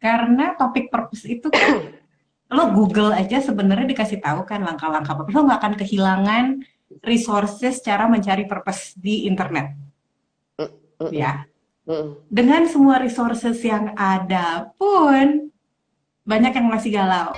Karena 0.00 0.56
topik 0.56 0.88
purpose 0.88 1.28
itu 1.28 1.52
kan 1.52 1.92
lo 2.56 2.72
Google 2.72 3.12
aja 3.12 3.36
sebenarnya 3.44 3.84
dikasih 3.84 4.24
tahu 4.24 4.48
kan 4.48 4.64
langkah-langkah 4.64 5.12
purpose. 5.12 5.36
Lo 5.36 5.44
nggak 5.44 5.60
akan 5.60 5.74
kehilangan 5.76 6.44
resources 7.04 7.84
cara 7.84 8.08
mencari 8.08 8.48
purpose 8.48 8.96
di 8.96 9.28
internet. 9.28 9.76
Ya. 11.12 11.44
Dengan 12.32 12.64
semua 12.64 12.96
resources 12.96 13.60
yang 13.60 13.92
ada 13.92 14.72
pun 14.80 15.52
banyak 16.24 16.52
yang 16.56 16.68
masih 16.72 16.96
galau. 16.96 17.36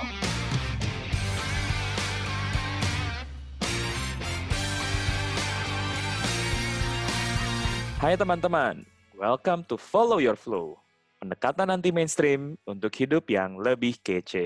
Hai 7.99 8.19
teman-teman, 8.19 8.83
welcome 9.15 9.63
to 9.67 9.79
Follow 9.79 10.19
Your 10.19 10.35
Flow. 10.35 10.82
Pendekatan 11.23 11.71
anti 11.71 11.95
mainstream 11.95 12.59
untuk 12.67 12.91
hidup 12.99 13.23
yang 13.31 13.55
lebih 13.55 13.95
kece. 14.03 14.43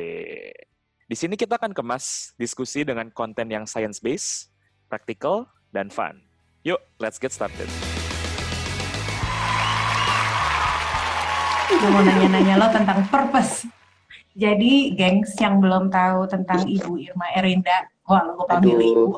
Di 1.10 1.16
sini 1.18 1.34
kita 1.34 1.58
akan 1.58 1.74
kemas 1.74 2.38
diskusi 2.38 2.86
dengan 2.86 3.10
konten 3.10 3.50
yang 3.50 3.66
science-based, 3.66 4.54
practical, 4.86 5.50
dan 5.74 5.90
fun. 5.90 6.22
Yuk, 6.62 6.78
let's 7.02 7.18
get 7.18 7.34
started. 7.34 7.66
Gue 11.66 11.90
mau 11.90 12.06
nanya-nanya 12.06 12.62
lo 12.62 12.70
tentang 12.70 13.10
purpose. 13.10 13.66
Jadi, 14.38 14.94
gengs 14.94 15.34
yang 15.42 15.58
belum 15.58 15.90
tahu 15.90 16.30
tentang 16.30 16.62
Ibu 16.62 16.94
Irma 17.02 17.26
Erinda, 17.34 17.90
wah 18.06 18.22
lo 18.22 18.38
gue 18.38 18.46
panggil. 18.54 18.78
Ibu. 18.78 19.06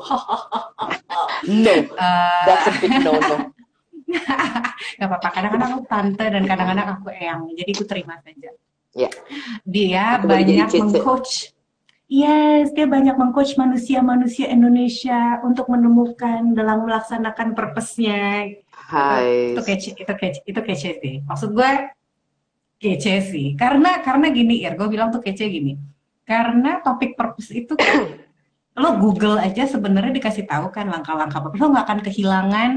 No, 1.44 1.72
Eh, 1.76 1.88
that's 2.48 2.68
a 2.68 2.72
big 2.80 3.04
no-no. 3.04 3.52
Gak 4.98 5.08
apa-apa, 5.08 5.28
kadang-kadang 5.32 5.70
aku 5.76 5.82
tante 5.86 6.24
dan 6.26 6.42
kadang-kadang 6.44 6.86
aku 6.98 7.08
eyang, 7.14 7.48
jadi 7.54 7.70
aku 7.72 7.84
terima 7.86 8.14
saja. 8.20 8.50
Ya. 8.90 9.10
Dia 9.62 10.18
Aku 10.18 10.26
banyak 10.26 10.66
mengcoach, 10.66 11.54
yes, 12.10 12.74
dia 12.74 12.86
banyak 12.90 13.14
mengcoach 13.14 13.54
manusia-manusia 13.54 14.50
Indonesia 14.50 15.38
untuk 15.46 15.70
menemukan 15.70 16.52
dalam 16.58 16.82
melaksanakan 16.82 17.54
purpose-nya. 17.54 18.50
Hai. 18.74 19.54
Itu 19.54 19.62
kece, 19.62 19.94
itu 19.94 20.12
kece, 20.18 20.40
itu 20.42 20.60
kece 20.60 20.90
sih. 20.98 21.14
Maksud 21.22 21.54
gue 21.54 21.70
kece 22.82 23.14
sih, 23.30 23.54
karena 23.54 24.02
karena 24.02 24.32
gini, 24.34 24.66
Ir, 24.66 24.74
gue 24.74 24.88
bilang 24.90 25.14
tuh 25.14 25.22
kece 25.22 25.46
gini, 25.46 25.78
karena 26.26 26.82
topik 26.82 27.14
purpose 27.14 27.52
itu 27.54 27.78
kan 27.78 28.18
lo 28.80 28.96
Google 28.96 29.36
aja 29.36 29.68
sebenarnya 29.68 30.14
dikasih 30.16 30.48
tahu 30.48 30.72
kan 30.72 30.88
langkah-langkah 30.88 31.44
purpose, 31.44 31.60
lo 31.60 31.68
nggak 31.76 31.86
akan 31.86 32.00
kehilangan 32.00 32.70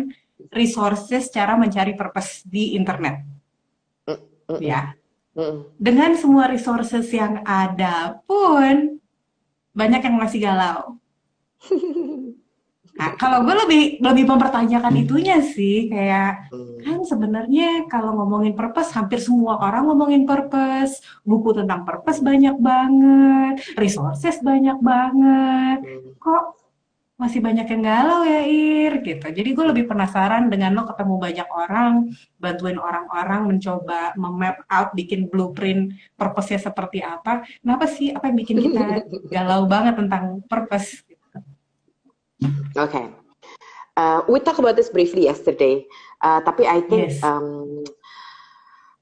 resources 0.51 1.31
cara 1.31 1.55
mencari 1.55 1.93
purpose 1.95 2.43
di 2.43 2.75
internet. 2.75 3.23
Mm-mm. 4.09 4.59
Ya, 4.59 4.91
Mm-mm. 5.37 5.71
dengan 5.79 6.17
semua 6.19 6.51
resources 6.51 7.07
yang 7.13 7.45
ada 7.47 8.19
pun 8.27 8.99
banyak 9.71 10.01
yang 10.03 10.17
masih 10.19 10.39
galau. 10.43 10.99
Nah, 12.93 13.17
kalau 13.17 13.41
gue 13.41 13.55
lebih 13.57 13.83
lebih 14.05 14.25
mempertanyakan 14.29 14.93
itunya 15.01 15.41
sih, 15.41 15.89
kayak 15.89 16.53
Mm. 16.53 16.77
kan 16.85 16.97
sebenarnya 17.01 17.89
kalau 17.89 18.13
ngomongin 18.21 18.53
purpose, 18.53 18.93
hampir 18.93 19.17
semua 19.17 19.57
orang 19.57 19.89
ngomongin 19.89 20.29
purpose, 20.29 21.01
buku 21.25 21.57
tentang 21.57 21.89
purpose 21.89 22.21
banyak 22.21 22.53
banget, 22.61 23.65
resources 23.81 24.37
banyak 24.45 24.77
banget. 24.77 25.81
Mm. 25.81 26.21
Kok 26.21 26.62
masih 27.13 27.45
banyak 27.45 27.69
yang 27.69 27.83
galau 27.85 28.25
ya 28.25 28.41
Ir 28.41 29.05
gitu. 29.05 29.25
Jadi 29.29 29.49
gue 29.53 29.65
lebih 29.69 29.85
penasaran 29.85 30.49
dengan 30.49 30.73
lo 30.73 30.89
ketemu 30.89 31.15
banyak 31.21 31.49
orang, 31.53 32.09
bantuin 32.41 32.81
orang-orang 32.81 33.53
mencoba 33.53 34.17
memap 34.17 34.65
out, 34.67 34.91
bikin 34.97 35.29
blueprint 35.29 35.93
purpose-nya 36.17 36.57
seperti 36.57 37.05
apa. 37.05 37.45
Kenapa 37.61 37.85
sih? 37.85 38.09
Apa 38.11 38.33
yang 38.33 38.37
bikin 38.41 38.57
kita 38.65 38.81
galau 39.33 39.69
banget 39.69 39.93
tentang 40.01 40.41
purpose? 40.49 41.05
Okay. 42.73 43.13
Uh, 43.93 44.25
we 44.25 44.41
talked 44.41 44.57
about 44.57 44.73
this 44.73 44.89
briefly 44.89 45.29
yesterday, 45.29 45.85
uh, 46.25 46.41
tapi 46.41 46.65
I 46.65 46.81
think 46.89 47.13
Yes. 47.13 47.21
um, 47.21 47.85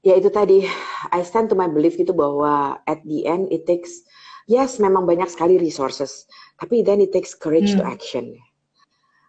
ya 0.04 0.20
itu 0.20 0.28
tadi 0.28 0.68
I 1.08 1.24
stand 1.24 1.48
to 1.48 1.56
my 1.56 1.64
belief 1.64 1.96
gitu 1.96 2.12
bahwa 2.12 2.76
at 2.84 3.00
the 3.08 3.24
end 3.24 3.48
it 3.48 3.64
takes 3.64 4.04
yes 4.52 4.76
memang 4.76 5.08
banyak 5.08 5.32
sekali 5.32 5.56
resources, 5.56 6.28
tapi 6.62 6.86
then 6.86 7.02
it 7.02 7.10
takes 7.10 7.34
courage 7.34 7.74
to 7.74 7.82
Hmm. 7.82 7.90
action. 7.90 8.38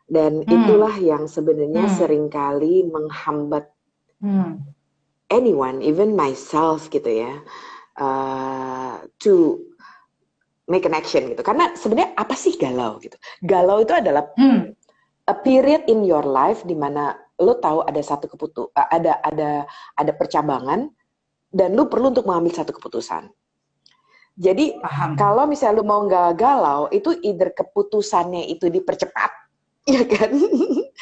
Dan 0.05 0.45
Hmm. 0.45 0.53
itulah 0.53 0.93
yang 1.01 1.25
sebenarnya 1.25 1.89
Hmm. 1.89 1.97
sering 1.97 2.25
kali 2.29 2.85
menghambat 2.85 3.73
Hmm. 4.21 4.61
anyone, 5.33 5.81
even 5.81 6.13
myself 6.13 6.93
gitu 6.93 7.09
ya, 7.09 7.41
uh, 7.97 9.01
to 9.17 9.65
make 10.69 10.85
an 10.85 10.93
action 10.93 11.25
gitu. 11.33 11.41
Karena 11.41 11.73
sebenarnya 11.73 12.13
apa 12.13 12.37
sih 12.37 12.53
galau 12.53 13.01
gitu? 13.01 13.17
Galau 13.41 13.81
itu 13.81 13.97
adalah 13.97 14.29
Hmm. 14.37 14.77
a 15.25 15.33
period 15.33 15.89
in 15.89 16.05
your 16.05 16.23
life 16.23 16.61
di 16.61 16.77
mana 16.77 17.17
lo 17.41 17.57
tahu 17.57 17.81
ada 17.81 17.97
satu 17.99 18.29
keputu 18.29 18.69
uh, 18.77 18.87
ada 18.93 19.17
ada 19.25 19.65
ada 19.97 20.11
percabangan 20.13 20.85
dan 21.49 21.73
lo 21.73 21.89
perlu 21.89 22.13
untuk 22.13 22.29
mengambil 22.29 22.53
satu 22.61 22.77
keputusan. 22.77 23.25
Jadi 24.33 24.81
Paham. 24.81 25.13
kalau 25.13 25.45
misalnya 25.45 25.77
lo 25.79 25.85
mau 25.85 26.01
nggak 26.09 26.33
galau, 26.41 26.89
itu 26.89 27.13
either 27.21 27.53
keputusannya 27.53 28.49
itu 28.49 28.65
dipercepat, 28.65 29.29
ya 29.93 30.01
kan? 30.09 30.33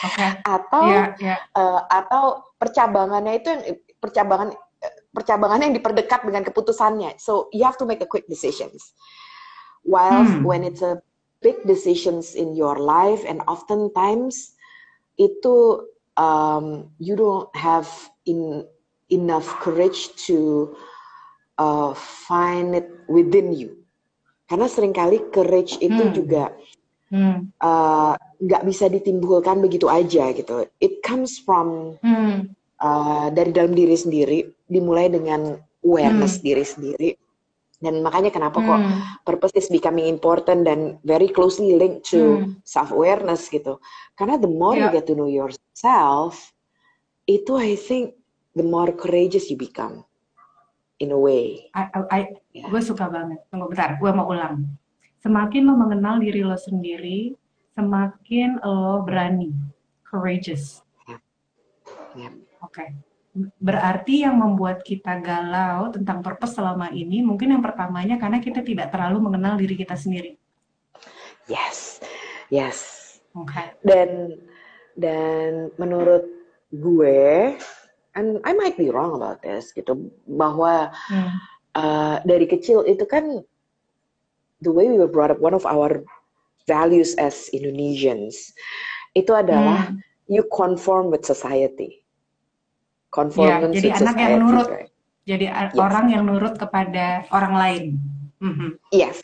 Oke. 0.03 0.27
Atau 0.43 0.85
Ya, 0.91 1.03
ya. 1.15 1.35
eh, 1.39 1.81
atau 1.87 2.43
percabangannya 2.59 3.33
itu 3.39 3.47
yang 3.47 3.63
percabangan 4.03 4.51
eh, 4.83 4.95
percabangannya 5.15 5.71
yang 5.71 5.77
diperdekat 5.79 6.27
dengan 6.27 6.43
keputusannya. 6.43 7.15
So 7.23 7.47
you 7.55 7.63
have 7.63 7.79
to 7.79 7.87
make 7.87 8.03
a 8.03 8.09
quick 8.09 8.27
decisions. 8.27 8.91
While 9.87 10.27
Hmm. 10.27 10.43
when 10.43 10.61
it's 10.67 10.83
a 10.83 10.99
big 11.41 11.57
decisions 11.65 12.35
in 12.37 12.53
your 12.53 12.77
life 12.77 13.25
and 13.25 13.41
oftentimes 13.49 14.53
itu 15.17 15.87
um, 16.19 16.91
you 17.01 17.17
don't 17.17 17.49
have 17.57 17.87
in 18.29 18.67
enough 19.09 19.49
courage 19.57 20.13
to 20.27 20.69
uh, 21.57 21.91
find 21.95 22.77
it 22.77 22.87
within 23.11 23.51
you. 23.55 23.81
Karena 24.47 24.67
sering 24.67 24.91
kali 24.91 25.31
courage 25.31 25.79
itu 25.79 26.11
Hmm. 26.11 26.15
juga 26.15 26.43
Hmm. 27.11 27.51
uh, 27.59 28.15
nggak 28.39 28.63
bisa 28.67 28.87
ditimbulkan 28.87 29.59
begitu 29.59 29.87
aja 29.91 30.31
gitu. 30.35 30.67
It 30.79 31.03
comes 31.03 31.39
from 31.39 31.95
Hmm. 32.03 32.51
uh, 32.79 33.27
dari 33.31 33.51
dalam 33.55 33.75
diri 33.75 33.95
sendiri, 33.95 34.47
dimulai 34.67 35.07
dengan 35.11 35.59
awareness 35.83 36.39
Hmm. 36.39 36.45
diri 36.45 36.65
sendiri. 36.67 37.09
Dan 37.81 38.05
makanya 38.05 38.29
kenapa 38.29 38.61
kok 38.61 38.77
Hmm. 38.77 39.01
purpose 39.25 39.57
is 39.57 39.67
becoming 39.71 40.05
important 40.05 40.67
dan 40.69 41.01
very 41.01 41.31
closely 41.31 41.73
linked 41.73 42.05
to 42.13 42.45
Hmm. 42.45 42.61
self 42.67 42.93
awareness 42.93 43.49
gitu. 43.49 43.81
Karena 44.13 44.37
the 44.37 44.51
more 44.51 44.77
you 44.77 44.85
Ya. 44.85 44.93
get 44.93 45.09
to 45.09 45.17
know 45.17 45.31
yourself, 45.31 46.53
itu 47.25 47.55
I 47.57 47.73
think 47.79 48.19
the 48.53 48.65
more 48.67 48.91
courageous 48.93 49.49
you 49.49 49.57
become 49.57 50.05
in 51.01 51.09
a 51.09 51.17
way. 51.17 51.67
I, 51.73 51.83
I, 51.89 51.99
I- 52.13 52.33
Ya. 52.51 52.67
gue 52.67 52.81
suka 52.83 53.07
banget. 53.07 53.39
Tunggu 53.47 53.71
bentar, 53.71 53.95
gue 53.95 54.11
mau 54.11 54.27
ulang. 54.27 54.67
Semakin 55.23 55.63
lo 55.63 55.79
mengenal 55.79 56.19
diri 56.19 56.43
lo 56.43 56.59
sendiri, 56.59 57.31
semakin 57.73 58.59
lo 58.59 59.01
berani, 59.07 59.55
courageous. 60.03 60.83
Ya. 61.07 62.27
Oke. 62.59 62.91
Berarti 63.55 64.27
yang 64.27 64.35
membuat 64.35 64.83
kita 64.83 65.15
galau 65.23 65.87
tentang 65.95 66.19
purpose 66.19 66.59
selama 66.59 66.91
ini, 66.91 67.23
mungkin 67.23 67.55
yang 67.55 67.63
pertamanya 67.63 68.19
karena 68.19 68.43
kita 68.43 68.59
tidak 68.59 68.91
terlalu 68.91 69.23
mengenal 69.23 69.55
diri 69.55 69.79
kita 69.79 69.95
sendiri. 69.95 70.35
Yes, 71.47 72.03
yes. 72.51 72.79
Oke. 73.31 73.63
dan 73.87 74.35
dan 74.99 75.71
menurut 75.79 76.27
gue 76.67 77.55
and 78.13 78.39
I 78.43 78.51
might 78.53 78.75
be 78.75 78.91
wrong 78.91 79.15
about 79.15 79.39
this 79.41 79.71
gitu 79.71 80.11
bahwa 80.27 80.91
Hmm. 81.07 81.31
uh, 81.75 82.15
dari 82.23 82.45
kecil 82.45 82.83
itu 82.83 83.03
kan 83.07 83.43
the 84.59 84.71
way 84.71 84.87
we 84.91 84.99
were 84.99 85.09
brought 85.09 85.31
up 85.31 85.39
one 85.39 85.55
of 85.55 85.63
our 85.63 86.03
values 86.67 87.15
as 87.17 87.47
Indonesians 87.51 88.51
itu 89.13 89.31
adalah 89.33 89.91
Hmm. 89.91 89.99
you 90.31 90.43
conform 90.51 91.11
with 91.11 91.23
society 91.23 91.99
Ya, 91.99 93.11
conformance 93.11 93.75
jadi 93.75 93.87
with 93.91 94.01
anak 94.03 94.15
yang 94.15 94.33
nurut. 94.39 94.67
right? 94.71 94.91
Jadi 95.27 95.45
Yes. 95.51 95.75
orang 95.75 96.05
yang 96.09 96.23
nurut 96.25 96.55
kepada 96.55 97.27
orang 97.29 97.53
lain. 97.55 97.83
Mhm. 98.41 98.79
yes 98.89 99.21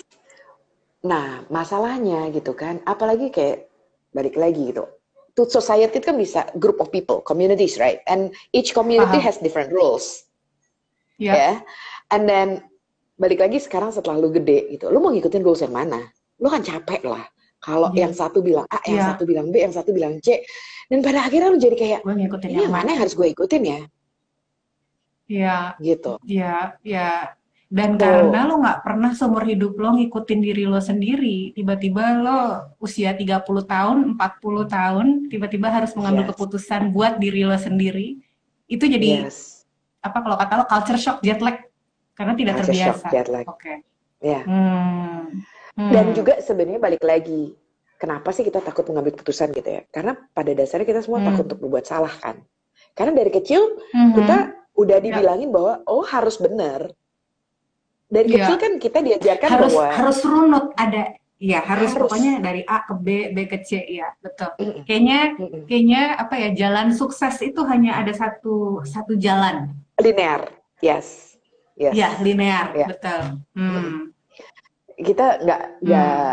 nah 1.01 1.41
masalahnya 1.49 2.29
gitu 2.29 2.53
kan 2.53 2.81
apalagi 2.83 3.33
kayak 3.33 3.69
balik 4.13 4.37
lagi 4.37 4.69
gitu 4.73 4.85
to 5.37 5.45
society 5.45 6.01
itu 6.01 6.07
kan 6.09 6.17
bisa 6.17 6.49
group 6.57 6.81
of 6.81 6.89
people 6.89 7.21
communities 7.21 7.77
right 7.77 8.01
and 8.09 8.33
each 8.49 8.73
community 8.73 9.21
Paham. 9.21 9.27
has 9.29 9.37
different 9.37 9.69
rules 9.69 10.25
Ya. 11.17 11.33
ya. 11.33 11.51
And 12.09 12.25
then 12.25 12.61
balik 13.17 13.41
lagi 13.41 13.57
sekarang 13.57 13.89
setelah 13.89 14.21
lu 14.21 14.29
gede 14.29 14.69
gitu, 14.69 14.89
lu 14.89 15.01
mau 15.01 15.09
ngikutin 15.09 15.41
rules 15.41 15.65
yang 15.65 15.73
mana? 15.73 15.97
Lu 16.37 16.45
kan 16.45 16.61
capek 16.61 17.01
lah. 17.05 17.25
Kalau 17.57 17.89
Iya. 17.89 18.05
yang 18.05 18.13
satu 18.13 18.45
bilang 18.45 18.69
A, 18.69 18.77
yang 18.85 19.01
Iya. 19.01 19.05
satu 19.13 19.25
bilang 19.25 19.49
B, 19.49 19.65
yang 19.65 19.73
satu 19.73 19.89
bilang 19.89 20.21
C, 20.21 20.45
dan 20.85 21.01
pada 21.01 21.25
akhirnya 21.25 21.49
lu 21.49 21.57
jadi 21.57 21.73
kayak 21.73 21.99
Gue 22.05 22.13
ngikutin 22.13 22.49
ini 22.53 22.61
yang 22.65 22.73
mana 22.73 22.93
yang 22.93 23.01
harus 23.01 23.17
gue 23.17 23.25
ikutin 23.33 23.63
ya? 23.65 23.79
Ya, 25.27 25.57
Gitu. 25.81 26.13
ya, 26.23 26.77
ya. 26.87 27.33
Dan 27.67 27.99
Betul. 27.99 28.31
karena 28.31 28.39
lo 28.47 28.63
nggak 28.63 28.79
pernah 28.79 29.11
seumur 29.11 29.43
hidup 29.43 29.75
lo 29.75 29.91
ngikutin 29.99 30.39
diri 30.39 30.63
lo 30.63 30.79
sendiri, 30.79 31.51
tiba-tiba 31.51 32.15
lo 32.15 32.39
usia 32.79 33.11
30 33.11 33.43
tahun, 33.67 34.15
40 34.15 34.63
tahun, 34.65 35.07
tiba-tiba 35.27 35.67
harus 35.67 35.91
mengambil 35.91 36.23
Yes. 36.23 36.29
keputusan 36.31 36.81
buat 36.95 37.19
diri 37.19 37.43
lo 37.43 37.59
sendiri, 37.59 38.23
itu 38.65 38.85
jadi 38.87 39.27
Yes. 39.27 39.67
apa 39.99 40.23
kalau 40.23 40.39
kata 40.39 40.53
lo 40.55 40.65
culture 40.65 40.95
shock 40.95 41.19
jet 41.19 41.43
lag 41.43 41.59
karena 42.15 42.33
tidak 42.33 42.53
Culture 42.63 42.71
shock, 42.71 42.97
terbiasa. 43.03 43.11
jet 43.11 43.27
lag. 43.27 43.45
Oke. 43.51 43.73
Ya. 44.23 44.41
Hmm. 44.47 45.43
Hmm. 45.75 45.91
Dan 45.91 46.05
juga 46.15 46.39
sebenarnya 46.39 46.79
balik 46.79 47.03
lagi, 47.03 47.51
kenapa 47.99 48.31
sih 48.31 48.41
kita 48.41 48.63
takut 48.63 48.87
mengambil 48.87 49.11
keputusan 49.11 49.51
gitu 49.51 49.67
ya? 49.67 49.83
Karena 49.91 50.15
pada 50.15 50.55
dasarnya 50.55 50.87
kita 50.87 51.03
semua 51.03 51.19
Hmm. 51.19 51.35
takut 51.35 51.43
untuk 51.51 51.59
berbuat 51.67 51.83
salah 51.83 52.15
kan. 52.15 52.39
Karena 52.95 53.11
dari 53.11 53.29
kecil 53.29 53.61
Mhm. 53.91 54.13
kita 54.15 54.37
udah 54.73 54.97
Ya. 54.97 55.03
dibilangin 55.03 55.51
bahwa 55.51 55.83
oh 55.83 56.01
harus 56.01 56.39
benar. 56.39 56.95
Dari 58.07 58.27
Ya. 58.31 58.47
kecil 58.47 58.55
kan 58.55 58.73
kita 58.79 58.99
diajarkan 59.03 59.49
harus 59.51 59.73
bahwa 59.75 59.87
harus 59.91 60.19
runut 60.23 60.65
ada 60.79 61.03
ya 61.37 61.59
harus, 61.61 61.91
Harus. 61.93 62.01
pokoknya 62.09 62.33
dari 62.41 62.61
A 62.65 62.81
ke 62.87 62.93
B 62.97 63.07
B 63.35 63.37
ke 63.45 63.61
C 63.61 63.77
ya 63.85 64.09
betul 64.23 64.57
kayaknya 64.89 65.37
kayaknya 65.69 66.01
apa 66.17 66.33
ya 66.33 66.49
jalan 66.57 66.89
sukses 66.95 67.37
itu 67.45 67.61
hanya 67.67 67.99
ada 68.01 68.09
satu 68.09 68.81
satu 68.87 69.13
jalan 69.19 69.69
linear. 70.01 70.49
Yes. 70.81 71.37
Yes. 71.77 71.93
ya 71.93 72.17
linear 72.25 72.73
Ya. 72.73 72.87
betul 72.89 73.21
hmm. 73.53 74.15
Kita 74.97 75.37
nggak 75.45 75.61
nggak 75.85 76.31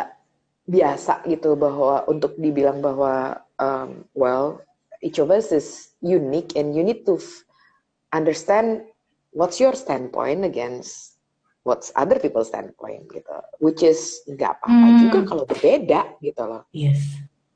biasa 0.64 1.20
gitu 1.28 1.52
bahwa 1.52 2.08
untuk 2.08 2.32
dibilang 2.40 2.80
bahwa 2.80 3.44
um, 3.60 4.08
well 4.16 4.64
each 5.04 5.20
of 5.20 5.28
us 5.28 5.52
is 5.52 5.92
unique 6.00 6.56
and 6.56 6.72
you 6.72 6.80
need 6.80 7.04
to 7.04 7.20
understand 8.16 8.88
what's 9.36 9.60
your 9.60 9.76
standpoint 9.76 10.48
against 10.48 11.13
what's 11.64 11.88
other 11.96 12.20
people's 12.20 12.52
standpoint 12.52 13.08
gitu 13.08 13.34
which 13.58 13.80
is 13.80 14.20
nggak 14.28 14.60
apa-apa 14.60 14.86
Hmm. 14.86 15.00
juga 15.08 15.18
kalau 15.24 15.44
berbeda 15.48 16.00
gitu 16.20 16.42
loh. 16.44 16.62
Yes 16.70 17.00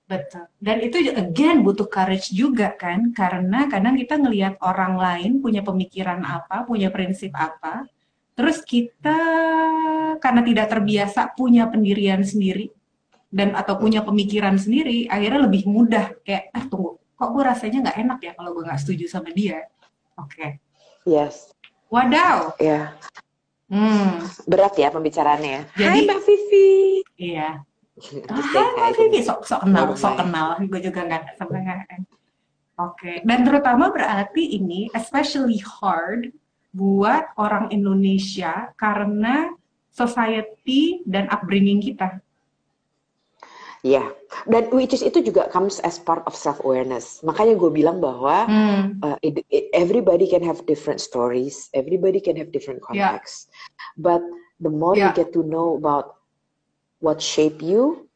betul. 0.08 0.48
Dan 0.56 0.80
itu 0.80 1.04
again 1.12 1.60
butuh 1.60 1.84
courage 1.84 2.32
juga 2.32 2.72
kan 2.72 3.12
karena 3.12 3.68
kadang 3.68 3.92
kita 3.92 4.16
ngelihat 4.16 4.56
orang 4.64 4.96
lain 4.96 5.44
punya 5.44 5.60
pemikiran 5.60 6.24
apa 6.24 6.64
punya 6.64 6.88
prinsip 6.88 7.28
apa 7.36 7.84
terus 8.32 8.64
kita 8.64 9.20
karena 10.16 10.40
tidak 10.40 10.66
terbiasa 10.72 11.36
punya 11.36 11.68
pendirian 11.68 12.24
sendiri 12.24 12.72
dan 13.28 13.52
atau 13.52 13.76
punya 13.76 14.00
pemikiran 14.00 14.56
sendiri 14.56 15.04
akhirnya 15.12 15.44
lebih 15.44 15.68
mudah 15.68 16.16
kayak 16.24 16.48
ah 16.56 16.64
tunggu 16.64 16.96
kok 17.12 17.28
gue 17.28 17.44
rasanya 17.44 17.78
nggak 17.84 17.98
enak 18.08 18.18
ya 18.24 18.32
kalau 18.32 18.50
gue 18.56 18.64
nggak 18.64 18.80
setuju 18.80 19.04
sama 19.12 19.28
dia? 19.36 19.68
Oke. 20.16 20.56
Yes. 21.04 21.52
Wadaw. 21.92 22.56
Ya 22.56 22.96
hmm. 23.68 24.10
Berat 24.48 24.74
ya 24.76 24.88
pembicaraannya 24.92 25.50
ya. 25.50 25.62
Jadi- 25.76 25.88
Hai 25.88 26.00
Mbak 26.08 26.20
Vivi. 26.24 26.70
Iya. 27.18 27.48
Ah, 28.30 28.42
hi 28.42 28.60
Mbak 28.78 28.90
Vivi, 28.98 29.20
sok 29.26 29.42
sok 29.44 29.60
kenal, 29.66 29.92
sok 29.98 30.14
kenal. 30.16 30.46
Gue 30.66 30.80
juga 30.80 31.00
nggak 31.04 31.36
sampai 31.36 31.60
nggak. 31.64 31.78
Oke, 32.78 33.26
dan 33.26 33.42
terutama 33.42 33.90
berarti 33.90 34.54
ini 34.54 34.86
especially 34.94 35.58
hard 35.58 36.30
buat 36.70 37.34
orang 37.34 37.74
Indonesia 37.74 38.70
karena 38.78 39.50
society 39.90 41.02
dan 41.02 41.26
upbringing 41.26 41.82
kita. 41.82 42.22
Ya, 43.86 44.10
dan 44.50 44.74
which 44.74 44.90
is 44.90 45.06
itu 45.06 45.22
juga 45.22 45.46
comes 45.54 45.78
as 45.86 46.02
part 46.02 46.26
of 46.26 46.34
self 46.34 46.58
awareness. 46.66 47.22
Makanya 47.22 47.54
gue 47.54 47.70
bilang 47.70 48.02
bahwa 48.02 48.50
Hmm, 48.50 48.98
uh, 49.06 49.14
it, 49.22 49.46
it- 49.54 49.70
everybody 49.70 50.26
can 50.26 50.42
have 50.42 50.66
different 50.66 50.98
stories, 50.98 51.70
everybody 51.70 52.18
can 52.18 52.34
have 52.34 52.50
different 52.50 52.82
Yeah. 52.90 53.14
contexts. 53.14 53.46
But 53.94 54.18
the 54.58 54.70
more 54.72 54.98
Yeah. 54.98 55.10
you 55.10 55.14
get 55.14 55.30
to 55.38 55.46
know 55.46 55.78
about 55.78 56.18
what 56.98 57.22
shaped 57.22 57.62
you, 57.62 58.10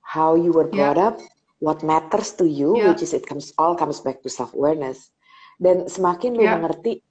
how 0.00 0.38
you 0.38 0.54
were 0.54 0.70
Yeah. 0.70 0.94
brought 0.94 0.98
up, 1.02 1.16
what 1.58 1.82
matters 1.82 2.30
to 2.38 2.46
you, 2.46 2.78
Yeah. 2.78 2.94
which 2.94 3.02
is 3.02 3.10
it 3.10 3.26
comes 3.26 3.50
all 3.58 3.74
comes 3.74 3.98
back 3.98 4.22
to 4.22 4.30
self 4.30 4.54
awareness. 4.54 5.10
Dan 5.58 5.90
semakin 5.90 6.38
lu 6.38 6.46
Yeah. 6.46 6.54
mengerti 6.54 7.02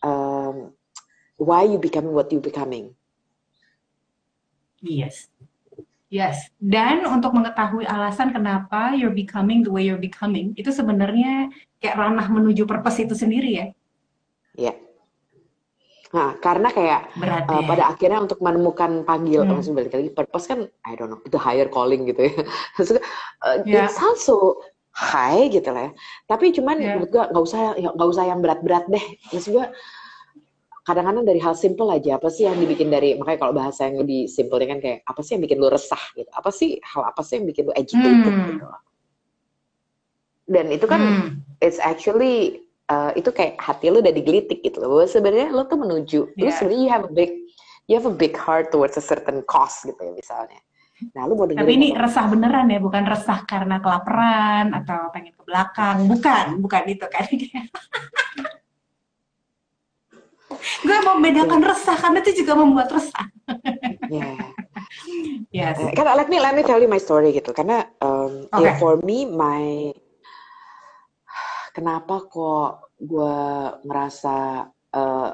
um, 0.00 0.72
why 1.36 1.68
you 1.68 1.76
becoming 1.76 2.16
what 2.16 2.32
you 2.32 2.40
becoming. 2.40 2.96
yes, 4.82 5.28
yes. 6.08 6.48
Dan 6.56 7.04
untuk 7.04 7.34
mengetahui 7.34 7.84
alasan 7.84 8.30
kenapa 8.30 8.94
you're 8.94 9.14
becoming 9.14 9.62
the 9.62 9.70
way 9.70 9.84
you're 9.84 10.00
becoming, 10.00 10.52
itu 10.54 10.70
sebenarnya 10.70 11.50
kayak 11.78 11.96
ranah 11.98 12.26
menuju 12.28 12.64
purpose 12.64 13.02
itu 13.02 13.14
sendiri 13.14 13.50
ya. 13.52 13.66
Ya. 14.56 14.72
Nah, 16.14 16.38
karena 16.38 16.70
kayak 16.70 17.12
Berarti. 17.18 17.50
Uh, 17.50 17.60
ya. 17.60 17.66
pada 17.66 17.84
akhirnya 17.92 18.18
untuk 18.22 18.38
menemukan 18.40 19.02
panggil 19.02 19.42
Hmm. 19.42 19.58
maksudnya 19.58 19.76
balik 19.84 19.92
lagi 19.92 20.10
purpose 20.14 20.46
kan 20.46 20.60
I 20.86 20.94
don't 20.94 21.10
know 21.12 21.20
itu 21.26 21.36
higher 21.36 21.66
calling 21.68 22.06
gitu 22.08 22.30
ya 22.30 22.32
Maksudnya, 22.78 23.04
uh, 23.42 23.56
Ya. 23.66 23.84
it 23.84 23.92
sounds 23.92 24.22
so 24.22 24.62
high 24.96 25.50
gitu 25.52 25.68
lah 25.74 25.90
ya 25.90 25.92
tapi 26.24 26.54
cuman 26.56 26.78
Ya. 26.80 26.96
menurut 26.96 27.10
gua 27.12 27.24
nggak 27.28 27.44
usah 27.44 27.60
ya, 27.76 27.90
nggak 27.92 28.08
usah 28.08 28.24
yang 28.24 28.40
berat-berat 28.40 28.84
deh 28.88 29.04
maksud 29.28 29.50
gua 29.52 29.66
kadang-kadang 30.86 31.26
dari 31.26 31.42
hal 31.42 31.58
simple 31.58 31.90
aja 31.90 32.14
apa 32.14 32.30
sih 32.30 32.46
yang 32.46 32.54
dibikin 32.56 32.86
dari 32.86 33.18
makanya 33.18 33.42
kalau 33.42 33.54
bahasa 33.58 33.90
yang 33.90 33.98
lebih 34.06 34.30
simple 34.30 34.62
kan 34.62 34.78
kayak 34.78 35.02
apa 35.02 35.20
sih 35.20 35.34
yang 35.34 35.42
bikin 35.42 35.58
lu 35.58 35.66
resah 35.66 35.98
gitu 36.14 36.30
apa 36.30 36.50
sih 36.54 36.78
hal 36.78 37.02
apa 37.10 37.20
sih 37.26 37.42
yang 37.42 37.46
bikin 37.50 37.62
lu 37.66 37.72
agitated 37.74 38.30
Hmm. 38.30 38.46
gitu 38.54 38.66
dan 40.46 40.66
itu 40.70 40.86
kan 40.86 41.00
Hmm. 41.02 41.26
it's 41.58 41.82
actually 41.82 42.62
uh, 42.86 43.10
itu 43.18 43.34
kayak 43.34 43.58
hati 43.58 43.90
lu 43.90 43.98
udah 43.98 44.14
digelitik 44.14 44.62
gitu 44.62 44.78
loh. 44.78 44.94
Bahwa 44.94 45.10
Sebenarnya 45.10 45.50
lu 45.50 45.66
tuh 45.66 45.78
menuju, 45.82 46.20
lu 46.38 46.46
Yeah. 46.46 46.54
sebenarnya 46.54 46.82
you 46.86 46.90
have 46.94 47.04
a 47.06 47.10
big 47.10 47.30
you 47.90 47.94
have 47.98 48.06
a 48.06 48.14
big 48.14 48.34
heart 48.38 48.70
towards 48.70 48.94
a 48.94 49.02
certain 49.02 49.42
cause 49.46 49.82
gitu 49.82 49.98
ya 49.98 50.14
misalnya. 50.14 50.62
Nah, 51.12 51.28
lu 51.28 51.36
mau 51.36 51.44
Tapi 51.44 51.76
ini 51.76 51.92
apa? 51.92 52.08
resah 52.08 52.24
beneran 52.30 52.72
ya, 52.72 52.80
bukan 52.80 53.04
resah 53.04 53.44
karena 53.44 53.82
kelaparan 53.84 54.72
atau 54.72 55.12
pengen 55.12 55.36
ke 55.36 55.42
belakang. 55.44 56.08
Bukan, 56.08 56.44
bukan 56.62 56.82
itu 56.88 57.06
kan. 57.10 57.26
Gue 60.82 60.98
mau 61.02 61.18
membedakan 61.18 61.60
resah 61.62 61.96
karena 61.98 62.18
itu 62.22 62.42
juga 62.44 62.52
membuat 62.54 62.88
resah. 62.94 63.26
Yeah. 64.10 64.36
Yes. 65.50 65.80
Eh, 65.80 65.96
Kan 65.96 66.06
let 66.14 66.28
me 66.28 66.38
let 66.38 66.52
me 66.52 66.62
tell 66.62 66.78
you 66.78 66.86
my 66.86 67.00
story 67.00 67.32
gitu. 67.32 67.50
Karena 67.56 67.88
um, 68.04 68.46
ya 68.60 68.76
for 68.76 69.00
me 69.00 69.24
my 69.24 69.90
kenapa 71.72 72.24
kok 72.28 72.92
gue 73.00 73.36
ngerasa 73.84 74.36
uh, 74.96 75.28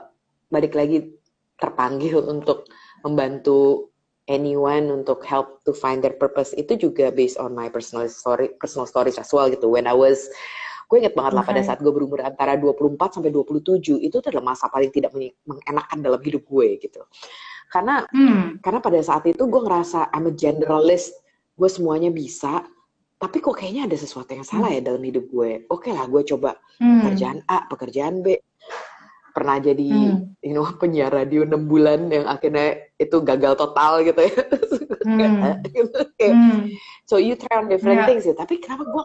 balik 0.50 0.74
lagi 0.74 1.14
terpanggil 1.58 2.22
untuk 2.26 2.66
membantu 3.06 3.90
anyone 4.30 4.90
untuk 4.90 5.22
help 5.26 5.62
to 5.66 5.74
find 5.74 6.02
their 6.02 6.14
purpose 6.14 6.54
itu 6.54 6.78
juga 6.78 7.10
based 7.10 7.38
on 7.38 7.54
my 7.54 7.66
personal 7.70 8.06
story 8.06 8.50
personal 8.58 8.86
stories 8.86 9.18
as 9.18 9.30
well 9.34 9.50
gitu 9.50 9.66
when 9.66 9.86
I 9.86 9.94
was 9.94 10.30
gue 10.92 11.00
inget 11.00 11.16
banget 11.16 11.32
lah 11.32 11.40
pada 11.40 11.64
Okay. 11.64 11.72
saat 11.72 11.80
gue 11.80 11.88
berumur 11.88 12.20
antara 12.20 12.52
24 12.60 13.16
sampai 13.16 13.32
27 13.32 13.96
itu 13.96 14.20
adalah 14.20 14.52
masa 14.52 14.68
paling 14.68 14.92
tidak 14.92 15.16
mengenakan 15.48 15.98
dalam 16.04 16.20
hidup 16.20 16.44
gue 16.44 16.76
gitu 16.76 17.00
karena 17.72 18.04
Hmm. 18.12 18.60
karena 18.60 18.84
pada 18.84 19.00
saat 19.00 19.24
itu 19.24 19.40
gue 19.40 19.60
ngerasa 19.64 20.12
I'm 20.12 20.28
a 20.28 20.32
generalist 20.36 21.16
gue 21.56 21.68
semuanya 21.72 22.12
bisa 22.12 22.60
tapi 23.16 23.40
kok 23.40 23.56
kayaknya 23.56 23.88
ada 23.88 23.96
sesuatu 23.96 24.36
yang 24.36 24.44
salah 24.44 24.68
ya 24.68 24.84
dalam 24.84 25.00
hidup 25.00 25.32
gue 25.32 25.64
oke 25.72 25.88
lah 25.88 26.04
gue 26.04 26.20
coba 26.28 26.60
Hmm. 26.76 27.00
pekerjaan 27.00 27.38
A 27.48 27.64
pekerjaan 27.72 28.20
B 28.20 28.36
pernah 29.32 29.56
jadi 29.56 29.88
Hmm. 30.12 30.36
you 30.44 30.52
know 30.52 30.68
penyiar 30.76 31.08
radio 31.08 31.48
6 31.48 31.64
bulan 31.64 32.12
yang 32.12 32.28
akhirnya 32.28 32.84
itu 33.00 33.16
gagal 33.24 33.56
total 33.56 34.04
gitu 34.04 34.20
ya 34.20 34.28
Hmm. 35.02 35.56
Gitu, 35.66 35.98
kayak, 36.14 36.34
Hmm. 36.36 36.68
so 37.08 37.16
you 37.16 37.32
try 37.34 37.58
on 37.58 37.66
different 37.66 38.04
Yeah. 38.04 38.08
things 38.12 38.28
ya 38.28 38.36
tapi 38.36 38.60
kenapa 38.60 38.84
gue 38.84 39.04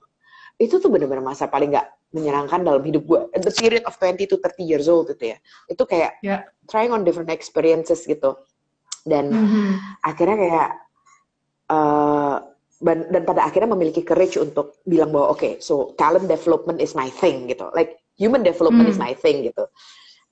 itu 0.58 0.82
tuh 0.82 0.90
bener-bener 0.90 1.22
masa 1.22 1.46
paling 1.46 1.70
nggak 1.70 1.88
menyenangkan 2.18 2.66
dalam 2.66 2.82
hidup 2.82 3.04
gue 3.06 3.20
the 3.46 3.54
period 3.54 3.86
of 3.86 3.94
20 3.94 4.26
to 4.26 4.42
30 4.42 4.66
years 4.66 4.90
old 4.90 5.06
itu 5.12 5.34
ya 5.34 5.38
itu 5.70 5.84
kayak 5.86 6.18
Ya. 6.26 6.42
trying 6.66 6.90
on 6.90 7.06
different 7.06 7.30
experiences 7.30 8.04
gitu 8.10 8.34
dan 9.06 9.32
Mhm. 9.32 10.02
akhirnya 10.02 10.38
kayak 10.38 10.70
eh, 11.68 12.36
dan, 12.78 13.24
pada 13.26 13.42
akhirnya 13.44 13.74
memiliki 13.74 14.06
courage 14.06 14.38
untuk 14.38 14.80
bilang 14.86 15.10
bahwa 15.10 15.34
oke 15.34 15.58
so 15.60 15.94
talent 15.98 16.30
development 16.30 16.78
is 16.78 16.94
my 16.94 17.10
thing 17.10 17.50
gitu 17.50 17.70
like 17.74 17.98
human 18.18 18.42
development 18.46 18.86
is 18.88 18.98
Hmm. 18.98 19.10
my 19.10 19.14
thing 19.18 19.46
gitu 19.46 19.66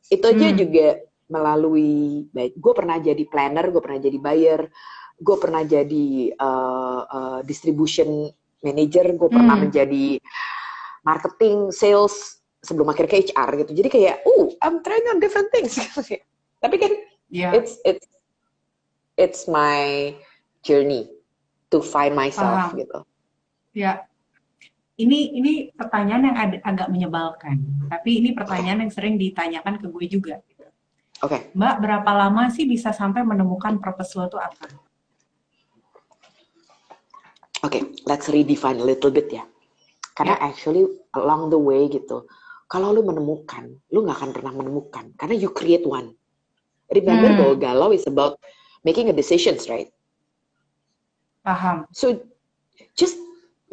itu 0.10 0.26
aja 0.26 0.54
Hmm. 0.54 0.58
juga 0.58 0.88
melalui 1.26 2.26
baik 2.30 2.54
gue 2.56 2.74
pernah 2.78 2.98
jadi 3.02 3.24
planner 3.26 3.66
gue 3.74 3.82
pernah 3.82 4.00
jadi 4.00 4.18
buyer 4.22 4.62
gue 5.18 5.38
pernah 5.42 5.62
jadi 5.66 6.08
eh, 6.32 7.02
eh, 7.04 7.40
distribution 7.44 8.30
manager 8.66 9.06
gue 9.08 9.30
pernah 9.30 9.54
Hmm. 9.54 9.70
menjadi 9.70 10.18
marketing 11.02 11.70
sales 11.70 12.42
sebelum 12.60 12.90
akhir 12.90 13.06
ke 13.06 13.22
HR 13.24 13.62
gitu 13.62 13.72
jadi 13.78 13.88
kayak 13.88 14.16
uh 14.26 14.50
I'm 14.60 14.82
trying 14.82 15.06
on 15.08 15.22
different 15.22 15.54
things 15.54 15.78
tapi 16.64 16.76
kan 16.76 16.94
Ya. 17.26 17.52
it's 17.52 17.82
it's 17.82 18.06
it's 19.16 19.42
my 19.46 20.14
journey 20.62 21.10
to 21.68 21.82
find 21.82 22.14
myself 22.14 22.70
Paham. 22.70 22.78
gitu. 22.78 23.00
Ya, 23.74 24.06
ini 24.96 25.34
ini 25.34 25.52
pertanyaan 25.74 26.22
yang 26.24 26.38
ad- 26.38 26.62
agak 26.64 26.88
menyebalkan. 26.88 27.60
Tapi 27.90 28.22
ini 28.22 28.32
pertanyaan 28.32 28.86
yang 28.86 28.94
sering 28.94 29.18
ditanyakan 29.18 29.82
ke 29.82 29.90
gue 29.90 30.06
juga. 30.08 30.38
Oke. 31.20 31.50
Mbak, 31.52 31.76
berapa 31.82 32.12
lama 32.14 32.48
sih 32.54 32.64
bisa 32.64 32.94
sampai 32.94 33.26
menemukan 33.26 33.82
purpose 33.82 34.14
lo 34.16 34.30
tuh 34.30 34.40
apa? 34.40 34.70
Oke, 37.66 37.98
let's 38.06 38.30
redefine 38.30 38.78
a 38.78 38.86
little 38.86 39.10
bit 39.10 39.26
ya. 39.34 39.42
Karena 40.14 40.38
actually 40.38 40.86
along 41.18 41.50
the 41.50 41.58
way 41.58 41.90
gitu, 41.90 42.30
kalau 42.70 42.94
lu 42.94 43.02
menemukan, 43.02 43.74
lu 43.90 44.06
nggak 44.06 44.22
akan 44.22 44.32
pernah 44.38 44.54
menemukan 44.54 45.18
karena 45.18 45.34
you 45.34 45.50
create 45.50 45.82
one. 45.82 46.14
Remember 46.94 47.34
Hmm. 47.34 47.40
bahwa 47.42 47.54
galau 47.58 47.90
is 47.90 48.06
about 48.06 48.38
making 48.86 49.10
a 49.10 49.16
decisions, 49.18 49.66
right? 49.66 49.90
Paham. 51.42 51.90
So 51.90 52.22
just 52.94 53.18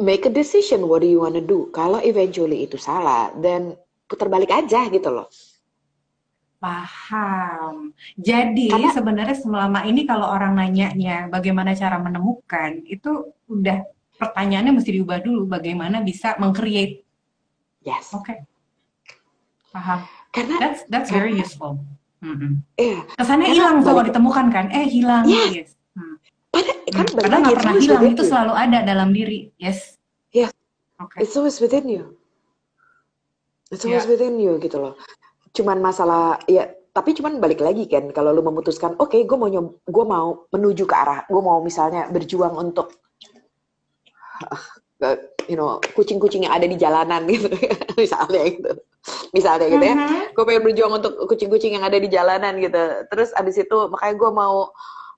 make 0.00 0.24
a 0.24 0.32
decision 0.32 0.88
what 0.88 1.04
do 1.04 1.08
you 1.12 1.20
wanna 1.20 1.44
do. 1.44 1.68
Kalau 1.76 2.00
eventually 2.00 2.64
itu 2.64 2.80
salah, 2.80 3.28
then 3.36 3.76
putar 4.08 4.32
balik 4.32 4.48
aja 4.48 4.88
gitu 4.88 5.12
loh. 5.12 5.28
Paham. 6.62 7.90
Jadi 8.14 8.70
Karena- 8.70 8.94
sebenarnya 8.94 9.34
selama 9.34 9.82
ini 9.82 10.06
kalau 10.06 10.30
orang 10.30 10.54
nanyanya 10.54 11.26
bagaimana 11.26 11.74
cara 11.74 11.98
menemukan, 11.98 12.86
itu 12.86 13.34
udah 13.50 13.82
pertanyaannya 14.14 14.78
mesti 14.78 14.94
diubah 14.94 15.18
dulu 15.18 15.50
bagaimana 15.50 15.98
bisa 16.00 16.38
meng-create. 16.38 17.02
Yes. 17.82 18.14
Oke. 18.14 18.46
Paham. 19.74 20.06
Karena 20.30 20.56
That's 20.62 20.86
that's 20.86 21.10
very 21.10 21.34
useful. 21.34 21.82
Mm-mm. 22.22 22.62
eh 22.78 23.02
Kesannya 23.18 23.50
Karena 23.50 23.58
hilang 23.58 23.74
tuh 23.82 23.86
kalau 23.90 24.02
ditemukan 24.06 24.46
kan? 24.54 24.66
Eh 24.70 24.86
hilang. 24.86 25.26
Yes. 25.26 25.50
Yes. 25.50 25.70
Hmm. 25.98 26.14
pada 26.48 26.72
kan 26.86 27.04
Hmm, 27.10 27.18
Padahal 27.18 27.40
nggak 27.42 27.58
pernah 27.58 27.74
hilang, 27.74 28.02
itu 28.06 28.22
you. 28.22 28.30
selalu 28.30 28.52
ada 28.54 28.78
dalam 28.86 29.10
diri. 29.10 29.50
Yes. 29.58 29.98
Yes. 30.30 30.54
Oke. 30.96 31.18
It's 31.18 31.34
always 31.34 31.58
within 31.58 31.90
you. 31.90 32.14
It's 33.68 33.82
always 33.82 34.06
Yeah. 34.06 34.12
within 34.14 34.38
you 34.38 34.62
gitu 34.62 34.78
loh. 34.78 34.94
Cuman 35.52 35.78
masalah 35.84 36.40
ya, 36.48 36.68
tapi 36.92 37.16
cuman 37.16 37.40
balik 37.40 37.64
lagi 37.64 37.88
kan 37.88 38.08
kalau 38.12 38.32
lu 38.36 38.44
memutuskan, 38.44 38.96
oke, 39.00 39.16
gue 39.16 39.38
mau 39.38 39.48
nyob, 39.48 39.80
gue 39.84 40.04
mau 40.04 40.44
menuju 40.52 40.84
ke 40.84 40.94
arah, 40.96 41.24
gue 41.24 41.42
mau 41.44 41.60
misalnya 41.64 42.08
berjuang 42.12 42.52
untuk 42.56 42.92
uh, 45.04 45.16
you 45.48 45.56
know 45.56 45.80
kucing-kucing 45.96 46.44
yang 46.44 46.54
ada 46.54 46.68
di 46.68 46.76
jalanan 46.76 47.24
gitu, 47.32 47.48
misalnya 47.96 48.42
gitu, 48.44 48.72
misalnya 49.32 49.66
gitu 49.72 49.84
ya. 49.84 49.96
Mhm. 49.96 50.36
Gue 50.36 50.44
pengen 50.44 50.62
berjuang 50.68 50.92
untuk 51.00 51.12
kucing-kucing 51.28 51.72
yang 51.76 51.84
ada 51.84 51.96
di 51.96 52.08
jalanan 52.12 52.60
gitu. 52.60 52.82
Terus 53.08 53.32
abis 53.36 53.56
itu 53.60 53.78
makanya 53.88 54.14
gue 54.16 54.30
mau 54.30 54.56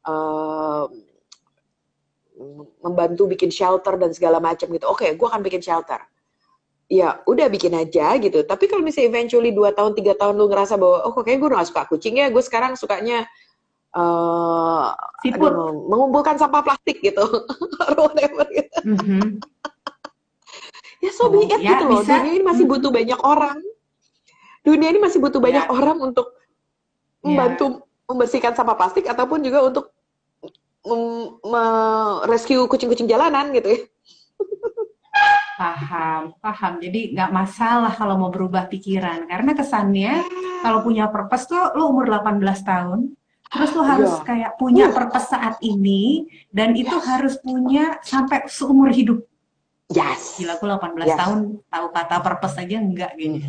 uh, 0.07 0.85
membantu 2.83 3.31
bikin 3.31 3.51
shelter 3.51 3.95
dan 3.99 4.11
segala 4.11 4.43
macam 4.43 4.67
gitu. 4.71 4.87
Oke, 4.91 5.15
gue 5.15 5.27
akan 5.27 5.43
bikin 5.43 5.63
shelter. 5.63 6.03
Ya, 6.93 7.25
udah 7.25 7.49
bikin 7.49 7.73
aja 7.73 8.13
gitu. 8.21 8.45
Tapi 8.45 8.69
kalau 8.69 8.85
misalnya 8.85 9.09
eventually 9.09 9.51
2 9.51 9.73
tahun, 9.73 9.97
3 9.97 10.15
tahun 10.15 10.35
lu 10.37 10.53
ngerasa 10.53 10.77
bahwa, 10.77 11.09
oh 11.09 11.17
kayaknya 11.17 11.41
gue 11.41 11.51
gak 11.57 11.69
suka 11.73 11.83
kucing 11.89 12.21
ya, 12.21 12.29
gue 12.29 12.43
sekarang 12.45 12.77
sukanya 12.77 13.25
uh, 13.97 14.93
Siput. 15.25 15.49
know, 15.49 15.89
mengumpulkan 15.89 16.37
sampah 16.37 16.61
plastik 16.61 17.01
gitu. 17.01 17.25
Whatever 18.01 18.45
gitu. 18.53 18.79
Mhm. 18.85 19.21
Ya 21.03 21.13
so 21.13 21.29
be 21.29 21.37
Oh, 21.37 21.45
it 21.45 21.61
ya, 21.61 21.77
gitu 21.77 21.85
loh. 21.85 22.01
bisa. 22.01 22.17
Dunia 22.17 22.33
ini 22.33 22.45
masih 22.45 22.65
butuh 22.65 22.89
banyak 22.89 23.21
orang. 23.21 23.61
Dunia 24.65 24.89
ini 24.89 24.97
masih 24.97 25.21
butuh 25.21 25.37
banyak 25.37 25.65
Ya. 25.65 25.73
orang 25.73 26.01
untuk 26.01 26.33
Ya. 27.21 27.29
membantu 27.29 27.85
membersihkan 28.09 28.57
sampah 28.57 28.73
plastik 28.73 29.05
ataupun 29.05 29.45
juga 29.45 29.69
untuk 29.69 29.93
merescue 31.45 32.65
kucing-kucing 32.65 33.05
jalanan 33.05 33.53
gitu 33.53 33.69
ya. 33.69 33.81
Paham, 35.55 36.35
paham. 36.43 36.73
Jadi 36.83 37.15
nggak 37.15 37.31
masalah 37.31 37.95
kalau 37.95 38.19
mau 38.19 38.31
berubah 38.31 38.67
pikiran. 38.67 39.31
Karena 39.31 39.55
kesannya 39.55 40.27
kalau 40.61 40.83
punya 40.83 41.07
purpose 41.07 41.47
tuh 41.47 41.71
lu 41.79 41.95
umur 41.95 42.11
18 42.11 42.43
tahun, 42.67 43.15
terus 43.49 43.71
lu 43.71 43.87
harus 43.87 44.11
Iya. 44.11 44.25
kayak 44.27 44.53
punya 44.59 44.91
Uh. 44.91 44.95
purpose 44.95 45.31
saat 45.31 45.55
ini, 45.63 46.27
dan 46.51 46.75
itu 46.75 46.91
Yes. 46.91 47.07
harus 47.07 47.35
punya 47.39 48.03
sampai 48.03 48.51
seumur 48.51 48.91
hidup. 48.91 49.23
Yes. 49.95 50.43
Gila, 50.43 50.59
aku 50.59 50.67
18 50.67 51.07
Yes. 51.07 51.19
tahun 51.23 51.39
tahu 51.71 51.87
kata 51.95 52.17
purpose 52.19 52.57
aja 52.59 52.77
enggak 52.81 53.15
kayaknya. 53.15 53.47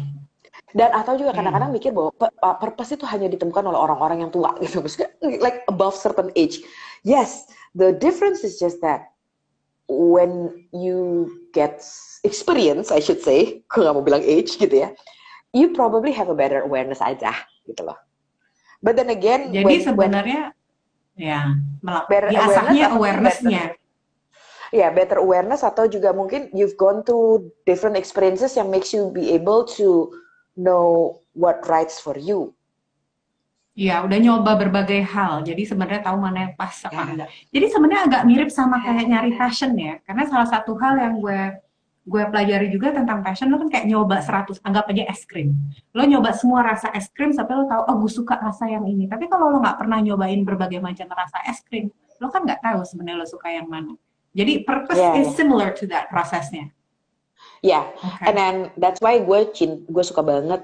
Dan 0.76 0.92
atau 0.92 1.16
juga 1.16 1.32
Hmm. 1.34 1.40
kadang-kadang 1.42 1.72
mikir 1.72 1.90
bahwa 1.90 2.12
pa- 2.14 2.60
purpose 2.60 2.94
itu 2.94 3.08
hanya 3.08 3.32
ditemukan 3.32 3.64
oleh 3.66 3.80
orang-orang 3.80 4.28
yang 4.28 4.32
tua 4.32 4.54
gitu. 4.62 4.84
Maksudnya 4.84 5.10
like 5.42 5.66
above 5.66 5.98
certain 5.98 6.30
age. 6.38 6.62
Yes, 7.02 7.50
the 7.74 7.96
difference 7.96 8.46
is 8.46 8.62
just 8.62 8.78
that 8.86 9.10
when 9.88 10.66
you 10.74 11.30
get 11.54 11.86
experience, 12.26 12.90
I 12.90 13.00
should 13.00 13.22
say, 13.22 13.62
gue 13.70 13.82
gak 13.86 13.94
mau 13.94 14.02
bilang 14.02 14.26
age 14.26 14.58
gitu 14.58 14.82
ya, 14.82 14.90
you 15.54 15.72
probably 15.72 16.10
have 16.12 16.28
a 16.32 16.38
better 16.38 16.66
awareness 16.66 17.00
aja 17.04 17.32
gitu 17.70 17.86
loh. 17.86 17.98
But 18.82 18.98
then 18.98 19.14
again, 19.14 19.54
Jadi 19.54 19.62
when, 19.62 19.78
when 19.78 19.82
sebenarnya 19.86 20.42
ya 21.16 21.54
melak- 21.86 22.08
Better 22.10 22.30
diasahnya 22.34 22.86
awareness-nya. 22.98 23.64
ya 24.74 24.92
better 24.92 25.22
awareness 25.22 25.62
atau 25.64 25.86
juga 25.88 26.12
mungkin 26.12 26.52
you've 26.52 26.76
gone 26.76 27.06
to 27.06 27.48
different 27.64 27.96
experiences 27.96 28.58
yang 28.58 28.68
makes 28.68 28.92
you 28.92 29.14
be 29.14 29.32
able 29.32 29.64
to 29.64 30.10
know 30.58 31.16
what 31.38 31.62
rights 31.70 32.00
for 32.02 32.18
you. 32.18 32.52
Ya, 33.76 34.08
udah 34.08 34.16
nyoba 34.16 34.56
berbagai 34.56 35.04
hal. 35.04 35.44
Jadi 35.44 35.68
sebenarnya 35.68 36.00
tahu 36.00 36.16
mana 36.16 36.48
yang 36.48 36.54
pas 36.56 36.72
apa 36.80 36.96
Ya. 36.96 37.04
enggak. 37.12 37.30
Jadi 37.52 37.66
sebenarnya 37.68 38.02
agak 38.08 38.22
mirip 38.24 38.48
sama 38.48 38.80
kayak 38.80 39.04
nyari 39.04 39.32
passion 39.36 39.76
ya. 39.76 40.00
Karena 40.08 40.24
salah 40.24 40.48
satu 40.48 40.80
hal 40.80 40.96
yang 40.96 41.20
gue 41.20 41.60
gue 42.06 42.22
pelajari 42.30 42.70
juga 42.70 42.94
tentang 42.94 43.26
passion 43.26 43.50
lo 43.50 43.58
kan 43.58 43.66
kayak 43.66 43.90
nyoba 43.90 44.22
100 44.22 44.62
anggap 44.62 44.86
aja 44.88 45.10
es 45.10 45.26
krim. 45.26 45.58
Lo 45.92 46.06
nyoba 46.06 46.32
semua 46.32 46.62
rasa 46.64 46.94
es 46.94 47.10
krim 47.10 47.34
sampai 47.34 47.58
lo 47.58 47.66
tahu 47.66 47.82
oh 47.84 47.96
gue 48.00 48.12
suka 48.14 48.40
rasa 48.40 48.70
yang 48.70 48.88
ini. 48.88 49.10
Tapi 49.12 49.28
kalau 49.28 49.52
lo 49.52 49.58
nggak 49.60 49.76
pernah 49.76 50.00
nyobain 50.00 50.40
berbagai 50.46 50.80
macam 50.80 51.10
rasa 51.12 51.42
es 51.44 51.60
krim, 51.60 51.90
lo 52.22 52.30
kan 52.30 52.46
nggak 52.46 52.62
tahu 52.64 52.80
sebenarnya 52.86 53.20
lo 53.20 53.28
suka 53.28 53.52
yang 53.52 53.68
mana. 53.68 53.98
Jadi 54.32 54.64
purpose 54.64 55.02
Ya, 55.02 55.18
is 55.18 55.34
ya. 55.34 55.36
similar 55.36 55.74
to 55.74 55.84
that 55.90 56.08
prosesnya. 56.08 56.70
Ya, 57.60 57.90
Oke. 57.98 58.22
and 58.24 58.36
then 58.38 58.56
that's 58.78 59.02
why 59.02 59.18
gue 59.18 59.40
cin 59.52 59.84
gue 59.84 60.04
suka 60.06 60.22
banget 60.22 60.62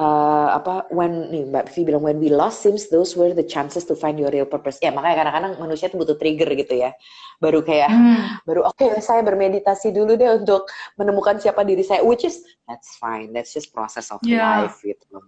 uh, 0.00 0.48
apa 0.56 0.88
when 0.92 1.28
nih 1.32 1.48
Mbak 1.48 1.64
Vivi 1.72 1.92
bilang 1.92 2.04
when 2.04 2.18
we 2.20 2.28
lost 2.28 2.60
seems 2.64 2.88
those 2.92 3.16
were 3.16 3.32
the 3.32 3.44
chances 3.44 3.84
to 3.88 3.96
find 3.96 4.20
your 4.20 4.32
real 4.32 4.48
purpose. 4.48 4.76
Ya 4.80 4.92
makanya 4.92 5.24
kadang-kadang 5.24 5.52
manusia 5.60 5.88
tuh 5.88 6.00
butuh 6.00 6.16
trigger 6.20 6.48
gitu 6.56 6.84
ya. 6.86 6.92
Baru 7.36 7.60
kayak 7.60 7.88
Hmm. 7.92 8.40
baru 8.48 8.64
oke 8.64 8.96
saya 9.04 9.20
bermeditasi 9.20 9.92
dulu 9.92 10.16
deh 10.16 10.40
untuk 10.40 10.68
menemukan 10.96 11.36
siapa 11.36 11.64
diri 11.68 11.84
saya 11.84 12.00
which 12.00 12.24
is 12.24 12.40
that's 12.64 12.96
fine 12.96 13.32
that's 13.36 13.52
just 13.52 13.76
process 13.76 14.08
of 14.08 14.20
Yeah. 14.24 14.64
life 14.64 14.80
gitu 14.80 15.20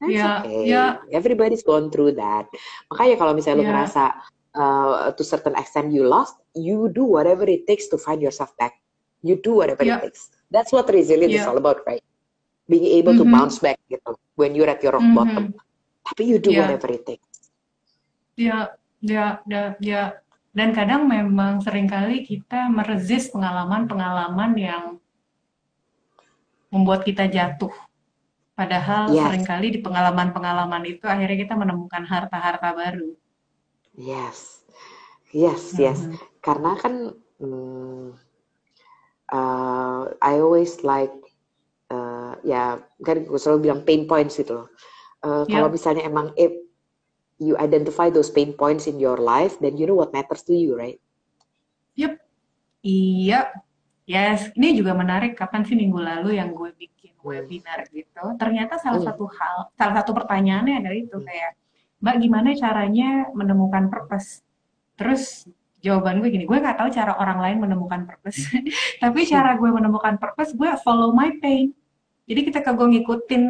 that's 0.00 0.16
Yeah, 0.16 0.40
okay 0.40 0.64
yeah. 0.68 0.90
everybody's 1.12 1.64
gone 1.64 1.88
through 1.92 2.16
that 2.16 2.48
makanya 2.92 3.16
kalau 3.20 3.32
misalnya 3.36 3.60
lu 3.60 3.64
Yeah. 3.64 3.72
ngerasa 3.72 4.02
uh, 4.56 5.12
to 5.16 5.22
certain 5.24 5.56
extent 5.56 5.92
you 5.92 6.04
lost 6.08 6.40
you 6.56 6.88
do 6.92 7.04
whatever 7.04 7.44
it 7.48 7.68
takes 7.68 7.88
to 7.92 7.96
find 8.00 8.20
yourself 8.24 8.52
back 8.56 8.80
you 9.20 9.36
do 9.40 9.60
whatever 9.60 9.84
Yeah. 9.84 10.00
it 10.00 10.08
takes 10.12 10.32
that's 10.48 10.72
what 10.72 10.88
resilience 10.88 11.36
is 11.36 11.44
Yeah. 11.44 11.52
all 11.52 11.60
about 11.60 11.84
right 11.84 12.04
being 12.70 12.86
able 13.02 13.14
to 13.18 13.26
Mhm. 13.26 13.34
bounce 13.34 13.58
back 13.58 13.78
gitu 13.90 14.14
when 14.38 14.54
you're 14.54 14.70
at 14.70 14.78
your 14.80 14.94
rock 14.94 15.02
Mhm. 15.02 15.18
bottom 15.18 15.44
tapi 16.06 16.22
you 16.30 16.38
do 16.38 16.54
Yeah. 16.54 16.70
whatever 16.70 16.88
it 16.94 17.02
takes 17.02 17.50
Ya, 18.40 18.72
ya, 19.04 19.44
ya, 19.44 19.76
ya. 19.84 20.02
Dan 20.50 20.72
kadang 20.72 21.04
memang 21.06 21.60
sering 21.60 21.86
kali 21.86 22.24
kita 22.24 22.72
meresist 22.72 23.30
pengalaman-pengalaman 23.36 24.52
yang 24.56 24.84
membuat 26.72 27.04
kita 27.04 27.28
jatuh. 27.28 27.70
Padahal 28.56 29.12
Yes. 29.12 29.28
sering 29.28 29.44
kali 29.44 29.66
di 29.76 29.80
pengalaman-pengalaman 29.84 30.84
itu 30.88 31.04
akhirnya 31.04 31.36
kita 31.44 31.54
menemukan 31.58 32.04
harta-harta 32.06 32.70
baru. 32.72 33.12
yes 34.00 34.64
yes 35.34 35.76
yes 35.76 36.08
Mhm. 36.08 36.16
karena 36.40 36.72
kan 36.78 36.94
hmm, 37.42 38.16
uh, 39.28 40.02
I 40.22 40.40
always 40.40 40.80
like 40.86 41.12
ya 42.42 42.78
kan 43.00 43.24
gue 43.24 43.38
selalu 43.38 43.68
bilang 43.68 43.80
pain 43.84 44.04
points 44.04 44.36
gitu 44.36 44.64
loh. 44.64 44.68
Uh, 45.20 45.44
Ya. 45.44 45.60
Kalau 45.60 45.68
misalnya 45.68 46.04
emang 46.04 46.32
if 46.34 46.52
you 47.36 47.56
identify 47.56 48.08
those 48.08 48.28
pain 48.28 48.52
points 48.52 48.84
in 48.84 49.00
your 49.00 49.16
life, 49.16 49.56
then 49.60 49.76
you 49.76 49.84
know 49.84 49.96
what 49.96 50.12
matters 50.12 50.44
to 50.44 50.52
you, 50.52 50.76
right? 50.76 51.00
Yep. 51.96 52.20
Iya. 52.80 53.52
Yes, 54.04 54.50
ini 54.58 54.74
juga 54.74 54.92
menarik. 54.92 55.38
Kapan 55.38 55.62
sih 55.62 55.76
minggu 55.78 56.00
lalu 56.00 56.40
yang 56.40 56.50
gue 56.50 56.72
bikin 56.74 57.14
webinar 57.22 57.86
gitu? 57.92 58.24
Ternyata 58.36 58.80
salah 58.80 58.98
Hmm. 58.98 59.08
satu 59.12 59.24
hal, 59.30 59.56
salah 59.76 59.94
satu 60.02 60.10
pertanyaannya 60.16 60.82
adalah 60.82 60.98
itu 60.98 61.16
Hmm. 61.16 61.26
kayak, 61.28 61.52
Mbak 62.00 62.16
gimana 62.18 62.48
caranya 62.56 63.10
menemukan 63.36 63.92
purpose? 63.92 64.40
Terus 64.96 65.44
jawaban 65.80 66.20
gue 66.20 66.28
gini, 66.28 66.44
gue 66.48 66.58
nggak 66.58 66.76
tahu 66.80 66.88
cara 66.92 67.12
orang 67.16 67.38
lain 67.40 67.56
menemukan 67.60 68.08
purpose. 68.08 68.40
Tapi 69.04 69.20
cara 69.28 69.56
gue 69.56 69.68
menemukan 69.68 70.16
purpose, 70.16 70.56
gue 70.56 70.68
follow 70.80 71.12
my 71.12 71.36
pain. 71.40 71.72
Jadi 72.30 72.40
ketika 72.46 72.70
gue 72.70 72.86
ngikutin 72.86 73.44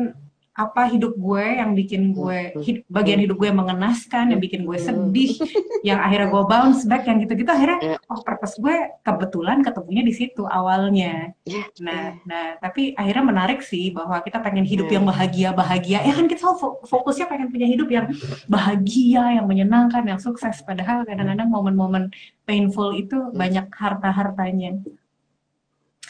apa 0.51 0.93
hidup 0.93 1.15
gue 1.17 1.45
yang 1.57 1.73
bikin 1.73 2.13
gue 2.13 2.53
Hmm. 2.53 2.85
bagian 2.91 3.23
hidup 3.23 3.39
gue 3.39 3.49
yang 3.49 3.61
mengenaskan, 3.61 4.35
yang 4.35 4.43
bikin 4.43 4.67
gue 4.69 4.77
sedih, 4.77 5.33
yang 5.81 6.03
akhirnya 6.03 6.29
gue 6.29 6.43
bounce 6.45 6.85
back, 6.85 7.07
yang 7.07 7.17
gitu-gitu 7.23 7.49
akhirnya 7.49 7.79
Ya. 7.81 7.97
oh 8.11 8.21
purpose 8.21 8.61
gue 8.61 8.75
kebetulan 9.01 9.63
ketemunya 9.63 10.03
di 10.03 10.13
situ 10.13 10.43
awalnya. 10.45 11.33
Ya, 11.49 11.65
Nah, 11.81 12.19
nah 12.27 12.47
tapi 12.61 12.93
akhirnya 12.93 13.25
menarik 13.25 13.63
sih 13.63 13.89
bahwa 13.89 14.21
kita 14.21 14.43
pengen 14.43 14.67
hidup 14.67 14.91
Hmm. 14.91 15.01
yang 15.01 15.05
bahagia 15.09 15.49
bahagia. 15.55 15.99
Ya 16.05 16.13
kan 16.13 16.27
kita 16.29 16.45
fokusnya 16.85 17.27
pengen 17.31 17.49
punya 17.49 17.65
hidup 17.65 17.89
yang 17.89 18.07
bahagia, 18.45 19.41
yang 19.41 19.47
menyenangkan, 19.49 20.03
yang 20.05 20.21
sukses. 20.21 20.61
Padahal 20.61 21.09
kadang-kadang 21.09 21.49
momen-momen 21.49 22.13
painful 22.45 22.93
itu 22.93 23.17
banyak 23.33 23.71
harta-hartanya. 23.71 24.77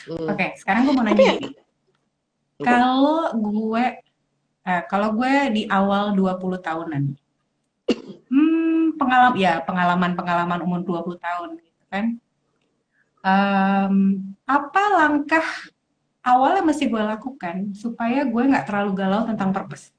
Hmm. 0.08 0.26
Oke, 0.26 0.56
sekarang 0.58 0.88
gue 0.88 0.94
mau 0.96 1.04
nanya 1.04 1.38
ya-. 1.38 1.54
Kalau 2.60 3.32
gue, 3.36 3.84
eh, 4.66 4.82
kalau 4.88 5.08
gue 5.16 5.34
di 5.52 5.62
awal 5.68 6.12
20 6.12 6.60
tahunan, 6.60 7.02
hmm, 8.28 9.00
pengalaman, 9.00 9.36
ya 9.40 9.64
pengalaman-pengalaman 9.64 10.60
umur 10.60 10.80
20 10.84 11.16
tahun 11.16 11.50
gitu 11.60 11.82
kan. 11.88 12.06
Em, 13.20 13.96
apa 14.48 14.82
langkah 14.96 15.44
awal 16.24 16.60
yang 16.60 16.66
mesti 16.68 16.88
gue 16.88 17.00
lakukan 17.00 17.76
supaya 17.76 18.24
gue 18.24 18.42
nggak 18.48 18.68
terlalu 18.68 18.92
galau 18.96 19.24
tentang 19.24 19.52
purpose? 19.52 19.92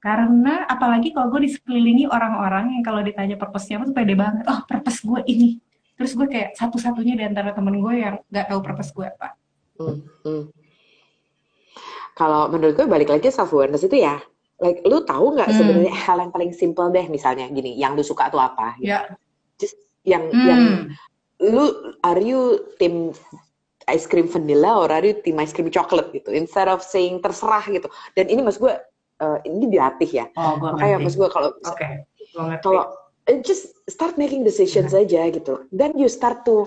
Karena 0.00 0.68
apalagi 0.68 1.10
kalau 1.10 1.32
gue 1.32 1.48
disekelilingi 1.48 2.06
orang-orang 2.06 2.78
yang 2.78 2.84
kalau 2.84 3.00
ditanya 3.02 3.34
purpose-nya 3.40 3.80
apa 3.80 3.84
tuh 3.90 3.96
pede 3.96 4.14
banget. 4.14 4.44
Oh, 4.46 4.60
purpose 4.64 5.00
gue 5.02 5.20
ini. 5.28 5.58
Terus 5.96 6.12
gue 6.12 6.28
kayak 6.28 6.54
satu-satunya 6.54 7.16
di 7.16 7.24
antara 7.24 7.56
temen 7.56 7.80
gue 7.80 7.94
yang 7.96 8.20
nggak 8.28 8.46
tahu 8.52 8.60
purpose 8.60 8.92
gue 8.92 9.06
apa. 9.08 9.34
Hmm, 9.80 10.04
hmm. 10.24 10.44
Kalau 12.16 12.48
menurut 12.48 12.74
gue 12.74 12.88
balik 12.88 13.12
lagi 13.12 13.28
self 13.28 13.52
awareness 13.52 13.84
itu 13.84 14.00
ya, 14.00 14.16
like 14.58 14.80
lu 14.88 15.04
tahu 15.04 15.36
nggak 15.36 15.52
Hmm. 15.52 15.58
sebenarnya 15.60 15.92
hal 15.92 16.16
yang 16.16 16.32
paling 16.32 16.50
simple 16.50 16.88
deh 16.88 17.04
misalnya 17.06 17.44
gini, 17.52 17.76
yang 17.76 17.92
lu 17.92 18.00
suka 18.00 18.32
tuh 18.32 18.40
apa? 18.40 18.72
gitu. 18.80 18.88
Ya. 18.88 19.04
Just 19.60 19.76
yang 20.08 20.32
yang 20.40 20.62
Hmm. 20.64 20.96
lu 21.44 21.68
are 22.00 22.16
you 22.16 22.64
tim 22.80 23.12
ice 23.86 24.08
cream 24.08 24.26
vanilla 24.26 24.80
or 24.80 24.88
are 24.88 25.04
you 25.04 25.14
tim 25.20 25.36
ice 25.36 25.52
cream 25.52 25.68
chocolate 25.68 26.08
gitu? 26.10 26.32
Instead 26.32 26.66
of 26.66 26.80
saying 26.80 27.20
terserah 27.20 27.62
gitu. 27.68 27.86
Dan 28.16 28.32
ini 28.32 28.40
mas 28.40 28.56
gue 28.56 28.72
eh, 29.20 29.38
ini 29.44 29.68
dilatih 29.68 30.08
ya. 30.08 30.26
Oh, 30.40 30.56
gue 30.56 30.72
Makanya 30.72 30.96
mas 30.98 31.14
gue 31.14 31.28
kalau 31.28 31.52
ngerti. 31.60 32.64
kalau 32.64 32.84
eh, 33.28 33.38
just 33.44 33.76
start 33.86 34.16
making 34.16 34.40
decisions 34.40 34.96
aja 34.96 35.28
gitu. 35.28 35.68
Then 35.68 36.00
you 36.00 36.08
start 36.08 36.48
to 36.48 36.64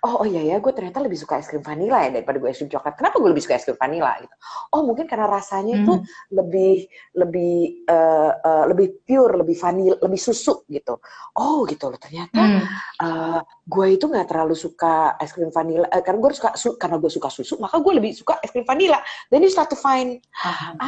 oh 0.00 0.24
oh 0.24 0.26
iya 0.26 0.40
ya 0.42 0.56
gue 0.58 0.72
ternyata 0.72 0.98
lebih 1.00 1.18
suka 1.18 1.36
es 1.36 1.46
krim 1.46 1.60
vanilla 1.60 2.00
ya 2.04 2.10
daripada 2.16 2.40
gue 2.40 2.48
es 2.48 2.56
krim 2.56 2.72
coklat. 2.72 2.96
Kenapa 2.96 3.16
gue 3.20 3.30
lebih 3.30 3.44
suka 3.44 3.54
es 3.56 3.64
krim 3.68 3.76
vanilla 3.76 4.16
gitu? 4.20 4.34
Oh 4.72 4.82
mungkin 4.84 5.04
karena 5.04 5.28
rasanya 5.28 5.76
itu 5.76 5.92
Hmm. 5.92 6.04
lebih 6.32 6.74
lebih 7.12 7.54
eh, 7.84 8.32
eh, 8.32 8.64
lebih 8.70 8.86
pure, 9.04 9.34
lebih 9.44 9.56
vanilla, 9.60 9.96
lebih 10.00 10.20
susu 10.20 10.64
gitu. 10.66 10.98
Oh 11.36 11.68
gitu 11.68 11.92
loh 11.92 12.00
ternyata 12.00 12.40
Hmm. 12.40 12.64
eh, 13.00 13.40
gue 13.68 13.86
itu 13.92 14.04
nggak 14.08 14.26
terlalu 14.28 14.56
suka 14.56 15.20
es 15.20 15.30
krim 15.30 15.52
vanilla 15.52 15.86
eh, 15.88 16.00
karena 16.00 16.18
gue 16.18 16.30
suka 16.32 16.50
su- 16.56 16.76
karena 16.80 16.96
gue 16.96 17.10
suka 17.12 17.28
susu 17.28 17.60
maka 17.60 17.76
gue 17.78 17.92
lebih 17.96 18.12
suka 18.16 18.40
es 18.40 18.50
krim 18.50 18.64
vanilla. 18.64 18.98
Then 19.28 19.44
you 19.44 19.50
start 19.52 19.68
to 19.68 19.78
find 19.78 20.20
Paham. 20.32 20.80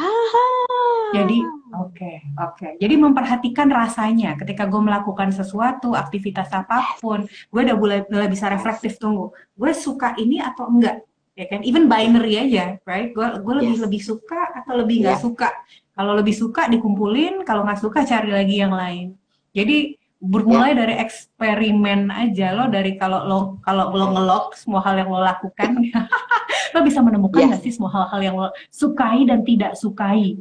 Jadi, 1.11 1.37
oke, 1.75 2.11
oke. 2.39 2.67
Jadi 2.79 2.95
memperhatikan 2.95 3.67
rasanya 3.67 4.39
ketika 4.39 4.63
gue 4.65 4.79
melakukan 4.79 5.29
sesuatu, 5.29 5.93
aktivitas 5.93 6.47
apa 6.49 6.97
pun, 6.97 7.25
gue 7.25 7.61
udah 7.61 7.77
mulai, 7.77 7.99
mulai 8.07 8.29
bisa 8.29 8.47
reflektif 8.47 8.95
tunggu. 8.95 9.29
Gue 9.53 9.75
suka 9.75 10.15
ini 10.15 10.39
atau 10.39 10.71
enggak? 10.71 11.03
Ya 11.33 11.45
kan? 11.49 11.61
Even 11.61 11.89
binary 11.89 12.37
aja, 12.37 12.77
right? 12.85 13.09
Gue 13.11 13.25
gue 13.41 13.53
lebih 13.61 13.75
Yes. 13.77 13.83
lebih 13.83 14.01
suka 14.01 14.41
atau 14.53 14.73
lebih 14.77 15.01
nggak 15.01 15.17
Yeah. 15.17 15.25
suka. 15.25 15.49
Kalau 15.93 16.13
lebih 16.13 16.33
suka 16.33 16.65
dikumpulin, 16.65 17.41
kalau 17.41 17.65
nggak 17.65 17.81
suka 17.81 18.05
cari 18.05 18.29
lagi 18.33 18.61
yang 18.61 18.73
lain. 18.73 19.17
Jadi 19.53 19.97
bermulai 20.17 20.71
dari 20.71 20.95
eksperimen 20.97 22.07
aja 22.07 22.55
lo 22.55 22.71
dari 22.71 22.95
kalau 22.95 23.27
lo 23.27 23.39
kalau 23.59 23.91
lo 23.91 24.15
ngelok 24.15 24.55
semua 24.55 24.79
hal 24.79 24.95
yang 24.95 25.11
lo 25.11 25.19
lakukan 25.19 25.83
lo 26.73 26.79
bisa 26.79 27.03
menemukan 27.03 27.43
Yes. 27.43 27.49
nggak 27.51 27.61
sih 27.61 27.73
semua 27.75 27.91
hal-hal 27.91 28.21
yang 28.23 28.35
lo 28.39 28.47
sukai 28.71 29.27
dan 29.27 29.43
tidak 29.43 29.75
sukai? 29.75 30.39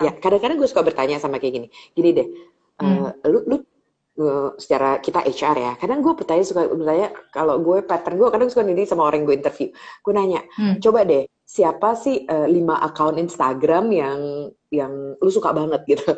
Ya, 0.00 0.12
kadang-kadang 0.16 0.56
gue 0.56 0.68
suka 0.68 0.82
bertanya 0.82 1.20
sama 1.20 1.38
kayak 1.38 1.54
gini. 1.56 1.68
Gini 1.92 2.10
deh, 2.16 2.28
Hmm. 2.80 3.12
eh, 3.12 3.28
lu, 3.28 3.44
lu 3.44 3.56
eh, 4.20 4.48
secara 4.56 5.00
kita 5.00 5.20
HR 5.24 5.56
ya, 5.56 5.72
kadang 5.76 6.00
gue 6.00 6.12
bertanya 6.16 6.44
suka 6.44 6.68
bertanya 6.68 7.08
kalau 7.32 7.60
gue 7.60 7.84
pattern 7.84 8.16
gue 8.16 8.28
kadang 8.28 8.48
suka 8.48 8.64
ini 8.64 8.84
sama 8.84 9.08
orang 9.08 9.24
yang 9.24 9.28
gue 9.28 9.36
interview. 9.40 9.68
Gue 10.00 10.12
nanya, 10.16 10.40
Hmm. 10.56 10.80
coba 10.80 11.04
deh 11.04 11.28
siapa 11.44 11.96
sih 11.96 12.24
eh, 12.24 12.48
lima 12.48 12.80
akun 12.80 13.20
Instagram 13.20 13.92
yang 13.92 14.20
yang 14.70 14.92
lu 15.18 15.30
suka 15.32 15.52
banget 15.52 15.82
gitu, 15.88 16.12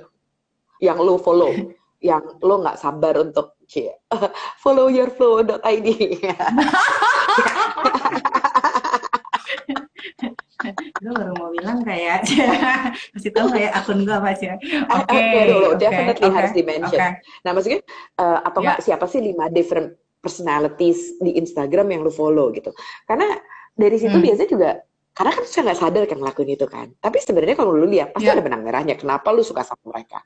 yang 0.79 0.99
lu 1.01 1.17
follow, 1.19 1.49
yang 2.03 2.23
lo 2.43 2.63
nggak 2.63 2.79
sabar 2.79 3.19
untuk 3.19 3.55
cie, 3.71 3.91
follow 4.63 4.91
your 4.91 5.11
flow.id. 5.11 5.59
gue 10.71 11.13
baru 11.13 11.33
mau 11.35 11.51
bilang 11.51 11.83
kayak 11.83 12.23
kasih 13.13 13.31
tahu 13.31 13.51
kayak 13.51 13.73
akun 13.75 14.03
gue 14.03 14.15
apa 14.15 14.31
sih 14.35 14.49
oke 14.49 14.63
Oke, 15.11 15.41
dulu, 15.45 15.67
oke, 15.73 15.79
definitely 15.79 16.29
oke, 16.31 16.37
harus 16.37 16.53
di-mention. 16.53 17.01
oke. 17.01 17.09
Nah, 17.43 17.51
maksudnya 17.53 17.81
eh, 18.17 18.39
atau 18.43 18.61
Ya. 18.61 18.65
enggak 18.65 18.79
siapa 18.81 19.05
sih 19.07 19.21
lima 19.21 19.47
different 19.49 19.89
personalities 20.19 21.19
di 21.19 21.35
Instagram 21.35 21.87
yang 21.91 22.01
lu 22.01 22.13
follow 22.13 22.55
gitu? 22.55 22.71
Karena 23.05 23.27
dari 23.75 23.97
situ 23.97 24.15
Hmm. 24.15 24.23
biasanya 24.23 24.51
juga 24.51 24.71
karena 25.13 25.31
kan 25.35 25.45
saya 25.45 25.63
nggak 25.69 25.81
sadar 25.81 26.03
kan 26.07 26.19
ngelakuin 26.23 26.51
itu 26.53 26.67
kan. 26.67 26.87
Tapi 26.97 27.17
sebenarnya 27.19 27.57
kalau 27.57 27.73
lu 27.75 27.85
lihat 27.85 28.15
pasti 28.15 28.31
Ya. 28.31 28.33
ada 28.33 28.41
benang 28.41 28.63
merahnya. 28.63 28.95
Kenapa 28.95 29.29
lu 29.31 29.43
suka 29.43 29.61
sama 29.63 29.83
mereka? 29.91 30.23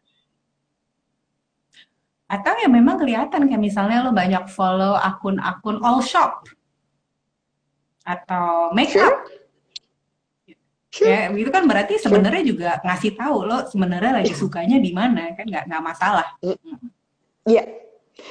atau 2.27 2.59
ya 2.59 2.67
memang 2.67 2.99
kelihatan 2.99 3.47
kayak 3.47 3.63
misalnya 3.63 4.03
lo 4.03 4.11
banyak 4.11 4.51
follow 4.51 4.99
akun-akun 4.99 5.79
all 5.79 6.03
shop 6.03 6.43
atau 8.03 8.75
makeup 8.75 9.15
Sure. 9.15 9.36
Ya 11.03 11.29
itu 11.35 11.51
kan 11.53 11.69
berarti 11.69 12.01
sebenarnya 12.01 12.43
juga 12.47 12.71
ngasih 12.81 13.13
tahu 13.19 13.37
lo 13.45 13.59
sebenarnya 13.69 14.23
lagi 14.23 14.33
sukanya 14.33 14.81
di 14.81 14.91
mana 14.97 15.35
kan 15.37 15.45
nggak 15.45 15.65
nggak 15.69 15.83
masalah 15.85 16.27
Iya. 17.47 17.63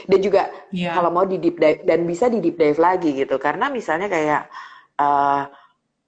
Dan 0.09 0.19
juga 0.19 0.49
ya 0.73 0.97
kalau 0.97 1.13
mau 1.13 1.23
di 1.29 1.37
deep 1.39 1.55
dive 1.61 1.85
dan 1.85 2.03
bisa 2.03 2.25
di 2.27 2.41
deep 2.43 2.57
dive 2.57 2.75
lagi 2.81 3.15
gitu. 3.15 3.37
Karena 3.39 3.71
misalnya 3.71 4.11
kayak 4.11 4.41
eh 4.99 5.43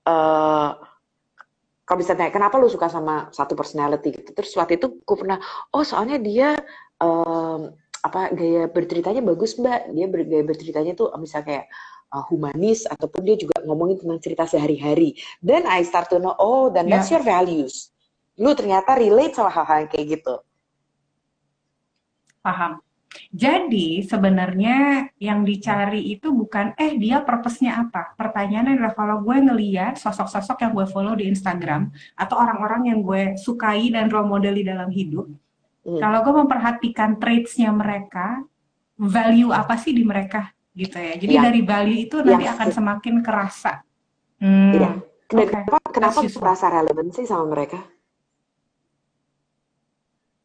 eh 0.10 0.70
kalau 1.88 2.00
bisa 2.04 2.20
tanya 2.20 2.34
kenapa 2.36 2.60
lu 2.60 2.68
suka 2.68 2.92
sama 2.92 3.32
satu 3.32 3.56
personality 3.56 4.12
gitu. 4.12 4.36
Terus 4.36 4.52
waktu 4.60 4.76
itu 4.76 5.00
gue 5.00 5.18
pernah, 5.18 5.40
oh 5.72 5.88
soalnya 5.88 6.20
dia 6.20 6.52
em, 7.00 7.72
apa 8.04 8.28
gaya 8.36 8.68
berceritanya 8.68 9.24
bagus 9.24 9.56
mbak. 9.56 9.96
Dia 9.96 10.06
ber- 10.12 10.28
gaya 10.28 10.44
berceritanya 10.44 10.92
tuh 11.00 11.08
misalnya 11.16 11.46
kayak 11.48 11.66
uh, 12.12 12.24
humanis 12.28 12.88
ataupun 12.88 13.22
dia 13.24 13.36
juga 13.40 13.60
ngomongin 13.64 14.02
tentang 14.02 14.20
cerita 14.22 14.44
sehari-hari. 14.48 15.18
Then 15.44 15.68
I 15.68 15.84
start 15.84 16.12
to 16.12 16.22
know, 16.22 16.36
oh 16.38 16.72
then 16.72 16.88
that's 16.88 17.12
your 17.12 17.24
values. 17.24 17.92
Lu 18.38 18.54
ternyata 18.54 18.96
relate 18.96 19.34
sama 19.34 19.50
hal-hal 19.50 19.88
yang 19.88 19.92
kayak 19.92 20.08
gitu. 20.20 20.36
paham 22.48 22.80
jadi 23.34 24.04
sebenarnya 24.08 25.10
yang 25.20 25.44
dicari 25.44 26.16
itu 26.16 26.32
bukan 26.32 26.76
eh 26.78 26.96
dia 26.96 27.24
purpose-nya 27.24 27.88
apa. 27.88 28.14
Pertanyaannya 28.14 28.78
adalah 28.78 28.94
kalau 28.94 29.18
gue 29.26 29.38
ngeliat 29.42 29.98
sosok-sosok 29.98 30.64
yang 30.64 30.72
gue 30.76 30.86
follow 30.88 31.16
di 31.18 31.26
Instagram 31.28 31.92
atau 32.14 32.36
orang-orang 32.38 32.94
yang 32.94 33.00
gue 33.02 33.36
sukai 33.40 33.90
dan 33.90 34.08
role 34.12 34.30
model 34.30 34.54
di 34.56 34.64
dalam 34.64 34.92
hidup, 34.92 35.28
Hmm. 35.88 36.04
kalau 36.04 36.20
gue 36.20 36.36
memperhatikan 36.44 37.16
traits-nya 37.16 37.72
mereka, 37.72 38.44
value 39.00 39.56
apa 39.56 39.80
sih 39.80 39.96
di 39.96 40.04
mereka 40.04 40.52
gitu 40.78 40.94
ya. 40.96 41.14
Jadi 41.18 41.34
Iya. 41.34 41.44
dari 41.44 41.62
value 41.66 42.00
itu 42.00 42.16
nanti 42.22 42.46
Yang 42.46 42.54
akan 42.54 42.68
semakin 42.72 43.16
kerasa. 43.20 43.74
Hmm, 44.38 44.72
Iya. 44.72 44.92
Dan 45.28 45.36
Oke. 45.36 45.50
kenapa, 45.50 45.78
kenapa 45.90 46.20
useful. 46.22 46.40
merasa 46.46 46.66
relevan 46.70 47.08
sih 47.10 47.26
sama 47.26 47.46
mereka? 47.50 47.82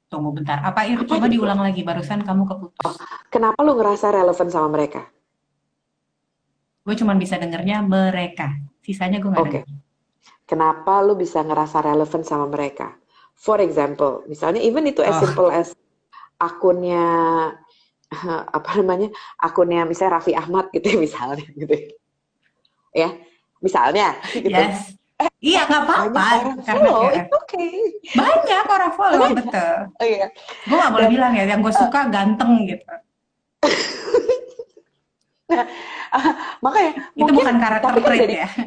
Tunggu 0.09 0.31
bentar. 0.35 0.61
Apa 0.61 0.85
itu? 0.85 1.05
Coba 1.07 1.25
itu? 1.25 1.39
diulang 1.39 1.61
lagi. 1.61 1.81
Barusan 1.81 2.21
kamu 2.21 2.45
keputus. 2.47 2.97
Kenapa 3.29 3.61
lu 3.61 3.73
ngerasa 3.75 4.11
relevan 4.11 4.49
sama 4.49 4.69
mereka? 4.69 5.09
Gue 6.83 6.99
cuma 6.99 7.15
bisa 7.15 7.39
dengernya 7.39 7.81
mereka. 7.81 8.59
Sisanya 8.83 9.23
gue 9.23 9.31
nggak 9.31 9.45
Oke. 9.47 9.53
denger. 9.63 9.79
Kenapa 10.45 11.01
lu 11.01 11.15
bisa 11.15 11.41
ngerasa 11.41 11.81
relevan 11.81 12.23
sama 12.27 12.45
mereka? 12.45 12.93
For 13.33 13.57
example, 13.59 14.27
misalnya 14.27 14.61
even 14.61 14.85
itu 14.85 15.01
as 15.01 15.17
Oh. 15.17 15.23
simple 15.23 15.49
as 15.49 15.73
akunnya 16.37 17.07
apa 18.57 18.71
namanya? 18.79 19.09
Akunnya 19.39 19.83
misalnya 19.89 20.21
Raffi 20.21 20.33
Ahmad 20.37 20.69
gitu 20.71 20.87
ya, 20.93 20.97
misalnya 21.01 21.47
gitu. 21.49 21.75
Ya, 22.93 23.09
misalnya 23.59 24.07
gitu. 24.31 24.53
Yes. 24.53 24.95
Iya 25.39 25.71
nggak 25.71 25.83
apa-apa. 25.87 26.11
Banyak 26.11 26.43
orang 26.43 26.59
Karena 26.67 26.83
follow, 26.83 27.03
kayak- 27.07 27.23
it's 27.23 27.37
okay. 27.47 27.71
banyak 28.19 28.65
orang 28.67 28.93
follow 28.99 29.19
Banyak. 29.23 29.37
betul. 29.39 29.75
Oh 30.03 30.07
iya. 30.07 30.27
Gue 30.67 30.77
nggak 30.77 30.93
boleh 30.93 31.07
Dan- 31.07 31.15
bilang 31.15 31.33
ya. 31.39 31.45
Yang 31.47 31.61
gue 31.63 31.75
suka 31.79 32.01
ganteng 32.11 32.53
gitu. 32.67 32.87
Makanya 36.65 36.91
Itu 37.15 37.23
mungkin 37.23 37.35
bukan 37.39 37.57
karakter 37.61 37.89
kan 37.93 38.03
trait 38.03 38.21
dari 38.21 38.37
ya. 38.43 38.49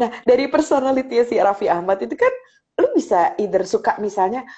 Nah, 0.00 0.08
dari 0.24 0.48
personality 0.48 1.20
si 1.28 1.36
Raffi 1.36 1.68
Ahmad 1.68 2.00
itu 2.00 2.16
kan 2.16 2.32
lu 2.80 2.88
bisa 2.96 3.36
either 3.36 3.60
suka 3.68 4.00
misalnya 4.00 4.48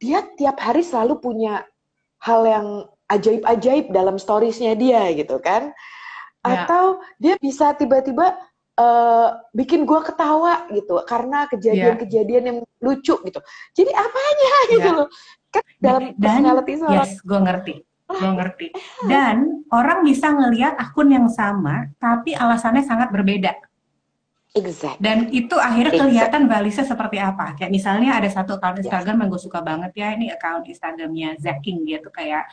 dia 0.00 0.24
tiap 0.40 0.56
hari 0.56 0.80
selalu 0.80 1.20
punya 1.20 1.60
hal 2.24 2.40
yang 2.48 2.66
ajaib-ajaib 3.06 3.90
dalam 3.90 4.16
storiesnya 4.16 4.74
dia 4.74 5.10
gitu 5.14 5.38
kan? 5.38 5.70
Ya. 6.46 6.62
atau 6.62 7.02
dia 7.18 7.34
bisa 7.42 7.74
tiba-tiba 7.74 8.38
eh, 8.78 9.28
bikin 9.50 9.82
gua 9.82 10.06
ketawa 10.06 10.70
gitu 10.70 11.02
karena 11.02 11.50
kejadian-kejadian 11.50 12.44
yang 12.46 12.58
lucu 12.78 13.18
gitu. 13.18 13.40
Jadi 13.74 13.90
apanya 13.90 14.54
gitu 14.78 14.88
Ya. 14.90 14.98
loh. 15.02 15.08
Kan 15.50 15.62
dalam 15.82 16.02
dan 16.14 16.22
personality 16.22 16.72
seorang 16.78 16.94
yes 17.02 17.18
gue 17.18 17.40
ngerti 17.42 17.74
gue 18.06 18.30
ngerti. 18.38 18.66
Dan 19.10 19.66
orang 19.74 20.06
bisa 20.06 20.30
ngelihat 20.30 20.78
akun 20.78 21.10
yang 21.10 21.26
sama 21.26 21.90
tapi 21.98 22.38
alasannya 22.38 22.86
sangat 22.86 23.10
berbeda. 23.10 23.50
Exact 24.54 25.02
dan 25.02 25.28
itu 25.34 25.52
akhirnya 25.58 26.00
kelihatan 26.06 26.46
balisnya 26.46 26.86
seperti 26.86 27.18
apa. 27.18 27.58
Kayak 27.58 27.74
misalnya 27.74 28.16
ada 28.16 28.30
satu 28.30 28.54
account 28.56 28.78
Yes. 28.78 28.86
Instagram 28.86 29.26
yang 29.26 29.28
gue 29.34 29.42
suka 29.42 29.60
banget 29.60 29.90
ya 29.98 30.14
ini 30.14 30.30
account 30.30 30.62
Instagramnya 30.64 31.36
Zaking 31.42 31.82
dia 31.82 31.98
tuh 31.98 32.14
kayak 32.14 32.46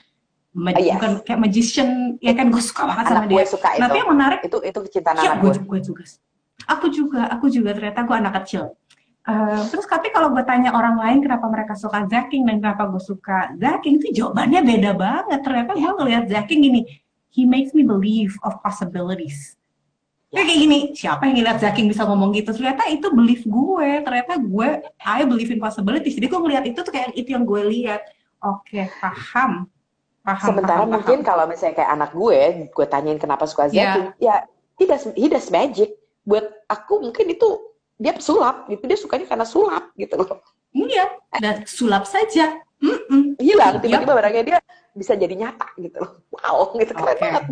ma- 0.54 0.72
Ah, 0.72 0.80
yes. 0.80 0.94
bukan 0.96 1.12
kayak 1.26 1.40
magician 1.42 1.90
ya 2.22 2.34
kan 2.34 2.48
gue 2.48 2.62
suka 2.62 2.86
banget 2.86 3.06
sama 3.10 3.26
dia 3.26 3.46
suka 3.46 3.70
itu 3.74 3.82
tapi 3.82 3.98
yang 3.98 4.10
menarik 4.14 4.40
itu 4.46 4.58
itu 4.62 4.80
kecintaan 4.86 5.16
Iya, 5.18 5.30
anak 5.34 5.42
gue, 5.42 5.52
gue 5.52 5.64
gue 5.66 5.80
juga. 5.84 6.04
Aku 6.64 6.86
juga, 6.88 7.22
aku 7.28 7.46
juga 7.50 7.70
ternyata 7.74 8.00
gue 8.06 8.16
anak 8.16 8.34
kecil. 8.46 8.64
Eh, 9.24 9.62
terus 9.68 9.88
tapi 9.88 10.12
kalau 10.12 10.32
gue 10.32 10.44
tanya 10.44 10.72
orang 10.72 11.00
lain 11.00 11.20
kenapa 11.20 11.48
mereka 11.48 11.74
suka 11.74 12.06
Zaking 12.06 12.44
dan 12.44 12.60
kenapa 12.60 12.88
gue 12.88 13.00
suka 13.00 13.52
Zaking 13.56 13.98
itu 13.98 14.08
jawabannya 14.14 14.62
beda 14.62 14.92
banget. 14.94 15.40
Ternyata 15.42 15.72
gue 15.74 15.92
ngelihat 16.00 16.24
Zaking 16.30 16.60
gini, 16.62 16.82
he 17.32 17.44
makes 17.44 17.72
me 17.72 17.82
believe 17.82 18.36
of 18.44 18.60
possibilities. 18.60 19.56
Kayak 20.28 20.46
kayak 20.50 20.60
gini, 20.60 20.78
siapa 20.92 21.22
yang 21.26 21.36
ngeliat 21.40 21.58
Zaking 21.62 21.88
bisa 21.88 22.04
ngomong 22.04 22.34
gitu? 22.34 22.52
Ternyata 22.52 22.90
itu 22.90 23.08
belief 23.10 23.42
gue, 23.44 23.90
ternyata 24.02 24.34
gue, 24.36 24.70
I 25.00 25.22
believe 25.24 25.50
in 25.50 25.62
possibilities. 25.62 26.18
Jadi 26.18 26.26
gue 26.26 26.40
ngeliat 26.42 26.64
itu 26.66 26.80
tuh 26.80 26.90
kayak 26.90 27.14
itu 27.14 27.32
yang 27.32 27.46
gue 27.46 27.62
lihat. 27.70 28.02
Oke, 28.42 28.92
paham. 29.00 29.70
Paham, 30.24 30.40
sementara 30.56 30.88
paham, 30.88 30.96
mungkin 30.96 31.20
paham. 31.20 31.28
kalau 31.28 31.44
misalnya 31.52 31.76
kayak 31.76 31.92
anak 31.92 32.12
gue 32.16 32.40
gue 32.72 32.86
tanyain 32.88 33.20
kenapa 33.20 33.44
suka 33.44 33.68
Zakin 33.68 34.16
ya 34.18 34.48
he 34.80 34.88
does 34.88 35.04
he 35.20 35.28
does 35.28 35.52
magic 35.52 36.00
buat 36.24 36.48
aku 36.72 37.04
mungkin 37.04 37.28
itu 37.28 37.50
dia 38.00 38.16
sulap 38.18 38.66
gitu 38.72 38.84
dia 38.88 38.96
sukanya 38.96 39.28
karena 39.28 39.44
sulap 39.44 39.92
gitu 39.96 40.16
loh 40.16 40.40
Iya, 40.74 41.06
dan 41.38 41.70
sulap 41.70 42.10
saja. 42.10 42.58
Mm-mm. 42.82 43.38
hilang 43.40 43.80
Yap. 43.80 43.84
tiba-tiba 43.86 44.12
barangnya 44.12 44.44
dia 44.44 44.58
bisa 44.92 45.16
jadi 45.16 45.32
nyata 45.36 45.72
gitu 45.80 46.04
loh 46.04 46.12
wow 46.36 46.72
gitu 46.76 46.92
keren 46.92 47.16
Oke. 47.16 47.24
banget 47.24 47.44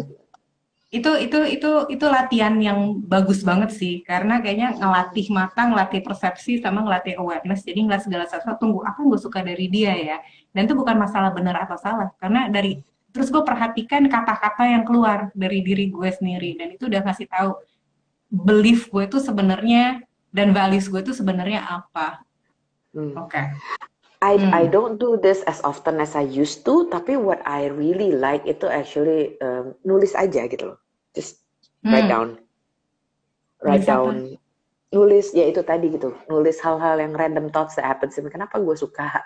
itu 0.92 1.12
itu 1.24 1.40
itu 1.56 1.72
itu 1.88 2.06
latihan 2.12 2.52
yang 2.60 3.00
bagus 3.08 3.48
banget 3.48 3.72
sih 3.72 4.04
karena 4.04 4.44
kayaknya 4.44 4.76
ngelatih 4.76 5.32
mata 5.32 5.64
ngelatih 5.72 6.04
persepsi 6.04 6.60
sama 6.60 6.84
ngelatih 6.84 7.16
awareness 7.16 7.64
jadi 7.64 7.80
ngeliat 7.80 8.04
segala 8.04 8.28
sesuatu 8.28 8.60
tunggu 8.60 8.84
apa 8.84 9.00
yang 9.00 9.08
gue 9.16 9.22
suka 9.24 9.40
dari 9.40 9.72
dia 9.72 9.96
ya 9.96 10.18
dan 10.52 10.68
itu 10.68 10.76
bukan 10.76 11.00
masalah 11.00 11.32
benar 11.32 11.56
atau 11.64 11.80
salah. 11.80 12.12
Karena 12.20 12.52
dari 12.52 12.80
terus 13.12 13.28
gue 13.28 13.44
perhatikan 13.44 14.08
kata-kata 14.08 14.68
yang 14.68 14.84
keluar 14.88 15.32
dari 15.36 15.64
diri 15.64 15.88
gue 15.92 16.10
sendiri. 16.12 16.60
Dan 16.60 16.76
itu 16.76 16.88
udah 16.88 17.02
ngasih 17.08 17.28
tahu 17.28 17.60
belief 18.32 18.88
gue 18.92 19.04
itu 19.08 19.20
sebenarnya 19.20 20.00
dan 20.32 20.56
values 20.56 20.88
gue 20.88 21.04
itu 21.04 21.12
sebenarnya 21.16 21.64
apa. 21.64 22.24
Hmm. 22.96 23.16
oke. 23.16 23.44
I 24.22 24.38
Hmm. 24.38 24.54
I 24.54 24.64
don't 24.70 25.02
do 25.02 25.18
this 25.18 25.42
as 25.50 25.60
often 25.66 25.98
as 25.98 26.14
I 26.14 26.22
used 26.24 26.62
to 26.70 26.86
tapi 26.94 27.18
what 27.18 27.42
I 27.44 27.74
really 27.74 28.14
like 28.14 28.46
itu 28.46 28.70
actually 28.70 29.36
um, 29.42 29.74
nulis 29.84 30.16
aja 30.16 30.48
gitu 30.48 30.76
loh. 30.76 30.80
Just 31.16 31.44
write 31.84 32.08
Hmm. 32.08 32.12
down. 32.12 32.30
Write 33.64 33.84
Nulis 33.84 33.90
apa? 33.90 33.92
down. 33.92 34.16
Nulis 34.92 35.28
ya 35.32 35.48
itu 35.48 35.64
tadi 35.64 35.88
gitu. 35.92 36.16
Nulis 36.28 36.60
hal-hal 36.60 37.00
yang 37.00 37.16
random 37.16 37.48
thoughts 37.52 37.76
that 37.80 37.88
happens 37.88 38.16
kenapa 38.16 38.60
gue 38.60 38.76
suka 38.76 39.24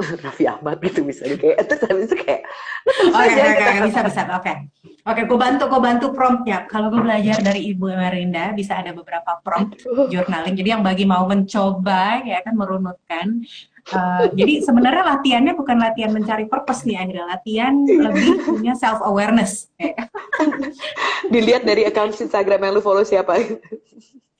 Raffi 0.24 0.44
Ahmad 0.48 0.80
gitu 0.80 1.04
misalnya 1.04 1.36
kayak 1.38 1.56
terus 1.68 1.82
habis 1.86 2.04
itu 2.10 2.16
kayak 2.20 2.42
Oke, 2.88 3.12
oke, 3.12 3.32
gitu. 3.36 3.60
oke, 3.60 3.80
bisa, 3.88 4.00
bisa, 4.04 4.20
oke. 4.36 4.52
Oke, 5.00 5.20
gue 5.24 5.38
bantu, 5.40 5.64
gue 5.68 5.80
bantu 5.80 6.06
promptnya. 6.12 6.68
Kalau 6.68 6.92
gue 6.92 7.00
belajar 7.00 7.40
dari 7.40 7.72
Ibu 7.72 7.88
Marinda, 7.92 8.52
bisa 8.52 8.80
ada 8.80 8.92
beberapa 8.92 9.40
prompt 9.40 9.80
journaling. 10.12 10.56
Jadi 10.56 10.68
yang 10.68 10.84
bagi 10.84 11.04
mau 11.08 11.24
mencoba, 11.24 12.20
ya 12.24 12.40
kan 12.44 12.54
merunutkan. 12.56 13.40
Eh, 13.90 14.24
jadi 14.36 14.60
sebenarnya 14.60 15.02
latihannya 15.16 15.56
bukan 15.56 15.76
latihan 15.80 16.12
mencari 16.12 16.44
purpose 16.46 16.84
nih, 16.84 17.00
Andrea. 17.00 17.24
Latihan 17.32 17.74
lebih 17.84 18.40
punya 18.48 18.76
self 18.76 19.00
awareness. 19.00 19.72
dilihat 21.32 21.64
dari 21.64 21.88
account 21.88 22.16
Instagram 22.20 22.60
yang 22.68 22.72
lu 22.76 22.82
follow 22.84 23.04
siapa 23.04 23.40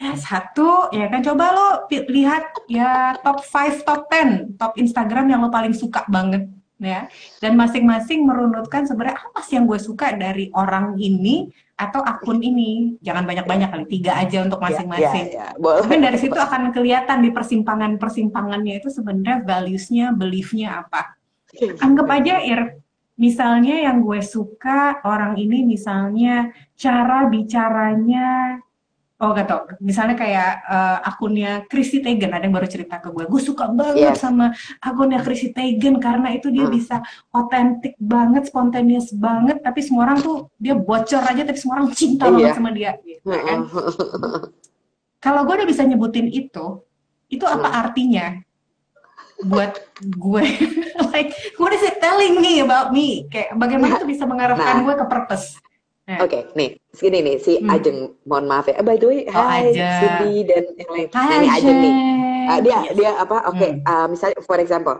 Ya, 0.01 0.17
satu, 0.17 0.89
ya 0.97 1.13
kan 1.13 1.21
coba 1.21 1.53
lo 1.53 1.69
lihat 1.93 2.57
ya 2.73 3.21
top 3.21 3.45
5, 3.45 3.85
top 3.85 4.09
10, 4.09 4.57
top 4.57 4.73
Instagram 4.81 5.29
yang 5.29 5.45
lo 5.45 5.53
paling 5.53 5.77
suka 5.77 6.09
banget 6.09 6.49
ya. 6.81 7.05
Dan 7.39 7.55
masing-masing 7.61 8.25
merunutkan 8.25 8.89
sebenarnya 8.89 9.21
apa 9.21 9.45
sih 9.45 9.61
yang 9.61 9.69
gue 9.69 9.77
suka 9.77 10.17
dari 10.17 10.49
orang 10.57 10.97
ini 10.97 11.53
atau 11.77 12.01
akun 12.01 12.41
ini. 12.41 12.97
Jangan 13.05 13.29
banyak-banyak 13.29 13.69
kali, 13.69 13.85
tiga 13.93 14.17
aja 14.17 14.41
untuk 14.41 14.61
masing-masing. 14.65 15.37
ya, 15.37 15.53
ya, 15.53 15.61
boleh. 15.61 15.85
Mungkin 15.85 16.01
dari 16.01 16.17
situ 16.17 16.37
akan 16.37 16.73
kelihatan 16.73 17.21
di 17.21 17.31
persimpangan-persimpangannya 17.37 18.81
itu 18.81 18.89
sebenarnya 18.89 19.45
values-nya, 19.45 20.17
belief-nya 20.17 20.85
apa. 20.85 21.21
Anggap 21.85 22.09
aja 22.09 22.41
Ir, 22.41 22.81
misalnya 23.21 23.85
yang 23.85 24.01
gue 24.01 24.25
suka 24.25 25.05
orang 25.05 25.37
ini 25.37 25.69
misalnya 25.69 26.49
cara 26.73 27.29
bicaranya 27.29 28.57
Oh 29.21 29.37
gak 29.37 29.53
tau, 29.53 29.69
misalnya 29.85 30.17
kayak 30.17 30.65
eh, 30.65 30.99
akunnya 31.05 31.69
Chrissy 31.69 32.01
Teigen, 32.01 32.33
ada 32.33 32.41
yang 32.41 32.57
baru 32.57 32.65
cerita 32.65 32.97
ke 32.97 33.13
gue, 33.13 33.29
gue 33.29 33.43
suka 33.45 33.69
banget 33.69 34.17
Yes. 34.17 34.25
sama 34.25 34.49
akunnya 34.81 35.21
Chrissy 35.21 35.53
Teigen 35.53 36.01
karena 36.01 36.33
itu 36.33 36.49
dia 36.49 36.65
Hmm. 36.65 36.73
bisa 36.73 37.05
otentik 37.29 38.01
banget, 38.01 38.49
spontaneous 38.49 39.13
banget, 39.13 39.61
tapi 39.61 39.85
semua 39.85 40.09
orang 40.09 40.25
tuh 40.25 40.49
dia 40.57 40.73
bocor 40.73 41.21
aja, 41.21 41.45
tapi 41.45 41.59
semua 41.61 41.75
orang 41.79 41.93
cinta 41.93 42.33
banget 42.33 42.57
sama 42.57 42.73
dia, 42.73 42.97
gitu 43.05 43.29
kan. 43.29 43.69
Kalau 45.21 45.45
gue 45.45 45.55
udah 45.55 45.69
bisa 45.69 45.85
nyebutin 45.85 46.25
itu, 46.27 46.81
itu 47.29 47.45
apa 47.45 47.69
Hmm. 47.69 47.81
artinya 47.85 48.27
buat 49.45 49.73
gue? 50.01 50.45
like, 51.13 51.37
what 51.61 51.73
is 51.73 51.85
it 51.85 52.01
telling 52.01 52.41
me 52.41 52.61
about 52.61 52.89
me? 52.89 53.29
Kayak 53.29 53.53
bagaimana 53.53 54.01
itu 54.01 54.09
bisa 54.09 54.25
mengarahkan 54.25 54.81
Nah. 54.81 54.81
gue 54.81 54.95
ke 54.97 55.05
purpose? 55.05 55.61
Nah, 56.11 56.27
Oke, 56.27 56.51
nih, 56.59 56.75
segini 56.91 57.23
nih, 57.23 57.37
si 57.39 57.63
Hmm. 57.63 57.71
Ajeng, 57.71 57.99
mohon 58.27 58.51
maaf 58.51 58.67
ya. 58.67 58.83
Eh, 58.83 58.85
by 58.85 58.99
the 58.99 59.07
way, 59.07 59.21
Oh, 59.31 59.47
hai. 59.47 59.71
Cindy 59.71 60.43
dan 60.43 60.67
yang 60.75 60.91
lain. 60.91 61.09
Hai, 61.15 61.23
Nah, 61.23 61.37
ini 61.39 61.49
Ajeng 61.55 61.79
nih. 61.79 61.95
Ah, 62.51 62.59
dia, 62.59 62.79
Yes. 62.83 62.93
dia 62.99 63.11
apa, 63.15 63.37
oke, 63.47 63.63
Hmm. 63.63 63.87
ah, 63.87 64.07
misalnya, 64.11 64.43
for 64.43 64.59
example, 64.59 64.99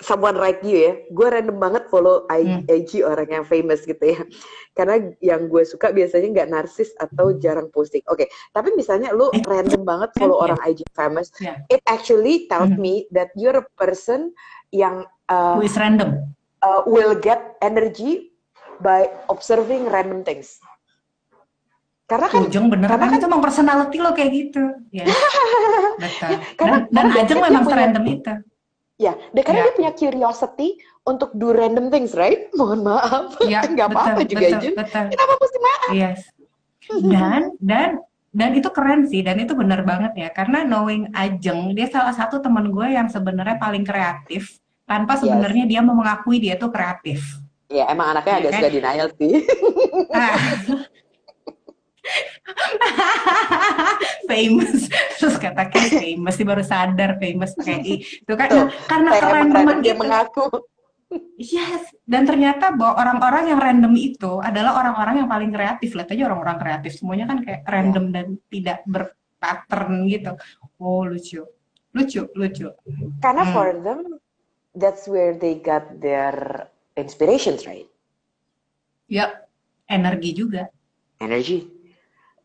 someone 0.00 0.34
like 0.34 0.64
you 0.64 0.80
ya, 0.80 0.92
gue 1.06 1.26
random 1.28 1.60
banget 1.60 1.86
follow 1.86 2.24
I- 2.26 2.64
Hmm. 2.64 2.64
IG 2.66 3.04
orang 3.04 3.28
yang 3.28 3.44
famous 3.44 3.84
gitu 3.84 4.00
ya. 4.00 4.16
Karena 4.76 4.96
yang 5.20 5.46
gue 5.46 5.62
suka 5.62 5.92
biasanya 5.92 6.32
nggak 6.32 6.50
narsis 6.50 6.96
atau 6.96 7.36
jarang 7.36 7.68
posting. 7.68 8.00
Oke, 8.08 8.26
tapi 8.50 8.72
misalnya 8.72 9.12
lu 9.12 9.28
random 9.44 9.84
banget 9.84 10.16
follow 10.16 10.40
iya. 10.40 10.44
orang 10.50 10.60
IG 10.64 10.80
famous, 10.90 11.28
Iya. 11.36 11.68
it 11.68 11.84
actually 11.84 12.48
tells 12.48 12.72
Hmm. 12.72 12.80
me 12.80 13.04
that 13.12 13.28
you're 13.36 13.54
a 13.54 13.66
person 13.76 14.32
yang 14.72 15.04
uh, 15.28 15.60
Who 15.60 15.68
is 15.68 15.76
random? 15.76 16.32
uh, 16.58 16.80
will 16.88 17.12
get 17.14 17.54
energy 17.60 18.33
by 18.78 19.02
observing 19.26 19.86
random 19.86 20.22
things. 20.22 20.58
Karena 22.04 22.28
kan 22.28 22.44
Ujung 22.44 22.68
bener 22.68 22.84
karena 22.84 23.00
kan 23.00 23.10
kan- 23.10 23.18
itu 23.18 23.26
emang 23.26 23.40
personality 23.40 23.96
lo 23.96 24.10
kayak 24.12 24.30
gitu. 24.30 24.62
Ya. 24.90 25.08
Betul. 26.02 26.32
Karena- 26.54 26.84
dan 26.84 26.90
dan 26.90 27.04
karena 27.06 27.22
Ajeng 27.22 27.38
memang 27.40 27.52
punya- 27.58 27.70
serandom 27.70 28.04
itu. 28.06 28.32
Ya, 28.94 29.12
dan 29.32 29.42
karena 29.42 29.58
Ya. 29.58 29.64
dia 29.64 29.74
punya 29.74 29.92
curiosity 29.92 30.68
untuk 31.02 31.34
do 31.34 31.50
random 31.50 31.88
things, 31.88 32.14
right? 32.14 32.46
Mohon 32.58 32.80
maaf, 32.86 33.34
Ya, 33.42 33.64
nggak 33.66 33.88
apa-apa 33.88 34.20
juga 34.22 34.46
betul, 34.46 34.60
Jun. 34.62 34.74
betul. 34.76 35.04
Kenapa 35.10 35.32
mesti 35.34 35.58
maaf? 35.58 35.88
Yes. 35.90 36.20
Dan 37.02 37.40
dan 37.58 37.90
dan 38.30 38.50
itu 38.52 38.68
keren 38.68 39.06
sih 39.06 39.22
dan 39.22 39.38
itu 39.38 39.54
bener 39.54 39.80
banget 39.82 40.12
ya 40.12 40.28
karena 40.28 40.62
knowing 40.62 41.08
Ajeng 41.10 41.72
dia 41.72 41.86
salah 41.86 42.12
satu 42.12 42.38
teman 42.38 42.68
gue 42.68 42.86
yang 42.88 43.06
sebenarnya 43.06 43.56
paling 43.56 43.82
kreatif 43.82 44.58
tanpa 44.84 45.16
Yes. 45.16 45.24
sebenarnya 45.24 45.64
dia 45.64 45.80
mau 45.80 45.94
mengakui 45.94 46.38
dia 46.38 46.54
tuh 46.54 46.68
kreatif. 46.68 47.24
Ya, 47.74 47.90
emang 47.90 48.14
anaknya 48.14 48.30
Iya 48.30 48.38
agak 48.38 48.50
kan? 48.54 48.60
suka 48.62 48.70
denial 48.70 49.08
sih. 49.18 49.32
Ah. 50.14 50.38
famous. 54.30 54.86
Terus 55.18 55.36
kata 55.40 55.62
kayak 55.66 55.90
famous. 55.98 56.34
Dia 56.36 56.46
baru 56.46 56.62
sadar 56.62 57.18
famous 57.18 57.56
i. 57.66 58.04
Itu 58.22 58.34
kan 58.36 58.46
Tuh, 58.46 58.68
karena 58.86 59.08
Kayak 59.10 59.32
random 59.32 59.66
dia 59.82 59.90
itu 59.90 59.98
mengaku. 59.98 60.46
yes. 61.34 61.90
Dan 62.04 62.28
ternyata 62.28 62.70
bahwa 62.70 63.00
orang-orang 63.00 63.50
yang 63.50 63.58
random 63.58 63.94
itu 63.96 64.38
adalah 64.38 64.78
orang-orang 64.78 65.24
yang 65.24 65.28
paling 65.30 65.50
kreatif. 65.50 65.96
Lihat 65.96 66.12
aja 66.12 66.22
orang-orang 66.28 66.56
kreatif. 66.60 66.90
Semuanya 66.94 67.26
kan 67.26 67.42
kayak 67.42 67.62
random 67.66 68.04
dan 68.12 68.26
tidak 68.52 68.84
berpattern 68.86 70.06
gitu. 70.06 70.32
Oh 70.78 71.02
lucu. 71.02 71.42
Lucu 71.90 72.22
lucu. 72.34 72.68
Karena 73.18 73.42
Hmm. 73.46 73.54
for 73.54 73.68
them, 73.80 74.00
that's 74.74 75.06
where 75.06 75.32
they 75.34 75.56
got 75.56 76.02
their 76.02 76.68
inspirations, 76.96 77.66
right? 77.66 77.88
ya 79.04 79.44
energi 79.86 80.32
juga 80.32 80.72
Energy. 81.20 81.70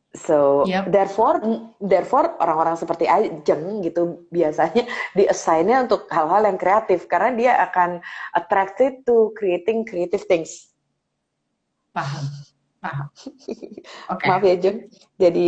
So 0.09 0.65
Yep. 0.65 0.89
therefore, 0.89 1.38
therefore 1.77 2.33
orang-orang 2.41 2.73
seperti 2.77 3.05
Ajeng 3.05 3.85
gitu 3.85 4.25
biasanya 4.33 4.85
di-assign-nya 5.17 5.85
untuk 5.85 6.09
hal-hal 6.09 6.49
yang 6.49 6.57
kreatif 6.57 7.05
karena 7.05 7.29
dia 7.33 7.53
akan 7.69 8.01
attracted 8.33 9.05
to 9.05 9.29
creating 9.38 9.85
creative 9.85 10.25
things. 10.25 10.73
Paham. 11.93 12.25
Paham. 12.81 13.07
Oke. 14.13 14.25
Maaf 14.25 14.43
ya 14.45 14.55
Jeng, 14.57 14.89
jadi 15.17 15.47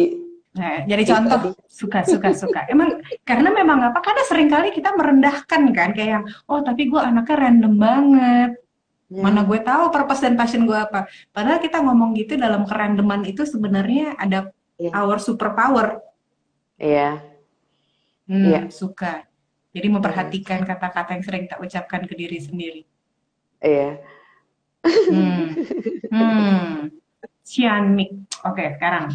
Nah, 0.51 0.83
jadi 0.83 1.15
contoh 1.15 1.55
suka 1.71 2.03
suka 2.03 2.35
suka. 2.35 2.67
Emang 2.67 2.99
karena 3.23 3.55
memang 3.55 3.87
apa? 3.87 4.03
Karena 4.03 4.19
sering 4.27 4.51
kali 4.51 4.75
kita 4.75 4.91
merendahkan 4.99 5.71
kan 5.71 5.95
kayak 5.95 6.09
yang 6.19 6.25
oh 6.51 6.59
tapi 6.59 6.91
gue 6.91 6.99
anaknya 6.99 7.39
random 7.39 7.73
banget. 7.79 8.51
Mana 9.11 9.43
gue 9.43 9.59
tahu 9.59 9.91
purpose 9.91 10.23
dan 10.23 10.33
passion 10.33 10.63
gue 10.63 10.73
apa. 10.73 11.03
Padahal 11.29 11.59
kita 11.59 11.83
ngomong 11.83 12.15
gitu 12.15 12.39
dalam 12.39 12.63
kerandoman 12.63 13.27
itu 13.27 13.43
sebenarnya 13.43 14.15
ada 14.15 14.47
Iya. 14.79 14.95
our 14.95 15.19
superpower. 15.19 15.99
Iya, 16.75 17.19
Hmm, 18.25 18.45
Iya. 18.47 18.61
suka. 18.71 19.27
Jadi 19.71 19.87
memperhatikan 19.87 20.63
kata-kata 20.63 21.13
yang 21.13 21.21
sering 21.21 21.43
kita 21.45 21.59
ucapkan 21.59 22.01
ke 22.03 22.13
diri 22.13 22.39
sendiri. 22.39 22.81
iya. 23.59 23.99
Hmm. 24.81 25.45
Hmm. 26.11 26.89
Ciamik. 27.41 28.11
Oke, 28.41 28.75
sekarang. 28.75 29.11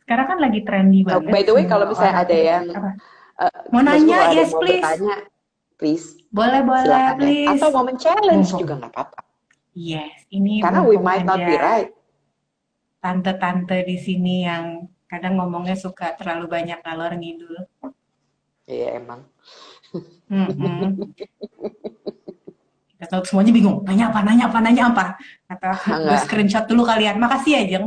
Sekarang 0.00 0.26
kan 0.26 0.38
lagi 0.40 0.62
trendy 0.62 1.02
Oh, 1.04 1.18
banget. 1.18 1.30
by 1.30 1.42
the 1.42 1.52
way, 1.52 1.64
kalau 1.64 1.86
misalnya 1.86 2.16
ada 2.16 2.34
yang 2.34 2.64
Apa? 2.68 2.90
eh, 3.42 3.52
Mau 3.68 3.78
nanya, 3.80 4.18
yes 4.32 4.50
mau 4.50 4.62
please. 4.62 4.82
bertanya, 4.82 5.16
please 5.76 6.16
Boleh, 6.28 6.60
boleh, 6.60 6.84
silakan 6.84 7.06
ya. 7.06 7.16
please. 7.16 7.48
Atau 7.54 7.68
mau 7.70 7.84
men-challenge 7.84 8.48
Mumpung. 8.48 8.60
juga 8.60 8.74
nggak 8.76 8.92
apa-apa. 8.92 9.20
Yes, 9.72 10.26
ini 10.30 10.60
Karena 10.60 10.80
we 10.82 10.96
might 10.96 11.22
not 11.22 11.38
be 11.38 11.54
right. 11.54 11.92
tante-tante 12.98 13.84
di 13.84 13.96
sini 13.96 14.42
yang 14.42 14.88
kadang 15.06 15.36
ngomongnya 15.36 15.76
suka 15.76 16.16
terlalu 16.16 16.48
banyak 16.48 16.80
ngalor 16.80 17.12
ngidul. 17.14 17.54
Iya 18.66 18.98
emang. 18.98 19.20
Mm-mm. 20.26 20.96
Kita 22.90 23.04
tahu 23.06 23.22
semuanya 23.22 23.52
bingung. 23.52 23.84
Nanya 23.84 24.10
apa, 24.10 24.20
nanya 24.24 24.44
apa, 24.50 24.58
nanya 24.58 24.84
apa. 24.90 25.04
Atau 25.46 25.70
gue 26.02 26.18
screenshot 26.18 26.64
dulu 26.66 26.82
kalian. 26.82 27.20
Makasih 27.20 27.52
ya, 27.52 27.62
Jeng. 27.68 27.86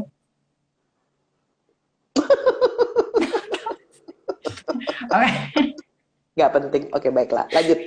Oke, 5.10 5.30
Nggak 6.40 6.56
penting. 6.56 6.84
Oke 6.96 7.12
baiklah. 7.12 7.52
Lanjut. 7.52 7.80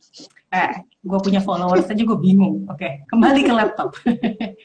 eh, 0.54 0.72
gue 1.02 1.18
punya 1.18 1.42
followers 1.42 1.90
aja 1.90 2.02
gue 2.06 2.18
bingung. 2.22 2.62
Oke, 2.70 3.02
kembali 3.10 3.42
ke 3.42 3.50
laptop. 3.50 3.98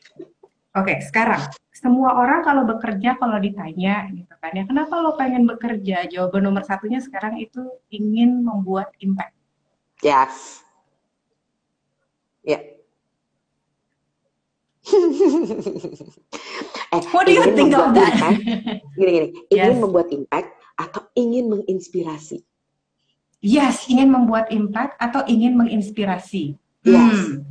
Oke, 0.79 1.01
sekarang 1.01 1.41
semua 1.73 2.21
orang 2.21 2.45
kalau 2.45 2.69
bekerja 2.69 3.17
kalau 3.17 3.41
ditanya 3.41 4.05
gitu 4.13 4.29
kan 4.37 4.53
ya 4.53 4.61
kenapa 4.69 4.93
lo 5.01 5.17
pengen 5.17 5.49
bekerja? 5.49 6.05
Jawaban 6.05 6.45
nomor 6.45 6.61
satunya 6.61 7.01
sekarang 7.01 7.41
itu 7.41 7.65
ingin 7.89 8.45
membuat 8.45 8.93
impact. 9.01 9.33
Yes. 10.05 10.61
Ya. 12.45 12.61
eh, 16.93 17.01
What 17.09 17.25
do 17.25 17.33
you 17.33 17.41
think 17.57 17.73
of 17.73 17.93
that? 17.97 18.13
impact, 18.17 18.41
gini-gini, 18.97 19.29
ingin 19.49 19.73
Yes. 19.77 19.81
membuat 19.81 20.09
impact 20.13 20.49
atau 20.77 21.01
ingin 21.17 21.49
menginspirasi? 21.49 22.45
Yes, 23.41 23.89
ingin 23.89 24.13
membuat 24.13 24.53
impact 24.53 25.01
atau 25.01 25.25
ingin 25.25 25.57
menginspirasi. 25.57 26.53
Yes. 26.85 27.17
Hmm, 27.17 27.41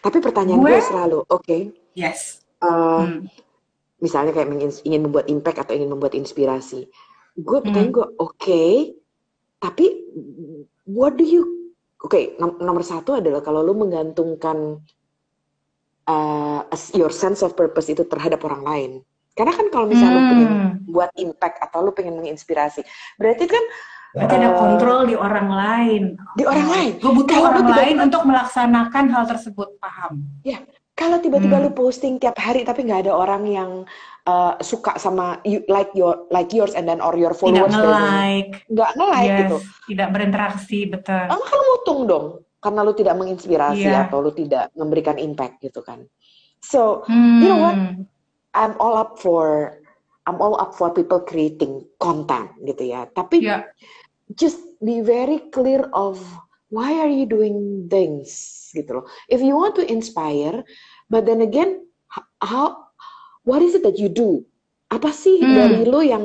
Tapi 0.00 0.24
pertanyaan 0.24 0.56
Gue- 0.62 0.72
gue 0.72 0.88
selalu, 0.88 1.18
oke, 1.28 1.58
yes. 1.92 2.40
eh, 2.58 2.68
Hmm, 2.68 3.28
misalnya 3.98 4.32
kayak 4.32 4.48
ingin 4.86 5.04
membuat 5.04 5.28
impact 5.28 5.58
atau 5.68 5.76
ingin 5.76 5.90
membuat 5.90 6.14
inspirasi, 6.14 6.88
gue 7.34 7.58
pertanyaan 7.60 7.92
Hmm. 7.92 7.96
gue, 7.98 8.06
oke, 8.16 8.64
tapi 9.58 9.84
what 10.86 11.12
do 11.12 11.26
you, 11.26 11.44
oke, 11.98 12.14
nom- 12.38 12.56
nomor 12.56 12.80
satu 12.80 13.18
adalah 13.18 13.42
kalau 13.42 13.60
lu 13.60 13.74
menggantungkan 13.74 14.80
uh, 16.08 16.60
your 16.96 17.12
sense 17.12 17.44
of 17.44 17.52
purpose 17.52 17.92
itu 17.92 18.00
terhadap 18.06 18.40
orang 18.40 18.62
lain. 18.64 18.92
Karena 19.36 19.52
kan 19.52 19.68
kalau 19.68 19.86
misalnya 19.86 20.14
lu 20.16 20.24
pengen 20.24 20.48
Hmm. 20.48 20.72
buat 20.88 21.10
impact 21.14 21.60
atau 21.60 21.84
lu 21.84 21.92
pengen 21.92 22.16
menginspirasi, 22.16 22.80
berarti 23.20 23.44
kan 23.44 23.60
Berarti 24.18 24.34
ada 24.36 24.50
eh, 24.50 24.56
kontrol 24.56 25.00
di 25.06 25.14
orang 25.14 25.48
lain. 25.48 26.02
di 26.34 26.42
orang 26.42 26.68
lain. 26.68 26.90
Gue 26.98 27.12
butuh 27.14 27.30
Kalau 27.30 27.46
orang 27.46 27.54
lu 27.54 27.60
tiba-tiba- 27.64 27.82
lain 27.86 27.96
untuk 28.02 28.22
melaksanakan 28.24 29.04
hal 29.08 29.24
tersebut. 29.26 29.68
Paham? 29.78 30.12
Kalau 30.92 31.22
tiba-tiba 31.22 31.56
Hmm. 31.56 31.64
lu 31.64 31.70
posting 31.72 32.18
tiap 32.18 32.34
hari 32.36 32.62
tapi 32.62 32.82
nggak 32.82 33.06
ada 33.06 33.14
orang 33.14 33.46
yang 33.46 33.70
uh, 34.26 34.58
suka 34.60 34.98
sama 34.98 35.38
you, 35.40 35.62
like 35.66 35.94
your 35.94 36.26
like 36.28 36.50
yours 36.50 36.74
and 36.74 36.84
then 36.84 36.98
or 36.98 37.14
your 37.14 37.30
Tidak 37.30 37.38
followers 37.38 37.70
dan- 37.70 37.80
nge-like, 37.80 38.52
nggak 38.66 38.90
nge-like 38.92 39.24
yes, 39.24 39.38
gitu. 39.40 39.56
tidak 39.88 40.08
berinteraksi, 40.10 40.78
betul. 40.84 41.22
Ah, 41.24 41.38
kan 41.38 41.54
lu 41.54 41.64
mutung 41.70 42.00
dong 42.04 42.26
karena 42.58 42.80
lu 42.82 42.92
tidak 42.92 43.14
menginspirasi 43.14 43.86
Iya. 43.86 44.04
atau 44.04 44.18
lu 44.18 44.34
tidak 44.34 44.74
memberikan 44.74 45.16
impact 45.16 45.62
gitu 45.62 45.80
kan. 45.80 46.02
So, 46.58 47.06
Hmm, 47.06 47.40
you 47.40 47.48
know 47.48 47.62
what? 47.62 47.78
I'm 48.52 48.74
all 48.76 48.98
up 48.98 49.16
for 49.16 49.78
I'm 50.26 50.42
all 50.42 50.58
up 50.58 50.74
for 50.74 50.90
people 50.90 51.22
creating 51.22 51.88
content 51.96 52.52
gitu 52.60 52.84
ya. 52.84 53.08
Tapi 53.08 53.40
Ya, 53.40 53.64
just 54.36 54.60
be 54.84 55.00
very 55.00 55.48
clear 55.54 55.88
of 55.96 56.20
why 56.68 56.92
are 57.00 57.08
you 57.08 57.24
doing 57.24 57.88
things 57.88 58.28
gitu 58.76 59.00
loh. 59.00 59.04
If 59.32 59.40
you 59.40 59.56
want 59.56 59.76
to 59.80 59.84
inspire, 59.88 60.60
but 61.08 61.24
then 61.24 61.40
again, 61.40 61.88
how 62.44 62.92
what 63.48 63.64
is 63.64 63.72
it 63.72 63.82
that 63.88 63.96
you 63.96 64.12
do? 64.12 64.44
Apa 64.92 65.12
sih 65.12 65.40
Hmm. 65.40 65.56
dari 65.56 65.80
lu 65.88 66.00
yang 66.04 66.24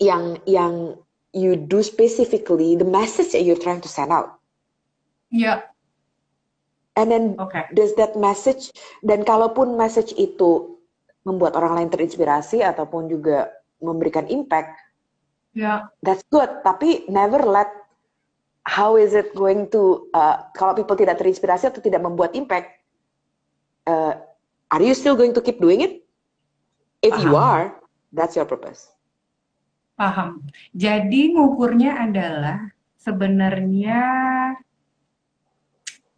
yang 0.00 0.40
yang 0.48 0.96
you 1.32 1.56
do 1.56 1.80
specifically 1.84 2.76
the 2.76 2.88
message 2.88 3.32
that 3.36 3.44
you're 3.44 3.60
trying 3.60 3.80
to 3.84 3.88
send 3.88 4.12
out? 4.12 4.40
ya, 5.32 5.64
And 6.92 7.08
then 7.08 7.24
oke. 7.40 7.56
does 7.72 7.96
that 7.96 8.20
message 8.20 8.68
dan 9.00 9.24
kalaupun 9.24 9.80
message 9.80 10.12
itu 10.20 10.76
membuat 11.24 11.56
orang 11.56 11.80
lain 11.80 11.88
terinspirasi 11.88 12.60
ataupun 12.60 13.08
juga 13.08 13.48
memberikan 13.80 14.28
impact, 14.28 14.76
Ya, 15.52 15.92
that's 16.00 16.24
good. 16.32 16.48
Tapi 16.64 17.04
never 17.12 17.44
let 17.44 17.68
how 18.64 18.96
is 18.96 19.12
it 19.12 19.34
going 19.36 19.68
to 19.68 20.08
uh, 20.16 20.48
kalau 20.56 20.72
people 20.72 20.96
tidak 20.96 21.20
terinspirasi 21.20 21.68
atau 21.68 21.82
tidak 21.84 22.00
membuat 22.00 22.32
impact, 22.32 22.80
uh, 23.84 24.16
are 24.72 24.82
you 24.82 24.96
still 24.96 25.18
going 25.18 25.36
to 25.36 25.44
keep 25.44 25.60
doing 25.60 25.84
it? 25.84 26.00
If 27.02 27.12
you 27.20 27.34
Paham. 27.34 27.42
are, 27.42 27.66
that's 28.14 28.38
your 28.38 28.46
purpose. 28.46 28.92
paham. 30.02 30.42
Jadi 30.74 31.36
ngukurnya 31.36 32.10
adalah 32.10 32.72
sebenarnya 32.98 34.02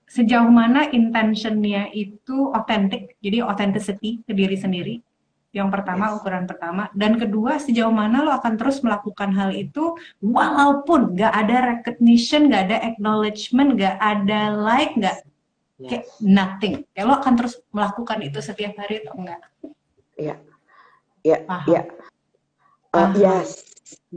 sejauh 0.08 0.48
mana 0.48 0.88
intentionnya 0.88 1.90
itu 1.92 2.54
otentik, 2.54 3.18
jadi 3.18 3.44
authenticity 3.44 4.22
ke 4.24 4.32
diri 4.32 4.56
sendiri. 4.56 4.94
Yang 5.54 5.68
pertama, 5.70 6.10
Yes. 6.10 6.14
ukuran 6.18 6.44
pertama. 6.50 6.82
Dan 6.98 7.14
kedua, 7.14 7.62
sejauh 7.62 7.94
mana 7.94 8.26
lo 8.26 8.34
akan 8.34 8.58
terus 8.58 8.82
melakukan 8.82 9.30
hal 9.38 9.54
itu 9.54 9.94
walaupun 10.18 11.14
nggak 11.14 11.30
ada 11.30 11.56
recognition, 11.78 12.50
nggak 12.50 12.62
ada 12.74 12.78
acknowledgement, 12.82 13.78
nggak 13.78 13.96
ada 14.02 14.50
like, 14.50 14.98
nggak 14.98 15.22
kayak 15.78 16.04
Yes. 16.10 16.18
nothing. 16.18 16.82
Kayak 16.90 17.06
lo 17.06 17.14
akan 17.22 17.34
terus 17.38 17.54
melakukan 17.70 18.18
itu 18.26 18.38
setiap 18.42 18.74
hari 18.82 19.06
atau 19.06 19.14
enggak? 19.14 19.40
Ya, 20.18 20.34
ya, 21.22 21.38
Paham. 21.46 21.66
ya. 21.70 21.82
Uh, 22.90 23.10
Paham. 23.10 23.10
yes, 23.14 23.50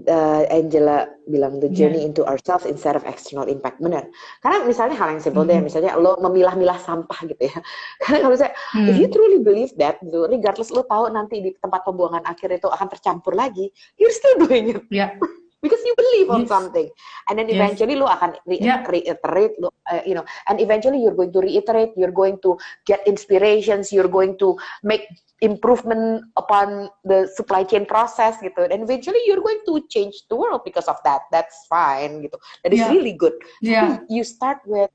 uh, 0.08 0.44
Angela 0.48 1.08
bilang 1.28 1.60
the 1.60 1.68
Iya. 1.68 1.76
journey 1.76 2.02
into 2.04 2.24
ourselves 2.24 2.64
instead 2.64 2.96
of 2.96 3.04
external 3.04 3.46
impact. 3.46 3.80
Benar. 3.80 4.08
Karena 4.40 4.64
misalnya 4.64 4.96
hal 4.96 5.16
yang 5.16 5.22
simple 5.24 5.44
deh, 5.44 5.60
Mhm. 5.60 5.66
misalnya 5.68 5.92
lo 6.00 6.16
memilah-milah 6.20 6.80
sampah 6.80 7.20
gitu 7.28 7.44
ya. 7.52 7.58
Karena 8.04 8.18
kalau 8.24 8.36
saya, 8.36 8.52
if 8.88 8.96
Hmm. 8.96 9.02
you 9.02 9.08
truly 9.08 9.40
believe 9.40 9.72
that, 9.76 10.00
gitu, 10.00 10.28
regardless 10.28 10.72
lo 10.72 10.84
tahu 10.84 11.12
nanti 11.12 11.40
di 11.40 11.52
tempat 11.58 11.84
pembuangan 11.84 12.24
akhir 12.26 12.56
itu 12.56 12.68
akan 12.68 12.88
tercampur 12.88 13.36
lagi, 13.36 13.70
you're 13.96 14.14
still 14.14 14.36
doing 14.40 14.72
it 14.76 14.82
Ya, 14.90 15.12
because 15.62 15.82
you 15.84 15.94
believe 15.98 16.30
on 16.30 16.46
Yes. 16.46 16.50
something, 16.50 16.88
and 17.30 17.36
then 17.40 17.50
Yes. 17.50 17.58
eventually 17.58 17.96
lo 17.98 18.06
akan 18.08 18.38
re- 18.46 18.62
Yeah. 18.62 18.86
reiterate, 18.86 19.58
lo, 19.58 19.74
uh, 19.90 20.02
you 20.06 20.14
know, 20.14 20.26
and 20.48 20.62
eventually 20.62 21.02
you're 21.02 21.18
going 21.18 21.34
to 21.34 21.42
reiterate, 21.42 21.94
you're 21.98 22.14
going 22.14 22.38
to 22.46 22.58
get 22.86 23.02
inspirations, 23.08 23.92
you're 23.92 24.10
going 24.12 24.38
to 24.38 24.56
make 24.84 25.06
improvement 25.42 26.26
upon 26.38 26.90
the 27.06 27.30
supply 27.38 27.62
chain 27.62 27.86
process 27.86 28.42
gitu, 28.42 28.66
and 28.70 28.82
eventually 28.82 29.22
you're 29.26 29.42
going 29.42 29.62
to 29.66 29.82
change 29.90 30.26
the 30.30 30.38
world 30.38 30.62
because 30.66 30.90
of 30.90 30.98
that. 31.06 31.26
That's 31.30 31.66
fine 31.70 32.26
gitu. 32.26 32.38
That 32.66 32.74
is 32.74 32.82
Yeah. 32.82 32.94
really 32.94 33.14
good. 33.14 33.38
ya, 33.62 34.02
Tapi 34.02 34.14
you 34.14 34.24
start 34.26 34.62
with 34.66 34.90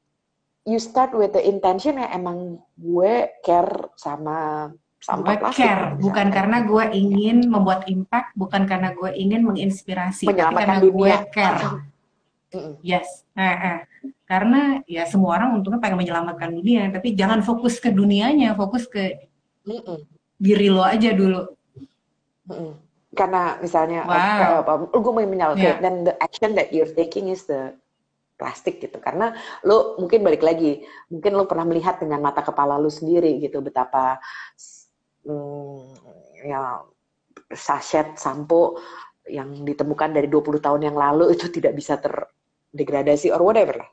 you 0.63 0.79
start 0.79 1.11
with 1.15 1.35
the 1.35 1.43
intention 1.43 1.99
yang 1.99 2.11
emang 2.23 2.39
gue 2.79 3.35
care 3.43 3.91
sama 3.99 4.71
sampah 5.03 5.35
gue 5.35 5.43
plastik. 5.43 5.67
care, 5.67 5.83
misalnya. 5.83 6.03
bukan 6.07 6.27
karena 6.31 6.57
gue 6.63 6.85
ingin 6.95 7.37
membuat 7.51 7.81
impact, 7.91 8.29
bukan 8.39 8.63
karena 8.71 8.95
gue 8.95 9.11
ingin 9.19 9.43
menginspirasi, 9.43 10.31
tapi 10.31 10.55
karena 10.55 10.79
gue 10.79 10.91
dunia. 10.95 11.19
care. 11.35 11.59
Mm-mm. 12.53 12.75
Yes, 12.85 13.27
eh, 13.35 13.43
eh. 13.43 13.79
karena 14.29 14.79
ya 14.87 15.09
semua 15.09 15.37
orang 15.41 15.59
untungnya 15.59 15.81
pengen 15.83 15.99
menyelamatkan 15.99 16.53
dunia, 16.55 16.87
tapi 16.95 17.19
jangan 17.19 17.43
fokus 17.43 17.83
ke 17.83 17.91
dunianya, 17.91 18.55
fokus 18.55 18.87
ke 18.87 19.27
Mm-mm. 19.67 20.07
diri 20.39 20.69
lo 20.71 20.87
aja 20.87 21.11
dulu. 21.11 21.51
Mm-mm. 22.49 22.73
karena 23.13 23.61
misalnya 23.61 24.09
Wow. 24.09 24.65
apa 24.65 24.73
gue 24.89 25.13
mau 25.13 25.21
menyalahkan 25.21 25.61
Yeah. 25.61 25.85
dan 25.85 26.09
the 26.09 26.17
action 26.17 26.57
that 26.57 26.73
you're 26.73 26.89
taking 26.97 27.29
is 27.29 27.45
the 27.45 27.77
plastik 28.41 28.81
gitu 28.81 28.97
karena 28.99 29.37
lo 29.63 30.01
mungkin 30.01 30.25
balik 30.25 30.41
lagi 30.43 30.83
mungkin 31.13 31.37
lo 31.37 31.45
pernah 31.45 31.69
melihat 31.69 32.01
dengan 32.01 32.25
mata 32.25 32.41
kepala 32.43 32.81
lo 32.81 32.89
sendiri 32.89 33.37
gitu 33.39 33.61
betapa 33.61 34.17
hmm, 35.27 35.83
ya 36.47 36.83
sachet 37.53 38.17
sampo 38.19 38.79
yang 39.29 39.49
ditemukan 39.63 40.11
dari 40.17 40.27
20 40.27 40.59
tahun 40.59 40.83
yang 40.93 40.97
lalu 40.99 41.31
itu 41.35 41.47
tidak 41.53 41.73
bisa 41.79 41.95
terdegradasi 42.01 43.31
or 43.35 43.43
whatever 43.45 43.77
lah 43.83 43.91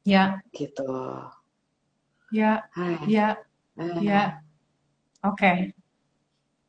Ya, 0.00 0.40
gitu 0.56 0.88
ya, 2.32 2.64
Hai. 2.72 2.96
ya, 3.04 3.36
Ah. 3.76 4.00
ya. 4.00 4.22
Oke. 5.28 5.76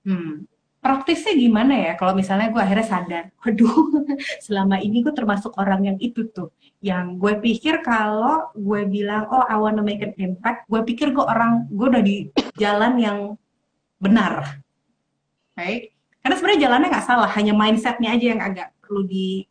Hmm. 0.04 0.44
Praktisnya 0.82 1.38
gimana 1.38 1.78
ya 1.78 1.94
kalau 1.94 2.18
misalnya 2.18 2.50
gue 2.50 2.58
akhirnya 2.58 2.88
sadar, 2.90 3.24
waduh, 3.46 4.02
selama 4.42 4.82
ini 4.82 5.06
gue 5.06 5.14
termasuk 5.14 5.54
orang 5.62 5.94
yang 5.94 5.98
itu 6.02 6.26
tuh, 6.34 6.50
yang 6.82 7.22
gue 7.22 7.38
pikir 7.38 7.86
kalau 7.86 8.50
gue 8.58 8.90
bilang, 8.90 9.30
oh 9.30 9.46
I 9.46 9.62
wanna 9.62 9.86
make 9.86 10.02
an 10.02 10.18
impact, 10.18 10.66
gue 10.66 10.82
pikir 10.82 11.14
gue 11.14 11.22
orang, 11.22 11.70
gue 11.70 11.86
udah 11.86 12.02
di 12.02 12.34
jalan 12.58 12.98
yang 12.98 13.18
benar, 14.02 14.58
right? 15.54 15.94
Karena 16.26 16.36
sebenarnya 16.42 16.62
jalannya 16.66 16.88
nggak 16.90 17.06
salah, 17.06 17.30
hanya 17.38 17.54
mindsetnya 17.54 18.10
aja 18.18 18.26
yang 18.34 18.42
agak 18.42 18.74
perlu 18.82 19.06
di 19.06 19.46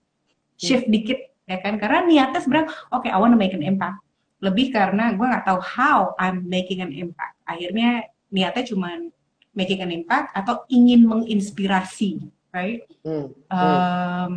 shift 0.59 0.91
dikit, 0.91 1.31
ya 1.47 1.63
kan? 1.63 1.79
Karena 1.79 2.03
niatnya 2.11 2.43
sebenarnya, 2.43 2.75
oke, 2.91 3.07
I 3.07 3.15
wanna 3.15 3.39
make 3.39 3.55
an 3.55 3.63
impact. 3.63 4.03
Lebih 4.43 4.75
karena 4.75 5.15
gue 5.15 5.27
nggak 5.31 5.47
tahu 5.47 5.63
how 5.63 6.11
I'm 6.19 6.43
making 6.51 6.83
an 6.83 6.91
impact. 6.91 7.39
Akhirnya 7.47 8.11
niatnya 8.35 8.67
cuman 8.67 9.15
making 9.61 9.85
an 9.85 9.93
impact 9.93 10.33
atau 10.33 10.65
ingin 10.67 11.05
menginspirasi, 11.05 12.25
right? 12.51 12.89
Hmm. 13.05 13.29
Um, 13.53 14.35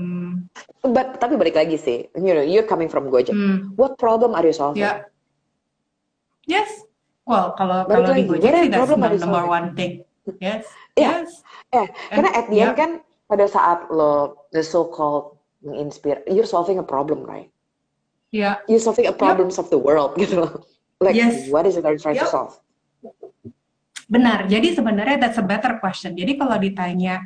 But 0.83 1.15
tapi 1.17 1.39
balik 1.39 1.55
lagi 1.55 1.79
sih, 1.79 2.11
you 2.13 2.35
know, 2.35 2.43
you're 2.43 2.67
coming 2.67 2.91
from 2.91 3.07
Gojek. 3.07 3.31
hmm, 3.31 3.71
What 3.79 3.95
problem 3.95 4.35
are 4.35 4.43
you 4.43 4.51
solving? 4.51 4.83
ya, 4.83 5.07
yes. 6.43 6.83
Well, 7.23 7.55
kalau 7.55 7.87
Balik 7.87 8.03
kalau 8.03 8.07
di 8.11 8.11
lagi, 8.11 8.23
Gojek 8.27 8.43
what 8.43 8.51
sih 8.51 8.67
that's 8.67 8.91
number 8.91 9.15
solving? 9.39 9.47
one 9.47 9.67
thing. 9.73 9.91
Yes, 10.39 10.67
Yeah. 10.95 11.23
yes. 11.23 11.29
Eh, 11.71 11.87
karena 12.09 12.29
at 12.31 12.45
the 12.47 12.57
end 12.59 12.75
yeah. 12.75 12.79
kan 12.79 12.91
pada 13.27 13.47
saat 13.47 13.87
lo 13.87 14.43
the 14.51 14.59
so-called 14.59 15.39
menginspire, 15.63 16.19
you're 16.27 16.47
solving 16.47 16.77
a 16.77 16.85
problem, 16.85 17.23
right? 17.23 17.47
Ya, 18.29 18.59
You're 18.67 18.81
solving 18.81 19.07
a 19.07 19.15
problems 19.15 19.55
of 19.55 19.69
the 19.69 19.77
world 19.77 20.15
gitu 20.21 20.43
loh. 20.43 20.51
Like, 20.99 21.15
Yes. 21.15 21.47
what 21.47 21.63
is 21.63 21.75
it 21.75 21.83
are 21.83 21.95
you 21.95 21.99
trying 21.99 22.19
to 22.19 22.27
Yep. 22.27 22.31
solve? 22.31 22.53
Benar. 24.13 24.45
Jadi 24.45 24.77
sebenarnya 24.77 25.17
that's 25.17 25.41
a 25.41 25.45
better 25.45 25.81
question. 25.81 26.13
Jadi 26.13 26.37
kalau 26.37 26.53
ditanya 26.61 27.25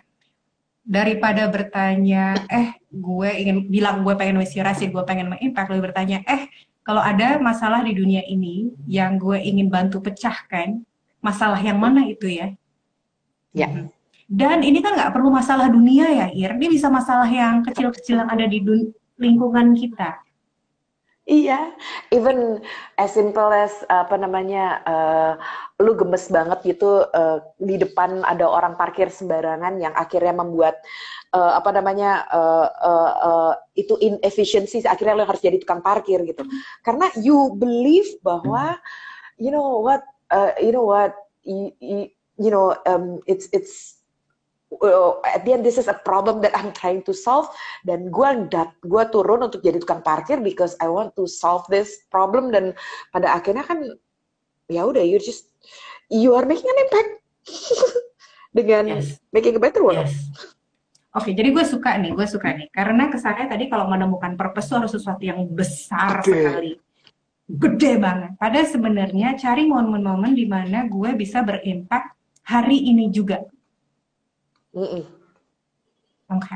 daripada 0.88 1.52
bertanya, 1.52 2.48
eh 2.48 2.80
gue 2.88 3.30
ingin 3.44 3.68
bilang 3.68 4.08
gue 4.08 4.16
pengen 4.16 4.40
inspirasi, 4.40 4.88
gue 4.88 5.04
pengen 5.04 5.36
mengimpact, 5.36 5.68
lebih 5.68 5.92
bertanya, 5.92 6.24
eh 6.24 6.48
kalau 6.88 7.04
ada 7.04 7.36
masalah 7.44 7.84
di 7.84 7.92
dunia 7.92 8.24
ini 8.24 8.72
yang 8.88 9.20
gue 9.20 9.36
ingin 9.36 9.68
bantu 9.68 10.00
pecahkan, 10.00 10.80
masalah 11.20 11.60
yang 11.60 11.76
mana 11.76 12.08
itu 12.08 12.32
ya? 12.32 12.56
Ya. 13.52 13.68
Mhm. 13.68 13.92
Dan 14.28 14.60
ini 14.64 14.80
kan 14.80 14.96
nggak 14.96 15.12
perlu 15.12 15.28
masalah 15.28 15.68
dunia 15.68 16.08
ya, 16.08 16.28
Ir. 16.32 16.56
Ini 16.56 16.68
bisa 16.72 16.88
masalah 16.88 17.28
yang 17.28 17.64
kecil-kecil 17.68 18.24
yang 18.24 18.32
ada 18.32 18.48
di 18.48 18.64
dun- 18.64 18.92
lingkungan 19.20 19.76
kita. 19.76 20.20
Iya, 21.28 21.76
even 22.16 22.64
as 22.96 23.12
simple 23.12 23.52
as 23.52 23.84
apa 23.92 24.16
namanya, 24.16 24.80
eh, 24.88 25.34
lu 25.84 25.92
gemes 26.00 26.32
banget 26.32 26.64
gitu 26.64 27.04
eh, 27.04 27.44
di 27.60 27.76
depan 27.76 28.24
ada 28.24 28.48
orang 28.48 28.80
parkir 28.80 29.12
sembarangan 29.12 29.76
yang 29.76 29.92
akhirnya 29.92 30.32
membuat 30.32 30.80
eh, 31.36 31.52
apa 31.60 31.76
namanya 31.76 32.24
eh, 32.32 32.68
eh, 32.80 33.12
eh, 33.28 33.54
itu 33.76 33.94
inefficiency, 34.00 34.80
akhirnya 34.88 35.20
lu 35.20 35.28
harus 35.28 35.44
jadi 35.44 35.60
tukang 35.60 35.84
parkir 35.84 36.24
gitu. 36.24 36.48
Karena 36.80 37.12
you 37.20 37.52
believe 37.60 38.08
bahwa 38.24 38.80
you 39.36 39.52
know 39.52 39.84
what, 39.84 40.08
eh, 40.32 40.64
you 40.64 40.72
know 40.72 40.88
what, 40.88 41.12
you, 41.44 41.76
you, 41.84 42.08
you 42.40 42.48
know, 42.56 42.72
um, 42.88 43.20
it's 43.28 43.52
it's 43.52 43.97
uh, 44.74 45.20
at 45.24 45.44
the 45.48 45.56
end 45.56 45.64
this 45.64 45.80
is 45.80 45.88
a 45.88 45.98
problem 46.04 46.44
that 46.44 46.52
I'm 46.56 46.76
trying 46.76 47.04
to 47.08 47.14
solve 47.16 47.48
dan 47.88 48.12
gue 48.12 48.30
dat 48.52 48.76
gue 48.84 49.04
turun 49.10 49.48
untuk 49.48 49.64
jadi 49.64 49.80
tukang 49.80 50.04
parkir 50.04 50.44
because 50.44 50.76
I 50.84 50.92
want 50.92 51.16
to 51.16 51.26
solve 51.26 51.64
this 51.72 52.04
problem 52.12 52.52
dan 52.52 52.76
pada 53.12 53.36
akhirnya 53.36 53.64
kan 53.64 53.84
ya 54.68 54.84
udah 54.84 55.04
you 55.04 55.18
just 55.20 55.48
you 56.12 56.36
are 56.36 56.44
making 56.44 56.68
an 56.68 56.80
impact 56.84 57.12
dengan 58.58 58.84
Yes. 59.00 59.22
making 59.30 59.56
a 59.56 59.62
better 59.62 59.84
world. 59.84 60.02
Yes. 60.08 60.18
Oke, 61.16 61.34
jadi 61.34 61.50
gue 61.50 61.66
suka 61.66 61.98
nih, 61.98 62.14
gue 62.14 62.28
suka 62.30 62.54
nih. 62.54 62.70
Karena 62.70 63.10
kesannya 63.10 63.50
tadi 63.50 63.66
kalau 63.74 63.90
menemukan 63.90 64.38
purpose 64.38 64.70
itu 64.70 64.76
harus 64.78 64.92
sesuatu 64.94 65.24
yang 65.26 65.50
besar 65.50 66.22
Gede. 66.22 66.30
sekali. 66.30 66.72
Gede 67.48 67.92
banget. 67.98 68.32
Padahal 68.38 68.68
sebenarnya 68.70 69.34
cari 69.34 69.66
momen-momen 69.66 70.38
di 70.38 70.46
mana 70.46 70.86
gue 70.86 71.18
bisa 71.18 71.42
berimpact 71.42 72.14
hari 72.46 72.92
ini 72.94 73.10
juga. 73.10 73.42
Mm-mm. 74.78 75.04
Oke. 76.30 76.56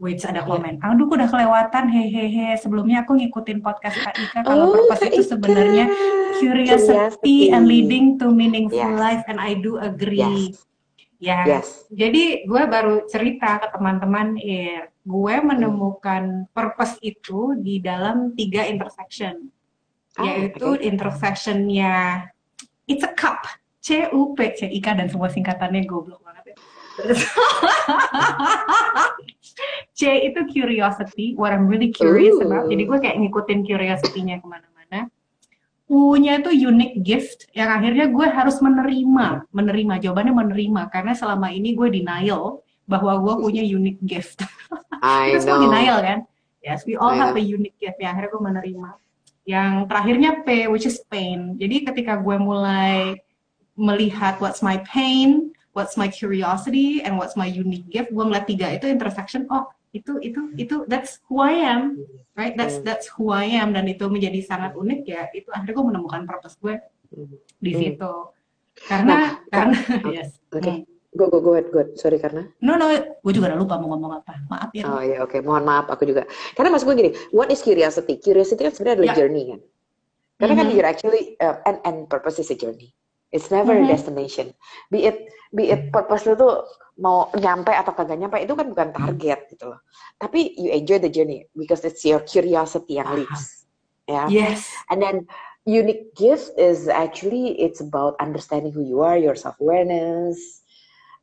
Wait, 0.00 0.18
ada 0.26 0.42
Iya. 0.42 0.48
komen. 0.48 0.74
Aduh, 0.82 1.06
udah 1.06 1.28
kelewatan. 1.28 1.84
Hehehe. 1.86 2.56
Sebelumnya 2.58 3.04
aku 3.04 3.14
ngikutin 3.14 3.60
podcast 3.60 4.00
Kak 4.00 4.16
Ika. 4.18 4.40
Kalau 4.42 4.68
Oh, 4.68 4.72
purpose 4.74 5.06
itu 5.06 5.22
sebenarnya 5.22 5.86
curiosity 6.40 6.90
Curiosity. 6.90 7.36
and 7.54 7.64
leading 7.70 8.06
to 8.18 8.32
meaningful 8.32 8.74
Yes. 8.80 8.98
life. 8.98 9.22
And 9.30 9.38
I 9.38 9.54
do 9.54 9.78
agree. 9.78 10.50
Ya. 11.22 11.46
Yes. 11.46 11.86
Jadi 11.88 12.44
gue 12.44 12.62
baru 12.66 13.06
cerita 13.06 13.62
ke 13.62 13.70
teman-teman, 13.70 14.34
Ir, 14.36 14.92
gue 15.06 15.36
menemukan 15.40 16.48
purpose 16.50 16.98
itu 17.00 17.54
di 17.56 17.78
dalam 17.80 18.34
tiga 18.34 18.66
intersection, 18.66 19.48
Ah, 20.16 20.26
yaitu 20.26 20.74
oke. 20.74 20.84
intersectionnya 20.84 22.28
it's 22.84 23.06
a 23.06 23.12
cup, 23.14 23.46
C 23.80 24.04
U 24.10 24.34
P, 24.36 24.52
C 24.52 24.68
I 24.68 24.80
K 24.80 24.92
dan 24.92 25.08
semua 25.08 25.30
singkatannya 25.32 25.86
goblok 25.86 26.23
C 29.94 30.00
itu 30.26 30.40
curiosity, 30.50 31.34
what 31.38 31.54
I'm 31.54 31.70
really 31.70 31.94
curious 31.94 32.34
Ooh. 32.38 32.46
about. 32.46 32.66
Jadi 32.70 32.82
gue 32.86 32.98
kayak 32.98 33.16
ngikutin 33.22 33.60
curiosity-nya 33.62 34.42
ke 34.42 34.46
mana-mana. 34.46 35.10
U-nya 35.86 36.40
itu 36.40 36.50
unique 36.50 36.98
gift 37.04 37.46
yang 37.52 37.70
akhirnya 37.70 38.10
gue 38.10 38.26
harus 38.26 38.58
menerima, 38.58 39.46
menerima 39.52 39.94
jawabannya 40.00 40.34
menerima 40.34 40.82
karena 40.90 41.12
selama 41.14 41.52
ini 41.52 41.76
gue 41.76 41.88
denial 41.92 42.64
bahwa 42.88 43.20
gue 43.20 43.34
punya 43.38 43.62
unique 43.62 44.00
gift. 44.02 44.42
I 45.04 45.36
semua 45.38 45.60
know. 45.60 45.70
denial 45.70 45.98
kan? 46.00 46.18
Yes, 46.64 46.88
we 46.88 46.96
all 46.96 47.12
I 47.12 47.20
have 47.20 47.36
know. 47.36 47.42
a 47.42 47.44
unique 47.44 47.76
gift. 47.76 48.00
Ya, 48.00 48.16
akhirnya 48.16 48.30
gue 48.32 48.42
menerima. 48.42 48.90
Yang 49.44 49.72
terakhirnya 49.92 50.30
P, 50.42 50.48
which 50.72 50.88
is 50.88 50.98
pain. 51.12 51.60
Jadi 51.60 51.84
ketika 51.84 52.16
gue 52.18 52.36
mulai 52.40 53.20
melihat 53.76 54.40
what's 54.40 54.64
my 54.64 54.80
pain, 54.88 55.53
what's 55.74 55.98
my 55.98 56.06
curiosity, 56.06 57.02
and 57.02 57.18
what's 57.18 57.34
my 57.34 57.46
unique 57.46 57.86
gift, 57.90 58.14
gue 58.14 58.24
melihat 58.24 58.46
tiga 58.46 58.66
itu 58.72 58.86
intersection. 58.88 59.44
Oh, 59.50 59.66
itu 59.90 60.18
itu 60.22 60.50
itu 60.56 60.86
that's 60.86 61.22
who 61.28 61.38
I 61.38 61.54
am, 61.60 61.98
right? 62.34 62.54
That's 62.54 62.80
Hmm. 62.80 62.86
that's 62.86 63.06
who 63.14 63.30
I 63.30 63.46
am 63.46 63.74
dan 63.74 63.86
itu 63.86 64.06
menjadi 64.08 64.40
sangat 64.42 64.74
unik 64.74 65.00
ya. 65.06 65.30
Itu 65.30 65.50
akhirnya 65.50 65.74
gue 65.74 65.86
menemukan 65.90 66.22
purpose 66.24 66.56
gue 66.58 66.78
Hmm. 67.14 67.34
di 67.62 67.70
Hmm. 67.74 67.78
situ. 67.78 68.12
Karena 68.86 69.38
karena 69.50 69.76
yes. 70.14 70.38
Hmm. 70.50 70.82
Go 71.14 71.30
go 71.30 71.38
go 71.38 71.54
ahead, 71.54 71.70
go 71.70 71.78
ahead. 71.78 71.94
Sorry 71.94 72.18
karena. 72.18 72.42
No 72.58 72.74
no, 72.74 72.90
gue 72.90 73.32
juga 73.34 73.54
udah 73.54 73.58
lupa 73.62 73.78
mau 73.78 73.94
ngomong 73.94 74.18
apa. 74.18 74.34
Maaf 74.50 74.74
ya. 74.74 74.82
Oh 74.90 74.98
iya 74.98 75.22
oke, 75.22 75.38
mohon 75.46 75.62
maaf 75.62 75.86
aku 75.86 76.10
juga. 76.10 76.26
Karena 76.58 76.74
maksud 76.74 76.90
gue 76.90 76.96
gini, 76.98 77.10
what 77.30 77.46
is 77.54 77.62
curiosity? 77.62 78.18
Curiosity 78.18 78.66
kan 78.66 78.74
sebenarnya 78.74 78.96
adalah 78.98 79.10
Ya. 79.14 79.18
journey 79.22 79.42
kan. 79.54 79.60
Karena 80.42 80.54
kan 80.58 80.66
Mhm. 80.66 80.74
you're 80.74 80.90
actually 80.90 81.38
uh, 81.38 81.62
and 81.62 81.78
and 81.86 81.96
purpose 82.10 82.42
is 82.42 82.50
a 82.50 82.58
journey. 82.58 82.90
It's 83.34 83.50
never 83.50 83.74
a 83.74 83.82
Mhm. 83.82 83.90
destination. 83.90 84.54
Be 84.94 85.10
it 85.10 85.26
be 85.50 85.74
it 85.74 85.90
purpose 85.90 86.22
lu 86.22 86.38
tuh 86.38 86.62
mau 87.02 87.26
nyampe 87.34 87.74
atau 87.74 87.90
kagak 87.90 88.22
nyampe 88.22 88.38
itu 88.38 88.54
kan 88.54 88.70
bukan 88.70 88.94
target 88.94 89.50
gitu 89.50 89.74
loh. 89.74 89.82
Tapi 90.22 90.54
you 90.54 90.70
enjoy 90.70 91.02
the 91.02 91.10
journey 91.10 91.50
because 91.58 91.82
it's 91.82 92.06
your 92.06 92.22
curiosity 92.22 93.02
yang 93.02 93.10
leads. 93.10 93.66
Ya. 94.06 94.30
Yes. 94.30 94.70
And 94.86 95.02
then 95.02 95.26
unique 95.66 96.14
gift 96.14 96.54
is 96.54 96.86
actually 96.86 97.58
it's 97.58 97.82
about 97.82 98.14
understanding 98.22 98.70
who 98.70 98.86
you 98.86 99.02
are, 99.02 99.18
your 99.18 99.34
self 99.34 99.58
awareness, 99.58 100.38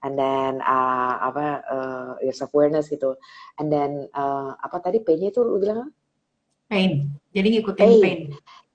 and 0.04 0.20
then 0.20 0.60
uh, 0.68 1.16
apa 1.32 1.64
uh, 1.64 2.12
your 2.20 2.36
self 2.36 2.52
awareness 2.52 2.92
gitu. 2.92 3.16
And 3.56 3.72
then 3.72 4.12
uh, 4.12 4.60
apa 4.60 4.84
tadi 4.84 5.00
P-nya 5.00 5.32
itu 5.32 5.40
lu 5.40 5.64
bilang? 5.64 5.96
Pain. 6.68 7.08
Jadi 7.32 7.48
ngikutin 7.56 7.80
Pain. 7.88 8.02
pain. 8.04 8.20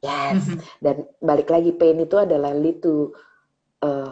Yes. 0.00 0.48
Mhm. 0.48 0.58
Dan 0.80 0.96
balik 1.18 1.48
lagi 1.50 1.74
pain 1.76 1.98
itu 1.98 2.16
adalah 2.16 2.54
lead 2.56 2.80
to 2.80 3.12
uh, 3.86 4.08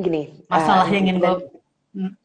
gini. 0.00 0.22
uh, 0.48 0.52
Masalah 0.56 0.86
yang 0.88 1.04
ingin 1.04 1.16
gue 1.20 1.28
dan- 1.28 1.54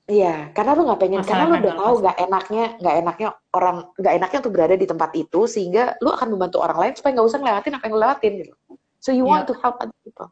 Iya, 0.03 0.51
karena 0.51 0.75
lu 0.75 0.83
nggak 0.83 0.99
pengen, 0.99 1.23
Masalah 1.23 1.31
karena 1.31 1.43
lu 1.47 1.53
udah 1.63 1.73
tahu 1.79 1.93
nggak 2.03 2.17
enaknya, 2.27 2.65
nggak 2.83 2.95
enaknya 2.99 3.27
orang, 3.55 3.77
nggak 3.95 4.13
enaknya 4.19 4.37
untuk 4.43 4.51
berada 4.51 4.75
di 4.75 4.83
tempat 4.83 5.11
itu, 5.15 5.39
sehingga 5.47 5.95
lu 6.03 6.11
akan 6.11 6.27
membantu 6.35 6.59
orang 6.59 6.75
lain 6.75 6.93
supaya 6.99 7.11
nggak 7.15 7.27
usah 7.31 7.39
ngelewatin 7.39 7.73
apa 7.79 7.83
yang 7.87 7.93
lu 7.95 8.01
lewatin 8.03 8.31
gitu. 8.43 8.53
So 8.99 9.15
you 9.15 9.23
want 9.23 9.47
Iya. 9.47 9.49
to 9.49 9.53
help 9.63 9.75
other 9.79 9.95
people. 10.03 10.29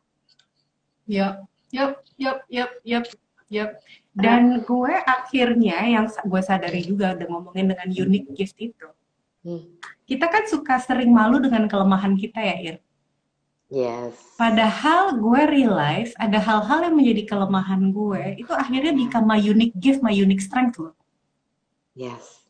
Yup, 1.07 1.47
yup, 1.71 1.91
yup, 2.19 2.37
yup, 2.51 2.71
yup, 2.83 3.05
yup. 3.47 3.69
Dan 4.11 4.59
gue 4.67 4.93
akhirnya 5.07 5.77
yang 5.87 6.05
gue 6.11 6.41
sadari 6.43 6.83
juga 6.83 7.15
udah 7.15 7.27
ngomongin 7.31 7.71
dengan 7.71 7.87
unique 7.87 8.27
gift 8.35 8.59
itu. 8.59 8.91
Hmm. 9.47 9.79
Kita 10.03 10.27
kan 10.27 10.51
suka 10.51 10.83
sering 10.83 11.15
malu 11.15 11.39
dengan 11.39 11.63
kelemahan 11.71 12.19
kita 12.19 12.43
ya, 12.43 12.55
Ir. 12.59 12.77
Yes. 13.69 14.17
Padahal 14.33 15.21
gue 15.21 15.41
realize 15.45 16.17
ada 16.17 16.41
hal-hal 16.41 16.89
yang 16.89 16.95
menjadi 16.97 17.29
kelemahan 17.29 17.93
gue 17.93 18.41
itu 18.41 18.49
akhirnya 18.49 18.97
become 18.97 19.29
my 19.29 19.37
unique 19.37 19.77
gift, 19.77 20.01
my 20.01 20.09
unique 20.09 20.41
strength 20.41 20.81
loh. 20.81 20.97
Yes. 21.93 22.41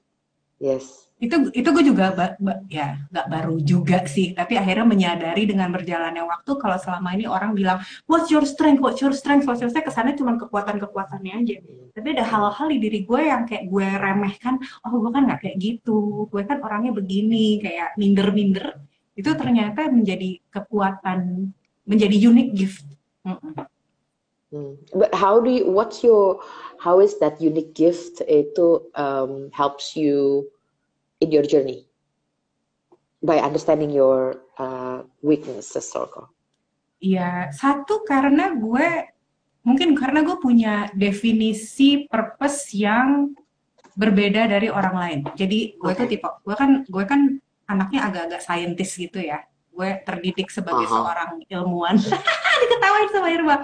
Yes 0.63 1.09
itu 1.20 1.51
itu 1.51 1.67
gue 1.76 1.84
juga 1.84 2.15
ba, 2.15 2.26
ba, 2.39 2.63
ya 2.72 2.95
nggak 3.11 3.28
baru 3.28 3.59
juga 3.59 4.07
sih 4.07 4.32
tapi 4.32 4.55
akhirnya 4.55 4.88
menyadari 4.88 5.43
dengan 5.43 5.67
berjalannya 5.67 6.24
waktu 6.24 6.51
kalau 6.55 6.80
selama 6.80 7.11
ini 7.11 7.28
orang 7.28 7.51
bilang 7.51 7.84
what's 8.07 8.32
your 8.32 8.47
strength 8.47 8.80
what's 8.80 9.03
your 9.03 9.11
strength 9.11 9.43
what's 9.43 9.59
your 9.59 9.67
strength 9.67 9.91
kesannya 9.91 10.15
cuma 10.15 10.39
kekuatan 10.39 10.80
kekuatannya 10.80 11.43
aja 11.43 11.55
tapi 11.91 12.07
ada 12.15 12.24
hal-hal 12.24 12.72
di 12.72 12.80
diri 12.80 12.99
gue 13.03 13.20
yang 13.20 13.43
kayak 13.43 13.67
gue 13.67 13.88
remehkan 13.99 14.63
oh 14.88 14.95
gue 14.95 15.11
kan 15.11 15.28
nggak 15.28 15.39
kayak 15.43 15.57
gitu 15.59 16.24
gue 16.32 16.41
kan 16.47 16.63
orangnya 16.63 16.95
begini 16.95 17.59
kayak 17.59 17.99
minder-minder 17.99 18.80
itu 19.20 19.30
ternyata 19.36 19.91
menjadi 19.91 20.39
kekuatan 20.47 21.51
menjadi 21.84 22.15
unique 22.15 22.55
gift 22.55 22.88
mm 23.28 23.36
-mm. 23.36 23.53
Hmm. 24.49 24.82
But 24.97 25.13
how 25.13 25.38
do 25.38 25.49
you, 25.49 25.70
what's 25.70 26.01
your, 26.01 26.41
how 26.82 26.99
is 26.99 27.22
that 27.22 27.38
unique 27.38 27.78
gift 27.78 28.22
itu 28.26 28.82
um, 28.97 29.53
helps 29.53 29.93
you 29.93 30.49
in 31.22 31.30
your 31.30 31.45
journey 31.45 31.86
by 33.22 33.38
understanding 33.38 33.93
your 33.93 34.41
uh, 34.57 35.05
weaknesses 35.22 35.86
circle? 35.86 36.34
Iya, 36.99 37.53
satu 37.53 38.01
karena 38.03 38.57
gue 38.57 39.13
mungkin 39.63 39.93
karena 39.93 40.26
gue 40.26 40.36
punya 40.41 40.89
definisi 40.97 42.09
purpose 42.09 42.74
yang 42.74 43.38
berbeda 43.93 44.49
dari 44.49 44.67
orang 44.67 44.95
lain. 44.97 45.20
Jadi 45.38 45.78
gue 45.78 45.91
okay. 45.93 45.99
tuh 46.03 46.07
tipe 46.09 46.28
gue 46.43 46.55
kan 46.57 46.72
gue 46.89 47.03
kan 47.05 47.22
anaknya 47.70 48.09
agak-agak 48.09 48.41
saintis 48.41 48.97
gitu 48.97 49.22
ya. 49.22 49.45
Gue 49.70 50.01
terdidik 50.01 50.49
sebagai 50.49 50.89
uh 50.89 50.91
-huh. 50.91 50.97
seorang 51.05 51.32
ilmuwan. 51.47 51.95
Diketawain 52.65 53.09
sama 53.13 53.30
Irma. 53.30 53.55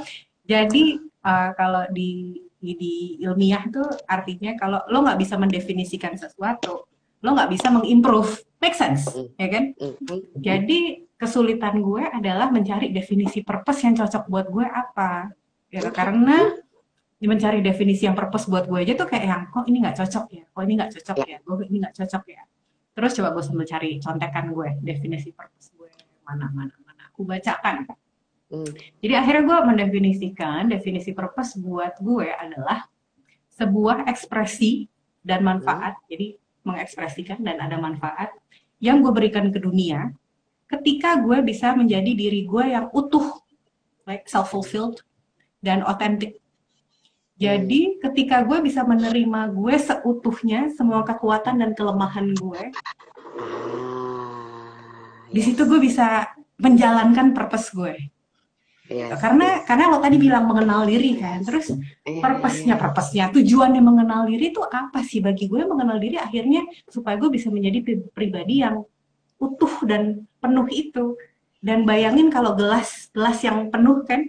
Jadi 0.46 1.02
uh, 1.26 1.50
kalau 1.58 1.90
di 1.90 2.40
di 2.62 3.22
ilmiah 3.22 3.62
tuh 3.70 3.86
artinya 4.10 4.58
kalau 4.58 4.82
lo 4.90 5.06
nggak 5.06 5.22
bisa 5.22 5.38
mendefinisikan 5.38 6.18
sesuatu, 6.18 6.86
lo 7.22 7.30
nggak 7.34 7.52
bisa 7.54 7.68
mengimprove 7.74 8.46
make 8.66 8.74
sense 8.74 9.06
mm. 9.10 9.28
ya 9.38 9.48
kan 9.54 9.64
mm. 9.78 10.42
jadi 10.42 10.80
kesulitan 11.22 11.82
gue 11.86 12.04
adalah 12.06 12.50
mencari 12.50 12.90
definisi 12.90 13.46
purpose 13.46 13.86
yang 13.86 13.94
cocok 13.94 14.24
buat 14.26 14.48
gue 14.50 14.66
apa 14.66 15.30
ya 15.70 15.90
karena 15.94 16.54
mencari 17.26 17.66
definisi 17.66 18.06
yang 18.06 18.14
purpose 18.14 18.46
buat 18.46 18.70
gue 18.70 18.78
aja 18.86 18.94
tuh 18.94 19.10
kayak 19.10 19.26
yang 19.26 19.42
kok 19.50 19.66
ini 19.66 19.78
nggak 19.82 19.98
cocok 19.98 20.26
ya 20.30 20.44
kok 20.46 20.62
ini 20.62 20.74
nggak 20.78 20.92
cocok 20.94 21.18
ya 21.26 21.38
gue 21.42 21.56
ini 21.66 21.78
nggak 21.82 21.96
cocok 21.98 22.24
ya 22.30 22.44
terus 22.96 23.12
coba 23.20 23.36
gue 23.36 23.44
sambil 23.44 23.68
cari 23.68 24.00
contekan 24.00 24.56
gue 24.56 24.70
definisi 24.82 25.36
purpose 25.36 25.76
gue 25.76 25.92
mana 26.24 26.48
mana 26.56 26.74
mana 26.88 27.02
aku 27.12 27.28
bacakan 27.28 27.86
mm. 28.50 28.72
jadi 29.04 29.14
akhirnya 29.20 29.44
gue 29.46 29.58
mendefinisikan 29.76 30.72
definisi 30.72 31.12
purpose 31.12 31.60
buat 31.60 32.00
gue 32.00 32.32
adalah 32.32 32.88
sebuah 33.54 34.08
ekspresi 34.08 34.88
dan 35.22 35.44
manfaat 35.44 36.00
mm. 36.00 36.06
jadi 36.08 36.28
mengekspresikan 36.66 37.44
dan 37.46 37.62
ada 37.62 37.78
manfaat 37.78 38.34
yang 38.82 39.04
gue 39.06 39.14
berikan 39.14 39.54
ke 39.54 39.60
dunia 39.62 40.10
ketika 40.66 41.22
gue 41.22 41.46
bisa 41.46 41.78
menjadi 41.78 42.12
diri 42.18 42.46
gue 42.46 42.64
yang 42.74 42.90
utuh, 42.92 43.42
like 44.10 44.26
self-fulfilled 44.26 45.02
dan 45.62 45.86
otentik. 45.86 46.42
Jadi 47.36 48.00
ketika 48.00 48.48
gue 48.48 48.64
bisa 48.64 48.88
menerima 48.88 49.52
gue 49.52 49.76
seutuhnya 49.76 50.72
semua 50.72 51.04
kekuatan 51.04 51.60
dan 51.60 51.76
kelemahan 51.76 52.32
gue, 52.32 52.72
di 55.36 55.42
situ 55.44 55.68
gue 55.68 55.80
bisa 55.84 56.32
menjalankan 56.56 57.36
purpose 57.36 57.76
gue. 57.76 57.96
Yes, 58.86 59.18
karena 59.18 59.60
yes. 59.60 59.66
karena 59.66 59.84
lo 59.92 59.98
tadi 59.98 60.16
bilang 60.22 60.46
mengenal 60.46 60.86
diri 60.86 61.18
kan, 61.18 61.42
terus 61.42 61.74
yeah, 62.06 62.22
purpose-nya, 62.22 62.78
purpose-nya, 62.78 63.34
tujuannya 63.34 63.82
mengenal 63.82 64.30
diri 64.30 64.54
itu 64.54 64.62
apa 64.62 65.02
sih? 65.02 65.20
Bagi 65.26 65.50
gue 65.50 65.66
mengenal 65.66 65.98
diri 65.98 66.22
akhirnya 66.22 66.64
supaya 66.88 67.18
gue 67.18 67.34
bisa 67.34 67.50
menjadi 67.50 68.00
pribadi 68.14 68.62
yang 68.62 68.86
utuh 69.42 69.84
dan 69.84 70.24
penuh 70.40 70.70
itu. 70.72 71.18
Dan 71.66 71.82
bayangin 71.82 72.30
kalau 72.30 72.54
gelas 72.54 73.10
gelas 73.10 73.42
yang 73.42 73.74
penuh 73.74 74.06
kan, 74.06 74.22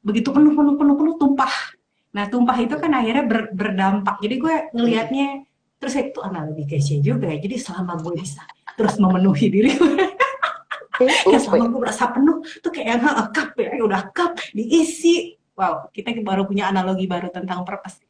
begitu 0.00 0.32
penuh 0.32 0.56
penuh 0.56 0.74
penuh 0.74 0.96
penuh 0.96 1.14
tumpah. 1.20 1.77
Nah 2.18 2.26
tumpah 2.26 2.58
itu 2.58 2.74
kan 2.74 2.90
akhirnya 2.90 3.24
ber, 3.30 3.54
berdampak. 3.54 4.18
Jadi 4.18 4.34
gue 4.42 4.54
ngelihatnya 4.74 5.46
terus 5.78 5.94
itu 5.94 6.18
analogi 6.18 6.66
kece 6.66 6.98
juga. 6.98 7.30
ya. 7.30 7.38
Jadi 7.38 7.54
selama 7.62 7.94
gue 8.02 8.18
bisa 8.18 8.42
terus 8.78 8.94
memenuhi 9.02 9.46
diri 9.50 9.74
gue 9.74 10.06
ya 11.34 11.38
selama 11.42 11.66
gue 11.66 11.80
merasa 11.82 12.14
penuh 12.14 12.38
tuh 12.62 12.70
kayak 12.70 12.86
yang 12.94 13.02
cup 13.34 13.50
ya 13.58 13.74
udah 13.82 14.02
cup 14.14 14.38
diisi 14.54 15.34
wow 15.58 15.90
kita 15.90 16.14
baru 16.22 16.46
punya 16.46 16.70
analogi 16.70 17.10
baru 17.10 17.34
tentang 17.34 17.66
purpose 17.66 18.06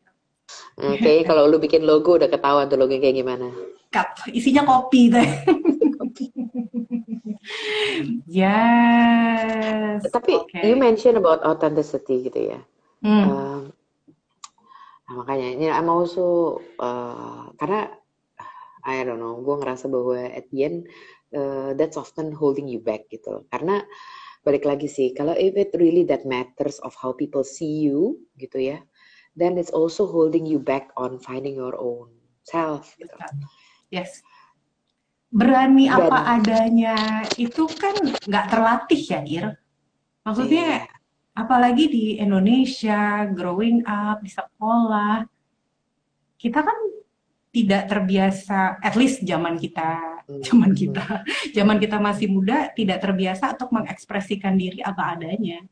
Oke, 0.78 1.02
okay, 1.02 1.18
kalau 1.28 1.44
lu 1.50 1.58
bikin 1.58 1.82
logo 1.84 2.16
udah 2.16 2.30
ketahuan 2.30 2.70
tuh 2.70 2.78
logo 2.78 2.94
kayak 2.94 3.20
gimana? 3.20 3.50
Cup, 3.90 4.16
isinya 4.30 4.62
kopi 4.64 5.10
deh. 5.10 5.28
yes. 8.30 10.08
Tapi 10.08 10.38
okay. 10.38 10.64
you 10.64 10.78
mention 10.78 11.18
about 11.18 11.42
authenticity 11.44 12.30
gitu 12.30 12.54
ya. 12.54 12.62
Hmm. 13.04 13.26
Um, 13.26 13.60
nah 15.08 15.24
makanya 15.24 15.48
ini 15.56 15.66
I'm 15.72 15.88
also 15.88 16.60
uh, 16.76 17.50
karena 17.56 17.88
I 18.88 19.04
don't 19.04 19.20
know, 19.20 19.36
gue 19.44 19.56
ngerasa 19.58 19.90
bahwa 19.90 20.16
at 20.32 20.48
the 20.48 20.64
end 20.64 20.88
uh, 21.36 21.76
that's 21.76 22.00
often 22.00 22.32
holding 22.32 22.68
you 22.68 22.80
back 22.80 23.08
gitu 23.12 23.44
karena 23.52 23.84
balik 24.46 24.64
lagi 24.64 24.88
sih 24.88 25.12
kalau 25.12 25.36
if 25.36 25.52
it 25.58 25.74
really 25.76 26.06
that 26.06 26.24
matters 26.24 26.80
of 26.86 26.96
how 26.96 27.12
people 27.12 27.44
see 27.44 27.84
you 27.84 28.16
gitu 28.40 28.72
ya 28.72 28.78
then 29.36 29.60
it's 29.60 29.74
also 29.74 30.08
holding 30.08 30.48
you 30.48 30.56
back 30.56 30.88
on 30.96 31.20
finding 31.20 31.58
your 31.58 31.76
own 31.76 32.08
self 32.46 32.96
gitu. 32.96 33.12
yes 33.92 34.24
berani 35.28 35.92
Dan, 35.92 36.08
apa 36.08 36.40
adanya 36.40 36.96
itu 37.36 37.68
kan 37.76 37.92
nggak 38.24 38.46
terlatih 38.48 39.02
ya 39.04 39.20
Ir 39.28 39.46
maksudnya 40.24 40.88
yeah. 40.88 40.97
Apalagi 41.38 41.86
di 41.86 42.04
Indonesia 42.18 43.22
growing 43.30 43.86
up 43.86 44.18
di 44.18 44.30
sekolah 44.34 45.22
kita 46.34 46.66
kan 46.66 46.78
tidak 47.54 47.86
terbiasa 47.86 48.82
at 48.82 48.94
least 48.98 49.22
zaman 49.22 49.54
kita 49.56 50.18
Hmm. 50.28 50.44
zaman 50.44 50.76
kita 50.76 51.24
zaman 51.56 51.80
kita 51.80 51.96
masih 51.96 52.28
muda 52.28 52.68
tidak 52.76 53.00
terbiasa 53.00 53.56
untuk 53.56 53.72
mengekspresikan 53.72 54.60
diri 54.60 54.84
apa 54.84 55.16
adanya 55.16 55.64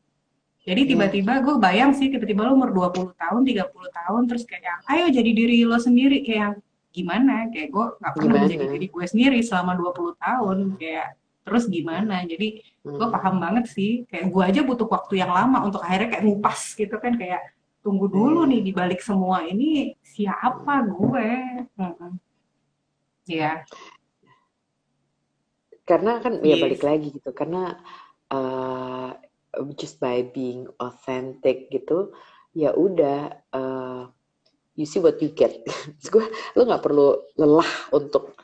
jadi 0.65 0.81
hmm. 0.81 0.89
tiba-tiba 0.89 1.33
gue 1.45 1.55
bayang 1.61 1.93
sih 1.93 2.09
tiba-tiba 2.09 2.49
lo 2.49 2.57
umur 2.57 2.73
20 2.73 3.13
tahun 3.13 3.41
30 3.45 3.69
tahun 3.69 4.21
terus 4.25 4.49
kayak 4.49 4.81
ayo 4.89 5.13
jadi 5.13 5.29
diri 5.29 5.61
lo 5.61 5.77
sendiri 5.77 6.25
kayak 6.25 6.57
gimana 6.89 7.53
kayak 7.53 7.69
gue 7.69 7.85
nggak 8.01 8.13
pernah 8.17 8.43
jadi 8.49 8.65
diri 8.65 8.87
gue 8.89 9.05
sendiri 9.05 9.39
selama 9.45 9.77
20 9.77 10.25
tahun 10.25 10.57
kayak 10.81 11.07
terus 11.47 11.71
gimana? 11.71 12.27
Jadi 12.27 12.59
gue 12.83 13.07
hmm. 13.07 13.15
paham 13.15 13.39
banget 13.39 13.71
sih. 13.71 14.03
Kayak 14.11 14.27
gue 14.35 14.43
aja 14.43 14.61
butuh 14.67 14.87
waktu 14.91 15.23
yang 15.23 15.31
lama 15.31 15.63
untuk 15.63 15.79
akhirnya 15.79 16.19
kayak 16.19 16.25
ngupas 16.27 16.75
gitu 16.75 16.95
kan. 16.99 17.15
Kayak 17.15 17.47
tunggu 17.79 18.11
dulu 18.11 18.43
nih 18.43 18.59
di 18.67 18.71
balik 18.75 18.99
semua 18.99 19.47
ini 19.47 19.95
siapa 20.03 20.83
gue? 20.83 21.29
Hmm. 21.79 22.19
ya 23.27 23.59
karena 25.87 26.19
kan 26.19 26.43
yes. 26.43 26.47
ya 26.51 26.55
balik 26.59 26.83
lagi 26.83 27.07
gitu. 27.15 27.31
Karena 27.31 27.79
uh, 28.27 29.15
just 29.79 30.03
by 30.03 30.27
being 30.35 30.67
authentic 30.83 31.71
gitu 31.71 32.11
ya 32.51 32.75
udah 32.75 33.31
uh, 33.55 34.11
you 34.75 34.83
see 34.83 34.99
what 34.99 35.17
you 35.23 35.31
get. 35.31 35.63
Gue 36.13 36.27
lo 36.59 36.67
nggak 36.67 36.83
perlu 36.83 37.31
lelah 37.39 37.71
untuk 37.95 38.35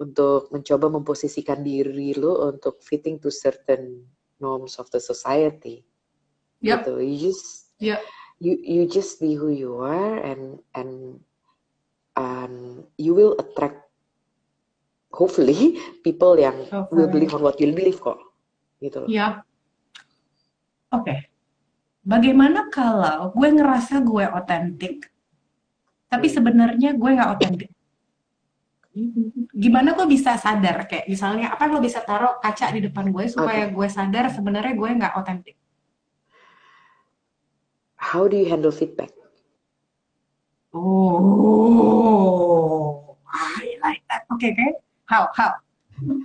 untuk 0.00 0.50
mencoba 0.50 0.90
memposisikan 0.90 1.62
diri 1.62 2.14
lo 2.18 2.50
untuk 2.50 2.82
fitting 2.82 3.22
to 3.22 3.30
certain 3.30 4.02
norms 4.42 4.78
of 4.82 4.90
the 4.90 4.98
society 4.98 5.86
yep. 6.58 6.82
gitu 6.82 6.98
you 6.98 7.16
just 7.30 7.70
yep. 7.78 8.02
you 8.42 8.58
you 8.62 8.90
just 8.90 9.22
be 9.22 9.38
who 9.38 9.54
you 9.54 9.78
are 9.78 10.18
and 10.22 10.58
and 10.74 11.22
and 12.18 12.86
you 12.98 13.14
will 13.14 13.38
attract 13.38 13.84
hopefully 15.14 15.78
people 16.06 16.34
yang 16.34 16.58
hopefully. 16.66 16.90
will 16.90 17.10
believe 17.10 17.32
on 17.34 17.42
what 17.42 17.54
you 17.62 17.70
believe 17.70 18.02
kok 18.02 18.18
gitu 18.82 19.06
loh. 19.06 19.08
Ya. 19.08 19.46
Oke. 20.90 21.06
Okay. 21.06 21.18
Bagaimana 22.04 22.68
kalau 22.68 23.32
gue 23.32 23.48
ngerasa 23.48 24.04
gue 24.04 24.28
otentik, 24.28 25.08
tapi 26.12 26.28
hmm. 26.28 26.34
sebenarnya 26.36 26.90
gue 26.92 27.10
nggak 27.16 27.30
otentik? 27.32 27.72
Gimana 29.50 29.98
gue 29.98 30.06
bisa 30.06 30.38
sadar 30.38 30.86
kayak 30.86 31.10
misalnya 31.10 31.50
apa 31.50 31.66
lo 31.66 31.82
bisa 31.82 31.98
taruh 32.06 32.38
kaca 32.38 32.70
di 32.70 32.80
depan 32.86 33.10
gue 33.10 33.26
supaya 33.26 33.66
okay. 33.66 33.74
gue 33.74 33.88
sadar 33.90 34.30
sebenarnya 34.30 34.74
gue 34.78 34.90
nggak 35.02 35.18
otentik? 35.18 35.58
How 37.98 38.30
do 38.30 38.38
you 38.38 38.46
handle 38.46 38.70
feedback? 38.70 39.10
Oh, 40.74 41.74
I 43.30 43.78
like 43.82 44.02
that. 44.10 44.26
Oke, 44.30 44.42
okay, 44.42 44.50
okay. 44.54 44.70
How, 45.06 45.30
how, 45.34 45.54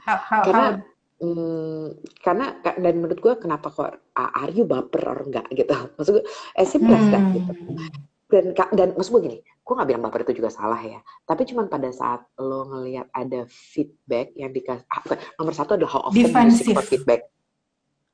how, 0.05 0.17
how, 0.17 0.41
karena 0.45 0.81
how? 0.81 0.89
Hmm, 1.19 1.99
karena 2.23 2.55
dan 2.63 2.95
menurut 3.03 3.19
gue 3.19 3.33
kenapa 3.43 3.67
kok 3.67 3.91
are 4.15 4.51
you 4.55 4.63
baper 4.63 5.03
or 5.03 5.19
enggak 5.27 5.43
gitu 5.51 5.75
maksud 5.99 6.15
gue 6.15 6.25
as 6.55 6.71
simple 6.71 6.95
gitu 6.95 7.51
Hmm. 7.59 7.91
Dan 8.29 8.53
dan 8.53 8.93
maksud 8.93 9.11
gue 9.17 9.23
gini 9.25 9.37
gue 9.41 9.73
nggak 9.73 9.89
bilang 9.89 10.01
baper 10.05 10.21
itu 10.21 10.37
juga 10.37 10.53
salah 10.53 10.77
ya 10.77 11.01
tapi 11.25 11.49
cuman 11.49 11.65
pada 11.65 11.89
saat 11.89 12.21
lo 12.37 12.69
ngelihat 12.69 13.09
ada 13.09 13.49
feedback 13.49 14.33
yang 14.37 14.53
dikasih 14.53 14.85
ah, 14.85 15.01
bukan, 15.01 15.17
nomor 15.35 15.53
satu 15.53 15.73
adalah 15.73 15.91
how 15.97 16.03
often 16.07 16.29
do 16.29 16.39
you 16.39 16.53
seek 16.53 16.69
Defensif. 16.69 16.73
for 16.73 16.85
feedback 16.85 17.21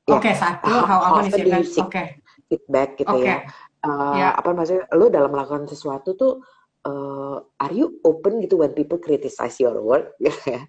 Ya, 0.06 0.22
Oke, 0.22 0.30
satu, 0.38 0.70
how- 0.70 0.86
how, 0.86 0.98
how 1.02 1.12
often 1.18 1.34
often 1.34 1.50
you 1.50 1.66
seek 1.66 1.82
Oke, 1.82 2.04
feedback 2.46 2.88
gitu 2.96 3.10
oke. 3.12 3.26
ya 3.26 3.38
Eh, 3.86 4.18
Ya. 4.18 4.34
apa 4.34 4.50
maksudnya 4.50 4.86
lo 4.94 5.06
dalam 5.06 5.30
melakukan 5.30 5.66
sesuatu 5.66 6.14
tuh 6.14 6.42
eh, 6.82 7.36
are 7.58 7.74
you 7.74 7.98
open 8.02 8.38
gitu 8.38 8.58
when 8.58 8.70
people 8.70 8.98
criticize 8.98 9.58
your 9.58 9.74
work 9.78 10.14
gitu 10.22 10.38
ya 10.48 10.62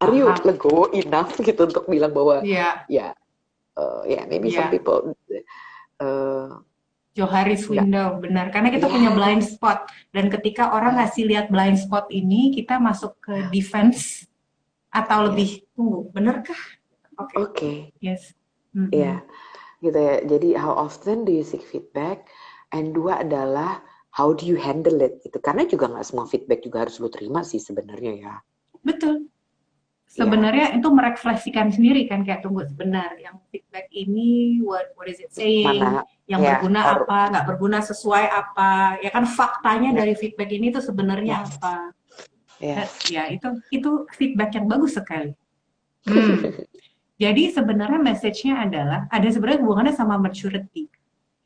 are 0.00 0.14
you 0.14 0.24
Aha. 0.24 0.40
legowo 0.46 0.88
enough 0.90 1.34
gitu 1.42 1.66
untuk 1.66 1.84
bilang 1.86 2.10
bahwa 2.10 2.40
Iya, 2.40 2.86
ya 2.86 3.10
uh, 3.74 4.02
ya 4.06 4.22
maybe 4.24 4.48
some 4.48 4.66
Iya. 4.66 4.72
people 4.72 4.98
uh, 5.98 6.62
Joharis 7.20 7.68
Enggak. 7.68 7.84
window, 7.84 8.08
benar. 8.24 8.46
Karena 8.48 8.68
kita 8.72 8.88
Iya. 8.88 8.94
punya 8.96 9.10
blind 9.12 9.44
spot. 9.44 9.78
Dan 10.08 10.32
ketika 10.32 10.72
orang 10.72 10.96
ngasih 10.96 11.28
lihat 11.28 11.52
blind 11.52 11.76
spot 11.76 12.08
ini, 12.08 12.56
kita 12.56 12.80
masuk 12.80 13.20
ke 13.20 13.52
defense 13.52 14.24
atau 14.88 15.28
lebih, 15.28 15.62
tunggu, 15.76 16.08
benarkah? 16.10 16.58
Oke, 17.20 17.34
oke 17.36 17.72
yes. 18.00 18.32
Mm-mm. 18.72 18.88
ya 18.94 19.20
gitu 19.82 19.98
ya 19.98 20.22
jadi 20.24 20.48
how 20.56 20.72
often 20.72 21.26
do 21.26 21.32
you 21.34 21.42
seek 21.42 21.60
feedback 21.60 22.24
and 22.70 22.94
dua 22.94 23.20
adalah 23.20 23.82
how 24.14 24.30
do 24.30 24.46
you 24.46 24.54
handle 24.54 24.94
it 25.02 25.18
gitu 25.20 25.36
karena 25.42 25.66
juga 25.66 25.90
nggak 25.90 26.06
semua 26.06 26.24
feedback 26.30 26.62
juga 26.62 26.86
harus 26.86 26.96
lo 27.02 27.10
terima 27.10 27.42
sih 27.42 27.58
sebenarnya 27.58 28.12
ya 28.14 28.34
Betul. 28.80 29.26
Iya. 30.10 30.26
Sebenarnya 30.26 30.66
itu 30.74 30.88
merefleksikan 30.90 31.70
sendiri 31.70 32.10
kan 32.10 32.26
kayak 32.26 32.42
tunggu 32.42 32.66
sebentar 32.66 33.14
yang 33.22 33.38
feedback 33.54 33.86
ini 33.94 34.58
what 34.58 34.90
what 34.98 35.06
is 35.06 35.22
it 35.22 35.30
saying? 35.30 35.78
Mana? 35.78 36.02
Yang 36.26 36.40
ya, 36.42 36.50
berguna 36.58 36.80
or- 36.82 37.06
apa 37.06 37.18
nggak 37.30 37.46
berguna 37.46 37.78
sesuai 37.78 38.26
apa? 38.26 38.98
Ya 39.06 39.10
kan 39.14 39.22
faktanya 39.22 39.94
Ya. 39.94 40.02
dari 40.02 40.18
feedback 40.18 40.50
ini 40.50 40.74
tuh 40.74 40.82
sebenarnya 40.82 41.46
Yes. 41.46 41.54
apa? 41.62 41.74
Ya 42.58 42.90
ya 43.06 43.22
itu 43.30 43.48
itu 43.70 43.90
feedback 44.18 44.50
yang 44.58 44.66
bagus 44.66 44.98
sekali. 44.98 45.30
Hmm. 46.02 46.10
jadi 47.22 47.42
sebenarnya 47.54 48.02
message-nya 48.02 48.66
adalah 48.66 49.06
ada 49.14 49.28
sebenarnya 49.30 49.62
hubungannya 49.62 49.94
sama 49.94 50.18
maturity. 50.18 50.90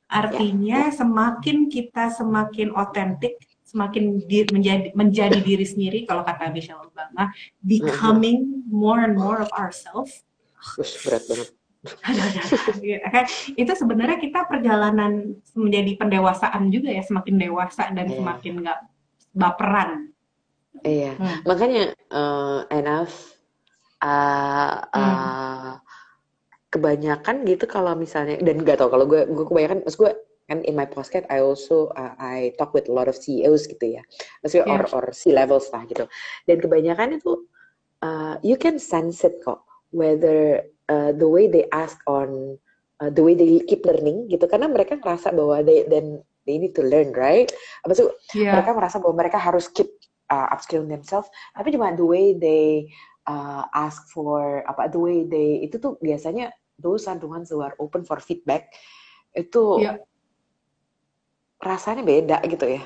Artinya 0.09 0.89
semakin 0.89 1.69
kita 1.69 2.09
semakin 2.17 2.73
otentik 2.73 3.37
semakin 3.75 4.23
di- 4.23 4.47
menjadi 4.49 4.95
menjadi 4.95 5.39
diri 5.43 5.67
sendiri 5.67 5.99
kalau 6.07 6.23
kata 6.23 6.55
Michelle 6.55 6.79
Obama 6.81 7.35
becoming 7.59 8.63
more 8.71 9.03
and 9.03 9.19
more 9.19 9.43
of 9.43 9.51
ourselves 9.51 10.23
Ush, 10.79 11.03
berat 11.03 11.27
banget 11.27 11.51
Iya, 12.81 13.05
kan? 13.05 13.25
itu 13.53 13.73
sebenarnya 13.77 14.17
kita 14.17 14.49
perjalanan 14.49 15.37
menjadi 15.53 16.01
pendewasaan 16.01 16.71
juga 16.71 16.89
ya 16.89 17.03
semakin 17.03 17.35
dewasa 17.37 17.91
dan 17.91 18.07
Iya. 18.09 18.17
semakin 18.17 18.53
nggak 18.63 18.81
baperan 19.35 19.91
iya 20.81 21.13
Hmm. 21.19 21.43
makanya 21.45 21.83
uh, 22.09 22.65
enough 22.71 23.35
uh, 24.01 24.81
uh, 24.87 25.77
kebanyakan 26.69 27.43
gitu 27.45 27.67
kalau 27.67 27.95
misalnya 27.95 28.39
dan 28.39 28.59
nggak 28.59 28.79
tau 28.79 28.89
kalau 28.89 29.05
gue 29.05 29.27
gue 29.27 29.45
kebanyakan 29.45 29.83
maksud 29.83 29.99
gue 30.01 30.13
kan 30.45 30.61
in 30.65 30.77
my 30.77 30.85
podcast 30.85 31.25
I 31.33 31.41
also 31.41 31.89
uh, 31.97 32.13
I 32.21 32.53
talk 32.61 32.77
with 32.77 32.93
a 32.93 32.95
lot 32.95 33.09
of 33.09 33.17
CEOs 33.17 33.65
gitu 33.69 33.97
ya. 33.97 34.03
Maksudnya 34.45 34.69
or 34.69 34.83
or 34.93 35.05
C 35.17 35.33
levels 35.33 35.73
lah 35.73 35.89
gitu. 35.89 36.05
Dan 36.45 36.61
kebanyakan 36.61 37.17
itu 37.17 37.49
uh, 38.05 38.37
you 38.45 38.61
can 38.61 38.77
sense 38.77 39.25
it 39.25 39.41
kok. 39.41 39.65
Whether 39.95 40.69
uh, 40.91 41.17
the 41.17 41.25
way 41.25 41.49
they 41.49 41.65
ask 41.73 41.97
on 42.05 42.61
uh, 43.01 43.11
the 43.11 43.25
way 43.25 43.33
they 43.33 43.63
keep 43.65 43.89
learning 43.89 44.29
gitu. 44.29 44.45
Karena 44.45 44.69
mereka 44.69 45.01
ngerasa 45.01 45.33
bahwa 45.33 45.65
they 45.65 45.89
then 45.89 46.21
they 46.45 46.61
need 46.61 46.77
to 46.77 46.85
learn 46.85 47.17
right? 47.17 47.49
Apa 47.87 47.97
tuh 47.97 48.13
Iya. 48.37 48.61
mereka 48.61 48.71
merasa 48.77 49.01
bahwa 49.01 49.17
mereka 49.17 49.41
harus 49.41 49.71
keep 49.73 49.89
uh, 50.29 50.53
upskilling 50.53 50.93
themselves. 50.93 51.33
Tapi 51.57 51.73
cuma 51.73 51.97
the 51.97 52.05
way 52.05 52.37
they 52.37 52.93
uh, 53.25 53.65
ask 53.73 54.05
for 54.13 54.61
apa 54.69 54.93
the 54.93 55.01
way 55.01 55.25
they 55.25 55.65
itu 55.65 55.81
tuh 55.81 55.97
biasanya 56.05 56.53
those 56.77 57.09
are 57.09 57.17
the 57.17 57.25
ones 57.25 57.49
who 57.49 57.65
are 57.65 57.73
open 57.81 58.05
for 58.05 58.21
feedback. 58.21 58.69
Itu 59.33 59.81
Iya. 59.81 60.05
Rasanya 61.65 62.05
beda 62.05 62.39
gitu 62.45 62.67
ya 62.69 62.85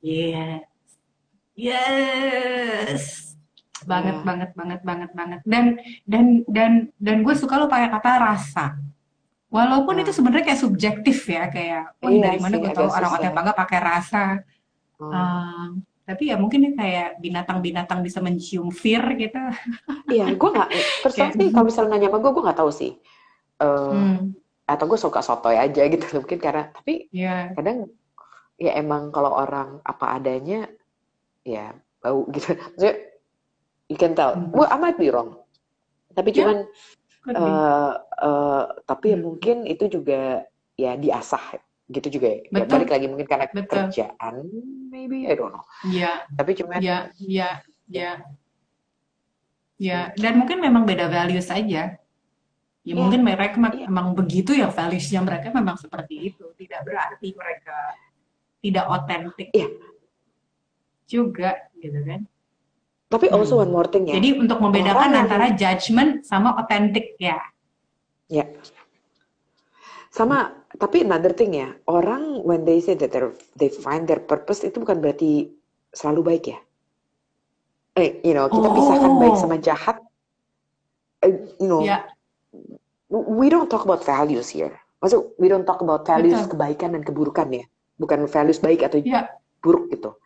Yes. 0.00 0.64
Yes. 1.52 3.02
Banget, 3.84 4.16
Iya. 4.16 4.24
banget, 4.24 4.50
banget, 4.56 4.80
banget, 4.80 5.10
banget. 5.12 5.40
Dan 5.44 5.64
dan 6.04 6.24
dan 6.48 6.72
dan 6.96 7.16
gue 7.20 7.34
suka 7.36 7.56
lo 7.56 7.68
pakai 7.68 7.92
kata 7.92 8.10
rasa. 8.16 8.80
Walaupun 9.50 9.98
Hmm. 9.98 10.02
itu 10.02 10.12
sebenarnya 10.14 10.46
kayak 10.46 10.62
subjektif 10.62 11.20
ya, 11.26 11.52
kayak, 11.52 11.98
wah 11.98 12.08
Iya 12.08 12.22
dari 12.22 12.38
mana 12.38 12.54
sih, 12.54 12.60
gue 12.62 12.70
tahu 12.70 12.88
orang 12.88 13.34
bangga 13.34 13.52
pakai 13.52 13.78
rasa. 13.82 14.24
Hmm. 14.96 15.12
Um, 15.12 15.68
tapi 16.06 16.22
ya 16.26 16.36
mungkin 16.40 16.64
ini 16.64 16.72
kayak 16.74 17.20
binatang-binatang 17.20 18.00
bisa 18.00 18.18
mencium 18.18 18.72
fear 18.72 19.04
gitu. 19.14 19.36
iya 20.08 20.32
gue 20.32 20.48
nggak 20.50 20.68
personally 21.04 21.52
kalau 21.52 21.66
misalnya 21.68 21.90
nanya 21.94 22.08
sama 22.08 22.18
gue 22.18 22.30
gue 22.32 22.44
nggak 22.48 22.58
tahu 22.58 22.70
sih 22.72 22.92
Eh, 23.60 23.92
Hmm, 23.92 24.32
atau 24.70 24.84
gue 24.86 24.98
suka 25.00 25.20
sotoy 25.20 25.58
aja 25.58 25.82
gitu 25.90 26.06
mungkin 26.22 26.38
karena 26.38 26.70
tapi 26.70 27.10
ya, 27.10 27.50
kadang 27.58 27.90
ya 28.60 28.72
emang 28.78 29.10
kalau 29.10 29.34
orang 29.34 29.82
apa 29.82 30.16
adanya 30.20 30.70
ya 31.42 31.74
bau 32.00 32.24
gitu 32.30 32.54
maksudnya 32.74 32.94
you 33.90 33.96
can 33.98 34.14
tell 34.14 34.32
Hmm. 34.36 34.54
well 34.54 34.70
I 34.70 34.78
might 34.78 34.96
be 35.00 35.10
wrong 35.10 35.42
tapi 36.14 36.30
Ya, 36.34 36.42
cuman 36.42 36.56
eh 37.30 37.92
eh, 38.24 38.62
tapi 38.88 39.06
ya 39.12 39.18
Hmm. 39.18 39.26
mungkin 39.28 39.56
itu 39.68 39.84
juga 39.92 40.46
ya 40.80 40.96
diasah 40.96 41.60
gitu 41.90 42.08
juga 42.18 42.28
ya. 42.32 42.38
ya 42.48 42.64
balik 42.70 42.88
lagi 42.94 43.06
mungkin 43.10 43.28
karena 43.28 43.46
Betul. 43.52 43.90
kerjaan 43.90 44.34
maybe 44.88 45.28
I 45.28 45.34
don't 45.36 45.52
know 45.52 45.64
Ya, 45.84 46.24
tapi 46.38 46.56
cuman 46.56 46.80
ya, 46.80 47.12
ya, 47.20 47.60
ya, 47.90 48.24
ya. 49.76 50.12
Dan 50.16 50.40
mungkin 50.40 50.64
memang 50.64 50.88
beda 50.88 51.12
values 51.12 51.48
saja. 51.52 51.99
Ya 52.90 52.94
mungkin 52.98 53.22
mereka 53.22 53.54
Iya. 53.54 53.86
memang 53.86 54.18
begitu 54.18 54.50
ya 54.50 54.66
values-nya 54.66 55.22
mereka 55.22 55.54
memang 55.54 55.78
seperti 55.78 56.34
itu. 56.34 56.42
Tidak 56.58 56.80
berarti 56.82 57.28
mereka 57.32 57.78
tidak 58.58 58.84
otentik 58.90 59.48
Iya. 59.54 59.68
juga, 61.06 61.50
gitu 61.78 62.02
kan. 62.02 62.26
tapi 63.10 63.26
Hmm. 63.26 63.42
also 63.42 63.58
one 63.58 63.74
more 63.74 63.90
thing 63.90 64.06
ya 64.06 64.14
Jadi 64.14 64.38
untuk 64.38 64.62
membedakan 64.62 64.94
Orang 64.94 65.10
yang- 65.10 65.26
antara 65.26 65.46
judgment 65.50 66.22
sama 66.22 66.54
otentik 66.54 67.18
ya. 67.18 67.42
ya 68.30 68.46
sama 70.10 70.54
tapi 70.74 71.02
another 71.02 71.34
thing 71.34 71.54
ya 71.54 71.74
orang 71.86 72.38
when 72.46 72.62
they 72.62 72.78
say 72.78 72.94
that 72.94 73.10
they 73.54 73.66
find 73.66 74.06
their 74.06 74.22
purpose 74.22 74.62
itu 74.62 74.78
bukan 74.78 74.98
berarti 74.98 75.50
selalu 75.90 76.20
baik 76.24 76.44
ya 76.54 76.58
eh 77.96 78.22
you 78.22 78.30
know 78.30 78.46
kita 78.46 78.68
pisahkan 78.70 79.12
baik 79.18 79.34
Oh. 79.34 79.38
sama 79.38 79.56
jahat 79.58 79.98
Eh, 81.20 81.34
you 81.58 81.66
know 81.66 81.82
Ya, 81.82 82.06
we 83.10 83.50
don't 83.50 83.66
talk 83.66 83.82
about 83.82 84.00
values 84.02 84.48
here 84.48 84.72
maksud 85.00 85.34
we 85.36 85.46
don't 85.46 85.66
talk 85.66 85.80
about 85.80 86.06
values 86.06 86.38
Betul. 86.40 86.50
kebaikan 86.54 86.94
dan 86.94 87.02
keburukan 87.02 87.48
ya 87.50 87.64
bukan 87.96 88.24
values 88.26 88.56
baik 88.58 88.80
atau 88.80 89.02
ya. 89.02 89.28
buruk 89.60 89.90
gitu 89.90 90.16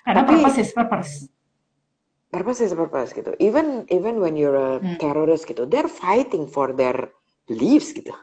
Karena 0.00 0.24
Tapi- 0.24 0.40
purpose 0.40 0.58
is 0.58 0.70
purpose. 0.72 1.12
purpose 2.30 2.60
is 2.62 2.72
purpose 2.72 3.10
gitu 3.12 3.34
even 3.38 3.84
even 3.90 4.16
when 4.18 4.38
you're 4.38 4.56
a 4.56 4.78
Hmm. 4.80 4.96
terrorist 4.96 5.44
gitu 5.44 5.66
they're 5.66 5.90
fighting 5.90 6.46
for 6.46 6.72
their 6.72 7.10
beliefs 7.44 7.90
gitu 7.90 8.14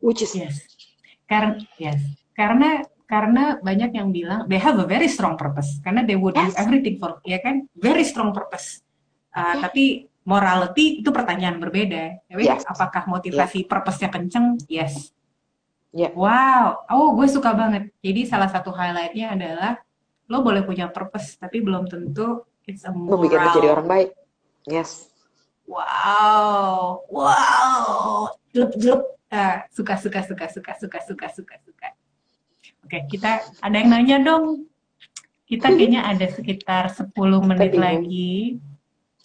which 0.00 0.22
is 0.22 0.32
Yes. 0.32 0.62
Karena 1.28 1.60
yes. 1.76 2.00
Karena 2.32 2.80
karena 3.04 3.60
banyak 3.60 3.92
yang 3.92 4.08
bilang 4.08 4.48
they 4.48 4.56
have 4.56 4.80
a 4.80 4.86
very 4.88 5.04
strong 5.04 5.36
purpose 5.36 5.76
karena 5.82 6.06
they 6.06 6.16
would 6.16 6.32
do 6.32 6.40
Yes. 6.40 6.56
everything 6.56 6.96
for 6.96 7.20
ya 7.26 7.36
kan 7.40 7.68
very 7.76 8.00
strong 8.00 8.32
purpose. 8.32 8.80
Uh, 9.36 9.60
Tapi 9.60 10.07
morality 10.28 11.00
itu 11.00 11.08
pertanyaan 11.08 11.56
berbeda. 11.56 12.20
Tapi 12.28 12.44
Yes. 12.44 12.68
apakah 12.68 13.08
motivasi 13.08 13.64
purpose-nya 13.64 14.12
kenceng? 14.12 14.60
Yes. 14.68 15.16
Ya. 15.88 16.12
Wow. 16.12 16.84
Oh, 16.92 17.16
gue 17.16 17.24
suka 17.32 17.56
banget. 17.56 17.88
Jadi 18.04 18.28
salah 18.28 18.52
satu 18.52 18.68
highlightnya 18.68 19.32
adalah 19.32 19.80
lo 20.28 20.44
boleh 20.44 20.60
punya 20.60 20.92
purpose 20.92 21.40
tapi 21.40 21.64
belum 21.64 21.88
tentu 21.88 22.44
it's 22.68 22.84
a 22.84 22.92
membuat 22.92 23.32
kita 23.32 23.48
jadi 23.56 23.64
moral. 23.64 23.74
orang 23.80 23.88
baik 23.88 24.10
yes 24.68 25.08
Wow, 25.64 27.04
wow, 27.12 28.32
jelek 28.52 28.72
jelek. 28.76 29.04
Ah, 29.28 29.68
suka 29.68 30.00
suka 30.00 30.24
suka 30.24 30.48
suka 30.48 30.72
suka 30.80 30.98
suka 31.04 31.26
suka 31.28 31.54
suka. 31.60 31.88
Oke, 32.80 33.04
kita 33.12 33.44
ada 33.60 33.76
yang 33.76 33.92
nanya 33.92 34.16
dong. 34.16 34.64
Kita 35.44 35.68
kayaknya 35.68 36.08
ada 36.08 36.24
sekitar 36.32 36.88
10 36.88 37.12
menit 37.44 37.76
lagi. 37.76 38.56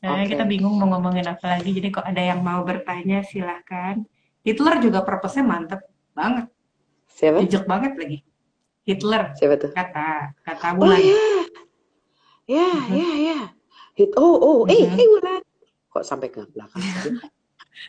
Nah, 0.04 0.20
Oke. 0.20 0.36
kita 0.36 0.44
bingung 0.44 0.76
mau 0.76 0.92
ngomongin 0.92 1.24
apa 1.32 1.56
lagi. 1.56 1.72
Jadi 1.72 1.88
kok 1.88 2.04
ada 2.04 2.20
yang 2.20 2.44
mau 2.44 2.60
bertanya 2.68 3.24
silahkan. 3.24 4.04
Hitler 4.44 4.76
juga 4.84 5.00
purpose-nya 5.08 5.48
mantep 5.48 5.80
banget, 6.12 6.52
siapa 7.08 7.40
jejak 7.48 7.64
banget 7.64 7.96
lagi. 7.96 8.18
Hitler 8.84 9.32
Siapa 9.40 9.56
tuh? 9.56 9.72
kata 9.72 10.36
kata 10.44 10.68
Oh 10.76 10.84
Wulan. 10.84 11.00
ya, 12.44 12.68
ya, 12.92 13.10
ya. 13.16 13.40
Hit. 13.96 14.12
Oh, 14.20 14.36
oh, 14.36 14.60
eh, 14.68 14.84
Mhm. 14.84 15.00
eh 15.00 15.08
Wulan. 15.08 15.42
Kok 15.88 16.04
sampai 16.04 16.28
ke 16.28 16.44
belakang? 16.52 16.84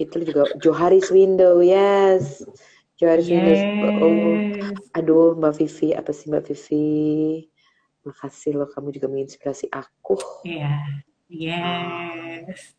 Itu 0.03 0.23
juga 0.23 0.47
Joharis 0.63 1.11
Window, 1.11 1.59
yes. 1.59 2.47
Joharis 2.95 3.27
Window. 3.27 3.59
Oh, 3.99 4.39
Yes. 4.55 4.79
aduh 4.95 5.35
Mbak 5.35 5.59
Vivi, 5.59 5.99
apa 5.99 6.15
sih 6.15 6.31
Mbak 6.31 6.55
Vivi? 6.55 6.87
Makasih 8.07 8.55
loh, 8.55 8.71
kamu 8.71 8.95
juga 8.95 9.11
menginspirasi 9.11 9.67
aku. 9.75 10.15
Iya. 10.47 11.03
Yes. 11.35 12.79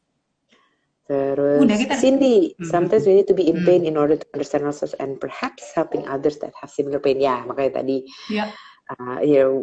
Terus 1.06 1.62
Udah, 1.62 1.78
kita- 1.78 2.00
Cindy, 2.02 2.58
Hmm. 2.58 2.66
sometimes 2.66 3.06
we 3.06 3.14
need 3.14 3.30
to 3.30 3.38
be 3.38 3.46
in 3.46 3.62
Hmm. 3.62 3.68
pain 3.68 3.82
in 3.86 3.94
order 3.94 4.18
to 4.18 4.26
understand 4.34 4.66
ourselves 4.66 4.98
and 4.98 5.22
perhaps 5.22 5.70
helping 5.78 6.02
others 6.10 6.42
that 6.42 6.50
have 6.58 6.74
similar 6.74 6.98
pain. 6.98 7.22
Ya, 7.22 7.46
makanya 7.46 7.84
tadi, 7.84 8.10
Iya. 8.26 8.50
uh, 8.90 9.20
you 9.22 9.38
know, 9.38 9.54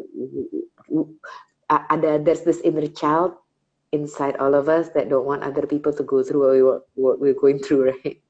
ada 1.66 2.22
there's 2.22 2.46
this 2.46 2.62
inner 2.62 2.86
child 2.86 3.34
inside 3.90 4.38
all 4.38 4.54
of 4.54 4.70
us 4.70 4.94
that 4.94 5.10
don't 5.10 5.26
want 5.26 5.42
other 5.42 5.66
people 5.66 5.90
to 5.90 6.06
go 6.06 6.22
through 6.22 6.46
what, 6.46 6.54
we, 6.54 6.62
what 6.94 7.16
we're 7.18 7.34
going 7.36 7.58
through, 7.58 7.88
right? 7.90 8.22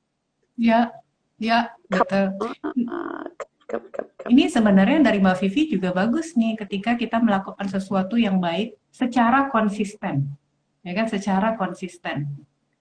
Ya, 0.57 0.97
ya, 1.37 1.69
betul. 1.87 2.33
Ah, 2.89 3.29
come, 3.69 3.87
come, 3.93 4.09
come. 4.17 4.29
Ini 4.31 4.49
sebenarnya 4.49 5.05
dari 5.05 5.21
Mbak 5.21 5.37
Vivi 5.45 5.77
juga 5.77 5.93
bagus 5.93 6.33
nih 6.33 6.57
ketika 6.57 6.97
kita 6.97 7.21
melakukan 7.21 7.69
sesuatu 7.69 8.17
yang 8.17 8.41
baik 8.41 8.73
secara 8.89 9.53
konsisten. 9.53 10.33
Ya 10.83 10.93
kan, 10.99 11.07
secara 11.07 11.55
konsisten. 11.55 12.26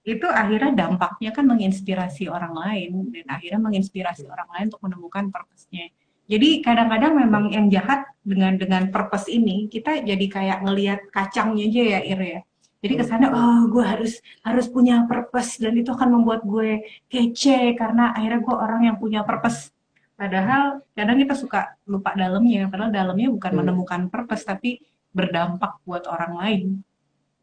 Itu 0.01 0.25
akhirnya 0.25 0.73
dampaknya 0.73 1.29
kan 1.29 1.45
menginspirasi 1.45 2.25
orang 2.25 2.57
lain 2.57 3.13
dan 3.13 3.25
akhirnya 3.29 3.61
menginspirasi 3.61 4.25
orang 4.25 4.49
lain 4.49 4.65
untuk 4.73 4.81
menemukan 4.81 5.29
purpose-nya. 5.29 5.93
Jadi 6.25 6.63
kadang-kadang 6.65 7.13
memang 7.21 7.43
yang 7.53 7.67
jahat 7.69 8.07
dengan 8.25 8.55
dengan 8.57 8.87
purpose 8.89 9.27
ini 9.29 9.67
kita 9.67 10.01
jadi 10.01 10.25
kayak 10.31 10.59
ngelihat 10.65 10.99
kacangnya 11.13 11.65
aja 11.69 11.83
ya 11.97 11.99
Ir 12.01 12.21
ya. 12.23 12.39
Jadi 12.81 12.93
kesannya 12.97 13.29
oh 13.29 13.69
gue 13.69 13.83
harus 13.85 14.17
harus 14.41 14.65
punya 14.65 15.05
purpose 15.05 15.61
dan 15.61 15.77
itu 15.77 15.93
akan 15.93 16.09
membuat 16.17 16.41
gue 16.47 16.81
kece 17.11 17.77
karena 17.77 18.09
akhirnya 18.15 18.41
gue 18.41 18.55
orang 18.57 18.81
yang 18.89 18.97
punya 18.97 19.21
purpose. 19.21 19.69
Padahal 20.17 20.81
kadang 20.97 21.17
kita 21.21 21.33
suka 21.37 21.77
lupa 21.85 22.13
dalamnya, 22.17 22.65
padahal 22.71 22.89
dalamnya 22.89 23.29
bukan 23.29 23.51
Hmm. 23.53 23.59
menemukan 23.61 24.01
purpose 24.09 24.45
tapi 24.47 24.81
berdampak 25.13 25.77
buat 25.85 26.09
orang 26.09 26.33
lain. 26.41 26.61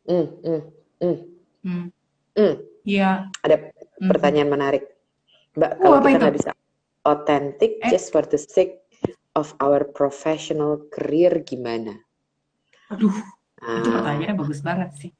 Mm, 0.09 0.26
mm, 0.40 0.62
mm, 1.04 1.16
Hmm. 1.64 1.86
mm. 2.32 2.54
Iya. 2.88 3.28
Ada 3.44 3.56
Mhm. 4.00 4.09
pertanyaan 4.09 4.48
menarik. 4.48 4.84
Mbak, 5.52 5.70
Oh, 5.76 5.82
kalau 5.84 5.96
apa 6.00 6.09
kita 6.09 6.16
itu? 6.16 6.24
nggak 6.24 6.36
bisa 6.40 6.50
authentic 7.04 7.70
Eh. 7.84 7.90
just 7.92 8.09
for 8.09 8.24
the 8.24 8.40
sake 8.40 8.80
of 9.36 9.52
our 9.61 9.84
professional 9.84 10.88
career 10.88 11.44
gimana? 11.44 11.92
Aduh, 12.88 13.12
itu 13.12 13.20
Ah, 13.61 13.92
pertanyaannya 13.92 14.34
bagus 14.38 14.61
banget 14.64 14.90
sih. 14.96 15.11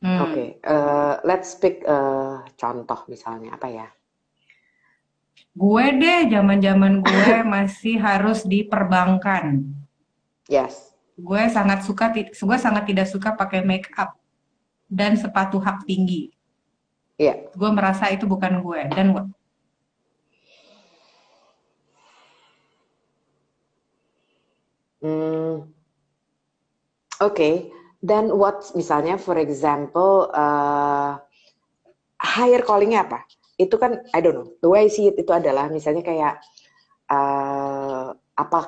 Hmm. 0.00 0.18
Oke, 0.24 0.44
eh, 0.58 1.14
let's 1.28 1.54
pick 1.60 1.84
eh, 1.84 2.36
contoh 2.56 3.00
misalnya 3.06 3.54
apa 3.54 3.68
ya? 3.68 3.86
Gue 5.54 5.84
deh, 6.00 6.26
zaman-zaman 6.32 7.04
gue 7.04 7.34
masih 7.54 8.00
harus 8.00 8.42
di 8.48 8.64
perbankan. 8.66 9.62
Yes. 10.50 10.89
Gue 11.20 11.42
sangat 11.52 11.84
suka, 11.84 12.08
gue 12.14 12.56
sangat 12.58 12.84
tidak 12.88 13.06
suka 13.12 13.36
pakai 13.36 13.60
make 13.60 13.92
up 14.00 14.16
dan 14.88 15.14
sepatu 15.20 15.60
hak 15.60 15.84
tinggi. 15.84 16.32
Iya. 17.20 17.52
Gue 17.52 17.70
merasa 17.70 18.08
itu 18.08 18.24
bukan 18.24 18.64
gue. 18.64 18.80
Dan 18.96 19.06
gue- 19.12 19.28
Hmm. 25.00 25.64
Oke, 27.20 27.72
then 28.04 28.28
what 28.36 28.68
misalnya 28.76 29.16
for 29.16 29.36
example 29.40 30.28
eh, 30.32 31.12
higher 32.20 32.60
callingnya 32.64 33.08
apa? 33.08 33.24
Itu 33.56 33.80
kan 33.80 34.04
I 34.12 34.20
don't 34.20 34.36
know. 34.36 34.48
The 34.60 34.68
way 34.68 34.88
I 34.88 34.92
see 34.92 35.08
it 35.08 35.16
itu 35.16 35.32
adalah 35.32 35.72
misalnya 35.72 36.04
kayak 36.04 36.34
eh, 37.08 38.08
apa? 38.12 38.60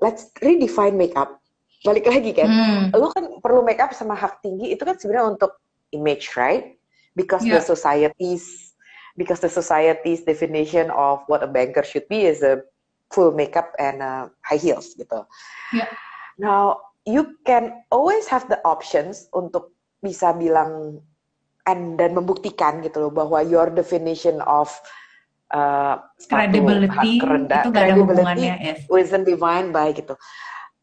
let's 0.00 0.32
redefine 0.40 0.96
makeup. 0.96 1.40
Balik 1.84 2.08
lagi 2.08 2.32
kan. 2.32 2.48
Hmm. 2.48 2.82
lu 2.96 3.12
kan 3.12 3.24
perlu 3.44 3.60
make 3.60 3.78
up 3.78 3.92
sama 3.92 4.16
hak 4.16 4.40
tinggi 4.40 4.72
itu 4.72 4.82
kan 4.82 4.96
sebenarnya 4.96 5.36
untuk 5.36 5.52
image 5.92 6.32
right 6.34 6.80
because 7.12 7.44
the 7.44 7.60
Yeah. 7.60 7.64
society's 7.64 8.74
because 9.14 9.38
the 9.38 9.52
society's 9.52 10.26
definition 10.26 10.90
of 10.90 11.22
what 11.30 11.44
a 11.44 11.50
banker 11.50 11.86
should 11.86 12.08
be 12.10 12.26
is 12.26 12.42
a 12.42 12.64
full 13.14 13.30
makeup 13.30 13.70
and 13.78 14.02
uh, 14.02 14.26
high 14.42 14.58
heels 14.58 14.96
gitu. 14.98 15.22
Yeah. 15.70 15.86
Now 16.40 16.90
you 17.06 17.38
can 17.46 17.84
always 17.92 18.26
have 18.32 18.48
the 18.50 18.58
options 18.66 19.28
untuk 19.30 19.70
bisa 20.02 20.34
bilang 20.34 20.98
and 21.64 21.96
dan 21.96 22.12
membuktikan 22.12 22.84
gitu 22.84 23.08
loh 23.08 23.12
bahwa 23.12 23.40
your 23.40 23.72
definition 23.72 24.40
of 24.44 24.68
uh, 25.54 26.00
Credibility 26.28 27.20
itu 27.22 27.68
gak 27.72 27.72
ada 27.72 27.94
hubungannya, 27.96 28.54
yes. 28.60 28.84
wasn't 28.90 29.24
defined 29.24 29.72
by 29.72 29.94
gitu. 29.94 30.18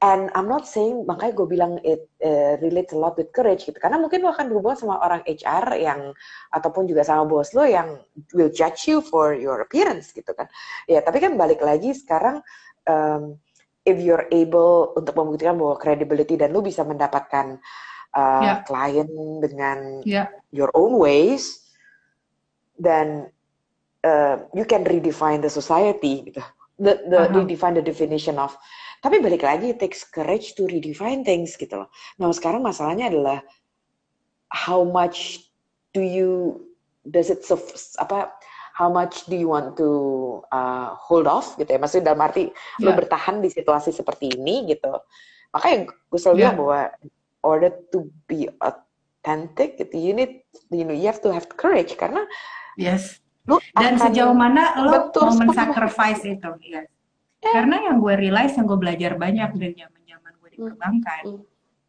And 0.02 0.34
I'm 0.34 0.50
not 0.50 0.66
saying 0.66 1.06
makanya 1.06 1.34
gue 1.38 1.46
bilang 1.46 1.78
it 1.86 2.10
uh, 2.26 2.58
relates 2.58 2.90
a 2.90 2.98
lot 2.98 3.14
with 3.22 3.30
courage 3.30 3.70
gitu 3.70 3.78
karena 3.78 4.02
mungkin 4.02 4.26
lo 4.26 4.34
akan 4.34 4.50
berhubungan 4.50 4.74
sama 4.82 4.98
orang 4.98 5.22
HR 5.30 5.78
yang 5.78 6.10
ataupun 6.50 6.90
juga 6.90 7.06
sama 7.06 7.30
bos 7.30 7.54
lo 7.54 7.62
yang 7.62 8.02
will 8.34 8.50
judge 8.50 8.90
you 8.90 9.06
for 9.06 9.38
your 9.38 9.62
appearance 9.62 10.10
gitu 10.10 10.34
kan 10.34 10.50
ya 10.90 11.06
tapi 11.06 11.22
kan 11.22 11.38
balik 11.38 11.62
lagi 11.62 11.94
sekarang 11.94 12.42
um, 12.90 13.38
if 13.86 14.02
you're 14.02 14.26
able 14.34 14.90
untuk 14.98 15.14
membuktikan 15.14 15.54
bahwa 15.62 15.78
credibility 15.78 16.34
dan 16.34 16.50
lo 16.50 16.66
bisa 16.66 16.82
mendapatkan 16.82 17.62
uh, 18.18 18.42
Ya. 18.42 18.54
klien 18.66 19.06
dengan 19.38 20.02
Ya. 20.02 20.34
your 20.50 20.74
own 20.74 20.98
ways 20.98 21.62
then 22.82 23.30
uh, 24.02 24.42
you 24.58 24.66
can 24.66 24.82
redefine 24.82 25.46
the 25.46 25.52
society 25.54 26.26
gitu 26.26 26.42
the, 26.82 26.98
the 27.06 27.30
Paham. 27.30 27.46
redefine 27.46 27.78
the 27.78 27.86
definition 27.86 28.42
of 28.42 28.58
tapi 29.02 29.18
balik 29.18 29.42
lagi 29.42 29.74
it 29.74 29.78
takes 29.78 30.06
courage 30.06 30.54
to 30.54 30.70
redefine 30.70 31.26
things 31.26 31.58
gitu 31.58 31.74
loh 31.76 31.90
nah 32.16 32.30
sekarang 32.30 32.62
masalahnya 32.62 33.10
adalah 33.10 33.42
how 34.48 34.82
much 34.82 35.50
do 35.92 36.00
you 36.00 36.62
does 37.04 37.28
it 37.28 37.42
apa 37.98 38.30
how 38.72 38.88
much 38.88 39.26
do 39.26 39.36
you 39.36 39.50
want 39.50 39.76
to 39.76 39.90
uh, 40.50 40.94
hold 40.96 41.26
off 41.26 41.58
gitu 41.58 41.68
ya 41.68 41.80
maksudnya 41.80 42.14
dalam 42.14 42.24
arti 42.24 42.54
lo 42.80 42.94
Ya. 42.94 42.96
bertahan 42.96 43.42
di 43.42 43.50
situasi 43.50 43.92
seperti 43.92 44.38
ini 44.38 44.70
gitu 44.70 44.94
makanya 45.52 45.90
gue 45.92 46.20
selalu 46.20 46.38
Ya. 46.38 46.42
bilang 46.48 46.58
bahwa 46.58 46.82
order 47.42 47.72
to 47.90 48.06
be 48.30 48.48
authentic 48.62 49.76
gitu 49.76 49.98
you 49.98 50.14
need 50.14 50.46
you 50.70 50.86
know 50.86 50.94
you 50.96 51.10
have 51.10 51.20
to 51.20 51.34
have 51.34 51.50
courage 51.52 51.98
karena 51.98 52.24
Yes. 52.80 53.20
lu 53.44 53.58
Dan 53.76 53.98
akan- 53.98 54.04
sejauh 54.08 54.36
mana 54.38 54.78
lo 54.80 55.10
Betul 55.12 55.28
mau 55.34 55.50
men-sacrifice 55.50 56.22
itu? 56.24 56.50
Yes. 56.64 56.88
Karena 57.42 57.90
yang 57.90 57.98
gue 57.98 58.14
realize, 58.14 58.54
yang 58.54 58.70
gue 58.70 58.78
belajar 58.78 59.18
banyak 59.18 59.50
dari 59.58 59.74
zaman-zaman 59.74 60.32
gue 60.38 60.50
di 60.54 60.58
Hmm. 60.62 60.68
perbankan, 60.70 61.24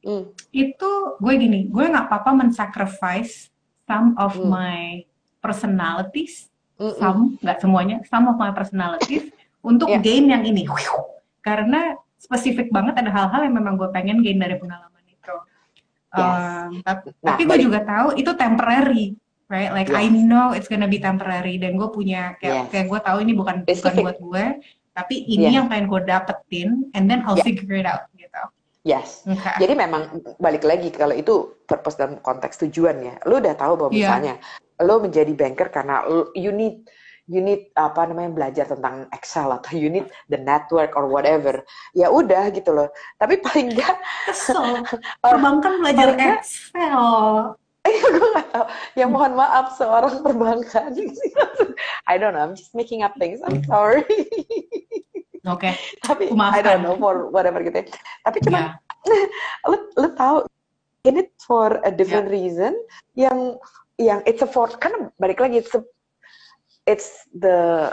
Hmm. 0.02 0.24
itu 0.50 0.90
gue 1.20 1.34
gini, 1.36 1.68
gue 1.68 1.84
nggak 1.84 2.08
apa-apa 2.08 2.30
men-sacrifice 2.32 3.52
some 3.84 4.16
of 4.16 4.32
Hmm. 4.32 4.48
my 4.48 5.04
personalities, 5.38 6.48
Mm-mm. 6.80 6.96
some, 6.96 7.20
nggak 7.38 7.60
semuanya, 7.60 8.00
some 8.08 8.24
of 8.24 8.40
my 8.40 8.48
personalities 8.50 9.28
untuk 9.60 9.92
Yeah. 9.92 10.00
gain 10.00 10.26
yang 10.26 10.42
ini. 10.42 10.64
Karena 11.44 11.92
spesifik 12.16 12.72
banget 12.72 12.96
ada 12.96 13.12
hal-hal 13.12 13.44
yang 13.44 13.54
memang 13.54 13.76
gue 13.76 13.92
pengen 13.92 14.24
gain 14.24 14.40
dari 14.40 14.56
pengalaman 14.56 15.04
itu. 15.04 15.34
Yes. 16.16 16.40
Um, 16.40 16.70
tapi 16.82 17.06
Nah, 17.20 17.34
tapi 17.34 17.42
gue 17.44 17.58
juga 17.60 17.80
tahu 17.82 18.14
itu 18.14 18.30
temporary, 18.34 19.14
right? 19.48 19.70
Like 19.70 19.90
I 19.90 20.06
Yes. 20.06 20.22
know 20.22 20.54
it's 20.54 20.66
gonna 20.66 20.86
be 20.86 20.96
temporary 20.96 21.58
dan 21.58 21.74
gue 21.74 21.88
punya 21.90 22.38
kayak 22.38 22.66
Yes. 22.66 22.70
kayak 22.70 22.86
gue 22.88 23.00
tahu 23.02 23.18
ini 23.20 23.32
bukan 23.34 23.56
bukan 23.62 23.74
Specific. 23.74 24.02
buat 24.02 24.18
gue, 24.18 24.44
tapi 24.92 25.24
ini 25.24 25.48
Yeah. 25.48 25.64
yang 25.64 25.66
pengen 25.68 25.88
gue 25.88 26.00
dapetin, 26.04 26.68
and 26.92 27.08
then 27.08 27.24
I'll 27.24 27.36
Yeah. 27.36 27.48
figure 27.48 27.76
it 27.76 27.88
out 27.88 28.08
gitu. 28.14 28.42
Yes. 28.82 29.22
Okay. 29.22 29.62
Jadi 29.62 29.78
memang 29.78 30.02
balik 30.42 30.66
lagi 30.66 30.90
kalau 30.90 31.14
itu 31.14 31.54
purpose 31.64 31.94
dalam 31.94 32.18
konteks 32.18 32.58
tujuan 32.66 32.98
ya. 32.98 33.14
Lu 33.24 33.38
udah 33.38 33.54
tahu 33.54 33.78
bahwa 33.78 33.90
Iya. 33.94 33.98
misalnya 34.02 34.34
lu 34.82 34.98
menjadi 34.98 35.32
banker 35.32 35.68
karena 35.70 36.02
lu, 36.02 36.34
you 36.34 36.50
need 36.50 36.82
you 37.30 37.38
need 37.38 37.70
apa 37.78 38.02
namanya 38.10 38.34
belajar 38.34 38.66
tentang 38.66 39.06
Excel 39.14 39.54
atau 39.54 39.78
you 39.78 39.86
need 39.86 40.10
the 40.26 40.36
network 40.36 40.98
or 40.98 41.06
whatever. 41.06 41.62
Ya 41.94 42.10
udah 42.10 42.50
gitu 42.50 42.74
loh. 42.74 42.90
Tapi 43.16 43.38
paling 43.38 43.70
enggak 43.78 43.94
Kesel. 44.26 44.82
Perbankan 45.22 45.78
belajar 45.78 46.18
nggak- 46.18 46.42
Excel. 47.92 48.10
gue 48.16 48.28
gak 48.34 48.48
tahu. 48.52 48.64
Ya 48.96 49.06
mohon 49.06 49.32
maaf 49.36 49.76
seorang 49.76 50.24
perbankan. 50.24 50.92
I 52.08 52.16
don't 52.16 52.32
know. 52.32 52.42
I'm 52.42 52.56
just 52.56 52.72
making 52.72 53.04
up 53.04 53.12
things. 53.20 53.44
I'm 53.44 53.60
sorry. 53.68 54.04
Oke. 55.44 55.74
Tapi 56.06 56.30
Aku 56.30 56.36
maafkan. 56.38 56.58
I 56.58 56.60
don't 56.62 56.82
know 56.86 56.96
for 56.96 57.28
whatever 57.28 57.60
gitu. 57.60 57.82
ya. 57.82 57.86
Tapi 58.24 58.38
cuma 58.46 58.58
Ya. 58.58 58.66
lu 59.70 59.76
lu 59.98 60.08
tahu 60.14 60.46
in 61.02 61.18
it 61.18 61.34
for 61.42 61.82
a 61.82 61.90
different 61.90 62.30
reason 62.30 62.78
yang 63.18 63.58
yang 63.98 64.22
it's 64.22 64.40
a 64.40 64.46
for 64.46 64.70
karena 64.78 65.10
balik 65.18 65.42
lagi 65.42 65.58
it's 65.58 65.74
a, 65.74 65.82
it's 66.86 67.26
the 67.34 67.90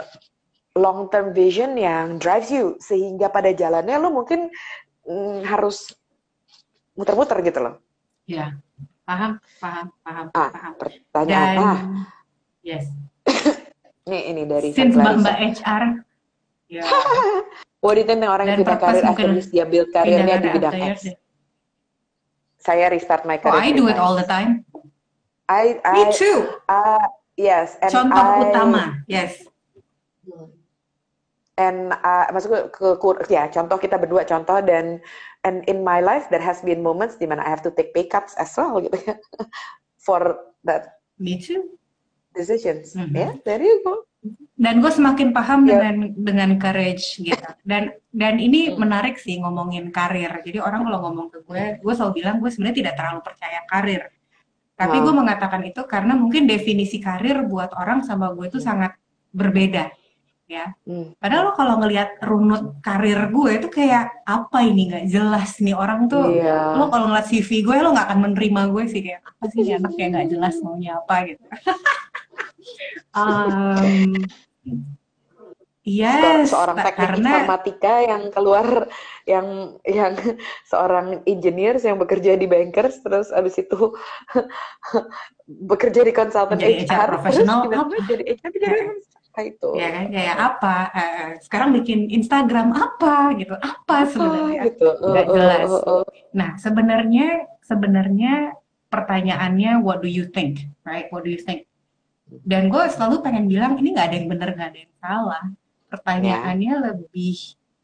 long 0.78 1.10
term 1.10 1.34
vision 1.34 1.74
yang 1.74 2.22
drives 2.22 2.46
you 2.54 2.78
sehingga 2.78 3.26
pada 3.26 3.50
jalannya 3.50 3.98
lo 3.98 4.14
mungkin 4.14 4.54
mm, 5.02 5.42
harus 5.42 5.90
muter-muter 6.94 7.42
gitu 7.42 7.58
loh. 7.58 7.74
Ya, 8.30 8.54
paham, 9.10 9.32
paham, 9.58 9.86
paham, 10.06 10.26
Ah, 10.38 10.48
paham. 10.54 10.72
pertanyaan 10.78 11.48
Dan 11.50 11.58
apa? 11.58 11.72
yes, 12.62 12.86
Nih 14.10 14.22
ini 14.30 14.42
dari 14.46 14.70
since 14.70 14.94
Clarissa. 14.94 15.02
mbak-mbak 15.02 15.36
HR, 15.58 15.84
ya 16.70 16.82
think 18.06 18.22
orang 18.22 18.46
yang 18.54 18.62
Dan 18.62 18.66
purpose 18.70 19.02
karir 19.02 19.04
this 19.34 19.48
dia 19.50 19.64
build 19.66 19.90
karirnya 19.90 20.36
di 20.38 20.48
bidang 20.54 20.74
X? 20.94 20.96
deh. 21.10 21.16
Saya 22.60 22.92
restart 22.92 23.24
my 23.26 23.40
Oh, 23.40 23.50
career. 23.50 23.64
I 23.66 23.72
three 23.72 23.80
do 23.80 23.88
it 23.88 23.96
all 23.98 24.14
the 24.14 24.28
time. 24.28 24.62
I, 25.48 25.80
I, 25.82 25.94
Me 25.96 26.02
too. 26.14 26.46
uh, 26.70 27.02
yes, 27.34 27.74
and 27.82 27.90
Contoh 27.90 28.20
I, 28.22 28.46
utama, 28.46 29.02
yes. 29.10 29.42
and 31.58 31.92
uh, 31.92 32.24
maksudku 32.32 32.70
ke, 32.72 32.88
ke 32.96 33.32
ya 33.32 33.50
contoh 33.52 33.76
kita 33.76 34.00
berdua 34.00 34.24
contoh 34.24 34.64
dan 34.64 34.96
and 35.42 35.64
in 35.66 35.80
my 35.80 36.00
life 36.00 36.28
there 36.28 36.42
has 36.42 36.60
been 36.60 36.80
moments 36.80 37.16
di 37.16 37.24
mana 37.24 37.40
I 37.42 37.50
have 37.50 37.64
to 37.64 37.72
take 37.72 37.92
pay 37.92 38.04
cuts 38.04 38.36
as 38.36 38.52
well 38.56 38.76
gitu 38.78 38.96
ya 39.00 39.16
for 40.06 40.20
that 40.64 41.00
Me 41.16 41.36
too. 41.36 41.76
decisions. 42.32 42.96
Mhm. 42.96 43.12
Yeah, 43.12 43.32
there 43.42 43.60
you 43.60 43.82
go. 43.82 44.06
Dan 44.54 44.80
gue 44.80 44.88
semakin 44.88 45.32
paham 45.32 45.64
Ya. 45.64 45.80
dengan 45.80 45.96
dengan 46.14 46.50
courage 46.56 47.16
gitu. 47.18 47.40
Dan 47.64 47.92
dan 48.12 48.36
ini 48.36 48.72
Hmm. 48.72 48.84
menarik 48.84 49.16
sih 49.16 49.36
ngomongin 49.36 49.88
karir. 49.90 50.40
Jadi 50.40 50.60
orang 50.60 50.84
kalau 50.84 51.00
ngomong 51.04 51.26
ke 51.28 51.38
gue, 51.42 51.64
gue 51.80 51.92
selalu 51.92 52.12
bilang 52.20 52.36
gue 52.38 52.48
sebenarnya 52.48 52.76
tidak 52.84 52.94
terlalu 52.96 53.20
percaya 53.20 53.60
karir. 53.66 54.02
Tapi 54.76 54.96
Wow. 54.96 55.04
gue 55.04 55.14
mengatakan 55.16 55.60
itu 55.64 55.80
karena 55.84 56.12
mungkin 56.16 56.44
definisi 56.44 57.00
karir 57.00 57.44
buat 57.44 57.72
orang 57.74 58.00
sama 58.00 58.32
gue 58.32 58.48
itu 58.48 58.60
sangat 58.60 58.96
berbeda. 59.32 59.92
Ya. 60.50 60.74
Hmm. 60.82 61.14
Padahal 61.22 61.42
lo 61.46 61.52
kalau 61.54 61.78
ngelihat 61.78 62.18
runut 62.26 62.82
karir 62.82 63.30
gue 63.30 63.50
itu 63.62 63.68
kayak 63.70 64.26
apa 64.26 64.66
ini 64.66 64.90
nggak 64.90 65.06
jelas 65.06 65.62
nih 65.62 65.78
orang 65.78 66.10
tuh. 66.10 66.26
Iya. 66.26 66.74
Lo 66.74 66.90
kalau 66.90 67.06
ngeliat 67.06 67.30
CV 67.30 67.62
gue 67.62 67.76
lo 67.78 67.94
nggak 67.94 68.10
akan 68.10 68.18
menerima 68.26 68.60
gue 68.74 68.84
sih 68.90 69.00
kayak 69.06 69.22
apa 69.22 69.44
sih 69.54 69.62
ini 69.62 69.78
anak 69.78 69.94
kayak 69.94 70.10
nggak 70.10 70.28
jelas 70.34 70.54
maunya 70.66 70.98
apa 70.98 71.14
gitu. 71.30 71.44
um, 73.14 74.10
yes, 75.86 76.50
seorang 76.50 76.82
teknik 76.82 76.98
karena 76.98 77.30
informatika 77.30 77.94
yang 78.02 78.22
keluar 78.34 78.66
yang 79.22 79.46
yang 79.86 80.18
seorang 80.70 81.22
engineer 81.30 81.78
yang 81.78 81.94
bekerja 81.94 82.34
di 82.34 82.50
bankers 82.50 82.98
terus 83.06 83.30
abis 83.30 83.54
itu 83.62 83.94
bekerja 85.70 86.02
di 86.02 86.10
konsultan 86.10 86.58
HR 86.58 87.06
profesional, 87.06 87.70
terus 87.70 87.86
apa? 87.86 87.94
jadi 88.10 88.22
HR 88.34 88.50
jadi 88.50 88.66
apa 88.66 89.19
itu? 89.38 89.68
Ya 89.78 89.88
kan? 89.94 90.04
Kayak 90.10 90.36
apa? 90.36 90.76
Eh, 90.90 91.28
sekarang 91.46 91.70
bikin 91.78 92.10
Instagram 92.10 92.74
apa? 92.74 93.30
Gitu. 93.38 93.54
Apa 93.54 93.96
sebenarnya? 94.10 94.60
gitu. 94.66 94.88
Nggak 94.98 95.26
Uh, 95.26 95.30
uh, 95.30 95.36
jelas. 95.38 95.68
uh, 95.70 95.78
uh. 95.78 96.04
nah 96.34 96.50
sebenarnya 96.58 97.26
sebenarnya 97.62 98.58
pertanyaannya 98.90 99.78
what 99.80 100.02
do 100.02 100.10
you 100.10 100.26
think? 100.34 100.66
Right? 100.82 101.06
What 101.14 101.22
do 101.22 101.30
you 101.30 101.38
think? 101.38 101.70
Dan 102.26 102.70
gue 102.70 102.82
selalu 102.90 103.22
pengen 103.22 103.46
bilang 103.46 103.78
ini 103.78 103.94
nggak 103.94 104.06
ada 104.10 104.16
yang 104.18 104.28
benar 104.30 104.48
nggak 104.54 104.70
ada 104.74 104.80
yang 104.82 104.94
salah. 104.98 105.44
Pertanyaannya 105.90 106.74
lebih 106.90 107.36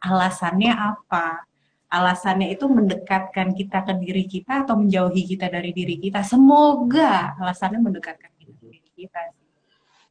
alasannya 0.02 0.72
apa? 0.74 1.46
Alasannya 1.86 2.50
itu 2.54 2.66
mendekatkan 2.66 3.54
kita 3.54 3.86
ke 3.86 3.92
diri 4.02 4.24
kita 4.26 4.66
atau 4.66 4.74
menjauhi 4.78 5.22
kita 5.26 5.46
dari 5.50 5.70
diri 5.70 5.98
kita? 6.02 6.22
Semoga 6.26 7.38
alasannya 7.38 7.78
mendekatkan 7.78 8.30
kita 8.38 8.52
ke 8.58 8.66
diri 8.66 8.90
kita 8.94 9.20
sih. 9.34 9.45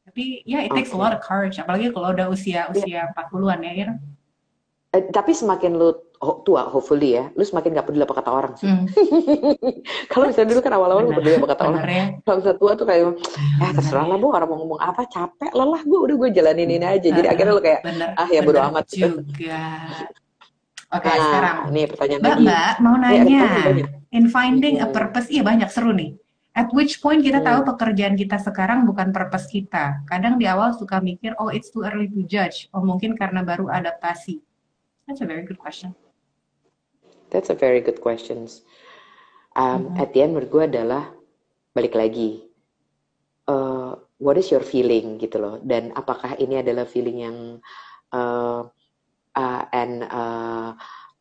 Tapi 0.06 0.40
ya 0.42 0.62
it 0.62 0.70
takes 0.70 0.88
a 0.88 0.94
Oke. 0.94 1.02
lot 1.02 1.10
of 1.10 1.20
courage 1.20 1.58
apalagi 1.58 1.90
kalau 1.90 2.14
udah 2.14 2.30
usia 2.30 2.70
usia 2.70 3.10
40-an 3.12 3.58
ya 3.60 3.72
Ir. 3.76 3.88
Eh, 4.94 5.02
tapi 5.10 5.34
semakin 5.34 5.74
lu 5.74 5.92
tua 6.40 6.64
hopefully 6.64 7.12
ya 7.12 7.28
lu 7.30 7.42
semakin 7.42 7.74
gak 7.74 7.84
peduli 7.84 8.00
apa 8.00 8.16
kata 8.16 8.30
orang 8.32 8.52
sih 8.56 8.64
Hmm, 8.64 8.86
kalau 10.10 10.30
misalnya 10.30 10.48
dulu 10.48 10.60
kan 10.62 10.72
awal-awal 10.72 11.02
lu 11.02 11.10
benar, 11.10 11.18
peduli 11.20 11.34
apa 11.36 11.48
kata 11.52 11.62
orang 11.64 11.74
benar 11.76 11.90
ya 11.92 12.04
kalau 12.22 12.36
misalnya 12.38 12.56
tua 12.56 12.72
tuh 12.72 12.86
kayak 12.86 13.00
ya 13.02 13.08
Benar 13.60 13.72
terserah 13.76 14.00
ya. 14.00 14.08
lah 14.08 14.16
bu 14.16 14.26
orang 14.30 14.48
mau 14.48 14.56
ngomong 14.56 14.80
apa 14.80 15.02
capek 15.04 15.50
lelah 15.52 15.82
gue 15.82 15.98
udah 16.00 16.16
gue 16.16 16.28
jalanin 16.32 16.70
ini 16.70 16.86
aja 16.86 17.08
jadi 17.10 17.26
akhirnya 17.28 17.52
lu 17.52 17.60
kayak 17.60 17.80
bener, 17.82 18.08
ah 18.14 18.28
ya 18.30 18.40
bodo 18.40 18.60
amat 18.62 18.84
juga 18.88 19.08
oke 20.88 21.04
nah 21.04 21.18
sekarang 21.20 21.56
ini 21.68 21.80
pertanyaan 21.84 22.20
mbak 22.22 22.32
lagi 22.32 22.44
mbak 22.46 22.72
mau 22.78 22.94
ada 22.94 23.02
nanya 23.04 23.42
banyak. 23.44 23.88
in 24.14 24.24
finding 24.30 24.74
a 24.78 24.86
Hmm. 24.86 24.94
purpose 24.94 25.28
iya 25.28 25.42
banyak 25.42 25.68
seru 25.68 25.90
nih 25.92 26.14
at 26.56 26.72
which 26.72 27.04
point 27.04 27.20
kita 27.20 27.44
tahu 27.44 27.68
pekerjaan 27.68 28.16
kita 28.16 28.40
sekarang 28.40 28.88
bukan 28.88 29.12
purpose 29.12 29.44
kita. 29.52 30.00
Kadang 30.08 30.40
di 30.40 30.48
awal 30.48 30.72
suka 30.72 31.04
mikir 31.04 31.36
oh 31.36 31.52
it's 31.52 31.68
too 31.68 31.84
early 31.84 32.08
to 32.08 32.24
judge. 32.24 32.72
Oh 32.72 32.80
mungkin 32.80 33.12
karena 33.12 33.44
baru 33.44 33.68
adaptasi. 33.68 34.40
That's 35.04 35.20
a 35.20 35.28
very 35.28 35.44
good 35.44 35.60
question. 35.60 35.92
That's 37.28 37.52
a 37.52 37.58
very 37.58 37.84
good 37.84 38.00
questions. 38.00 38.64
Um, 39.52 39.92
Mhm. 39.92 40.00
At 40.00 40.08
the 40.16 40.24
end 40.24 40.32
menurut 40.32 40.50
gue 40.50 40.64
adalah 40.64 41.12
balik 41.76 41.92
lagi, 41.92 42.40
uh, 43.44 44.00
what 44.16 44.40
is 44.40 44.48
your 44.48 44.64
feeling 44.64 45.20
gitu 45.20 45.36
loh, 45.36 45.60
dan 45.60 45.92
apakah 45.92 46.40
ini 46.40 46.64
adalah 46.64 46.88
feeling 46.88 47.20
yang 47.20 47.38
uh, 48.16 48.64
uh, 49.36 49.62
and 49.76 50.08
uh, 50.08 50.72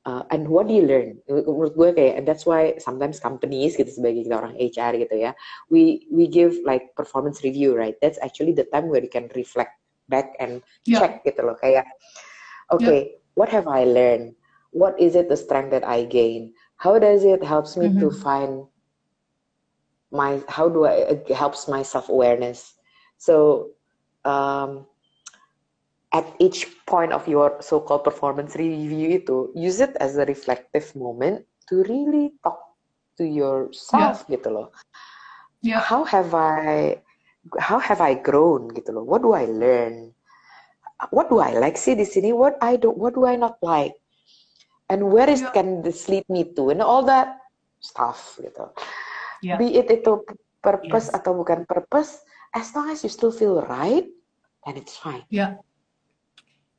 uh, 0.06 0.24
and 0.32 0.47
what 0.47 0.68
do 0.70 0.74
you 0.74 0.86
learn? 0.86 1.20
Menurut 1.28 1.74
gue 1.76 1.89
kayak 1.97 2.22
and 2.22 2.26
that's 2.30 2.45
why 2.45 2.78
sometimes 2.78 3.20
companies 3.20 3.76
gitu 3.76 3.89
sebagai 3.89 4.26
kita 4.26 4.38
orang 4.39 4.56
HR 4.58 4.93
gitu 5.01 5.16
ya, 5.18 5.32
we 5.70 6.08
we 6.14 6.30
give 6.30 6.58
like 6.66 6.93
performance 6.95 7.41
review 7.43 7.74
right. 7.76 7.97
That's 8.01 8.22
actually 8.22 8.53
the 8.53 8.70
time 8.70 8.88
where 8.89 9.01
you 9.03 9.12
can 9.12 9.30
reflect 9.34 9.76
back 10.10 10.38
and 10.39 10.62
Ya. 10.86 11.01
check 11.01 11.26
gitu 11.26 11.41
loh 11.41 11.58
kayak 11.58 11.86
okay 12.72 13.18
what 13.34 13.49
have 13.49 13.68
I 13.68 13.86
learned 13.86 14.36
what 14.72 14.97
is 14.99 15.16
it 15.16 15.30
the 15.30 15.38
strength 15.38 15.72
that 15.74 15.86
I 15.86 16.06
gain 16.06 16.53
how 16.78 16.97
does 16.99 17.24
it 17.26 17.43
helps 17.43 17.78
me 17.78 17.89
to 17.99 18.10
Mhm. 18.10 18.14
find 18.14 18.70
my 20.12 20.41
how 20.47 20.70
do 20.70 20.86
I 20.86 21.18
it 21.18 21.30
helps 21.32 21.68
my 21.68 21.82
self 21.82 22.10
awareness 22.10 22.76
so 23.18 23.70
um, 24.26 24.86
at 26.16 26.24
each 26.39 26.72
point 26.88 27.11
of 27.11 27.28
your 27.28 27.59
so-called 27.59 28.07
performance 28.07 28.55
review 28.55 29.20
itu 29.20 29.51
use 29.51 29.84
it 29.84 29.91
as 29.99 30.16
a 30.16 30.24
reflective 30.24 30.88
moment 30.95 31.43
to 31.68 31.84
really 31.91 32.32
talk 32.39 32.72
to 33.20 33.28
yourself 33.28 34.24
gitu 34.32 34.47
loh 34.47 34.68
Ya. 35.66 35.82
how 35.82 36.05
have 36.05 36.32
I 36.32 37.01
how 37.57 37.82
have 37.82 37.97
I 37.99 38.16
grown 38.16 38.70
gitu 38.72 38.95
loh 38.95 39.03
what 39.03 39.26
do 39.26 39.34
I 39.34 39.49
learn 39.49 40.13
what 41.09 41.28
do 41.28 41.41
I 41.41 41.57
like 41.57 41.76
sih 41.76 41.97
di 41.97 42.05
sini 42.05 42.32
what 42.32 42.55
I 42.61 42.78
don't 42.80 42.95
what 42.95 43.18
do 43.18 43.26
I 43.28 43.34
not 43.36 43.57
like 43.66 43.97
and 44.93 45.09
where 45.09 45.26
is 45.28 45.41
Ya. 45.41 45.51
can 45.51 45.82
this 45.82 46.05
lead 46.07 46.24
me 46.30 46.45
to 46.55 46.70
and 46.72 46.80
all 46.86 47.01
that 47.09 47.41
stuff 47.82 48.38
gitu 48.39 48.72
Ya. 49.43 49.57
be 49.59 49.74
it 49.76 49.89
itu 49.91 50.22
purpose 50.61 51.09
Yes. 51.09 51.18
atau 51.18 51.34
bukan 51.34 51.66
purpose 51.66 52.22
as 52.53 52.70
long 52.78 52.88
as 52.93 53.01
you 53.01 53.09
still 53.09 53.34
feel 53.34 53.59
right 53.66 54.05
then 54.70 54.78
it's 54.78 54.93
fine 54.95 55.26
Ya. 55.34 55.57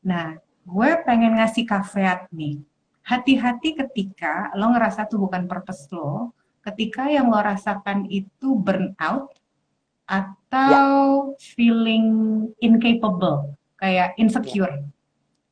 Nah, 0.07 0.38
gue 0.62 0.90
pengen 1.02 1.34
ngasih 1.34 1.66
caveat 1.66 2.30
nih. 2.30 2.62
Hati-hati 3.02 3.74
ketika 3.74 4.54
lo 4.54 4.70
ngerasa 4.70 5.11
tuh 5.11 5.26
bukan 5.26 5.50
purpose 5.50 5.90
lo, 5.90 6.30
ketika 6.62 7.11
yang 7.11 7.26
lo 7.26 7.42
rasakan 7.42 8.07
itu 8.07 8.54
burnout 8.54 9.34
atau 10.07 11.34
feeling 11.42 12.07
incapable, 12.62 13.59
kayak 13.78 14.14
insecure. 14.14 14.86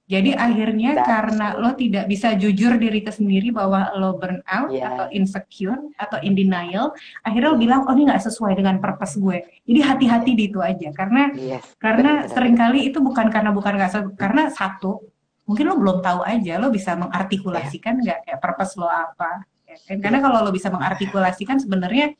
Jadi 0.04 0.36
akhirnya 0.36 1.00
That's 1.00 1.08
karena 1.08 1.46
true. 1.56 1.60
lo 1.64 1.70
tidak 1.72 2.04
bisa 2.04 2.36
jujur 2.36 2.76
diri 2.76 3.00
ke 3.00 3.08
sendiri 3.08 3.48
bahwa 3.48 3.88
lo 3.96 4.20
burnout 4.20 4.68
Yeah. 4.68 4.92
atau 4.92 5.06
insecure 5.08 5.80
atau 5.96 6.20
in 6.20 6.36
denial, 6.36 6.92
akhirnya 7.20 7.48
lo 7.50 7.56
bilang 7.56 7.88
oh 7.88 7.96
ini 7.96 8.12
nggak 8.12 8.20
sesuai 8.20 8.52
dengan 8.52 8.76
purpose 8.78 9.16
gue. 9.16 9.40
Jadi 9.64 9.80
hati-hati 9.80 10.30
di 10.36 10.44
itu 10.46 10.60
aja 10.60 10.92
karena 10.92 11.32
yes 11.32 11.64
karena 11.80 12.28
benar-benar. 12.28 12.34
sering 12.36 12.54
kali 12.54 12.80
itu 12.92 13.00
bukan 13.00 13.32
karena 13.32 13.48
bukan 13.48 13.72
nggak 13.74 13.90
se- 13.90 14.12
karena 14.14 14.52
satu 14.52 15.08
mungkin 15.44 15.64
lo 15.68 15.76
belum 15.76 15.98
tahu 16.00 16.20
aja 16.20 16.56
lo 16.56 16.68
bisa 16.68 16.92
mengartikulasikan 16.94 18.00
nggak 18.00 18.18
kayak 18.24 18.40
purpose 18.40 18.76
lo 18.76 18.84
apa 18.84 19.44
ya 19.64 19.76
kan? 19.88 19.96
karena 20.04 20.18
kalau 20.20 20.44
lo 20.44 20.50
bisa 20.52 20.68
mengartikulasikan 20.68 21.56
sebenarnya 21.56 22.12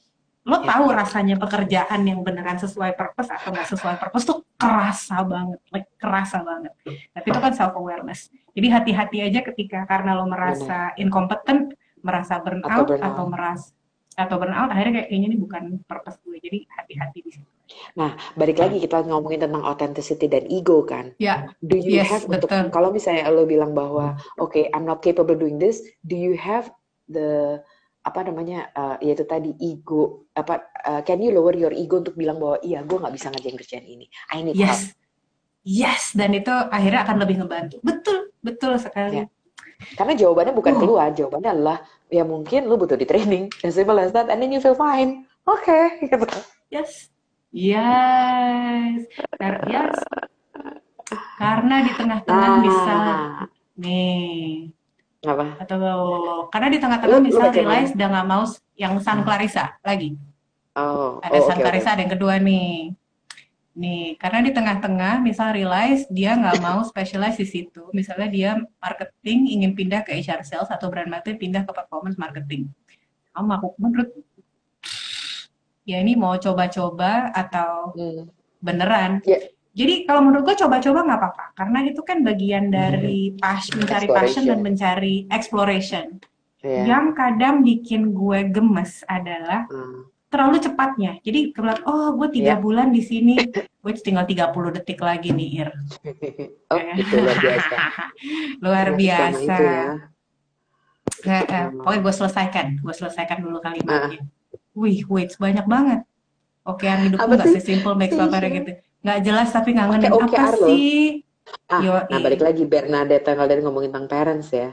lo 0.45 0.61
Ya. 0.61 0.77
tahu 0.77 0.85
rasanya 0.93 1.37
pekerjaan 1.37 2.05
yang 2.05 2.21
beneran 2.21 2.61
sesuai 2.61 2.93
purpose 2.95 3.33
atau 3.33 3.49
nggak 3.49 3.65
sesuai 3.65 3.97
purpose 3.97 4.25
tuh 4.25 4.39
kerasa 4.55 5.25
banget 5.25 5.57
like 5.73 5.89
kerasa 5.97 6.45
banget 6.45 6.73
tapi 7.11 7.27
itu 7.27 7.41
kan 7.41 7.53
self 7.53 7.73
awareness 7.75 8.29
jadi 8.53 8.69
hati-hati 8.71 9.19
aja 9.25 9.41
ketika 9.43 9.89
karena 9.89 10.13
lo 10.13 10.29
merasa 10.29 10.93
incompetent 10.95 11.73
merasa 12.05 12.37
burnout 12.39 12.69
Atau 12.69 13.01
atau, 13.01 13.25
burnout. 13.25 13.29
merasa 13.33 13.73
atau 14.15 14.37
burnout 14.37 14.69
akhirnya 14.69 14.93
kayak 14.95 15.09
kayaknya 15.09 15.29
ini 15.33 15.39
bukan 15.41 15.63
purpose 15.83 16.21
gue 16.21 16.37
jadi 16.39 16.59
hati-hati 16.71 17.19
di 17.19 17.31
situ 17.33 17.49
nah 17.97 18.13
balik 18.37 18.61
lagi 18.61 18.77
kita 18.79 19.01
ngomongin 19.03 19.49
tentang 19.49 19.65
authenticity 19.65 20.29
dan 20.29 20.45
ego 20.47 20.85
kan 20.85 21.17
ya 21.17 21.49
do 21.59 21.75
you 21.75 21.99
Yes, 21.99 22.13
have 22.13 22.25
untuk 22.29 22.47
betul. 22.47 22.69
kalau 22.69 22.93
misalnya 22.93 23.27
lo 23.27 23.49
bilang 23.49 23.73
bahwa 23.73 24.15
oke 24.37 24.69
I'm 24.71 24.85
not 24.85 25.01
capable 25.01 25.35
doing 25.35 25.57
this 25.57 25.81
do 26.05 26.15
you 26.15 26.37
have 26.37 26.69
the 27.09 27.59
apa 28.05 28.21
namanya 28.21 28.69
uh, 28.77 28.97
yaitu 29.01 29.25
tadi 29.25 29.57
ego 29.57 30.29
apa 30.37 30.61
uh, 30.85 31.01
can 31.01 31.25
you 31.25 31.33
lower 31.33 31.57
your 31.57 31.73
ego 31.73 32.05
untuk 32.05 32.13
bilang 32.15 32.37
bahwa 32.37 32.61
iya 32.61 32.85
gue 32.85 33.01
nggak 33.01 33.15
bisa 33.17 33.33
ngerjain 33.33 33.57
kerjaan 33.57 33.87
ini 33.89 34.07
I 34.29 34.45
need 34.45 34.61
help 34.61 34.69
Yes, 34.69 34.93
Yes, 35.65 36.13
dan 36.13 36.37
itu 36.37 36.53
akhirnya 36.53 37.09
akan 37.09 37.25
lebih 37.25 37.41
ngebantu. 37.41 37.81
Betul, 37.81 38.29
betul 38.45 38.77
sekali. 38.77 39.25
Ya. 39.25 39.27
Karena 39.97 40.13
jawabannya 40.13 40.53
bukan 40.53 40.77
Uh. 40.77 40.81
keluar, 40.85 41.09
jawabannya 41.17 41.51
adalah 41.57 41.79
ya 42.13 42.21
mungkin 42.21 42.69
lu 42.69 42.77
butuh 42.77 43.01
di 43.01 43.09
training, 43.09 43.49
as 43.65 43.73
simple 43.73 43.97
as 43.97 44.13
that, 44.13 44.29
and 44.29 44.45
then 44.45 44.53
you 44.53 44.61
feel 44.61 44.77
fine. 44.77 45.25
Oke, 45.49 45.73
gitu. 46.05 46.21
Yes. 46.69 47.09
Yes. 47.49 49.09
Kar- 49.41 49.65
yes. 49.65 49.97
Karena 51.41 51.81
di 51.81 51.93
tengah-tengah 51.97 52.49
Nah, 52.53 52.61
misal 52.61 52.99
nih 53.81 54.69
apa? 55.27 55.47
atau 55.61 55.79
karena 56.53 56.69
di 56.71 56.79
tengah-tengah 56.79 57.17
Lu- 57.17 57.23
lu 57.23 57.27
misal 57.29 57.49
baca 57.49 57.57
yang 57.57 57.67
realize 57.67 57.91
udah 57.97 58.09
nggak 58.13 58.27
mau 58.29 58.43
yang 58.77 58.95
San 59.01 59.21
Clarissa 59.25 59.65
lagi. 59.81 60.19
Oh, 60.75 61.23
Ada 61.23 61.39
oh, 61.39 61.47
San. 61.47 61.59
Clarissa 61.63 61.95
ada 61.95 62.03
yang 62.03 62.13
kedua 62.13 62.35
nih. 62.43 62.93
Nih, 63.75 64.15
karena 64.23 64.39
di 64.39 64.55
tengah-tengah 64.55 65.19
misal 65.19 65.51
realize 65.51 66.07
dia 66.07 66.39
nggak 66.39 66.63
mau 66.63 66.83
specialize 66.87 67.39
di 67.39 67.47
situ. 67.47 67.91
Misalnya 67.91 68.29
dia 68.31 68.51
marketing 68.79 69.51
ingin 69.51 69.75
pindah 69.75 70.07
ke 70.07 70.15
HR 70.15 70.47
sales 70.47 70.71
atau 70.71 70.87
brand 70.91 71.11
marketing 71.11 71.39
pindah 71.51 71.63
ke 71.67 71.73
performance 71.75 72.15
marketing. 72.15 72.71
Kamu 73.35 73.51
aku 73.51 73.75
menurut 73.83 74.11
ya 75.85 76.01
ini 76.01 76.15
mau 76.15 76.39
coba-coba 76.39 77.35
atau 77.35 77.93
Hmm. 77.99 78.31
beneran. 78.63 79.21
Ya. 79.27 79.43
Jadi 79.75 80.07
kalau 80.07 80.23
menurut 80.23 80.47
gue 80.47 80.57
coba-coba 80.57 81.03
nggak 81.03 81.19
apa-apa, 81.19 81.45
karena 81.53 81.79
itu 81.83 82.01
kan 82.01 82.23
bagian 82.23 82.71
dari 82.71 83.35
pas 83.35 83.67
mencari 83.69 84.07
passion 84.07 84.47
dan 84.47 84.63
Exploration. 84.63 84.63
mencari 84.63 85.15
exploration. 85.29 86.07
Iya. 86.63 86.83
Yang 86.87 87.07
kadang 87.13 87.55
bikin 87.61 88.15
gue 88.15 88.41
gemes 88.49 89.03
adalah 89.05 89.67
Hmm. 89.67 90.07
terlalu 90.31 90.57
cepatnya. 90.59 91.19
Jadi 91.21 91.51
keluar, 91.51 91.83
oh 91.85 92.15
gue 92.15 92.31
tiga 92.33 92.55
Ya. 92.55 92.59
bulan 92.59 92.91
di 92.91 93.03
sini, 93.03 93.35
gue 93.55 93.93
tinggal 93.99 94.25
30 94.25 94.71
detik 94.73 94.99
lagi 94.99 95.31
nih 95.31 95.51
Ir. 95.61 95.71
Oh, 96.71 96.79
itu 96.95 97.15
luar 97.17 97.39
biasa. 97.39 97.77
Luar 98.65 98.87
biasa. 98.95 99.35
itu 99.37 99.63
ya. 99.63 99.85
Eh, 101.25 101.67
pokoknya 101.73 102.01
gue 102.01 102.15
selesaikan, 102.15 102.67
gue 102.79 102.95
selesaikan 102.95 103.39
dulu 103.43 103.59
kalimatnya. 103.59 104.23
Wih, 104.73 105.03
wait, 105.07 105.35
banyak 105.37 105.67
banget. 105.67 106.01
Oke, 106.65 106.87
yang 106.87 107.07
hidup 107.07 107.19
nggak 107.21 107.45
sih? 107.45 107.55
sesimpel 107.61 107.95
make 107.95 108.11
gitu. 108.11 108.73
Nggak 109.05 109.21
jelas 109.21 109.49
tapi 109.53 109.77
ngangenin 109.77 110.09
Oke, 110.09 110.25
oke, 110.33 110.37
apa 110.41 110.49
Arlo. 110.49 110.67
sih? 110.73 111.21
Ah, 111.69 112.09
nah 112.09 112.19
balik 112.25 112.41
lagi 112.41 112.65
Bernadette 112.65 113.29
yang 113.29 113.45
tadi 113.45 113.61
ngomongin 113.61 113.93
tentang 113.93 114.09
parents 114.09 114.49
ya. 114.49 114.73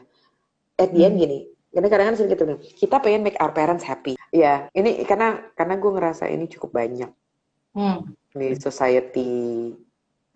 At 0.80 0.96
the 0.96 1.04
end 1.04 1.20
Hmm. 1.20 1.24
gini, 1.28 1.40
karena 1.76 1.88
kadang-kadang 1.92 2.18
sering 2.18 2.32
gitu 2.32 2.44
nih, 2.48 2.60
kita 2.80 2.96
pengen 3.04 3.22
make 3.28 3.36
our 3.44 3.52
parents 3.52 3.84
happy. 3.84 4.16
Ya, 4.32 4.72
ini 4.72 5.04
karena 5.04 5.52
karena 5.60 5.76
gue 5.76 5.92
ngerasa 5.92 6.32
ini 6.32 6.48
cukup 6.48 6.72
banyak 6.72 7.12
Hmm, 7.76 8.08
di 8.36 8.56
society 8.56 9.32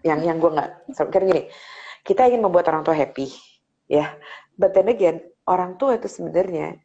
yang 0.03 0.19
yang 0.23 0.37
gue 0.39 0.51
nggak 0.51 0.71
karena 1.11 1.25
gini, 1.31 1.43
kita 2.03 2.27
ingin 2.27 2.43
membuat 2.43 2.67
orang 2.71 2.83
tua 2.83 2.95
happy, 2.95 3.31
ya. 3.87 4.11
But 4.59 4.75
then 4.75 4.91
again, 4.91 5.23
orang 5.47 5.79
tua 5.79 5.95
itu 5.95 6.11
sebenarnya 6.11 6.79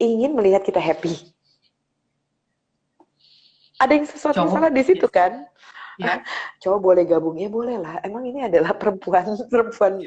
ingin 0.00 0.36
melihat 0.36 0.64
kita 0.68 0.80
happy. 0.80 1.16
Ada 3.80 3.92
yang 3.98 4.06
sesuatu 4.06 4.36
yang 4.36 4.52
Cowok, 4.52 4.56
salah 4.60 4.70
di 4.72 4.82
situ 4.84 5.06
kan? 5.08 5.48
Ya. 6.00 6.20
Cowok 6.62 6.78
boleh 6.80 7.04
gabung 7.04 7.36
ya 7.36 7.48
boleh 7.50 7.76
lah. 7.80 7.98
Emang 8.04 8.24
ini 8.24 8.46
adalah 8.46 8.76
perempuan 8.76 9.24
perempuan 9.52 10.00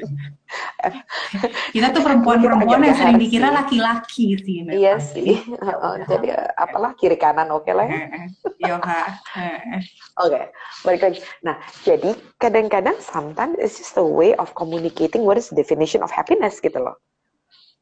Kita 1.74 1.86
tuh 1.92 2.02
perempuan-perempuan 2.02 2.78
Agak 2.80 2.88
yang 2.88 2.96
sering 2.98 3.18
dikira 3.20 3.48
laki-laki 3.50 4.26
sih. 4.40 4.64
Iya 4.66 4.94
sih. 5.02 5.42
Oh, 5.60 5.94
Ya 5.96 6.04
jadi 6.06 6.26
eh, 6.34 6.48
apalah 6.56 6.92
kiri 6.96 7.18
kanan 7.18 7.50
oke 7.50 7.70
lah 7.70 7.86
ya. 7.86 8.06
Eh, 8.06 8.26
eh. 8.26 8.26
Eh, 8.66 9.58
eh. 9.76 9.82
Oke, 10.22 10.40
balik 10.86 11.00
lagi. 11.02 11.20
Nah, 11.44 11.58
jadi 11.84 12.14
kadang-kadang 12.40 12.96
sometimes 13.02 13.56
it's 13.60 13.76
just 13.78 13.98
a 13.98 14.04
way 14.04 14.32
of 14.38 14.52
communicating 14.56 15.26
what 15.26 15.36
is 15.36 15.50
the 15.52 15.56
definition 15.58 16.00
of 16.00 16.10
happiness 16.12 16.58
gitu 16.62 16.78
loh. 16.80 16.96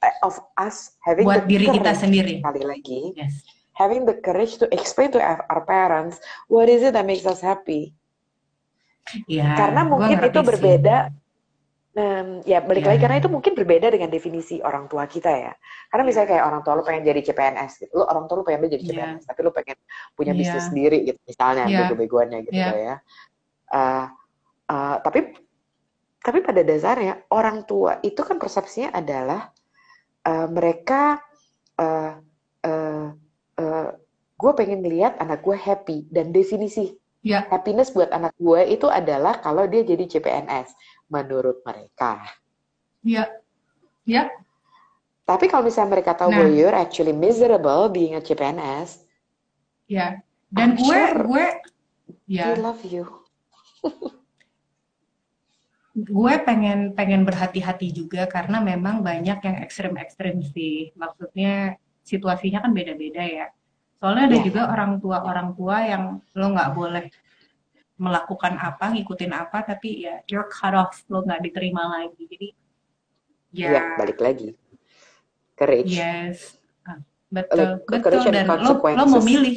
Eh, 0.05 0.15
Of 0.21 0.37
us 0.61 0.97
having 1.05 1.25
Buat 1.25 1.49
diri 1.49 1.71
kita 1.73 1.97
sendiri. 1.97 2.41
Sekali 2.41 2.63
lagi, 2.65 3.01
Yes. 3.17 3.41
Having 3.75 4.07
the 4.07 4.17
courage 4.23 4.57
to 4.59 4.67
explain 4.71 5.11
to 5.11 5.19
our 5.23 5.63
parents 5.67 6.19
what 6.47 6.67
is 6.71 6.83
it 6.83 6.95
that 6.95 7.07
makes 7.07 7.27
us 7.27 7.43
happy. 7.43 7.95
Ya, 9.29 9.53
Karena 9.55 9.85
mungkin 9.85 10.17
itu 10.23 10.41
sih. 10.41 10.49
berbeda. 10.49 11.13
Em, 11.95 12.43
ya 12.43 12.59
balik 12.59 12.83
Ya. 12.83 12.91
lagi 12.91 13.01
karena 13.07 13.17
itu 13.23 13.31
mungkin 13.31 13.55
berbeda 13.55 13.87
dengan 13.87 14.11
definisi 14.11 14.59
orang 14.59 14.91
tua 14.91 15.07
kita 15.07 15.31
ya. 15.31 15.53
Karena 15.95 16.03
misalnya 16.03 16.35
kayak 16.35 16.45
orang 16.51 16.61
tua 16.67 16.75
lu 16.75 16.83
pengen 16.83 17.07
jadi 17.07 17.21
CPNS, 17.23 17.73
gitu. 17.87 17.93
lu 17.95 18.03
orang 18.03 18.27
tua 18.27 18.43
lu 18.43 18.45
pengen 18.47 18.67
jadi. 18.67 18.83
CPNS, 18.83 19.23
tapi 19.31 19.41
lu 19.47 19.55
pengen 19.55 19.79
punya 20.19 20.35
Iya. 20.35 20.41
bisnis 20.43 20.65
sendiri 20.75 20.99
gitu, 21.07 21.21
misalnya 21.23 21.71
Iya. 21.71 21.79
bego-begoannya 21.87 22.39
gitu 22.51 22.59
ya. 22.59 22.99
Eh, 23.71 24.07
eh, 24.75 24.97
tapi 25.07 25.19
tapi 26.19 26.39
pada 26.41 26.65
dasarnya 26.67 27.15
orang 27.31 27.63
tua 27.63 28.01
itu 28.03 28.19
kan 28.27 28.43
persepsinya 28.43 28.91
adalah 28.91 29.55
eh, 30.27 30.49
mereka 30.51 31.23
eh, 31.79 32.13
gue 34.45 34.53
pengen 34.53 34.85
lihat 34.85 35.17
anak 35.17 35.41
gue 35.41 35.57
happy 35.57 36.05
dan 36.13 36.29
definisi 36.29 36.93
Ya, 37.25 37.41
happiness 37.49 37.89
buat 37.89 38.13
anak 38.13 38.37
gue 38.37 38.61
itu 38.69 38.85
adalah 38.85 39.41
kalau 39.41 39.65
dia 39.65 39.81
jadi 39.81 40.05
CPNS 40.05 40.77
menurut 41.09 41.65
mereka. 41.65 42.21
ya, 43.01 43.25
ya. 44.05 44.29
Tapi 45.25 45.49
kalau 45.49 45.65
misalnya 45.65 45.97
mereka 45.97 46.13
tahu 46.13 46.29
Nah. 46.29 46.45
bahwa 46.45 46.53
you're 46.53 46.77
actually 46.77 47.17
miserable 47.17 47.89
being 47.89 48.13
a 48.13 48.21
CPNS, 48.21 49.09
Ya, 49.89 50.21
dan 50.53 50.77
I'm 50.77 50.81
gue, 50.81 50.93
sure 50.93 51.13
gue, 51.25 51.45
they 52.29 52.53
ya, 52.53 52.61
love 52.61 52.85
you. 52.85 53.09
gue 55.97 56.35
pengen 56.45 56.93
pengen 56.93 57.25
berhati-hati 57.25 57.89
juga 57.95 58.29
karena 58.29 58.61
memang 58.61 59.01
banyak 59.01 59.39
yang 59.41 59.57
ekstrim-ekstrim 59.65 60.45
sih. 60.53 60.93
Maksudnya 60.93 61.81
situasinya 62.05 62.61
kan 62.69 62.73
beda-beda 62.77 63.25
ya. 63.25 63.47
Soalnya 64.05 64.29
ada 64.29 64.37
Ya. 64.37 64.45
juga 64.45 64.63
orang 64.69 65.01
tua 65.01 65.25
orang 65.25 65.57
tua 65.57 65.77
yang 65.81 66.05
lo 66.37 66.47
nggak 66.53 66.71
boleh 66.77 67.05
melakukan 67.97 68.61
apa, 68.61 68.93
ngikutin 68.93 69.33
apa, 69.33 69.65
tapi 69.65 70.05
ya 70.05 70.21
you're 70.29 70.45
cut 70.53 70.77
off, 70.77 71.01
lo 71.09 71.25
nggak 71.25 71.41
diterima 71.41 71.89
lagi. 71.89 72.21
Jadi 72.29 72.49
Ya, 73.49 73.71
ya, 73.73 73.83
balik 73.97 74.21
lagi. 74.21 74.53
Courage. 75.57 75.89
yes, 75.89 76.61
Ah, 76.85 77.01
betul, 77.33 77.81
Like, 77.89 78.05
betul. 78.05 78.29
Dan 78.29 78.45
lo 78.45 78.53
lo 78.53 78.77
consequences. 78.77 79.09
mau 79.09 79.23
milih. 79.25 79.57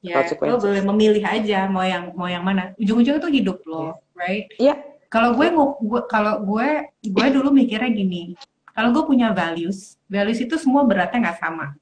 Ya, 0.00 0.22
lo 0.22 0.56
boleh 0.56 0.82
memilih 0.86 1.24
aja 1.26 1.66
mau 1.68 1.84
yang 1.84 2.14
mau 2.16 2.30
yang 2.30 2.40
mana. 2.40 2.72
Ujung-ujungnya 2.80 3.20
tuh 3.20 3.28
hidup 3.28 3.60
lo, 3.68 4.00
right? 4.16 4.48
Iya. 4.56 4.80
Kalau 5.12 5.36
gue, 5.36 5.44
gue 5.82 6.00
kalau 6.08 6.40
gue 6.40 6.68
gue 7.04 7.26
dulu 7.36 7.52
mikirnya 7.52 7.92
gini, 7.92 8.32
kalau 8.72 8.96
gue 8.96 9.04
punya 9.04 9.34
values, 9.34 10.00
values 10.08 10.40
itu 10.40 10.56
semua 10.56 10.86
beratnya 10.88 11.20
nggak 11.20 11.38
sama. 11.42 11.76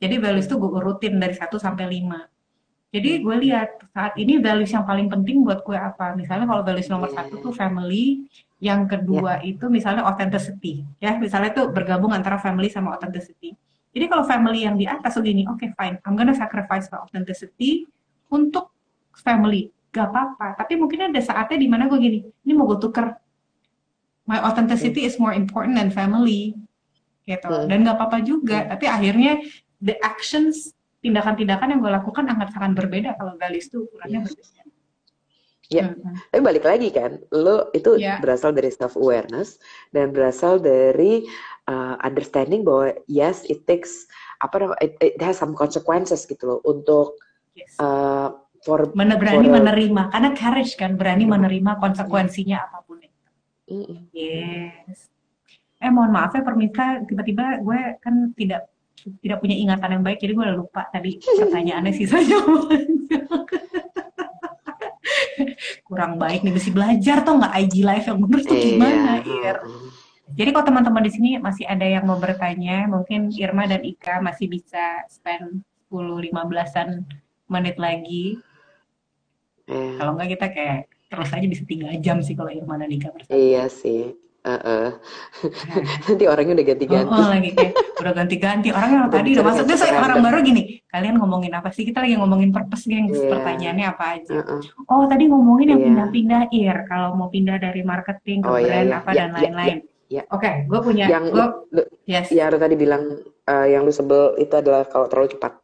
Jadi 0.00 0.16
values 0.16 0.48
itu 0.48 0.56
gue 0.56 0.70
urutin 0.72 1.20
dari 1.20 1.36
1 1.36 1.46
sampai 1.60 1.84
5. 1.86 2.90
Jadi 2.90 3.22
gue 3.22 3.36
lihat 3.46 3.86
saat 3.94 4.18
ini 4.18 4.42
values 4.42 4.72
yang 4.74 4.82
paling 4.82 5.06
penting 5.06 5.46
buat 5.46 5.62
gue 5.62 5.78
apa. 5.78 6.16
Misalnya 6.18 6.48
kalau 6.48 6.66
values 6.66 6.90
nomor 6.90 7.12
satu 7.12 7.38
tuh 7.38 7.52
family, 7.54 8.26
yang 8.58 8.88
kedua 8.90 9.38
itu 9.46 9.70
misalnya 9.70 10.02
authenticity. 10.02 10.82
Ya, 10.98 11.14
misalnya 11.14 11.54
tuh 11.54 11.70
bergabung 11.70 12.10
antara 12.10 12.40
family 12.42 12.66
sama 12.66 12.98
authenticity. 12.98 13.54
Jadi 13.90 14.04
kalau 14.06 14.26
family 14.26 14.66
yang 14.66 14.74
di 14.74 14.90
atas 14.90 15.14
tuh 15.14 15.22
gini, 15.22 15.46
oke 15.46 15.62
fine, 15.78 16.02
I'm 16.02 16.14
gonna 16.18 16.34
sacrifice 16.34 16.90
my 16.90 17.02
authenticity 17.02 17.86
untuk 18.30 18.74
family. 19.14 19.70
Gak 19.90 20.10
apa-apa. 20.10 20.58
Tapi 20.58 20.78
mungkin 20.78 21.10
ada 21.10 21.18
saatnya 21.18 21.58
di 21.58 21.66
mana 21.66 21.90
gue 21.90 21.98
gini, 21.98 22.22
ini 22.26 22.52
mau 22.54 22.66
gue 22.70 22.78
tuker. 22.78 23.06
My 24.26 24.38
authenticity 24.46 25.06
is 25.06 25.18
more 25.18 25.34
important 25.34 25.74
than 25.74 25.90
family. 25.90 26.54
Gitu. 27.26 27.50
Hmm. 27.50 27.66
Dan 27.66 27.82
gak 27.82 27.98
apa-apa 27.98 28.22
juga. 28.22 28.66
Tapi 28.70 28.86
akhirnya 28.86 29.42
the 29.80 29.96
actions, 30.04 30.76
tindakan-tindakan 31.00 31.72
yang 31.76 31.80
gue 31.80 31.92
lakukan 31.92 32.28
sangat 32.28 32.52
berbeda 32.76 33.16
kalau 33.16 33.34
values 33.40 33.66
tuh 33.68 33.88
ukurannya 33.88 34.20
Yes. 34.22 34.28
berbeda. 34.32 34.62
Ya. 35.70 35.84
Hmm. 35.94 36.18
Tapi 36.34 36.42
balik 36.42 36.64
lagi 36.66 36.90
kan, 36.90 37.22
lo 37.30 37.70
itu 37.70 37.94
Iya. 37.94 38.18
berasal 38.18 38.50
dari 38.50 38.74
self 38.74 38.98
awareness 38.98 39.62
dan 39.94 40.10
berasal 40.10 40.58
dari 40.58 41.30
uh, 41.70 41.94
understanding 42.02 42.66
bahwa 42.66 42.90
yes 43.06 43.46
it 43.46 43.62
takes 43.70 44.10
apa 44.42 44.58
namanya 44.58 44.82
it, 44.82 44.98
it 44.98 45.22
has 45.22 45.38
some 45.38 45.54
consequences 45.54 46.26
gitu 46.26 46.42
loh 46.42 46.58
untuk 46.66 47.14
Yes. 47.54 47.78
uh, 47.78 48.34
for 48.66 48.90
Mana 48.98 49.14
berani 49.14 49.46
for- 49.46 49.56
menerima, 49.62 50.02
karena 50.10 50.30
courage 50.34 50.74
kan 50.74 50.98
berani 50.98 51.24
menerima 51.26 51.78
konsekuensinya 51.78 52.58
apa 52.66 52.78
pun 52.82 52.98
itu. 53.00 53.20
Mm-mm. 53.70 54.10
Yes. 54.10 55.06
Eh 55.78 55.88
mohon 55.88 56.10
maaf 56.10 56.34
ya 56.34 56.42
permisa, 56.42 57.06
tiba-tiba 57.06 57.62
gue 57.62 57.80
kan 58.02 58.34
tidak 58.34 58.66
tidak 59.20 59.38
punya 59.40 59.56
ingatan 59.56 59.98
yang 59.98 60.04
baik, 60.04 60.18
jadi 60.20 60.32
gue 60.34 60.44
udah 60.44 60.58
lupa 60.58 60.82
tadi 60.88 61.16
pertanyaannya 61.18 61.92
sisanya. 61.92 62.38
Kurang 65.88 66.16
baik 66.16 66.44
nih, 66.44 66.52
mesti 66.54 66.70
belajar 66.70 67.24
tau 67.24 67.36
nggak 67.40 67.54
IG 67.66 67.74
live 67.82 68.06
yang 68.06 68.18
bener 68.22 68.40
tuh 68.44 68.56
gimana, 68.56 69.12
Iya. 69.20 69.52
Ir? 69.52 69.56
Jadi 70.30 70.48
kalau 70.54 70.66
teman-teman 70.70 71.02
di 71.02 71.10
sini 71.10 71.30
masih 71.42 71.66
ada 71.66 71.82
yang 71.82 72.06
mau 72.06 72.14
bertanya, 72.14 72.86
mungkin 72.86 73.34
Irma 73.34 73.66
dan 73.66 73.82
Ika 73.82 74.22
masih 74.22 74.46
bisa 74.46 75.02
spend 75.10 75.66
10-15an 75.90 77.02
menit 77.50 77.74
lagi. 77.82 78.38
Eh, 79.66 79.98
Kalau 79.98 80.14
enggak 80.14 80.38
kita 80.38 80.46
kayak 80.54 80.78
terus 81.10 81.30
aja 81.34 81.46
bisa 81.50 81.66
tiga 81.66 81.90
jam 81.98 82.22
sih 82.22 82.38
kalau 82.38 82.54
Irmana 82.54 82.86
nikah 82.86 83.10
bersama. 83.10 83.34
Iya 83.34 83.66
sih. 83.66 84.14
Uh-uh. 84.40 84.96
Nanti 86.08 86.24
orangnya 86.24 86.54
udah 86.56 86.66
ganti-ganti. 86.72 87.12
Oh, 87.12 87.20
oh, 87.20 87.28
lagi 87.28 87.50
kayak 87.52 87.72
udah 88.00 88.12
ganti-ganti. 88.16 88.68
Orang 88.72 88.90
yang 88.96 89.04
tadi 89.12 89.28
udah 89.36 89.44
masuk 89.44 89.64
saya 89.76 90.00
orang 90.00 90.24
baru 90.24 90.38
gini. 90.40 90.80
Kalian 90.88 91.20
ngomongin 91.20 91.52
apa 91.52 91.68
sih? 91.68 91.84
Kita 91.84 92.00
lagi 92.00 92.16
ngomongin 92.16 92.48
purpose 92.48 92.88
gengs. 92.88 93.20
Iya. 93.20 93.36
Pertanyaannya 93.36 93.86
apa 93.92 94.04
aja? 94.16 94.32
Uh-uh. 94.40 94.60
Oh, 94.88 95.04
tadi 95.04 95.28
ngomongin 95.28 95.76
yang 95.76 95.80
Iya. 95.84 95.86
pindah-pindah 95.92 96.42
ir. 96.56 96.76
Kalau 96.88 97.12
mau 97.20 97.28
pindah 97.28 97.60
dari 97.60 97.84
marketing 97.84 98.40
ke 98.40 98.48
Oh, 98.48 98.56
iya, 98.56 98.64
brand 98.64 98.88
iya. 98.88 98.96
apa 98.96 99.10
Iya, 99.12 99.18
dan 99.20 99.28
iya, 99.28 99.36
lain-lain. 99.36 99.78
iya. 100.08 100.22
Oke, 100.32 100.50
gue 100.64 100.80
punya. 100.80 101.04
Yang 101.12 101.24
Gue 101.36 101.46
lu- 101.76 101.88
yes. 102.08 102.26
ya 102.32 102.48
lu 102.48 102.56
tadi 102.56 102.74
bilang 102.80 103.02
uh, 103.44 103.66
yang 103.68 103.84
lu 103.84 103.92
sebel 103.92 104.40
itu 104.40 104.54
adalah 104.56 104.88
kalau 104.88 105.04
terlalu 105.04 105.36
cepat. 105.36 105.60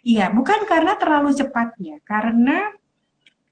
Iya, 0.00 0.32
bukan 0.32 0.64
karena 0.68 0.92
terlalu 0.96 1.32
cepatnya, 1.32 2.00
karena 2.04 2.68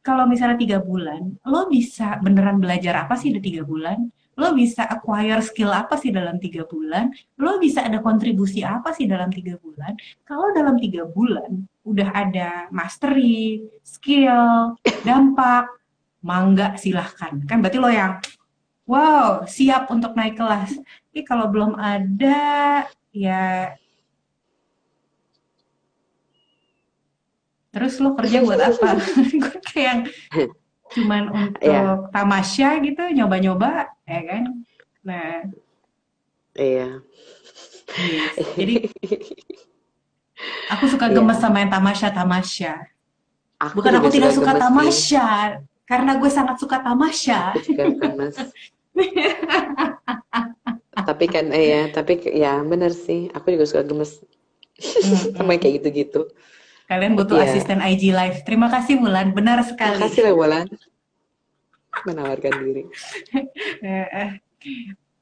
kalau 0.05 0.24
misalnya 0.28 0.57
tiga 0.61 0.78
bulan, 0.80 1.36
lo 1.44 1.68
bisa 1.68 2.16
beneran 2.20 2.61
belajar 2.61 3.05
apa 3.05 3.16
sih 3.16 3.32
di 3.32 3.40
tiga 3.40 3.64
bulan? 3.64 4.09
Lo 4.39 4.55
bisa 4.55 4.86
acquire 4.86 5.43
skill 5.43 5.74
apa 5.74 5.99
sih 5.99 6.14
dalam 6.14 6.39
tiga 6.39 6.62
bulan? 6.62 7.11
Lo 7.43 7.59
bisa 7.59 7.82
ada 7.82 7.99
kontribusi 7.99 8.62
apa 8.62 8.95
sih 8.95 9.11
dalam 9.11 9.34
tiga 9.34 9.59
bulan? 9.59 9.99
Kalau 10.22 10.55
dalam 10.55 10.78
tiga 10.78 11.03
bulan 11.11 11.66
udah 11.82 12.09
ada 12.14 12.70
mastery, 12.70 13.66
skill, 13.82 14.78
dampak, 15.03 15.66
mangga 16.22 16.78
silahkan. 16.78 17.43
Kan 17.51 17.59
berarti 17.59 17.78
lo 17.82 17.91
yang 17.91 18.22
wow 18.86 19.43
siap 19.43 19.91
untuk 19.91 20.14
naik 20.14 20.39
kelas. 20.39 20.70
Tapi 21.11 21.20
kalau 21.26 21.51
belum 21.51 21.74
ada, 21.74 22.86
ya 23.11 23.74
terus 27.74 27.99
lo 27.99 28.14
kerja 28.14 28.39
buat 28.47 28.62
apa? 28.62 29.03
gue 29.43 29.59
kayak 29.74 30.07
cuman 30.99 31.22
untuk 31.30 31.62
Iya. 31.62 32.11
tamasya 32.11 32.68
gitu, 32.82 33.03
nyoba-nyoba, 33.14 33.86
ya 34.03 34.20
kan? 34.26 34.42
Nah, 35.07 35.46
Iya. 36.59 36.88
yes. 38.03 38.34
jadi 38.59 38.90
aku 40.66 40.84
suka 40.90 41.07
Iya. 41.07 41.14
gemes 41.22 41.38
sama 41.38 41.62
yang 41.62 41.70
tamasya-tamasya. 41.70 42.74
Aku 43.59 43.78
Bukan 43.78 43.94
aku 43.94 44.11
tidak 44.11 44.34
suka 44.34 44.55
sih. 44.55 44.61
tamasya, 44.62 45.26
karena 45.86 46.12
gue 46.18 46.30
sangat 46.30 46.57
suka 46.59 46.78
tamasya. 46.82 47.55
Tapi 50.99 51.24
kan 51.30 51.46
eh, 51.55 51.66
ya, 51.72 51.82
tapi 51.94 52.20
ya 52.34 52.61
bener 52.62 52.90
sih. 52.92 53.30
Aku 53.32 53.49
juga 53.55 53.64
suka 53.66 53.82
gemes 53.86 54.18
sama 55.34 55.57
kayak 55.57 55.82
gitu-gitu. 55.82 56.26
Kalian 56.89 57.12
butuh 57.14 57.36
Iya. 57.36 57.53
asisten 57.53 57.78
IG 57.78 58.11
Live. 58.11 58.43
Terima 58.43 58.72
kasih 58.72 58.97
Bulan, 58.97 59.36
benar 59.36 59.61
sekali. 59.61 60.01
Makasih 60.01 60.22
lah 60.24 60.34
Wulan. 60.34 60.66
Menawarkan 62.09 62.53
diri. 62.64 62.82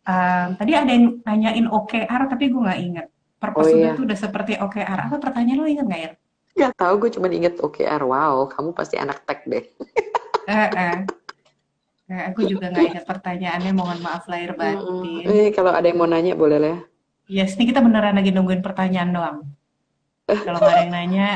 Um, 0.07 0.47
tadi 0.62 0.73
ada 0.73 0.87
yang 0.87 1.19
nanyain 1.23 1.67
OKR 1.67 2.23
tapi 2.31 2.49
gue 2.49 2.62
nggak 2.62 2.81
inget. 2.81 3.07
Purpose 3.37 3.69
Oh, 3.69 3.77
iya. 3.77 3.93
tuh 3.93 4.07
udah 4.07 4.17
seperti 4.17 4.53
OKR. 4.57 5.11
Apa 5.11 5.19
pertanyaan 5.19 5.59
lo 5.59 5.67
inget 5.67 5.85
nggak 5.85 6.01
ya? 6.01 6.11
Gak 6.57 6.73
tahu 6.79 6.95
gue 7.05 7.11
cuma 7.12 7.27
inget 7.29 7.59
OKR. 7.59 8.01
Wow, 8.01 8.49
kamu 8.49 8.73
pasti 8.73 8.97
anak 8.97 9.27
tech 9.27 9.45
deh. 9.45 9.67
Eh, 10.47 10.69
eh. 10.73 10.99
Eh, 12.07 12.23
aku 12.31 12.47
juga 12.47 12.71
nggak 12.71 12.87
ingat 12.95 13.05
pertanyaannya. 13.05 13.73
Mohon 13.75 13.99
maaf 14.01 14.25
lahir 14.31 14.55
batin. 14.55 15.27
Eh, 15.27 15.51
kalau 15.51 15.75
ada 15.75 15.85
yang 15.85 15.99
mau 15.99 16.07
nanya 16.07 16.33
boleh 16.33 16.57
lah. 16.57 16.79
ya. 17.27 17.43
Yes, 17.43 17.59
ini 17.59 17.67
kita 17.67 17.83
beneran 17.83 18.14
lagi 18.14 18.31
nungguin 18.31 18.62
pertanyaan 18.62 19.11
doang. 19.11 19.39
Kalau 20.25 20.57
nggak 20.57 20.71
ada 20.71 20.83
yang 20.87 20.95
nanya, 20.95 21.29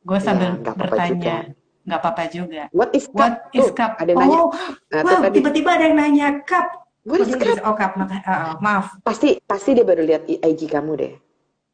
gue 0.00 0.18
sambil 0.18 0.56
nggak 0.56 0.74
apa-apa 0.74 0.96
bertanya. 0.96 1.36
Nggak 1.80 2.00
apa-apa 2.00 2.22
juga. 2.28 2.62
What 2.70 2.90
is 2.92 3.08
What 3.10 3.48
cup? 3.48 3.56
is 3.56 3.66
Tuh, 3.66 3.74
cup? 3.74 3.92
ada 3.96 4.08
yang 4.08 4.20
nanya. 4.20 4.38
Oh, 4.38 4.48
Nah, 4.90 5.00
wow, 5.02 5.20
tadi. 5.22 5.34
tiba-tiba 5.40 5.70
ada 5.72 5.84
yang 5.86 5.96
nanya 5.96 6.28
cup. 6.42 6.66
What 7.02 7.18
is 7.18 7.28
What 7.28 7.40
cup? 7.40 7.48
is- 7.50 7.62
Oh, 7.62 7.74
cup. 7.74 7.92
Maka- 7.96 8.22
ah, 8.22 8.32
ah, 8.32 8.54
maaf. 8.58 8.86
Pasti 9.00 9.40
pasti 9.42 9.72
dia 9.72 9.82
baru 9.82 10.02
lihat 10.02 10.28
IG 10.28 10.66
kamu 10.66 10.92
deh. 10.94 11.12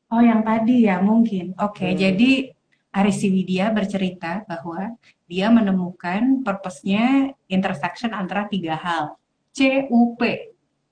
Oh, 0.08 0.22
yang 0.22 0.40
tadi 0.40 0.86
ya 0.86 1.02
mungkin. 1.02 1.54
Oke, 1.58 1.90
Hmm. 1.90 1.98
jadi 1.98 2.54
Arisi 2.92 3.28
Widya 3.28 3.68
bercerita 3.68 4.46
bahwa 4.46 4.94
dia 5.26 5.50
menemukan 5.50 6.40
purpose-nya 6.40 7.28
intersection 7.44 8.10
antara 8.10 8.46
tiga 8.46 8.72
hal. 8.72 9.18
CUP, 9.52 10.20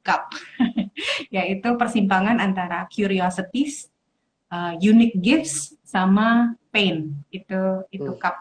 CUP, 0.02 0.24
yaitu 1.30 1.68
persimpangan 1.74 2.36
antara 2.38 2.84
curiosities, 2.88 3.88
uh, 4.50 4.76
unique 4.76 5.16
gifts, 5.16 5.78
sama 5.82 6.58
pain. 6.74 6.96
Itu 7.30 7.86
itu 7.88 8.10
Hmm. 8.10 8.18
CUP. 8.18 8.36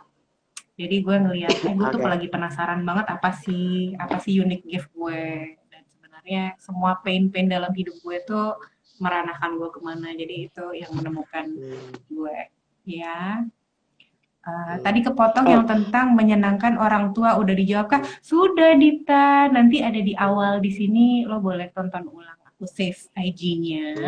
Jadi 0.73 0.95
gue 0.99 1.15
ngeliat, 1.21 1.53
eh 1.61 1.73
gue 1.77 1.87
tuh 1.93 2.01
Oke. 2.01 2.09
lagi 2.09 2.27
penasaran 2.27 2.81
banget 2.81 3.05
apa 3.05 3.29
sih 3.29 3.93
apa 3.95 4.17
sih 4.17 4.41
unique 4.41 4.65
gift 4.65 4.89
gue. 4.91 5.53
Dan 5.69 5.83
sebenarnya 5.85 6.57
semua 6.57 6.97
pain-pain 6.97 7.45
dalam 7.45 7.69
hidup 7.71 7.93
gue 8.01 8.17
tuh 8.25 8.57
meranahkan 8.97 9.53
gue 9.53 9.69
ke 9.69 9.79
mana. 9.79 10.09
Jadi 10.11 10.49
itu 10.49 10.65
yang 10.73 10.89
menemukan 10.91 11.45
Hmm. 11.45 11.93
gue 12.09 12.37
ya 12.83 13.45
Uh, 14.43 14.75
Hmm. 14.75 14.83
tadi 14.83 14.99
kepotong 14.99 15.47
Oh. 15.47 15.51
yang 15.55 15.63
tentang 15.63 16.19
menyenangkan 16.19 16.75
orang 16.75 17.15
tua 17.15 17.39
udah 17.39 17.55
dijawab 17.55 17.87
kah 17.87 18.03
sudah 18.19 18.75
Dita 18.75 19.47
nanti 19.47 19.79
ada 19.79 19.95
di 19.95 20.11
awal 20.19 20.59
di 20.59 20.67
sini 20.67 21.23
lo 21.23 21.39
boleh 21.39 21.71
tonton 21.71 22.03
ulang 22.11 22.35
aku 22.63 22.71
save 22.71 22.95
IG-nya 23.19 23.99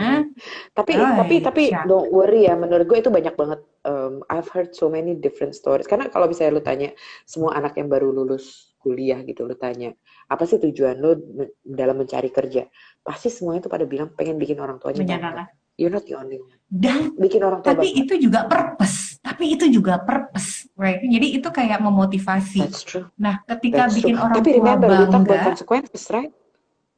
Tapi 0.71 0.91
Right, 0.95 1.19
tapi 1.19 1.35
tapi 1.43 1.63
siap. 1.75 1.83
don't 1.91 2.07
worry 2.07 2.47
ya, 2.47 2.55
menurut 2.55 2.87
gue 2.87 3.03
itu 3.03 3.11
banyak 3.11 3.35
banget. 3.35 3.59
um, 3.85 4.25
I've 4.33 4.49
heard 4.49 4.73
so 4.73 4.89
many 4.89 5.13
different 5.13 5.53
stories. 5.53 5.85
Karena 5.85 6.09
kalau 6.09 6.25
misalnya 6.25 6.57
lu 6.57 6.63
tanya 6.63 6.89
semua 7.27 7.53
anak 7.53 7.77
yang 7.77 7.85
baru 7.85 8.09
lulus 8.09 8.73
kuliah 8.81 9.21
gitu, 9.21 9.45
lu 9.45 9.53
tanya 9.53 9.93
apa 10.25 10.41
sih 10.49 10.57
tujuan 10.57 10.97
lu 10.97 11.13
dalam 11.61 11.99
mencari 12.01 12.33
kerja? 12.33 12.65
Pasti 13.03 13.29
semuanya 13.29 13.61
itu 13.61 13.69
pada 13.69 13.85
bilang 13.85 14.09
pengen 14.15 14.41
bikin 14.41 14.57
orang 14.57 14.81
tuanya 14.81 15.05
bangga. 15.05 15.45
You're 15.75 15.91
not 15.91 16.07
the 16.07 16.15
only 16.15 16.39
one. 16.39 16.55
dan 16.65 17.13
Bikin 17.19 17.43
orang 17.43 17.59
tua 17.61 17.75
tapi 17.75 17.91
bangga. 17.93 18.01
itu 18.07 18.13
juga 18.17 18.39
purpose 18.47 19.19
tapi 19.19 19.43
itu 19.53 19.65
juga 19.67 19.99
purpose 20.01 20.71
right 20.79 21.03
jadi 21.03 21.27
itu 21.37 21.49
kayak 21.51 21.83
memotivasi 21.83 22.63
That's 22.63 22.81
true. 22.87 23.05
nah 23.19 23.43
ketika 23.45 23.85
That's 23.85 23.99
bikin 23.99 24.15
true. 24.15 24.23
orang 24.23 24.37
Tapi 24.39 24.49
tua 24.49 24.57
remember, 24.63 24.87
we 24.87 24.95
talk 24.95 25.03
about 25.03 25.13
bangga 25.27 25.37
consequences, 25.45 26.03
right? 26.09 26.31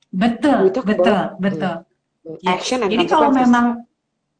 Betul 0.09 0.71
betul 0.81 1.03
about- 1.05 1.35
betul 1.39 1.75
Yes. 2.27 2.59
Action 2.59 2.83
and 2.83 2.91
Jadi 2.91 3.05
kalau 3.07 3.31
memang 3.31 3.87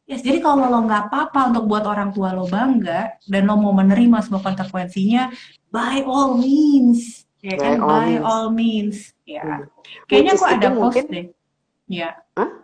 Yes, 0.04 0.24
jadi 0.24 0.40
kalau 0.40 0.72
lo 0.72 0.88
nggak 0.88 1.12
apa-apa 1.12 1.52
untuk 1.52 1.68
buat 1.68 1.84
orang 1.84 2.16
tua 2.16 2.32
lo 2.32 2.48
bangga 2.48 3.20
dan 3.28 3.44
lo 3.44 3.60
mau 3.60 3.76
menerima 3.76 4.24
semua 4.24 4.40
konsekuensinya, 4.40 5.28
by 5.68 6.00
all 6.00 6.32
means, 6.32 7.28
ya 7.44 7.52
By 7.52 7.60
kan, 7.60 7.76
all 7.76 7.88
by 7.92 8.04
means. 8.08 8.24
all 8.24 8.46
means, 8.48 8.96
ya. 9.28 9.44
Hmm. 9.44 9.68
Kayaknya 10.08 10.32
aku 10.32 10.44
ada 10.48 10.68
post 10.72 10.80
mungkin- 10.80 11.08
deh, 11.12 11.26
ya. 11.92 12.10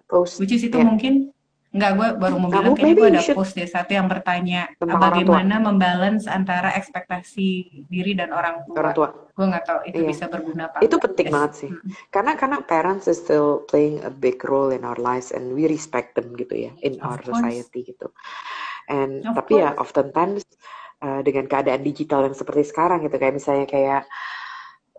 Post. 0.09 0.41
Which 0.41 0.57
is 0.57 0.65
itu 0.65 0.81
Ya. 0.81 0.89
mungkin 0.89 1.37
nggak 1.75 1.91
gue 1.99 2.09
baru 2.23 2.35
mau 2.39 2.47
bilang 2.47 2.79
kayaknya 2.79 2.95
gue 2.95 3.09
ada 3.11 3.23
should- 3.27 3.35
post 3.35 3.59
deh 3.59 3.67
satu 3.67 3.91
yang 3.91 4.07
bertanya 4.07 4.71
Tentang 4.79 4.95
orang 4.95 5.11
bagaimana 5.11 5.55
membalance 5.59 6.31
antara 6.31 6.71
ekspektasi 6.71 7.49
diri 7.91 8.15
dan 8.15 8.31
orang 8.31 8.63
tua. 8.63 8.75
Orang 8.79 8.95
tua. 8.95 9.09
Gue 9.35 9.47
nggak 9.51 9.65
tahu 9.67 9.79
itu 9.91 9.99
Iya. 9.99 10.09
bisa 10.15 10.25
berguna 10.31 10.63
apa. 10.71 10.79
Itu 10.79 10.95
enggak. 10.95 11.05
penting 11.11 11.27
Yes. 11.27 11.35
banget 11.35 11.53
sih. 11.59 11.71
Mm. 11.75 11.91
Karena 12.15 12.33
karena 12.39 12.57
parents 12.63 13.11
is 13.11 13.19
still 13.19 13.67
playing 13.67 14.07
a 14.07 14.13
big 14.15 14.39
role 14.47 14.71
in 14.71 14.87
our 14.87 14.95
lives 14.97 15.35
and 15.35 15.51
we 15.51 15.67
respect 15.67 16.15
them 16.15 16.31
gitu 16.39 16.55
ya 16.55 16.73
in 16.81 16.95
Of 17.03 17.11
our 17.11 17.19
course. 17.19 17.43
society 17.43 17.91
gitu. 17.91 18.07
And 18.87 19.27
Of 19.27 19.35
tapi 19.35 19.59
ya 19.59 19.75
course. 19.75 19.83
oftentimes 19.83 20.47
uh, 21.03 21.21
dengan 21.21 21.51
keadaan 21.51 21.83
digital 21.83 22.23
yang 22.23 22.39
seperti 22.39 22.71
sekarang 22.71 23.03
gitu 23.03 23.19
kayak 23.19 23.35
misalnya 23.35 23.67
kayak 23.67 24.07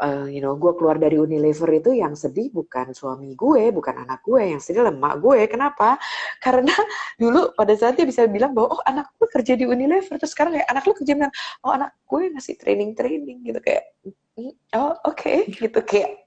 uh, 0.04 0.28
you 0.28 0.44
know 0.44 0.56
gue 0.60 0.72
keluar 0.76 1.00
dari 1.00 1.16
Unilever 1.16 1.70
itu 1.80 1.96
yang 1.96 2.14
sedih 2.18 2.52
bukan 2.52 2.92
suami 2.92 3.36
gue, 3.36 3.72
bukan 3.72 4.04
anak 4.04 4.24
gue, 4.26 4.56
yang 4.56 4.62
sedih 4.62 4.88
lemak 4.88 5.20
gue. 5.24 5.48
Kenapa? 5.48 5.96
Karena 6.44 6.72
dulu 7.22 7.56
pada 7.56 7.74
saat 7.78 7.96
dia 7.96 8.08
bisa 8.08 8.28
bilang 8.28 8.52
bahwa 8.52 8.80
oh 8.80 8.82
anak 8.84 9.12
gue 9.16 9.28
kerja 9.32 9.54
di 9.56 9.64
Unilever 9.68 10.20
terus 10.20 10.36
sekarang 10.36 10.60
kayak 10.60 10.68
anak 10.72 10.84
lu 10.88 10.94
kerja 10.96 11.14
bilang 11.16 11.34
oh 11.64 11.72
anak 11.76 11.92
gue 12.08 12.22
ngasih 12.36 12.56
training 12.60 12.92
training 12.98 13.44
gitu 13.46 13.60
kayak 13.64 13.84
"Mm, 14.36 14.54
oh 14.76 14.94
oke 15.08 15.34
gitu 15.62 15.80
kayak 15.86 16.26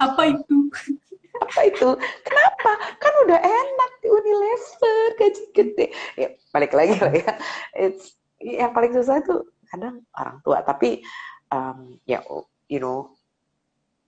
Apa 0.00 0.32
itu? 0.32 0.56
apa 1.44 1.60
itu? 1.68 1.88
Kenapa? 2.24 2.72
Kan 2.96 3.12
udah 3.28 3.36
enak 3.36 3.90
di 4.00 4.08
Unilever, 4.08 5.06
gaji 5.20 5.44
gede. 5.52 5.86
Ya, 6.16 6.28
balik 6.56 6.72
lagi 6.72 6.96
lah 6.96 7.12
ya. 7.12 7.32
It's 7.76 8.16
yang 8.40 8.72
paling 8.72 8.96
susah 8.96 9.20
itu 9.20 9.44
kadang 9.68 10.00
orang 10.16 10.40
tua. 10.40 10.64
Tapi 10.64 11.04
um, 11.52 12.00
ya, 12.08 12.24
you 12.68 12.78
know, 12.78 13.16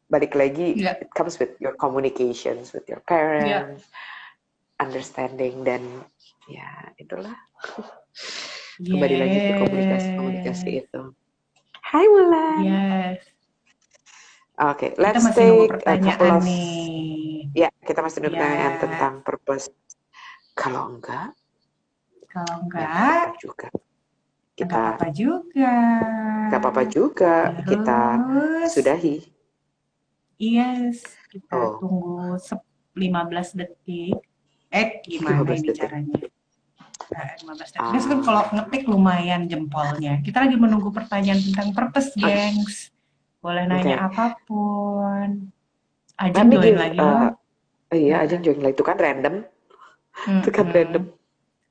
balik 0.07 0.37
lagi, 0.37 0.77
Ya. 0.77 0.95
it 1.01 1.09
comes 1.17 1.41
with 1.41 1.57
your 1.59 1.75
communications 1.81 2.71
with 2.77 2.85
your 2.87 3.01
parents, 3.09 3.89
understanding 4.77 5.65
dan 5.65 5.83
ya 6.49 6.93
itulah 6.97 7.37
kembali 8.91 9.17
lagi 9.17 9.39
ke 9.45 9.53
komunikasi 9.57 10.09
komunikasi 10.17 10.71
itu. 10.85 11.03
Hai 11.81 12.07
Wulan. 12.07 12.59
Yes. 12.63 13.21
Oke, 14.61 14.93
Kita 14.93 15.01
let's 15.01 15.25
masih 15.25 15.41
nunggu 15.49 15.81
take 15.81 15.89
a 15.89 16.05
couple 16.05 16.31
of 16.37 16.45
nih. 16.45 16.69
Ya, 17.57 17.69
kita 17.81 18.01
masih 18.05 18.21
nunggu 18.21 18.37
Ya. 18.37 18.41
pertanyaan 18.45 18.75
tentang 18.77 19.15
purpose. 19.25 19.67
Kalau 20.53 20.93
enggak, 20.93 21.33
Kalau 22.29 22.55
ya 22.61 22.61
enggak, 22.69 23.25
apa 23.25 23.31
juga. 23.41 23.69
Kita 24.61 24.69
Gak 24.69 24.85
apa-apa 24.93 25.09
juga. 25.11 25.75
nggak 26.47 26.61
apa-apa 26.61 26.83
juga 26.85 27.35
kita 27.65 27.99
Terus, 28.19 28.69
sudahi. 28.71 29.17
Yes, 30.37 31.01
kita 31.29 31.53
Oh. 31.53 31.77
tunggu 31.79 32.17
sep- 32.37 32.67
15 32.93 33.55
detik. 33.55 34.19
Eh, 34.69 35.01
gimana 35.03 35.41
15 35.41 35.57
ini 35.57 35.69
detik. 35.69 35.81
caranya? 35.81 36.19
Nah, 37.11 37.25
15 37.37 37.69
detik. 37.71 37.81
Ah. 37.81 37.91
Terus 37.91 38.05
kan 38.05 38.19
kalau 38.21 38.43
ngetik 38.51 38.83
lumayan 38.85 39.43
jempolnya. 39.47 40.19
Kita 40.21 40.43
lagi 40.43 40.57
menunggu 40.57 40.91
pertanyaan 40.91 41.41
tentang 41.41 41.71
purpose, 41.71 42.13
gengs. 42.15 42.91
Boleh 43.39 43.65
nanya 43.65 44.05
apa 44.05 44.37
pun. 44.43 45.49
Let 46.15 46.37
Ajeng 46.37 46.53
join 46.53 46.77
lagi 46.77 46.99
uh, 47.01 47.07
loh. 47.07 47.33
iya, 47.91 48.21
Ajeng 48.21 48.45
join 48.45 48.61
lagi 48.61 48.77
itu 48.77 48.85
kan 48.85 48.97
random, 48.97 49.41
itu 50.37 50.51
kan 50.51 50.67
random. 50.69 51.05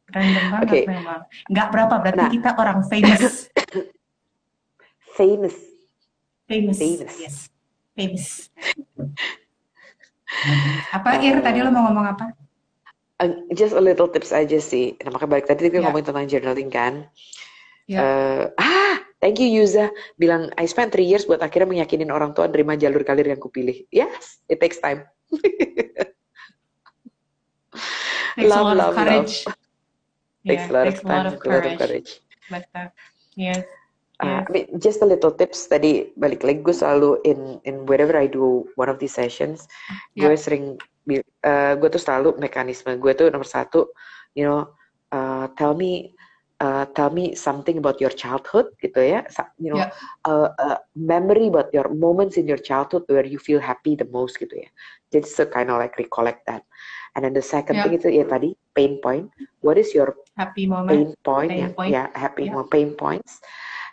Random 0.09 0.45
banget 0.51 0.67
Oke. 0.67 0.79
memang. 0.89 1.21
Nggak 1.49 1.67
berapa, 1.69 1.95
berarti 2.01 2.23
Nah. 2.25 2.31
kita 2.33 2.49
orang 2.57 2.79
famous. 2.87 3.25
Famous. 5.19 5.55
Famous. 6.47 6.77
Famous. 6.79 7.13
Yes. 7.19 7.35
Famous. 7.91 8.25
Apa, 10.89 11.19
Ir? 11.19 11.43
Tadi 11.43 11.59
lo 11.59 11.69
mau 11.69 11.83
ngomong 11.91 12.07
apa? 12.07 12.31
Uh, 13.19 13.43
just 13.51 13.75
a 13.75 13.83
little 13.83 14.07
tips 14.07 14.31
aja 14.31 14.55
sih. 14.63 14.95
Nah, 15.03 15.11
makanya 15.11 15.31
balik 15.35 15.47
tadi 15.51 15.67
kita 15.67 15.83
Ya. 15.83 15.91
ngomongin 15.91 16.07
tentang 16.07 16.23
journaling 16.23 16.71
kan. 16.71 16.93
Ya. 17.83 17.99
Eh, 17.99 18.43
ah, 18.55 18.95
thank 19.19 19.43
you 19.43 19.51
Yuza. 19.51 19.91
Bilang, 20.15 20.47
I 20.55 20.63
spent 20.63 20.95
three 20.95 21.03
years 21.03 21.27
buat 21.27 21.43
akhirnya 21.43 21.67
meyakinin 21.67 22.15
orang 22.15 22.31
tua 22.31 22.47
nerima 22.47 22.79
jalur 22.79 23.03
karir 23.03 23.27
yang 23.27 23.43
kupilih. 23.43 23.83
Yes, 23.91 24.39
it 24.47 24.63
takes 24.63 24.79
time. 24.79 25.03
Takes 28.39 28.47
a 28.47 28.55
Love, 28.55 28.71
lot 28.71 28.77
love, 28.79 28.89
of 28.89 28.95
courage. 28.95 29.33
Takes 29.43 29.58
Yeah, 30.45 30.69
a 30.69 30.73
lot 30.73 30.85
takes 30.87 31.01
of 31.01 31.05
a 31.05 31.07
lot 31.07 31.25
time, 31.25 31.33
of 31.33 31.33
a 31.43 31.49
lot 31.49 31.65
of 31.65 31.73
courage. 31.75 31.79
courage. 31.79 32.11
That. 32.49 32.91
Yes. 33.35 33.65
Uh, 34.19 34.43
Yes. 34.43 34.47
I 34.47 34.51
mean, 34.51 34.65
just 34.79 34.99
a 35.01 35.07
little 35.07 35.31
tips 35.31 35.67
tadi 35.71 36.11
balik 36.19 36.43
lagi 36.43 36.59
gue 36.59 36.75
selalu 36.75 37.23
in 37.23 37.39
in 37.63 37.87
wherever 37.87 38.15
I 38.19 38.27
do 38.27 38.67
one 38.75 38.91
of 38.91 38.99
these 38.99 39.15
sessions 39.15 39.63
gue 40.19 40.27
Yeah. 40.27 40.35
sering 40.35 40.75
bi- 41.07 41.23
uh, 41.43 41.79
gue 41.79 41.87
tuh 41.87 42.03
selalu 42.03 42.35
mekanisme 42.35 42.99
gue 42.99 43.11
tuh 43.15 43.31
nomor 43.31 43.47
satu 43.47 43.87
you 44.35 44.43
know 44.43 44.67
uh, 45.15 45.47
tell 45.55 45.71
me 45.71 46.11
uh, 46.59 46.83
tell 46.91 47.07
me 47.15 47.31
something 47.31 47.79
about 47.79 48.03
your 48.03 48.11
childhood 48.11 48.67
gitu 48.83 48.99
ya 48.99 49.23
you 49.55 49.71
know 49.71 49.79
Yeah. 49.79 49.91
uh, 50.27 50.51
uh, 50.59 50.77
memory 50.99 51.47
about 51.47 51.71
your 51.71 51.87
moments 51.87 52.35
in 52.35 52.43
your 52.43 52.59
childhood 52.59 53.07
where 53.07 53.23
you 53.23 53.39
feel 53.39 53.63
happy 53.63 53.95
the 53.95 54.07
most 54.11 54.35
gitu 54.35 54.51
ya 54.51 54.69
jadi 55.15 55.23
so 55.31 55.47
kind 55.47 55.71
of 55.71 55.79
like 55.79 55.95
recollect 55.95 56.43
that 56.43 56.67
and 57.15 57.25
then 57.25 57.33
the 57.33 57.43
second 57.43 57.79
Yeah. 57.79 57.83
thing 57.87 57.95
itu 57.97 58.07
ya 58.11 58.25
tadi 58.25 58.53
pain 58.73 58.99
point 59.01 59.29
what 59.65 59.75
is 59.77 59.91
your 59.93 60.13
Happy 60.39 60.65
moment. 60.69 60.87
pain 60.93 61.09
point, 61.21 61.49
Pain 61.51 61.59
yeah, 61.59 61.71
point. 61.75 61.89
yeah, 61.91 62.07
happy 62.15 62.47
Yeah. 62.47 62.55
mo- 62.55 62.69
pain 62.69 62.95
points. 62.95 63.43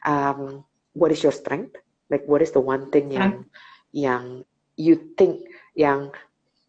Um, 0.06 0.62
what 0.94 1.10
is 1.10 1.18
your 1.26 1.34
strength? 1.34 1.74
Like, 2.06 2.22
what 2.30 2.38
is 2.38 2.54
the 2.54 2.62
one 2.62 2.94
thing 2.94 3.10
yang 3.10 3.50
yang 3.90 4.46
you 4.78 5.10
think 5.18 5.42
yang 5.74 6.14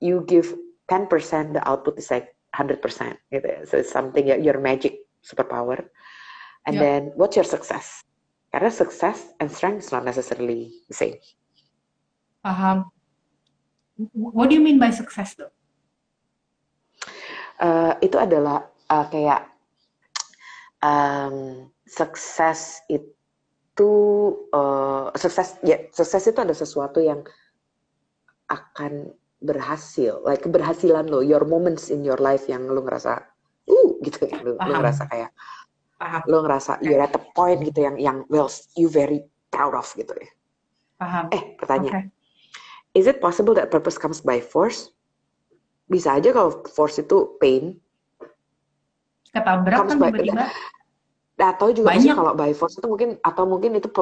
you 0.01 0.25
give 0.25 0.49
10%, 0.89 1.53
the 1.53 1.61
output 1.61 1.99
is 2.01 2.09
like 2.09 2.33
100%. 2.57 2.81
Gitu. 3.29 3.45
ya. 3.45 3.59
So 3.69 3.77
it's 3.77 3.93
something 3.93 4.25
ya, 4.25 4.39
your 4.39 4.57
magic 4.57 5.05
superpower. 5.21 5.77
And 6.65 6.79
Yeah. 6.79 6.81
then 6.81 7.01
what's 7.13 7.37
your 7.37 7.45
success? 7.45 8.01
Karena 8.49 8.73
success 8.73 9.29
and 9.37 9.51
strength 9.51 9.85
is 9.85 9.91
not 9.93 10.07
necessarily 10.07 10.73
the 10.89 10.95
same. 10.97 11.21
Paham. 12.41 12.89
What 14.13 14.49
do 14.49 14.57
you 14.57 14.63
mean 14.63 14.79
by 14.81 14.89
success 14.89 15.37
though? 15.37 15.53
Eh, 17.57 17.93
itu 18.05 18.17
adalah 18.21 18.69
eh, 18.85 19.05
kayak 19.09 19.41
um, 20.85 21.65
sukses 21.89 22.85
itu 22.85 23.93
eh, 24.53 25.05
sukses 25.17 25.57
ya 25.65 25.77
sukses 25.89 26.29
itu 26.29 26.37
ada 26.37 26.53
sesuatu 26.53 27.01
yang 27.01 27.25
akan 28.53 29.09
berhasil. 29.41 30.21
Like 30.21 30.45
keberhasilan 30.45 31.09
lo 31.09 31.25
your 31.25 31.49
moments 31.49 31.89
in 31.89 32.05
your 32.05 32.21
life 32.21 32.45
yang 32.45 32.69
lo 32.69 32.85
ngerasa 32.85 33.25
uh 33.65 33.89
gitu 34.05 34.29
ya. 34.29 34.37
Lo, 34.45 34.53
lo 34.61 34.71
ngerasa 34.77 35.09
kayak 35.09 35.33
Paham. 35.97 36.21
lo 36.29 36.45
ngerasa 36.45 36.77
you're 36.85 37.01
at 37.01 37.09
the 37.09 37.23
point 37.33 37.65
gitu 37.65 37.89
yang 37.89 37.97
yang 37.97 38.17
well 38.29 38.45
you 38.77 38.85
very 38.85 39.25
proud 39.49 39.73
of 39.73 39.89
gitu 39.97 40.13
ya. 40.13 40.29
Paham. 41.01 41.25
eh 41.33 41.57
pertanyaan. 41.57 42.13
Oke. 42.13 42.13
is 42.97 43.05
it 43.05 43.17
possible 43.17 43.53
that 43.57 43.69
purpose 43.73 43.97
comes 43.97 44.21
by 44.21 44.37
force 44.41 44.93
bisa 45.88 46.19
aja 46.19 46.29
kalau 46.35 46.61
force 46.67 46.99
itu 46.99 47.35
pain 47.39 47.79
Ketabrak 49.31 49.88
kan 49.88 49.97
tiba-tiba. 49.99 50.45
atau 51.38 51.69
juga 51.69 51.93
Banyak. 51.93 52.15
kalau 52.17 52.33
by 52.33 52.51
force 52.51 52.81
itu 52.81 52.88
mungkin 52.89 53.09
atau 53.21 53.45
mungkin 53.45 53.77
itu 53.77 53.88
itu 53.88 53.93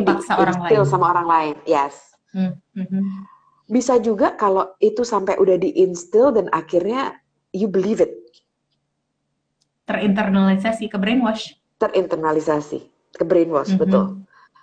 dipaksa 0.00 0.40
orang 0.40 0.56
di-instill 0.64 0.82
lain. 0.84 0.90
sama 0.90 1.06
orang 1.12 1.26
lain 1.28 1.56
yes 1.64 2.10
Hmm, 2.28 2.60
mhm. 2.76 3.24
bisa 3.72 3.96
juga 3.96 4.36
kalau 4.36 4.68
itu 4.80 5.00
sampai 5.00 5.40
udah 5.40 5.56
diinstil 5.56 6.28
dan 6.28 6.52
akhirnya 6.52 7.16
you 7.56 7.64
believe 7.64 8.04
it 8.04 8.12
Terinternalisasi, 9.88 10.92
ke 10.92 11.00
brainwash. 11.00 11.56
terinternalisasi 11.80 12.84
ke 13.16 13.24
brainwash 13.24 13.72
Mhm. 13.72 13.80
betul 13.80 14.04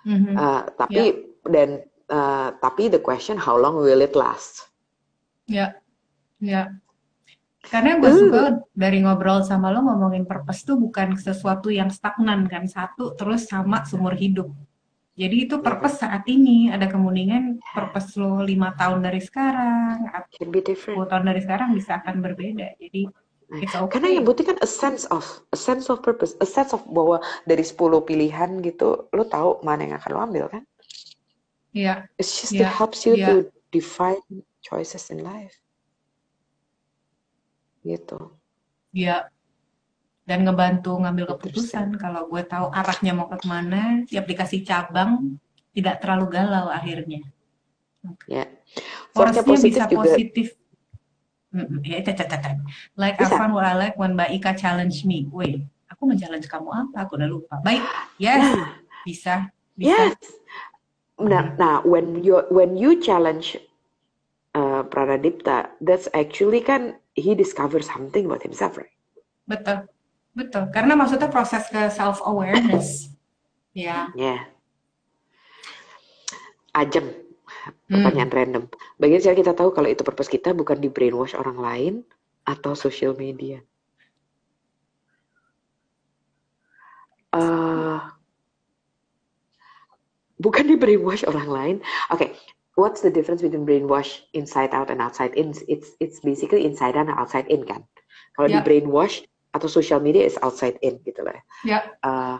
Mhm. 0.06 0.32
Uh, 0.38 0.62
tapi 0.78 1.04
dan 1.50 1.82
uh, 2.06 2.54
tapi 2.62 2.86
the 2.86 3.02
question 3.02 3.34
how 3.34 3.58
long 3.58 3.74
will 3.74 3.98
it 3.98 4.14
last 4.14 4.70
Ya, 5.46 5.74
ya. 6.40 6.72
Karena 7.66 7.98
gue 7.98 8.06
Uh. 8.06 8.18
suka 8.18 8.42
dari 8.70 9.02
ngobrol 9.02 9.42
sama 9.42 9.74
lo 9.74 9.82
ngomongin 9.82 10.22
purpose 10.22 10.62
tuh 10.62 10.78
bukan 10.78 11.18
sesuatu 11.18 11.66
yang 11.66 11.90
stagnan 11.90 12.46
kan 12.46 12.70
satu 12.70 13.18
terus 13.18 13.50
sama 13.50 13.82
seumur 13.82 14.14
hidup. 14.14 14.54
Jadi 15.16 15.48
itu 15.48 15.58
purpose 15.64 16.04
saat 16.04 16.28
ini 16.28 16.68
ada 16.68 16.86
kemungkinan 16.86 17.58
purpose 17.72 18.20
lo 18.20 18.44
lima 18.44 18.76
tahun 18.76 19.00
dari 19.00 19.18
sekarang, 19.18 20.12
can 20.28 20.48
be 20.52 20.60
different 20.60 21.00
10 21.00 21.10
tahun 21.10 21.24
dari 21.24 21.40
sekarang 21.40 21.68
bisa 21.72 21.98
akan 22.04 22.20
berbeda. 22.20 22.76
Jadi 22.76 23.08
it's 23.62 23.72
okay. 23.74 23.98
karena 23.98 24.08
yang 24.18 24.24
penting 24.26 24.46
kan 24.54 24.58
a 24.60 24.68
sense 24.68 25.06
of 25.08 25.22
a 25.54 25.58
sense 25.58 25.86
of 25.86 26.02
purpose 26.02 26.34
a 26.42 26.46
sense 26.46 26.74
of 26.74 26.82
bahwa 26.90 27.22
dari 27.46 27.62
10 27.62 27.78
pilihan 28.02 28.58
gitu 28.58 29.06
lo 29.14 29.24
tahu 29.26 29.62
mana 29.62 29.86
yang 29.86 29.96
akan 30.02 30.10
lo 30.14 30.20
ambil 30.22 30.46
kan 30.50 30.62
Iya, 31.76 32.08
it's 32.16 32.40
just 32.40 32.56
Yeah, 32.56 32.66
it 32.66 32.72
helps 32.72 33.04
you 33.04 33.20
yeah. 33.20 33.28
to 33.28 33.34
define 33.68 34.18
choices 34.64 35.12
in 35.12 35.20
life 35.22 35.54
gitu 37.86 38.34
iya. 38.90 39.30
Dan 40.26 40.42
ngebantu 40.42 40.98
ngambil 40.98 41.38
keputusan 41.38 41.94
kalau 42.02 42.26
gue 42.26 42.42
tahu 42.42 42.66
arahnya 42.74 43.14
mau 43.14 43.30
ke 43.30 43.38
ke 43.38 43.46
mana, 43.46 44.02
tiap 44.10 44.26
dikasih 44.26 44.66
cabang 44.66 45.38
tidak 45.70 46.02
terlalu 46.02 46.26
galau 46.34 46.66
akhirnya. 46.66 47.22
ya 48.26 48.46
force-nya 49.14 49.42
positif 49.42 49.82
bisa 49.82 49.90
juga 49.90 50.02
positif. 50.02 50.46
Ya, 51.86 52.02
cat, 52.02 52.18
cat, 52.18 52.28
cat, 52.28 52.40
cat. 52.42 52.58
Like 52.98 53.16
I 53.22 53.30
Bisa. 53.30 53.38
found 53.38 53.54
what 53.54 53.64
I 53.64 53.78
like 53.78 53.94
when 53.96 54.18
Mbak 54.18 54.34
Ika 54.42 54.52
challenge 54.58 55.06
me. 55.06 55.30
Wait, 55.30 55.62
aku 55.88 56.04
men-challenge 56.04 56.50
kamu 56.50 56.68
apa? 56.68 57.06
Aku 57.06 57.16
udah 57.16 57.30
lupa. 57.30 57.62
Baik, 57.64 57.80
yes, 58.20 58.44
bisa, 59.06 59.48
bisa. 59.78 60.10
Yes. 60.12 60.18
Nah, 61.16 61.56
nah, 61.56 61.80
when 61.86 62.20
you 62.20 62.44
when 62.52 62.76
you 62.76 63.00
challenge 63.00 63.56
uh, 64.52 64.84
Pranadipta, 64.84 65.72
that's 65.80 66.12
actually 66.12 66.60
kan 66.60 67.00
he 67.16 67.32
discover 67.32 67.80
something 67.80 68.28
about 68.28 68.44
himself, 68.44 68.76
right? 68.76 68.92
Betul, 69.48 69.88
betul. 70.36 70.68
Karena 70.70 70.92
maksudnya 70.92 71.32
proses 71.32 71.64
ke 71.72 71.88
self 71.88 72.20
awareness. 72.22 73.08
Ya. 73.72 74.12
Yeah. 74.12 74.48
Ajeng, 76.76 77.08
Hmm. 77.88 78.04
pertanyaan 78.04 78.30
random. 78.32 78.64
Bagian 79.00 79.24
cara 79.24 79.36
kita 79.36 79.52
tahu 79.56 79.72
kalau 79.72 79.88
itu 79.88 80.04
purpose 80.04 80.28
kita 80.28 80.52
bukan 80.52 80.76
di 80.76 80.92
brainwash 80.92 81.32
orang 81.32 81.56
lain 81.56 81.94
atau 82.44 82.76
social 82.76 83.16
media. 83.16 83.64
Eh, 87.32 87.98
bukan 90.36 90.64
di 90.68 90.76
brainwash 90.76 91.24
orang 91.24 91.48
lain. 91.48 91.76
Oke, 92.12 92.32
what's 92.76 93.00
the 93.00 93.10
difference 93.10 93.40
between 93.40 93.64
brainwash 93.66 94.22
inside 94.36 94.70
out 94.76 94.92
and 94.92 95.00
outside 95.00 95.34
in? 95.34 95.56
It's 95.66 95.96
it's 95.98 96.20
basically 96.20 96.68
inside 96.68 96.94
out 96.94 97.08
and 97.08 97.16
outside 97.18 97.48
in 97.48 97.64
kan. 97.64 97.82
Kalau 98.36 98.52
di 98.52 98.60
Ya. 98.60 98.62
brainwash 98.62 99.24
atau 99.56 99.66
social 99.66 99.98
media 99.98 100.22
is 100.22 100.36
outside 100.44 100.76
in 100.84 101.00
gitu 101.02 101.24
lah. 101.24 101.40
Ya. 101.64 101.96
Uh, 102.04 102.36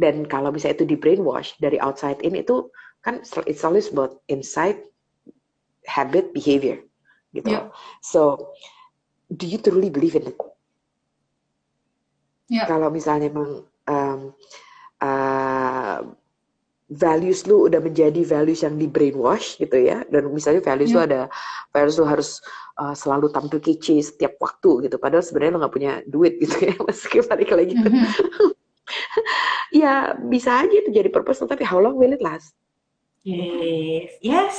dan 0.00 0.24
kalau 0.26 0.50
misalnya 0.50 0.80
itu 0.82 0.88
di 0.88 0.96
brainwash 0.98 1.54
dari 1.60 1.76
outside 1.78 2.18
in 2.24 2.34
itu 2.34 2.72
kan 3.04 3.20
it's 3.44 3.62
always 3.62 3.92
about 3.92 4.18
inside 4.32 4.80
habit 5.84 6.32
behavior 6.32 6.80
gitu. 7.36 7.52
Ya. 7.52 7.68
So 8.00 8.50
do 9.28 9.44
you 9.44 9.60
truly 9.60 9.92
believe 9.92 10.16
in 10.16 10.32
it? 10.32 10.38
Ya. 12.48 12.64
Kalau 12.64 12.88
misalnya 12.88 13.28
memang 13.28 13.68
um, 13.84 14.20
uh, 15.04 15.43
values 16.84 17.48
lu 17.48 17.64
udah 17.64 17.80
menjadi 17.80 18.20
values 18.28 18.60
yang 18.60 18.76
di 18.76 18.84
brainwash 18.84 19.56
gitu 19.56 19.72
ya 19.80 20.04
dan 20.12 20.28
misalnya 20.28 20.60
values 20.60 20.92
lu 20.92 21.00
Ya. 21.00 21.06
ada 21.08 21.20
values 21.72 21.96
lu 21.96 22.04
harus 22.04 22.44
uh, 22.76 22.92
selalu 22.92 23.32
tampil 23.32 23.56
kece 23.56 24.04
setiap 24.04 24.36
waktu 24.36 24.84
gitu 24.88 25.00
padahal 25.00 25.24
sebenarnya 25.24 25.52
lu 25.56 25.60
nggak 25.64 25.74
punya 25.74 25.92
duit 26.04 26.36
gitu 26.36 26.56
ya 26.60 26.76
meski 26.86 27.24
balik 27.24 27.48
lagi 27.50 27.72
gitu 27.72 27.88
Mhm. 27.88 28.04
ya 29.80 30.12
bisa 30.28 30.60
aja 30.60 30.76
itu 30.76 30.92
jadi 30.92 31.08
purpose 31.08 31.40
tapi 31.48 31.64
how 31.64 31.80
long 31.80 31.96
will 31.96 32.12
it 32.12 32.20
last? 32.20 32.52
Yes, 33.24 34.20
yes, 34.20 34.56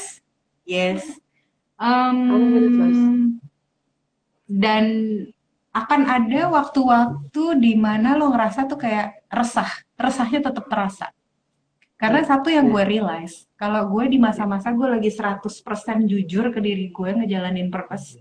yes. 0.65 1.05
How 1.77 2.17
long 2.25 2.49
will 2.49 2.65
it 2.65 2.75
last? 2.81 2.97
Um, 2.97 3.37
dan 4.49 4.85
akan 5.77 6.01
ada 6.09 6.49
waktu-waktu 6.49 7.43
di 7.61 7.77
mana 7.77 8.17
lo 8.17 8.33
ngerasa 8.33 8.65
tuh 8.65 8.81
kayak 8.81 9.27
resah, 9.29 9.69
resahnya 9.93 10.49
tetap 10.49 10.65
terasa. 10.65 11.13
Karena 11.95 12.21
satu 12.27 12.51
yang 12.51 12.67
gue 12.67 12.83
realize, 12.83 13.47
kalau 13.55 13.87
gue 13.87 14.11
di 14.11 14.19
masa-masa 14.19 14.75
gue 14.75 14.83
lagi 14.83 15.07
100% 15.07 15.47
jujur 16.03 16.51
ke 16.51 16.59
diri 16.59 16.91
gue 16.91 17.09
ngejalanin 17.23 17.71
purpose, 17.71 18.19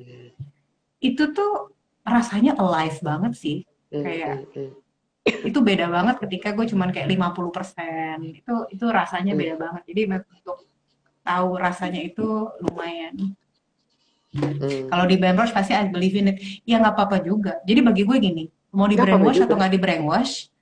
itu 1.02 1.24
tuh 1.34 1.74
rasanya 2.06 2.55
alive 2.55 2.98
banget 3.02 3.32
sih. 3.34 3.59
Kayak 3.90 4.46
itu 5.24 5.59
beda 5.59 5.88
banget 5.90 6.20
ketika 6.22 6.55
gue 6.55 6.70
cuman 6.70 6.94
kayak 6.94 7.10
50%. 7.10 8.44
Itu 8.44 8.55
itu 8.70 8.86
rasanya 8.86 9.34
beda 9.34 9.55
banget. 9.59 9.82
Jadi 9.90 10.01
untuk 10.22 10.59
tahu 11.26 11.51
rasanya 11.59 12.01
itu 12.05 12.52
lumayan. 12.62 13.34
Hmm. 14.34 14.90
Kalau 14.90 15.05
di 15.06 15.16
brainwash 15.18 15.55
pasti 15.55 15.74
I 15.74 15.90
believe 15.90 16.14
in 16.14 16.30
it. 16.30 16.38
Ya 16.62 16.78
nggak 16.78 16.94
apa-apa 16.94 17.26
juga. 17.26 17.59
Jadi 17.66 17.80
bagi 17.82 18.02
gue 18.06 18.16
gini, 18.22 18.44
mau 18.70 18.86
di 18.86 18.94
brainwash 18.94 19.42
atau 19.42 19.59
nggak 19.59 19.72
di 19.72 19.80
brainwash, 19.82 20.53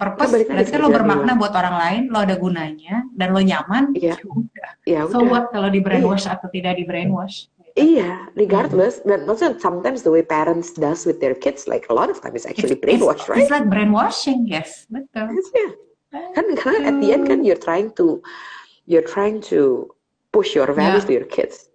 purpose 0.00 0.24
Nah, 0.24 0.32
balik 0.32 0.46
berarti 0.48 0.70
kan 0.72 0.80
lo 0.80 0.88
bermakna 0.88 1.32
buat 1.36 1.52
orang 1.52 1.76
lain, 1.76 2.02
lo 2.08 2.18
ada 2.24 2.34
gunanya, 2.34 3.04
dan 3.12 3.36
lo 3.36 3.40
nyaman. 3.40 3.92
Iya. 3.92 4.16
ya 4.16 4.24
udah. 4.24 4.70
Ya 4.88 5.00
So 5.06 5.20
udah. 5.20 5.28
what 5.28 5.44
kalau 5.52 5.68
di 5.68 5.78
brainwash 5.78 6.24
atau 6.24 6.48
tidak 6.48 6.80
di 6.80 6.88
brainwash? 6.88 7.52
Iya, 7.70 8.32
regardless. 8.34 8.98
Dan 9.04 9.28
maksudnya 9.28 9.60
sometimes 9.60 10.02
the 10.02 10.10
way 10.10 10.24
parents 10.24 10.72
does 10.72 11.04
with 11.04 11.20
their 11.20 11.36
kids, 11.36 11.68
like 11.68 11.84
a 11.86 11.94
lot 11.94 12.08
of 12.08 12.18
time 12.18 12.32
is 12.32 12.42
actually 12.42 12.74
It's- 12.74 12.82
brainwash, 12.82 13.22
it's, 13.22 13.28
right? 13.28 13.44
It's 13.44 13.52
like 13.52 13.68
brainwashing, 13.68 14.48
yes, 14.48 14.88
betul. 14.88 15.30
Yes, 15.30 15.46
yeah. 15.52 15.72
Kan 16.34 16.50
karena 16.58 16.90
at 16.90 16.96
the 16.98 17.14
end 17.14 17.28
kan 17.28 17.46
you're 17.46 17.60
trying 17.60 17.94
to 17.94 18.18
you're 18.82 19.06
trying 19.06 19.38
to 19.46 19.86
push 20.30 20.58
your 20.58 20.66
values 20.72 21.06
to 21.06 21.14
Yeah. 21.14 21.22
your 21.22 21.28
kids. 21.28 21.70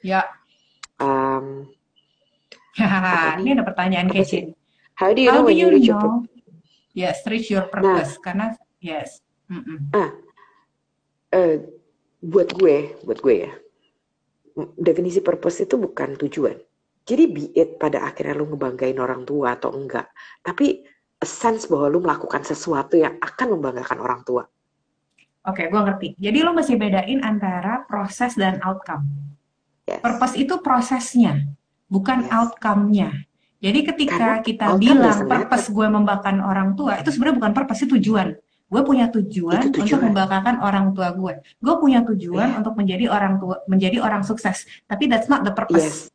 Ya, 0.00 0.22
Um, 0.96 1.68
Apa 2.74 3.36
ini 3.42 3.52
ada 3.52 3.62
pertanyaan 3.62 4.08
kece. 4.08 4.54
how 4.94 5.10
do 5.12 5.20
you 5.20 5.28
How 5.30 5.42
know 5.42 5.44
do 5.44 5.52
when 5.52 5.58
you 5.58 5.68
you 5.68 5.74
reach 5.76 5.86
your 5.86 6.00
know? 6.00 6.24
Yes, 6.98 7.22
reach 7.30 7.54
your 7.54 7.70
purpose. 7.70 8.18
Karena 8.18 8.58
yes, 8.82 9.22
Mm-mm. 9.46 9.94
eh, 11.30 11.62
buat 12.18 12.50
gue, 12.58 12.98
buat 13.06 13.22
gue 13.22 13.34
ya, 13.46 13.52
definisi 14.74 15.22
purpose 15.22 15.62
itu 15.62 15.78
bukan 15.78 16.18
tujuan. 16.18 16.58
Jadi 17.06 17.24
be 17.30 17.54
it 17.54 17.78
pada 17.78 18.02
akhirnya 18.02 18.34
lu 18.34 18.50
ngebanggain 18.50 18.98
orang 18.98 19.22
tua 19.22 19.54
atau 19.54 19.70
enggak, 19.72 20.10
tapi 20.42 20.82
a 21.22 21.26
sense 21.26 21.70
bahwa 21.70 21.86
lu 21.86 22.02
melakukan 22.02 22.42
sesuatu 22.42 22.98
yang 22.98 23.16
akan 23.22 23.56
membanggakan 23.56 23.98
orang 24.02 24.20
tua. 24.26 24.44
Oke, 25.46 25.70
gue 25.70 25.80
ngerti. 25.80 26.08
Jadi 26.18 26.38
lo 26.44 26.52
mesti 26.52 26.74
bedain 26.76 27.22
antara 27.24 27.86
proses 27.86 28.34
dan 28.34 28.60
outcome. 28.60 29.06
Yes. 29.88 30.04
Purpose 30.04 30.34
itu 30.36 30.60
prosesnya, 30.60 31.48
bukan 31.88 32.26
Yes. 32.26 32.30
outcome-nya. 32.34 33.24
Jadi 33.58 33.78
ketika 33.82 34.14
Karena 34.14 34.38
kita 34.38 34.64
outcome 34.70 34.80
bilang 35.02 35.18
purpose 35.26 35.66
gue 35.74 35.86
membanggakan 35.90 36.36
orang 36.38 36.68
tua, 36.78 36.94
itu 37.02 37.10
sebenarnya 37.10 37.36
bukan 37.42 37.52
purpose, 37.58 37.80
itu 37.82 37.98
tujuan. 37.98 38.28
Gue 38.68 38.82
punya 38.84 39.06
tujuan, 39.10 39.58
Itu 39.64 39.68
untuk 39.74 39.82
tujuan. 39.88 40.00
membanggakan 40.12 40.54
orang 40.62 40.86
tua 40.94 41.08
gue. 41.10 41.34
Gue 41.58 41.74
punya 41.82 42.00
tujuan 42.06 42.48
Iya. 42.54 42.58
untuk 42.62 42.74
menjadi 42.78 43.04
orang 43.10 43.40
tua, 43.42 43.64
menjadi 43.66 43.98
orang 43.98 44.22
sukses. 44.22 44.62
Tapi 44.86 45.10
that's 45.10 45.26
not 45.26 45.42
the 45.42 45.50
purpose. 45.50 45.82
Yes. 45.82 46.14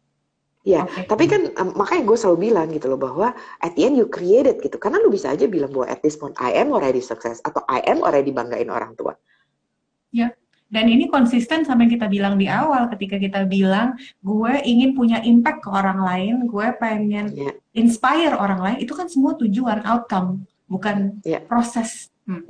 Ya, 0.63 0.87
Oke. 0.87 1.11
tapi 1.11 1.27
kan 1.27 1.51
em, 1.51 1.69
makanya 1.75 2.07
gue 2.07 2.15
selalu 2.15 2.37
bilang 2.47 2.71
gitu 2.71 2.87
loh 2.87 2.95
bahwa 2.95 3.35
at 3.59 3.75
the 3.75 3.83
end 3.83 3.99
you 3.99 4.07
created 4.07 4.63
gitu. 4.63 4.79
Karena 4.79 5.03
lu 5.03 5.11
bisa 5.11 5.35
aja 5.35 5.43
bilang 5.43 5.75
bahwa 5.75 5.91
at 5.91 5.99
this 5.99 6.15
point 6.15 6.31
I 6.39 6.55
am 6.55 6.71
already 6.71 7.03
success 7.03 7.43
atau 7.43 7.59
I 7.67 7.83
am 7.83 7.99
already 7.99 8.31
banggain 8.31 8.71
orang 8.71 8.95
tua. 8.95 9.11
Dan 10.73 10.89
ini 10.89 11.05
konsisten 11.05 11.61
sama 11.61 11.85
yang 11.85 11.93
kita 11.93 12.09
bilang 12.09 12.33
di 12.41 12.49
awal 12.49 12.89
ketika 12.89 13.21
kita 13.21 13.45
bilang 13.45 13.93
gue 14.25 14.53
ingin 14.65 14.97
punya 14.97 15.21
impact 15.21 15.61
ke 15.61 15.69
orang 15.69 16.01
lain, 16.01 16.49
gue 16.49 16.67
pengen 16.81 17.29
Ya, 17.29 17.53
inspire 17.77 18.33
orang 18.33 18.57
lain, 18.57 18.77
itu 18.81 18.97
kan 18.97 19.05
semua 19.05 19.37
tujuan, 19.37 19.85
outcome, 19.85 20.49
bukan 20.65 21.21
Iya. 21.21 21.45
proses. 21.45 22.09
Hmm. 22.25 22.41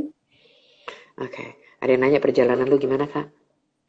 oke. 1.20 1.46
Ada 1.84 1.90
yang 1.92 2.02
nanya 2.08 2.20
perjalanan 2.24 2.64
lu 2.64 2.80
gimana 2.80 3.12
kak? 3.12 3.28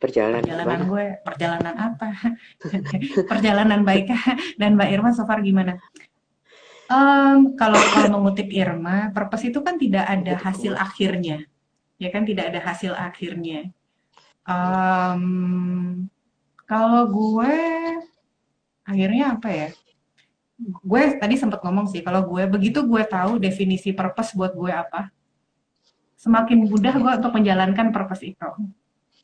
Perjalanan, 0.03 0.43
Perjalanan 0.43 0.67
gimana? 0.83 0.91
gue, 0.91 1.07
perjalanan 1.23 1.75
apa? 1.79 2.09
perjalanan 3.31 3.81
baik 3.87 4.11
dan 4.61 4.75
Mbak 4.75 4.89
Irma 4.91 5.11
so 5.15 5.23
far 5.23 5.39
gimana? 5.41 5.79
Em, 6.91 7.55
kalau 7.55 7.79
kalau 7.95 8.09
mengutip 8.19 8.51
Irma, 8.51 9.15
purpose 9.15 9.47
itu 9.47 9.63
kan 9.63 9.79
tidak 9.79 10.05
ada 10.05 10.35
hasil 10.37 10.75
akhirnya, 10.75 11.47
ya 11.97 12.11
kan 12.11 12.27
tidak 12.27 12.51
ada 12.51 12.61
hasil 12.61 12.93
akhirnya. 12.93 13.71
Em, 14.45 15.25
kalau 16.69 17.03
gue 17.09 17.55
akhirnya 18.85 19.37
apa 19.37 19.49
ya? 19.49 19.69
Gue 20.85 21.17
tadi 21.19 21.35
sempat 21.41 21.65
ngomong 21.65 21.91
sih, 21.91 22.05
kalau 22.05 22.23
gue 22.29 22.45
begitu 22.47 22.85
gue 22.85 23.03
tahu 23.09 23.41
definisi 23.43 23.91
purpose 23.91 24.37
buat 24.37 24.55
gue 24.55 24.71
apa, 24.71 25.11
semakin 26.21 26.69
mudah 26.71 26.95
gue 26.95 27.13
untuk 27.21 27.33
menjalankan 27.35 27.91
purpose 27.91 28.23
itu. 28.25 28.49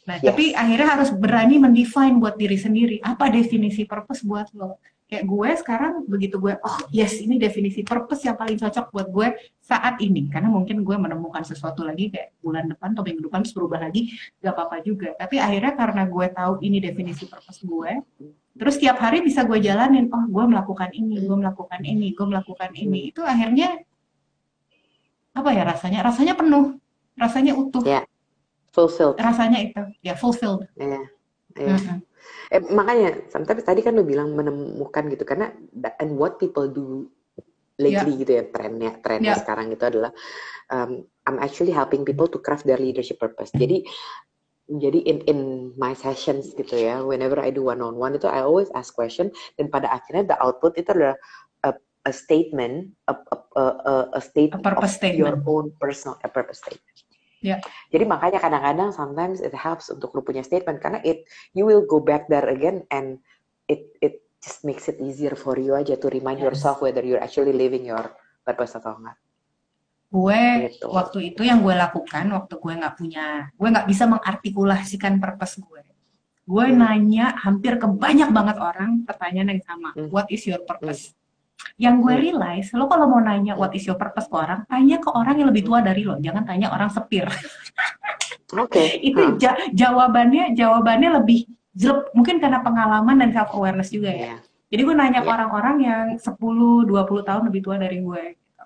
Nah, 0.08 0.16
Yes. 0.18 0.32
tapi 0.32 0.44
akhirnya 0.56 0.88
harus 0.96 1.10
berani 1.12 1.60
mendefine 1.60 2.18
buat 2.18 2.34
diri 2.34 2.56
sendiri 2.56 2.96
apa 3.04 3.28
definisi 3.30 3.84
purpose 3.84 4.24
buat 4.26 4.48
lo. 4.56 4.80
Kayak 5.10 5.26
gue 5.26 5.50
sekarang 5.58 5.92
begitu 6.06 6.38
gue, 6.38 6.54
oh 6.54 6.78
yes 6.94 7.18
ini 7.18 7.34
definisi 7.34 7.82
purpose 7.82 8.30
yang 8.30 8.38
paling 8.38 8.54
cocok 8.54 8.94
buat 8.94 9.10
gue 9.10 9.28
saat 9.58 9.98
ini. 9.98 10.30
Karena 10.30 10.46
mungkin 10.46 10.86
gue 10.86 10.94
menemukan 10.94 11.42
sesuatu 11.42 11.82
lagi 11.82 12.14
kayak 12.14 12.38
bulan 12.38 12.70
depan 12.70 12.94
atau 12.94 13.02
minggu 13.02 13.26
depan 13.26 13.42
terus 13.42 13.58
berubah 13.58 13.82
lagi, 13.82 14.14
gak 14.38 14.54
apa-apa 14.54 14.86
juga. 14.86 15.10
Tapi 15.18 15.42
akhirnya 15.42 15.74
karena 15.74 16.06
gue 16.06 16.26
tahu 16.30 16.52
ini 16.62 16.78
definisi 16.78 17.26
purpose 17.26 17.58
gue, 17.66 17.92
terus 18.54 18.78
tiap 18.78 19.02
hari 19.02 19.26
bisa 19.26 19.42
gue 19.42 19.58
jalanin, 19.58 20.06
oh 20.14 20.24
gue 20.30 20.44
melakukan 20.46 20.94
ini, 20.94 21.18
gue 21.26 21.36
melakukan 21.42 21.82
ini, 21.82 22.14
gue 22.14 22.26
melakukan 22.30 22.70
ini. 22.78 23.10
Itu 23.10 23.26
akhirnya 23.26 23.82
apa 25.34 25.50
ya 25.50 25.66
rasanya? 25.66 26.06
Rasanya 26.06 26.38
penuh, 26.38 26.78
rasanya 27.18 27.58
utuh, 27.58 27.82
Ya. 27.82 28.06
Fulfilled. 28.70 29.18
rasanya 29.18 29.58
itu 29.66 29.82
ya 29.98 30.14
fulfilled. 30.14 30.70
Ya, 30.78 31.02
ya. 31.58 31.74
Mm-mm. 31.74 31.98
Eh, 32.50 32.60
makanya, 32.60 33.24
sometimes 33.30 33.62
tadi 33.62 33.80
kan 33.80 33.94
lu 33.96 34.04
bilang 34.04 34.34
menemukan 34.34 35.06
gitu 35.08 35.24
karena 35.24 35.54
and 36.02 36.14
what 36.14 36.36
people 36.36 36.66
do 36.66 37.08
lately 37.80 38.20
gitu 38.20 38.36
ya 38.36 38.44
trennya 38.52 39.00
trennya 39.00 39.32
Ya. 39.32 39.40
sekarang 39.40 39.72
itu 39.72 39.80
adalah 39.80 40.12
um, 40.68 41.00
I'm 41.24 41.40
actually 41.40 41.72
helping 41.72 42.04
people 42.04 42.28
to 42.28 42.36
craft 42.36 42.68
their 42.68 42.76
leadership 42.76 43.16
purpose. 43.16 43.48
Jadi 43.56 43.88
jadi 44.70 45.02
in 45.02 45.18
in 45.26 45.38
my 45.74 45.96
sessions 45.96 46.54
gitu 46.54 46.76
ya, 46.78 47.02
whenever 47.02 47.40
I 47.42 47.50
do 47.50 47.66
one 47.66 47.82
on 47.82 47.98
one 47.98 48.14
itu 48.14 48.30
I 48.30 48.44
always 48.46 48.70
ask 48.76 48.94
question 48.94 49.32
dan 49.58 49.66
pada 49.66 49.90
akhirnya 49.90 50.34
the 50.34 50.38
output 50.38 50.78
itu 50.78 50.92
adalah 50.94 51.16
a, 51.66 51.74
a 52.06 52.12
statement, 52.14 52.94
a, 53.10 53.14
a, 53.18 53.36
a, 53.58 53.64
a- 53.82 54.08
a 54.14 54.20
state 54.22 54.54
A 54.54 54.62
purpose 54.62 54.94
of 55.00 55.10
your 55.18 55.34
statement. 55.34 55.48
own 55.48 55.64
personal 55.74 56.14
a 56.22 56.28
purpose 56.30 56.62
statement. 56.62 56.86
Ya. 57.40 57.56
Jadi 57.88 58.04
makanya 58.04 58.36
kadang-kadang 58.36 58.92
sometimes 58.92 59.40
it 59.40 59.56
helps 59.56 59.88
untuk 59.88 60.12
lu 60.12 60.20
punya 60.20 60.44
statement 60.44 60.76
karena 60.78 61.00
it 61.00 61.24
you 61.56 61.64
will 61.64 61.84
go 61.88 61.96
back 61.96 62.28
there 62.28 62.44
again 62.52 62.84
and 62.92 63.16
it 63.64 63.88
it 64.04 64.20
just 64.40 64.60
makes 64.60 64.88
it 64.88 65.00
easier 65.00 65.32
for 65.32 65.56
you 65.56 65.72
aja 65.72 65.96
to 65.96 66.08
remind 66.12 66.40
Yes. 66.40 66.52
yourself 66.52 66.84
whether 66.84 67.00
you're 67.00 67.20
actually 67.20 67.56
living 67.56 67.88
your 67.88 68.12
purpose 68.44 68.76
atau 68.76 68.96
enggak. 68.96 69.16
Gue 70.10 70.42
Gitu. 70.68 70.84
waktu 70.90 71.18
itu 71.32 71.46
yang 71.46 71.62
gue 71.62 71.70
lakukan 71.72 72.26
waktu 72.34 72.54
gue 72.58 72.72
nggak 72.82 72.94
punya, 72.98 73.26
gue 73.54 73.68
nggak 73.70 73.86
bisa 73.86 74.04
mengartikulasikan 74.04 75.16
purpose 75.16 75.62
gue. 75.62 75.82
Gue 76.44 76.66
Hmm. 76.66 76.82
nanya 76.82 77.38
hampir 77.38 77.78
ke 77.78 77.86
banyak 77.86 78.34
banget 78.34 78.58
orang 78.58 79.06
pertanyaan 79.06 79.54
yang 79.54 79.62
sama, 79.62 79.94
Hmm. 79.94 80.10
what 80.10 80.26
is 80.28 80.42
your 80.44 80.58
purpose? 80.66 81.14
Yang 81.76 81.94
gue 82.00 82.14
Hmm. 82.14 82.22
realize, 82.22 82.68
lo 82.72 82.84
kalau 82.86 83.06
mau 83.06 83.20
nanya 83.20 83.52
what 83.54 83.72
is 83.72 83.84
your 83.84 83.96
purpose 83.96 84.26
ke 84.26 84.36
orang, 84.36 84.64
tanya 84.64 84.96
ke 84.96 85.08
orang 85.08 85.36
yang 85.40 85.48
lebih 85.48 85.64
tua 85.64 85.80
dari 85.80 86.04
lo, 86.04 86.16
jangan 86.16 86.44
tanya 86.44 86.68
orang 86.68 86.88
sepir. 86.88 87.24
Oke. 88.52 88.80
itu 89.08 89.16
huh. 89.18 89.36
ja- 89.36 89.60
jawabannya 89.70 90.52
jawabannya 90.52 91.22
lebih 91.22 91.46
jelek, 91.72 92.10
mungkin 92.12 92.36
karena 92.38 92.60
pengalaman 92.60 93.16
dan 93.18 93.30
self 93.30 93.50
awareness 93.52 93.88
juga 93.88 94.10
ya. 94.10 94.18
Iya. 94.18 94.36
Jadi 94.70 94.80
gue 94.82 94.94
nanya 94.94 95.20
ke 95.20 95.28
Iya. 95.28 95.34
orang-orang 95.34 95.76
yang 95.80 96.04
10, 96.16 96.86
20 96.86 97.22
tahun 97.22 97.42
lebih 97.50 97.60
tua 97.62 97.76
dari 97.76 97.98
gue. 97.98 98.22
gitu. 98.34 98.64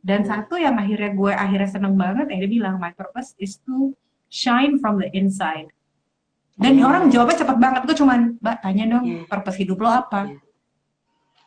Dan 0.00 0.22
Hmm. 0.22 0.28
satu 0.28 0.54
yang 0.54 0.74
akhirnya 0.74 1.10
gue 1.12 1.32
akhirnya 1.32 1.68
seneng 1.68 1.94
banget, 1.94 2.30
yang 2.30 2.38
dia 2.40 2.50
bilang, 2.52 2.74
my 2.76 2.92
purpose 2.92 3.34
is 3.36 3.58
to 3.60 3.90
shine 4.28 4.78
from 4.78 4.98
the 4.98 5.08
inside. 5.10 5.66
Dan 6.54 6.78
Hmm. 6.78 6.86
orang 6.86 7.02
jawabnya 7.10 7.42
cepet 7.42 7.56
banget. 7.58 7.80
Gue 7.84 7.96
cuman, 7.96 8.38
mbak 8.38 8.56
tanya 8.60 8.84
dong, 8.88 9.04
Iya. 9.04 9.20
purpose 9.26 9.58
hidup 9.58 9.78
lo 9.78 9.90
apa? 9.90 10.20
Iya. 10.24 10.45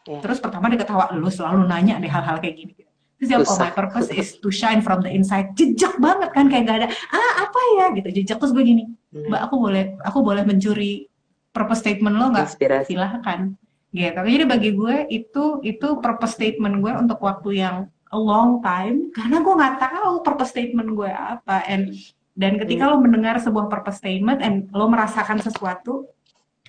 Iya. 0.10 0.20
Terus 0.26 0.42
pertama 0.42 0.74
dia 0.74 0.82
ketawa, 0.82 1.14
lu 1.14 1.30
selalu 1.30 1.70
nanya 1.70 2.02
deh 2.02 2.10
hal-hal 2.10 2.42
kayak 2.42 2.58
gini. 2.58 2.74
Terus 3.22 3.28
dia, 3.30 3.38
oh 3.38 3.58
my 3.62 3.70
purpose 3.70 4.10
is 4.10 4.42
to 4.42 4.50
shine 4.50 4.82
from 4.82 5.06
the 5.06 5.12
inside. 5.12 5.54
Jejak 5.54 6.02
banget 6.02 6.34
kan, 6.34 6.50
kayak 6.50 6.66
gak 6.66 6.78
ada, 6.82 6.88
ah 7.14 7.46
apa 7.46 7.60
ya 7.78 7.86
gitu. 7.94 8.10
Jejak, 8.10 8.42
terus 8.42 8.56
gue 8.56 8.66
gini, 8.66 8.90
Hmm. 9.10 9.26
mbak 9.26 9.42
aku 9.50 9.56
boleh 9.58 9.84
aku 10.06 10.22
boleh 10.22 10.46
mencuri 10.46 11.10
purpose 11.50 11.82
statement 11.82 12.14
lo 12.14 12.30
nggak? 12.30 12.46
Silahkan 12.86 13.58
gitu 13.90 14.22
jadi 14.22 14.46
bagi 14.46 14.70
gue 14.78 15.10
itu 15.10 15.66
itu 15.66 15.88
purpose 15.98 16.38
statement 16.38 16.78
gue 16.86 16.94
untuk 16.94 17.18
waktu 17.26 17.58
yang 17.58 17.90
a 18.14 18.20
long 18.22 18.62
time 18.62 19.10
karena 19.18 19.42
gue 19.42 19.54
nggak 19.58 19.76
tahu 19.82 20.22
purpose 20.22 20.54
statement 20.54 20.94
gue 20.94 21.10
apa 21.10 21.66
and 21.66 21.98
dan 22.38 22.62
ketika 22.62 22.86
lo 22.86 23.02
mendengar 23.02 23.42
sebuah 23.42 23.66
purpose 23.66 23.98
statement 23.98 24.46
and 24.46 24.70
lo 24.78 24.86
merasakan 24.86 25.42
sesuatu 25.42 26.06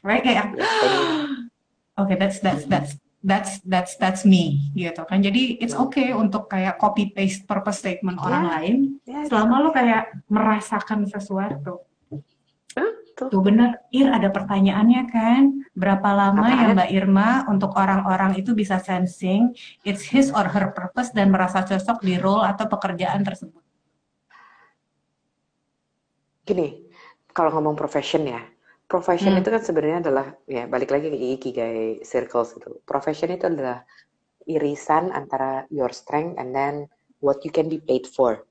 right 0.00 0.24
kayak 0.24 0.56
oke 0.56 0.64
okay, 2.08 2.16
that's 2.16 2.40
that's 2.40 2.64
that's 2.64 2.96
that's 3.20 3.60
that's 3.68 4.00
that's 4.00 4.22
me 4.24 4.72
gitu 4.72 5.04
kan. 5.04 5.20
Jadi 5.20 5.60
it's 5.60 5.76
okay 5.76 6.16
untuk 6.16 6.48
kayak 6.48 6.80
copy 6.80 7.12
paste 7.12 7.44
purpose 7.44 7.84
statement 7.84 8.16
Yeah. 8.16 8.26
orang 8.26 8.44
lain 8.48 8.76
Yeah, 9.04 9.24
selama 9.28 9.54
lo 9.60 9.70
kayak 9.76 10.24
merasakan 10.32 11.04
sesuatu. 11.04 11.84
Betul. 13.20 13.36
tuh 13.36 13.42
bener. 13.44 13.84
Ir 13.92 14.08
ada 14.08 14.32
pertanyaannya 14.32 15.02
kan? 15.12 15.42
Berapa 15.76 16.08
lama 16.16 16.40
ya 16.48 16.72
Apaan? 16.72 16.76
Mbak 16.80 16.90
Irma 16.96 17.28
untuk 17.52 17.76
orang-orang 17.76 18.40
itu 18.40 18.56
bisa 18.56 18.80
sensing 18.80 19.52
it's 19.84 20.00
his 20.08 20.32
or 20.32 20.48
her 20.48 20.72
purpose 20.72 21.12
dan 21.12 21.28
merasa 21.28 21.60
cocok 21.60 22.00
di 22.00 22.16
role 22.16 22.40
atau 22.40 22.64
pekerjaan 22.64 23.20
tersebut? 23.20 23.60
Gini, 26.48 26.88
kalau 27.36 27.52
ngomong 27.60 27.76
profession 27.76 28.24
ya, 28.24 28.40
profession 28.90 29.38
Hmm. 29.38 29.40
itu 29.40 29.48
kan 29.54 29.62
sebenarnya 29.62 29.98
adalah 30.02 30.26
ya 30.50 30.66
balik 30.66 30.90
lagi 30.90 31.14
ke 31.14 31.18
ikigai 31.38 32.02
circles 32.02 32.58
itu. 32.58 32.82
Profession 32.82 33.30
itu 33.30 33.46
adalah 33.46 33.86
irisan 34.50 35.14
antara 35.14 35.62
your 35.70 35.94
strength 35.94 36.34
and 36.42 36.50
then 36.50 36.90
what 37.22 37.38
you 37.46 37.54
can 37.54 37.70
be 37.70 37.78
paid 37.78 38.02
for. 38.10 38.42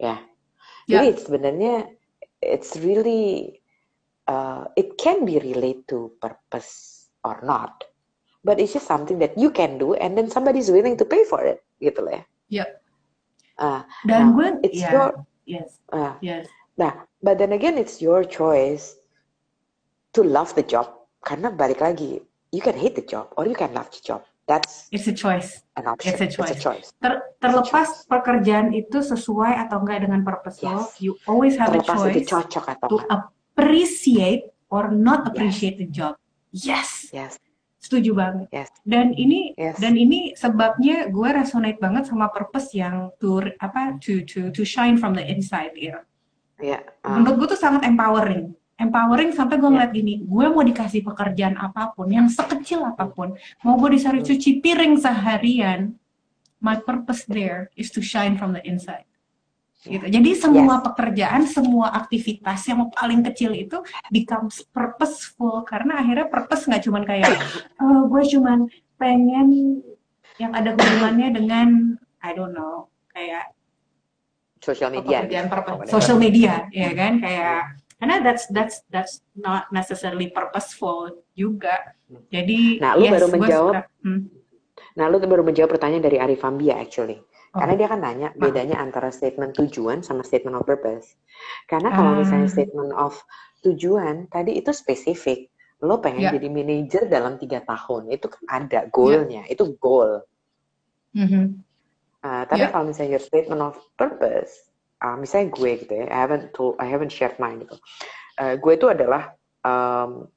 Ya. 0.00 0.16
Ya. 0.88 1.04
Jadi 1.04 1.20
sebenarnya 1.20 1.92
it's 2.40 2.74
really 2.80 3.52
uh, 4.32 4.64
it 4.80 4.96
can 4.96 5.28
be 5.28 5.36
relate 5.36 5.84
to 5.92 6.16
purpose 6.18 7.06
or 7.20 7.44
not. 7.44 7.84
But 8.42 8.58
it's 8.58 8.74
just 8.74 8.88
something 8.90 9.20
that 9.22 9.38
you 9.38 9.54
can 9.54 9.78
do 9.78 9.94
and 9.94 10.18
then 10.18 10.26
somebody's 10.26 10.72
willing 10.72 10.98
to 10.98 11.06
pay 11.06 11.22
for 11.28 11.44
it 11.44 11.62
gitu 11.78 12.02
loh 12.02 12.16
ya. 12.16 12.24
Ya. 12.50 12.66
Ah, 13.60 13.84
dan 14.08 14.32
Nah, 14.32 14.34
gue 14.34 14.48
it's 14.66 14.80
ya 14.82 14.90
your 14.90 15.08
yes 15.44 15.78
ah, 15.92 16.16
yes 16.24 16.48
Nah, 16.80 17.04
but 17.20 17.36
then 17.36 17.52
again 17.52 17.76
it's 17.76 18.00
your 18.00 18.24
choice 18.24 18.96
to 20.12 20.20
love 20.22 20.52
the 20.54 20.62
job. 20.62 20.88
Karena 21.22 21.48
balik 21.48 21.78
lagi, 21.78 22.18
you 22.50 22.60
can 22.60 22.74
hate 22.74 22.94
the 22.94 23.04
job 23.04 23.30
or 23.36 23.46
you 23.46 23.54
can 23.54 23.70
love 23.72 23.88
the 23.90 24.02
job. 24.02 24.22
That's 24.42 24.90
it's 24.90 25.06
a 25.06 25.14
choice 25.14 25.62
an 25.78 25.86
option. 25.86 26.18
It's 26.18 26.20
a 26.20 26.28
choice. 26.28 26.90
Ter- 26.98 27.22
It's 27.22 27.38
a 27.38 27.38
terlepas 27.38 27.88
choice. 27.88 28.10
pekerjaan 28.10 28.74
itu 28.74 28.98
sesuai 28.98 29.54
atau 29.66 29.82
enggak 29.82 30.02
dengan 30.02 30.22
purpose 30.22 30.62
lo, 30.62 30.82
Yes. 30.82 30.98
you 30.98 31.14
always 31.26 31.54
have 31.54 31.70
a 31.70 31.78
Terlepas 31.78 32.10
itu 32.10 32.26
choice 32.26 32.50
cocok 32.50 32.64
atau 32.74 32.86
to 32.90 32.96
enggak. 32.98 33.10
appreciate 33.54 34.42
or 34.66 34.90
not 34.90 35.30
appreciate 35.30 35.78
the 35.78 35.86
job. 35.86 36.18
Yes, 36.50 37.08
Yes, 37.14 37.38
setuju 37.78 38.12
banget. 38.12 38.46
yes, 38.50 38.68
Dan 38.82 39.14
ini 39.14 39.54
yes. 39.54 39.78
dan 39.78 39.94
ini 39.94 40.34
sebabnya 40.34 41.06
gue 41.08 41.28
resonate 41.32 41.78
banget 41.78 42.10
sama 42.10 42.26
purpose 42.28 42.74
yang 42.74 43.14
to 43.22 43.40
apa 43.58 43.96
to 44.02 44.26
to 44.26 44.50
to 44.50 44.62
shine 44.62 44.98
from 44.98 45.14
the 45.14 45.22
inside 45.22 45.72
ya. 45.74 46.02
Ya, 46.58 46.82
ah, 47.02 47.14
Menurut 47.14 47.46
gue 47.46 47.48
tuh 47.54 47.60
sangat 47.62 47.86
empowering. 47.86 48.54
Empowering 48.80 49.30
sampai 49.36 49.60
gue 49.60 49.68
Ya. 49.68 49.72
ngeliat 49.78 49.92
gini, 49.94 50.14
gue 50.24 50.46
mau 50.50 50.64
dikasih 50.64 51.04
pekerjaan 51.06 51.54
apa 51.54 51.92
pun, 51.94 52.08
yang 52.10 52.26
sekecil 52.26 52.82
apa 52.82 53.06
pun, 53.06 53.36
mau 53.62 53.78
gue 53.78 53.94
disuruh 53.94 54.24
cuci 54.24 54.58
piring 54.58 54.98
seharian, 54.98 55.94
my 56.58 56.78
purpose 56.80 57.22
there 57.28 57.70
is 57.78 57.90
to 57.90 58.02
shine 58.02 58.34
from 58.34 58.54
the 58.54 58.62
inside. 58.66 59.06
Gitu. 59.82 60.06
Jadi 60.06 60.30
semua 60.38 60.78
pekerjaan, 60.78 61.42
semua 61.42 61.90
aktivitas 61.90 62.62
yang 62.70 62.86
paling 62.94 63.18
kecil 63.26 63.50
itu 63.50 63.82
becomes 64.14 64.62
purposeful 64.70 65.66
karena 65.66 65.98
akhirnya 65.98 66.30
purpose 66.30 66.70
nggak 66.70 66.86
cuman 66.86 67.02
kayak 67.02 67.34
oh, 67.82 68.06
gue 68.06 68.22
cuman 68.30 68.70
pengen 68.94 69.82
yang 70.38 70.54
ada 70.54 70.78
hubungannya 70.78 71.34
dengan 71.34 71.98
I 72.22 72.30
don't 72.30 72.54
know 72.54 72.86
kayak 73.10 73.50
social 74.62 74.94
media. 74.94 75.26
pekerjaan 75.26 75.46
purpose, 75.50 75.90
social 75.90 76.18
media 76.22 76.70
ya 76.70 76.94
kan 76.94 77.18
kayak 77.18 77.81
karena 78.02 78.18
that's 78.18 78.50
that's 78.50 78.82
that's 78.90 79.22
not 79.32 79.70
necessarily 79.70 80.26
purposeful 80.26 81.22
juga 81.32 81.94
jadi 82.28 82.82
Nah, 82.82 82.98
lu 82.98 83.06
baru 83.06 83.26
gua 83.30 83.34
menjawab. 83.38 83.74
suka- 83.78 83.88
hmm, 84.02 84.22
Nah, 84.92 85.06
lu 85.06 85.16
baru 85.22 85.40
menjawab 85.40 85.70
pertanyaan 85.70 86.02
dari 86.02 86.18
Arif 86.18 86.42
Fambia 86.42 86.76
actually. 86.76 87.22
Oh. 87.54 87.62
Karena 87.62 87.74
dia 87.78 87.88
kan 87.88 88.00
nanya 88.02 88.28
bedanya 88.34 88.76
antara 88.76 89.08
statement 89.08 89.54
tujuan 89.54 90.02
sama 90.02 90.20
statement 90.20 90.52
of 90.52 90.66
purpose. 90.66 91.14
Karena 91.64 91.88
kalau 91.88 92.12
Ah. 92.12 92.18
misalnya 92.18 92.50
statement 92.50 92.90
of 92.92 93.16
tujuan 93.62 94.26
tadi 94.28 94.58
itu 94.58 94.68
spesifik. 94.68 95.48
Lo 95.80 95.98
pengen 95.98 96.26
Ya. 96.26 96.32
jadi 96.34 96.48
manajer 96.48 97.02
dalam 97.06 97.38
tiga 97.38 97.62
tahun, 97.62 98.10
itu 98.10 98.26
kan 98.28 98.42
ada 98.50 98.84
goalnya, 98.88 99.46
itu 99.46 99.64
goal. 99.78 100.26
mhm. 101.12 101.60
Uh, 102.20 102.44
tapi 102.46 102.64
Ya. 102.64 102.70
kalau 102.70 102.86
misalnya 102.86 103.18
your 103.18 103.24
statement 103.24 103.60
of 103.60 103.76
purpose, 103.96 104.71
uh, 105.02 105.16
misalnya 105.18 105.50
gue 105.50 105.70
gitu 105.82 105.92
ya, 105.98 106.06
I 106.08 106.18
haven't 106.24 106.54
told, 106.54 106.78
I 106.78 106.86
haven't 106.86 107.10
shared 107.10 107.36
mine 107.42 107.66
gitu. 107.66 107.76
Uh, 108.38 108.54
gue 108.56 108.72
itu 108.78 108.86
adalah 108.88 109.34
um, 109.66 110.30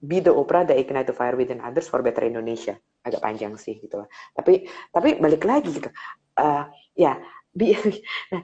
be 0.00 0.18
the 0.24 0.32
Oprah 0.32 0.66
that 0.66 0.80
ignite 0.80 1.06
the 1.06 1.14
fire 1.14 1.36
within 1.36 1.60
others 1.60 1.86
for 1.86 2.00
better 2.00 2.24
Indonesia. 2.24 2.80
Agak 3.04 3.22
panjang 3.22 3.54
sih 3.60 3.78
gitu 3.78 4.00
lah. 4.02 4.08
Tapi 4.34 4.66
tapi 4.90 5.20
balik 5.20 5.44
lagi 5.44 5.70
gitu. 5.76 5.90
Uh, 6.38 6.66
ya, 6.96 7.18
be, 7.54 7.74
nah, 8.32 8.42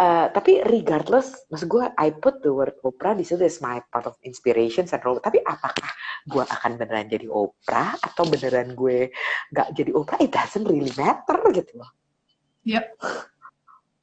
uh, 0.00 0.26
tapi 0.30 0.62
regardless, 0.66 1.46
maksud 1.52 1.68
gue 1.68 1.84
I 1.98 2.14
put 2.14 2.40
the 2.40 2.50
word 2.50 2.78
Oprah 2.82 3.14
di 3.14 3.26
situ 3.26 3.42
as 3.44 3.60
my 3.60 3.82
part 3.92 4.08
of 4.08 4.16
inspiration 4.22 4.88
and 4.88 5.02
role. 5.02 5.20
Tapi 5.20 5.42
apakah 5.42 5.90
gue 6.26 6.42
akan 6.42 6.78
beneran 6.78 7.10
jadi 7.10 7.26
Oprah 7.28 7.98
atau 7.98 8.24
beneran 8.26 8.74
gue 8.78 9.10
nggak 9.54 9.68
jadi 9.74 9.90
Oprah? 9.92 10.18
It 10.22 10.32
doesn't 10.32 10.66
really 10.66 10.94
matter 10.94 11.38
gitu 11.50 11.82
loh. 11.82 11.90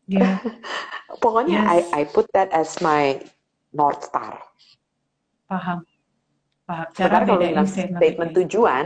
Ya 0.09 0.41
Pokoknya 1.23 1.57
Yes. 1.67 1.89
I 1.91 2.03
I 2.05 2.09
put 2.09 2.29
that 2.31 2.49
as 2.49 2.79
my 2.79 3.19
north 3.69 4.01
star. 4.03 4.39
paham 5.45 5.81
paham 6.63 6.87
cara 6.93 7.25
kalau 7.25 7.41
bilang 7.41 7.65
statement, 7.65 7.97
statement 7.99 8.31
tujuan, 8.37 8.85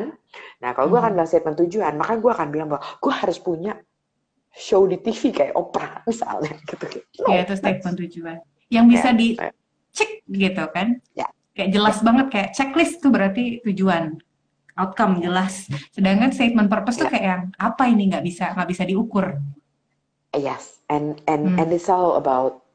nah 0.64 0.72
kalau 0.72 0.88
gue 0.88 1.00
akan 1.00 1.12
bilang 1.14 1.28
statement 1.30 1.58
tujuan, 1.68 1.94
maka 2.00 2.16
gue 2.16 2.32
akan 2.32 2.48
bilang 2.50 2.68
bahwa 2.72 2.82
gue 2.98 3.14
harus 3.14 3.38
punya 3.38 3.76
show 4.50 4.88
di 4.88 4.96
TV 4.98 5.30
kayak 5.30 5.54
Oprah 5.54 6.02
misalnya 6.08 6.56
gitu. 6.70 6.86
No, 7.22 7.36
ya 7.36 7.44
itu 7.44 7.54
statement 7.60 7.96
tujuan 8.08 8.38
yang 8.72 8.88
bisa 8.88 9.12
Ya, 9.12 9.18
di 9.20 9.28
ya. 9.36 9.52
cek 9.92 10.10
gitu 10.26 10.64
kan 10.72 10.88
Ya. 11.14 11.28
kayak 11.54 11.70
jelas 11.70 12.00
banget 12.02 12.28
kayak 12.32 12.50
checklist 12.56 12.98
itu 13.04 13.08
berarti 13.12 13.44
tujuan 13.68 14.18
outcome 14.74 15.22
jelas 15.22 15.68
sedangkan 15.92 16.32
statement 16.34 16.66
purpose 16.66 16.98
tuh 16.98 17.06
Ya. 17.06 17.12
kayak 17.14 17.26
yang 17.28 17.44
apa 17.60 17.84
ini 17.86 18.10
nggak 18.10 18.24
bisa 18.24 18.56
nggak 18.56 18.70
bisa 18.72 18.84
diukur 18.88 19.38
Yes, 20.34 20.82
and 20.90 21.22
and 21.30 21.54
Hmm. 21.54 21.60
and 21.62 21.70
it's 21.70 21.90
all 21.94 22.18
about 22.18 22.66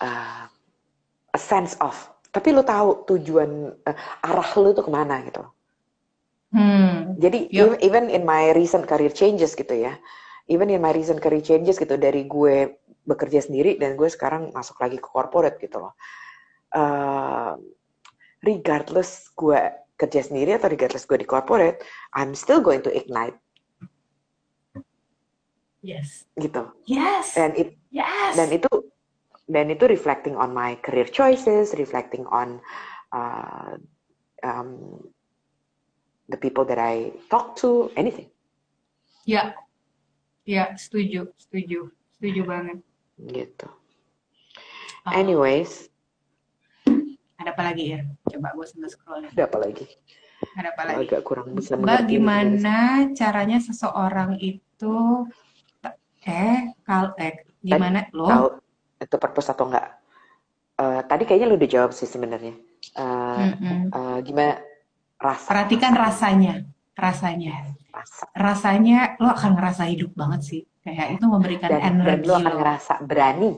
uh, 0.00 0.48
a 1.32 1.40
sense 1.40 1.76
of. 1.80 1.92
Tapi 2.32 2.50
lu 2.50 2.64
tahu 2.66 3.06
tujuan 3.06 3.70
uh, 3.84 3.96
arah 4.24 4.50
lu 4.58 4.72
tuh 4.74 4.82
ke 4.82 4.90
mana 4.90 5.20
gitu. 5.28 5.44
hmm 6.54 7.20
Jadi 7.20 7.52
Yep. 7.52 7.60
even, 7.60 7.74
even 7.84 8.04
in 8.10 8.22
my 8.26 8.50
recent 8.56 8.88
career 8.88 9.12
changes 9.12 9.52
gitu 9.54 9.76
ya, 9.76 9.94
even 10.50 10.72
in 10.72 10.80
my 10.82 10.90
recent 10.90 11.20
career 11.22 11.44
changes 11.44 11.76
gitu 11.78 11.94
dari 12.00 12.24
gue 12.26 12.80
bekerja 13.04 13.44
sendiri 13.44 13.76
dan 13.76 13.94
gue 13.94 14.08
sekarang 14.08 14.50
masuk 14.56 14.80
lagi 14.80 14.96
ke 14.98 15.04
corporate 15.04 15.60
gitu 15.60 15.84
loh. 15.84 15.92
Uh, 16.74 17.54
regardless 18.42 19.30
gue 19.36 19.60
kerja 20.00 20.20
sendiri 20.26 20.58
atau 20.58 20.72
regardless 20.72 21.06
gue 21.06 21.20
di 21.22 21.28
corporate, 21.28 21.84
I'm 22.16 22.34
still 22.34 22.58
going 22.64 22.82
to 22.82 22.90
ignite 22.90 23.38
yes. 25.84 26.24
Gitu. 26.40 26.62
yes. 26.88 27.36
Dan 27.36 27.52
it 27.60 27.76
yes. 27.92 28.32
dan 28.40 28.48
itu 28.48 28.72
dan 29.44 29.68
itu 29.68 29.84
reflecting 29.84 30.40
on 30.40 30.56
my 30.56 30.80
career 30.80 31.04
choices, 31.04 31.76
reflecting 31.76 32.24
on 32.32 32.64
uh, 33.12 33.76
um, 34.40 34.96
the 36.32 36.40
people 36.40 36.64
that 36.64 36.80
I 36.80 37.12
talk 37.28 37.60
to, 37.60 37.92
anything. 38.00 38.32
Ya. 39.28 39.52
Ya 40.48 40.72
setuju 40.76 41.32
setuju 41.36 41.92
setuju 42.16 42.40
banget. 42.48 42.78
Gitu. 43.20 43.68
Oh, 45.04 45.12
Anyways, 45.12 45.92
ada 47.44 47.52
apa 47.52 47.62
lagi 47.72 47.92
ya 47.92 48.00
coba 48.24 48.56
gue 48.56 48.66
sambil 48.68 48.88
scroll 48.88 49.20
ada 49.28 49.44
apa 49.44 49.58
lagi? 49.60 49.84
ada 50.56 50.68
apa 50.72 50.82
lagi? 50.88 51.04
Agak 51.08 51.22
kurang 51.28 51.52
bisa 51.52 51.76
Mbak, 51.76 52.00
gimana 52.08 52.76
caranya 53.12 53.58
seseorang 53.60 54.40
itu 54.40 54.96
eh 56.24 56.72
kal 56.82 57.12
eh 57.16 57.44
gimana 57.60 58.08
lo 58.12 58.26
Tahu 58.26 58.46
itu 59.00 59.16
purpose 59.16 59.48
atau 59.50 59.68
enggak? 59.68 59.88
Eh, 60.74 61.00
tadi 61.06 61.22
kayaknya 61.22 61.46
lu 61.48 61.56
udah 61.56 61.70
jawab 61.70 61.92
sih 61.92 62.08
sebenarnya. 62.08 62.54
Eh, 62.96 63.44
Mm-mm. 63.54 63.80
eh, 63.92 64.18
gimana 64.24 64.58
rasa? 65.16 65.46
perhatikan 65.48 65.92
rasanya 65.94 66.54
rasanya 66.94 67.74
Rasa. 67.94 68.24
rasanya 68.34 69.14
lo 69.22 69.30
akan 69.30 69.54
ngerasa 69.54 69.86
hidup 69.86 70.10
banget 70.14 70.40
sih 70.42 70.62
kayak 70.82 71.16
itu 71.16 71.24
memberikan 71.26 71.70
Dan, 71.70 71.80
dan 71.80 71.94
energi 71.96 72.26
akan 72.26 72.42
lo 72.50 72.58
ngerasa 72.58 72.94
berani. 73.02 73.50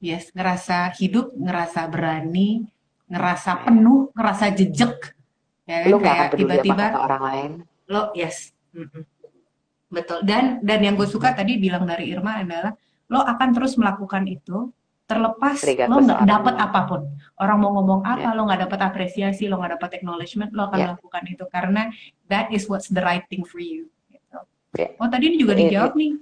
yes 0.00 0.30
ngerasa 0.32 0.94
hidup 0.96 1.34
ngerasa 1.36 1.80
berani 1.90 2.64
ngerasa 3.10 3.50
penuh 3.66 4.08
ngerasa 4.14 4.46
jejak 4.54 5.12
ya 5.66 5.76
kan 5.84 5.90
akan 5.90 6.00
kayak 6.00 6.30
tiba-tiba 6.32 6.84
orang 6.96 7.22
lain. 7.26 7.50
lo 7.86 8.02
yes 8.14 8.54
Mm-mm. 8.72 9.02
Betul. 9.90 10.22
Dan 10.22 10.62
dan 10.62 10.78
yang 10.80 10.94
gue 10.94 11.04
suka 11.04 11.34
tadi 11.34 11.58
bilang 11.58 11.82
dari 11.84 12.14
Irma 12.14 12.38
adalah 12.38 12.72
lo 13.10 13.26
akan 13.26 13.48
terus 13.50 13.74
melakukan 13.74 14.22
itu 14.30 14.70
terlepas 15.10 15.58
lo 15.90 15.98
nggak 15.98 16.22
dapat 16.22 16.54
apa 16.54 16.80
pun. 16.86 17.02
Orang 17.42 17.58
mau 17.66 17.74
ngomong 17.74 18.06
apa, 18.06 18.30
Ya. 18.30 18.38
lo 18.38 18.46
nggak 18.46 18.70
dapat 18.70 18.80
apresiasi, 18.86 19.50
lo 19.50 19.58
nggak 19.58 19.82
dapat 19.82 19.98
acknowledgement, 19.98 20.54
lo 20.54 20.70
akan 20.70 20.78
Ya. 20.78 20.86
melakukan 20.94 21.22
itu 21.26 21.44
karena 21.50 21.90
that 22.30 22.46
is 22.54 22.70
what's 22.70 22.86
the 22.86 23.02
right 23.02 23.26
thing 23.26 23.42
for 23.42 23.58
you. 23.58 23.90
Gitu. 24.06 24.38
Ya. 24.78 24.94
Oh 25.02 25.10
tadi 25.10 25.34
ini 25.34 25.36
juga 25.42 25.58
Ini- 25.58 25.66
dijawab 25.66 25.98
nih. 25.98 26.12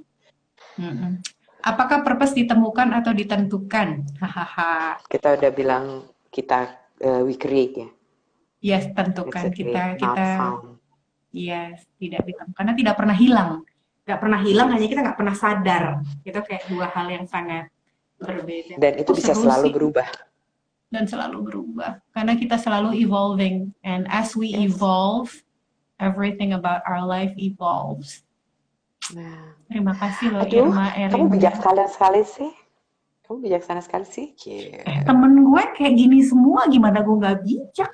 Mm-mm. 0.80 1.12
Apakah 1.60 2.00
purpose 2.00 2.32
ditemukan 2.32 2.88
atau 2.96 3.12
ditentukan? 3.12 4.08
Hahaha. 4.24 4.96
Kita 5.04 5.36
udah 5.36 5.50
bilang 5.52 5.84
kita 6.32 6.72
uh, 7.04 7.20
we 7.28 7.36
create 7.36 7.74
ya. 7.76 7.88
Yes, 8.58 8.88
tentukan 8.96 9.52
kita 9.52 9.94
not 9.94 10.00
kita 10.00 10.24
found. 10.40 10.77
Yes 11.30 11.84
tidak 12.00 12.24
ditemukan 12.24 12.54
karena 12.56 12.72
tidak 12.76 12.94
pernah 12.98 13.16
hilang. 13.16 13.50
Nggak 14.08 14.20
pernah 14.24 14.40
hilang 14.40 14.68
hanya 14.72 14.86
kita 14.88 15.00
nggak 15.04 15.18
pernah 15.20 15.36
sadar. 15.36 15.84
Itu 16.24 16.40
kayak 16.40 16.64
dua 16.72 16.86
hal 16.88 17.06
yang 17.12 17.24
sangat 17.28 17.68
berbeda. 18.16 18.80
Dan 18.80 18.92
itu 18.98 19.10
bisa 19.12 19.36
selalu 19.36 19.68
sih. 19.68 19.74
berubah. 19.76 20.08
dan 20.88 21.04
selalu 21.04 21.44
berubah 21.44 22.00
karena 22.16 22.32
kita 22.32 22.56
selalu 22.56 22.96
evolving 23.04 23.76
and 23.84 24.08
as 24.08 24.32
we 24.32 24.56
Yes. 24.56 24.72
evolve 24.72 25.44
everything 26.00 26.56
about 26.56 26.80
our 26.88 27.04
life 27.04 27.36
evolves 27.36 28.24
Nah, 29.12 29.52
terima 29.68 29.92
kasih 29.92 30.32
loh 30.32 30.48
Aduh, 30.48 30.68
Irma 30.72 30.88
Erin 30.96 31.12
kamu 31.12 31.28
bijaksana 31.36 31.92
sekali 31.92 32.24
sih. 32.24 32.48
Kamu 33.28 33.44
bijaksana 33.44 33.84
sekali 33.84 34.08
sih. 34.08 34.32
Eh, 34.48 35.04
temen 35.04 35.44
gue 35.44 35.62
kayak 35.76 35.94
gini 36.00 36.24
semua 36.24 36.64
gimana 36.64 37.04
gue 37.04 37.12
nggak 37.12 37.44
bijak 37.44 37.92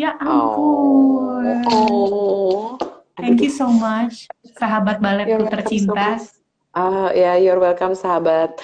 ya 0.00 0.16
Oh, 0.24 1.36
ampun 1.44 1.60
oh. 1.68 2.80
thank 3.20 3.36
Aduh, 3.36 3.44
you 3.44 3.52
so 3.52 3.68
much 3.68 4.32
sahabat 4.56 4.96
baletku 5.04 5.44
so 5.44 5.52
tercinta 5.52 6.16
much. 6.16 6.40
Ah, 6.72 7.12
ya, 7.12 7.36
you're 7.36 7.60
welcome 7.60 7.92
sahabat 7.92 8.56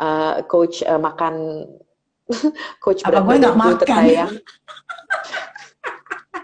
uh, 0.00 0.40
coach 0.48 0.80
uh, 0.80 0.96
makan 0.96 1.68
coach 2.84 3.04
Apa 3.04 3.20
gue 3.20 3.36
nggak 3.44 3.58
makan? 3.60 4.04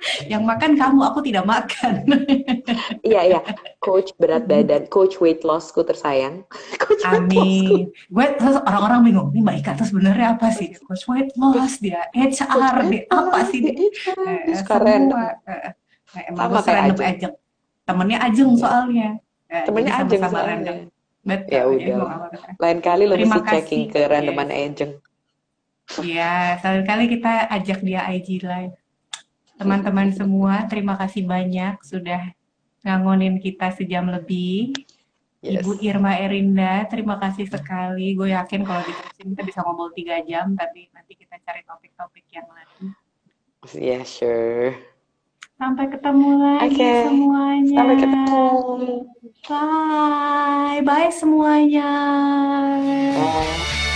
yang 0.33 0.43
makan 0.43 0.75
kamu 0.77 1.01
aku 1.03 1.21
tidak 1.25 1.45
makan 1.45 2.05
Iya, 3.09 3.21
iya. 3.23 3.41
Coach 3.79 4.13
berat 4.19 4.51
badan, 4.51 4.91
coach 4.91 5.19
weight 5.23 5.47
lossku 5.47 5.87
tersayang. 5.87 6.43
Coach. 6.83 7.03
Amin. 7.07 7.91
Gue 8.11 8.27
terus 8.35 8.59
orang-orang 8.67 9.07
bingung, 9.07 9.29
nih 9.31 9.43
Mbak 9.43 9.57
Ika 9.63 9.73
tuh 9.79 9.87
sebenarnya 9.87 10.35
apa 10.35 10.51
sih? 10.51 10.75
Coach 10.83 11.07
weight 11.07 11.31
loss 11.39 11.79
dia, 11.79 12.11
HR 12.11 12.77
dia, 12.91 13.03
apa 13.11 13.39
sih 13.47 13.61
dia? 13.63 13.75
Eh, 13.79 14.59
Keren. 14.67 15.03
semua. 15.13 15.27
Eh, 15.47 15.61
eh, 16.19 16.23
emang 16.35 16.51
Sama 16.51 16.61
kayak 16.67 16.77
random 16.83 16.97
Ajeng. 16.99 17.11
Ajeng. 17.15 17.35
Temennya 17.87 18.19
Ajeng 18.19 18.51
soalnya. 18.59 19.09
Eh, 19.47 19.63
Temennya 19.63 19.93
jadi 19.95 20.03
Ajeng 20.03 20.21
sama-sama 20.21 20.35
soalnya. 20.35 20.51
random. 20.51 20.77
Betul. 21.27 21.51
Ya 21.55 21.63
udah. 21.67 21.97
Lain 22.63 22.79
kali 22.83 23.03
lo 23.07 23.15
mesti 23.19 23.41
checking 23.51 23.83
ke 23.91 24.01
randoman 24.07 24.49
Yes. 24.51 24.59
Ejeng. 24.71 24.93
Iya, 26.03 26.59
sekali 26.59 26.83
kali 26.83 27.05
kita 27.15 27.47
ajak 27.47 27.79
dia 27.87 28.03
IG 28.11 28.43
live. 28.43 28.75
Teman-teman 29.57 30.13
semua, 30.13 30.69
terima 30.69 30.95
kasih 31.01 31.25
banyak 31.25 31.81
sudah 31.81 32.33
ngangonin 32.85 33.41
kita 33.41 33.73
sejam 33.73 34.07
lebih. 34.13 34.77
Yes. 35.41 35.63
Ibu 35.63 35.79
Irma 35.85 36.17
Erinda, 36.17 36.85
terima 36.91 37.17
kasih 37.17 37.47
sekali. 37.49 38.13
Gue 38.13 38.33
yakin 38.35 38.67
kalau 38.67 38.83
diterusin 38.85 39.33
kita 39.33 39.43
bisa 39.47 39.59
ngobrol 39.65 39.93
tiga 39.97 40.21
jam, 40.25 40.53
tapi 40.59 40.91
nanti 40.93 41.15
kita 41.17 41.39
cari 41.41 41.63
topik-topik 41.65 42.27
yang 42.35 42.49
lain. 42.51 42.93
Yeah, 43.75 44.03
sure. 44.07 44.77
Sampai 45.57 45.89
ketemu 45.89 46.31
lagi 46.37 46.77
Oke. 46.77 46.93
semuanya. 47.09 47.77
Sampai 47.81 47.97
ketemu. 47.97 48.45
Bye, 49.49 50.81
bye 50.85 51.11
semuanya. 51.15 51.91
Bye. 53.17 53.96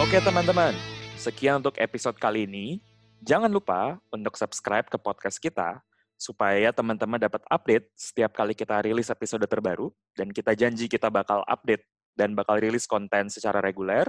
Oke 0.00 0.16
teman-teman, 0.16 0.72
sekian 1.20 1.60
untuk 1.60 1.76
episode 1.76 2.16
kali 2.16 2.48
ini. 2.48 2.80
Jangan 3.20 3.52
lupa 3.52 4.00
untuk 4.08 4.32
subscribe 4.32 4.88
ke 4.88 4.96
podcast 4.96 5.36
kita 5.36 5.84
supaya 6.16 6.72
teman-teman 6.72 7.20
dapat 7.20 7.44
update 7.52 7.84
setiap 8.00 8.32
kali 8.32 8.56
kita 8.56 8.80
rilis 8.80 9.12
episode 9.12 9.44
terbaru 9.44 9.92
dan 10.16 10.32
kita 10.32 10.56
janji 10.56 10.88
kita 10.88 11.12
bakal 11.12 11.44
update 11.44 11.84
dan 12.16 12.32
bakal 12.32 12.56
rilis 12.56 12.88
konten 12.88 13.28
secara 13.28 13.60
reguler. 13.60 14.08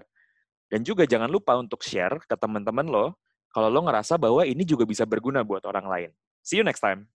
Dan 0.72 0.88
juga 0.88 1.04
jangan 1.04 1.28
lupa 1.28 1.60
untuk 1.60 1.84
share 1.84 2.24
ke 2.24 2.40
teman-teman 2.40 2.88
lo 2.88 3.20
kalau 3.52 3.68
lo 3.68 3.84
ngerasa 3.84 4.16
bahwa 4.16 4.48
ini 4.48 4.64
juga 4.64 4.88
bisa 4.88 5.04
berguna 5.04 5.44
buat 5.44 5.68
orang 5.68 5.92
lain. 5.92 6.10
See 6.40 6.56
you 6.56 6.64
next 6.64 6.80
time. 6.80 7.12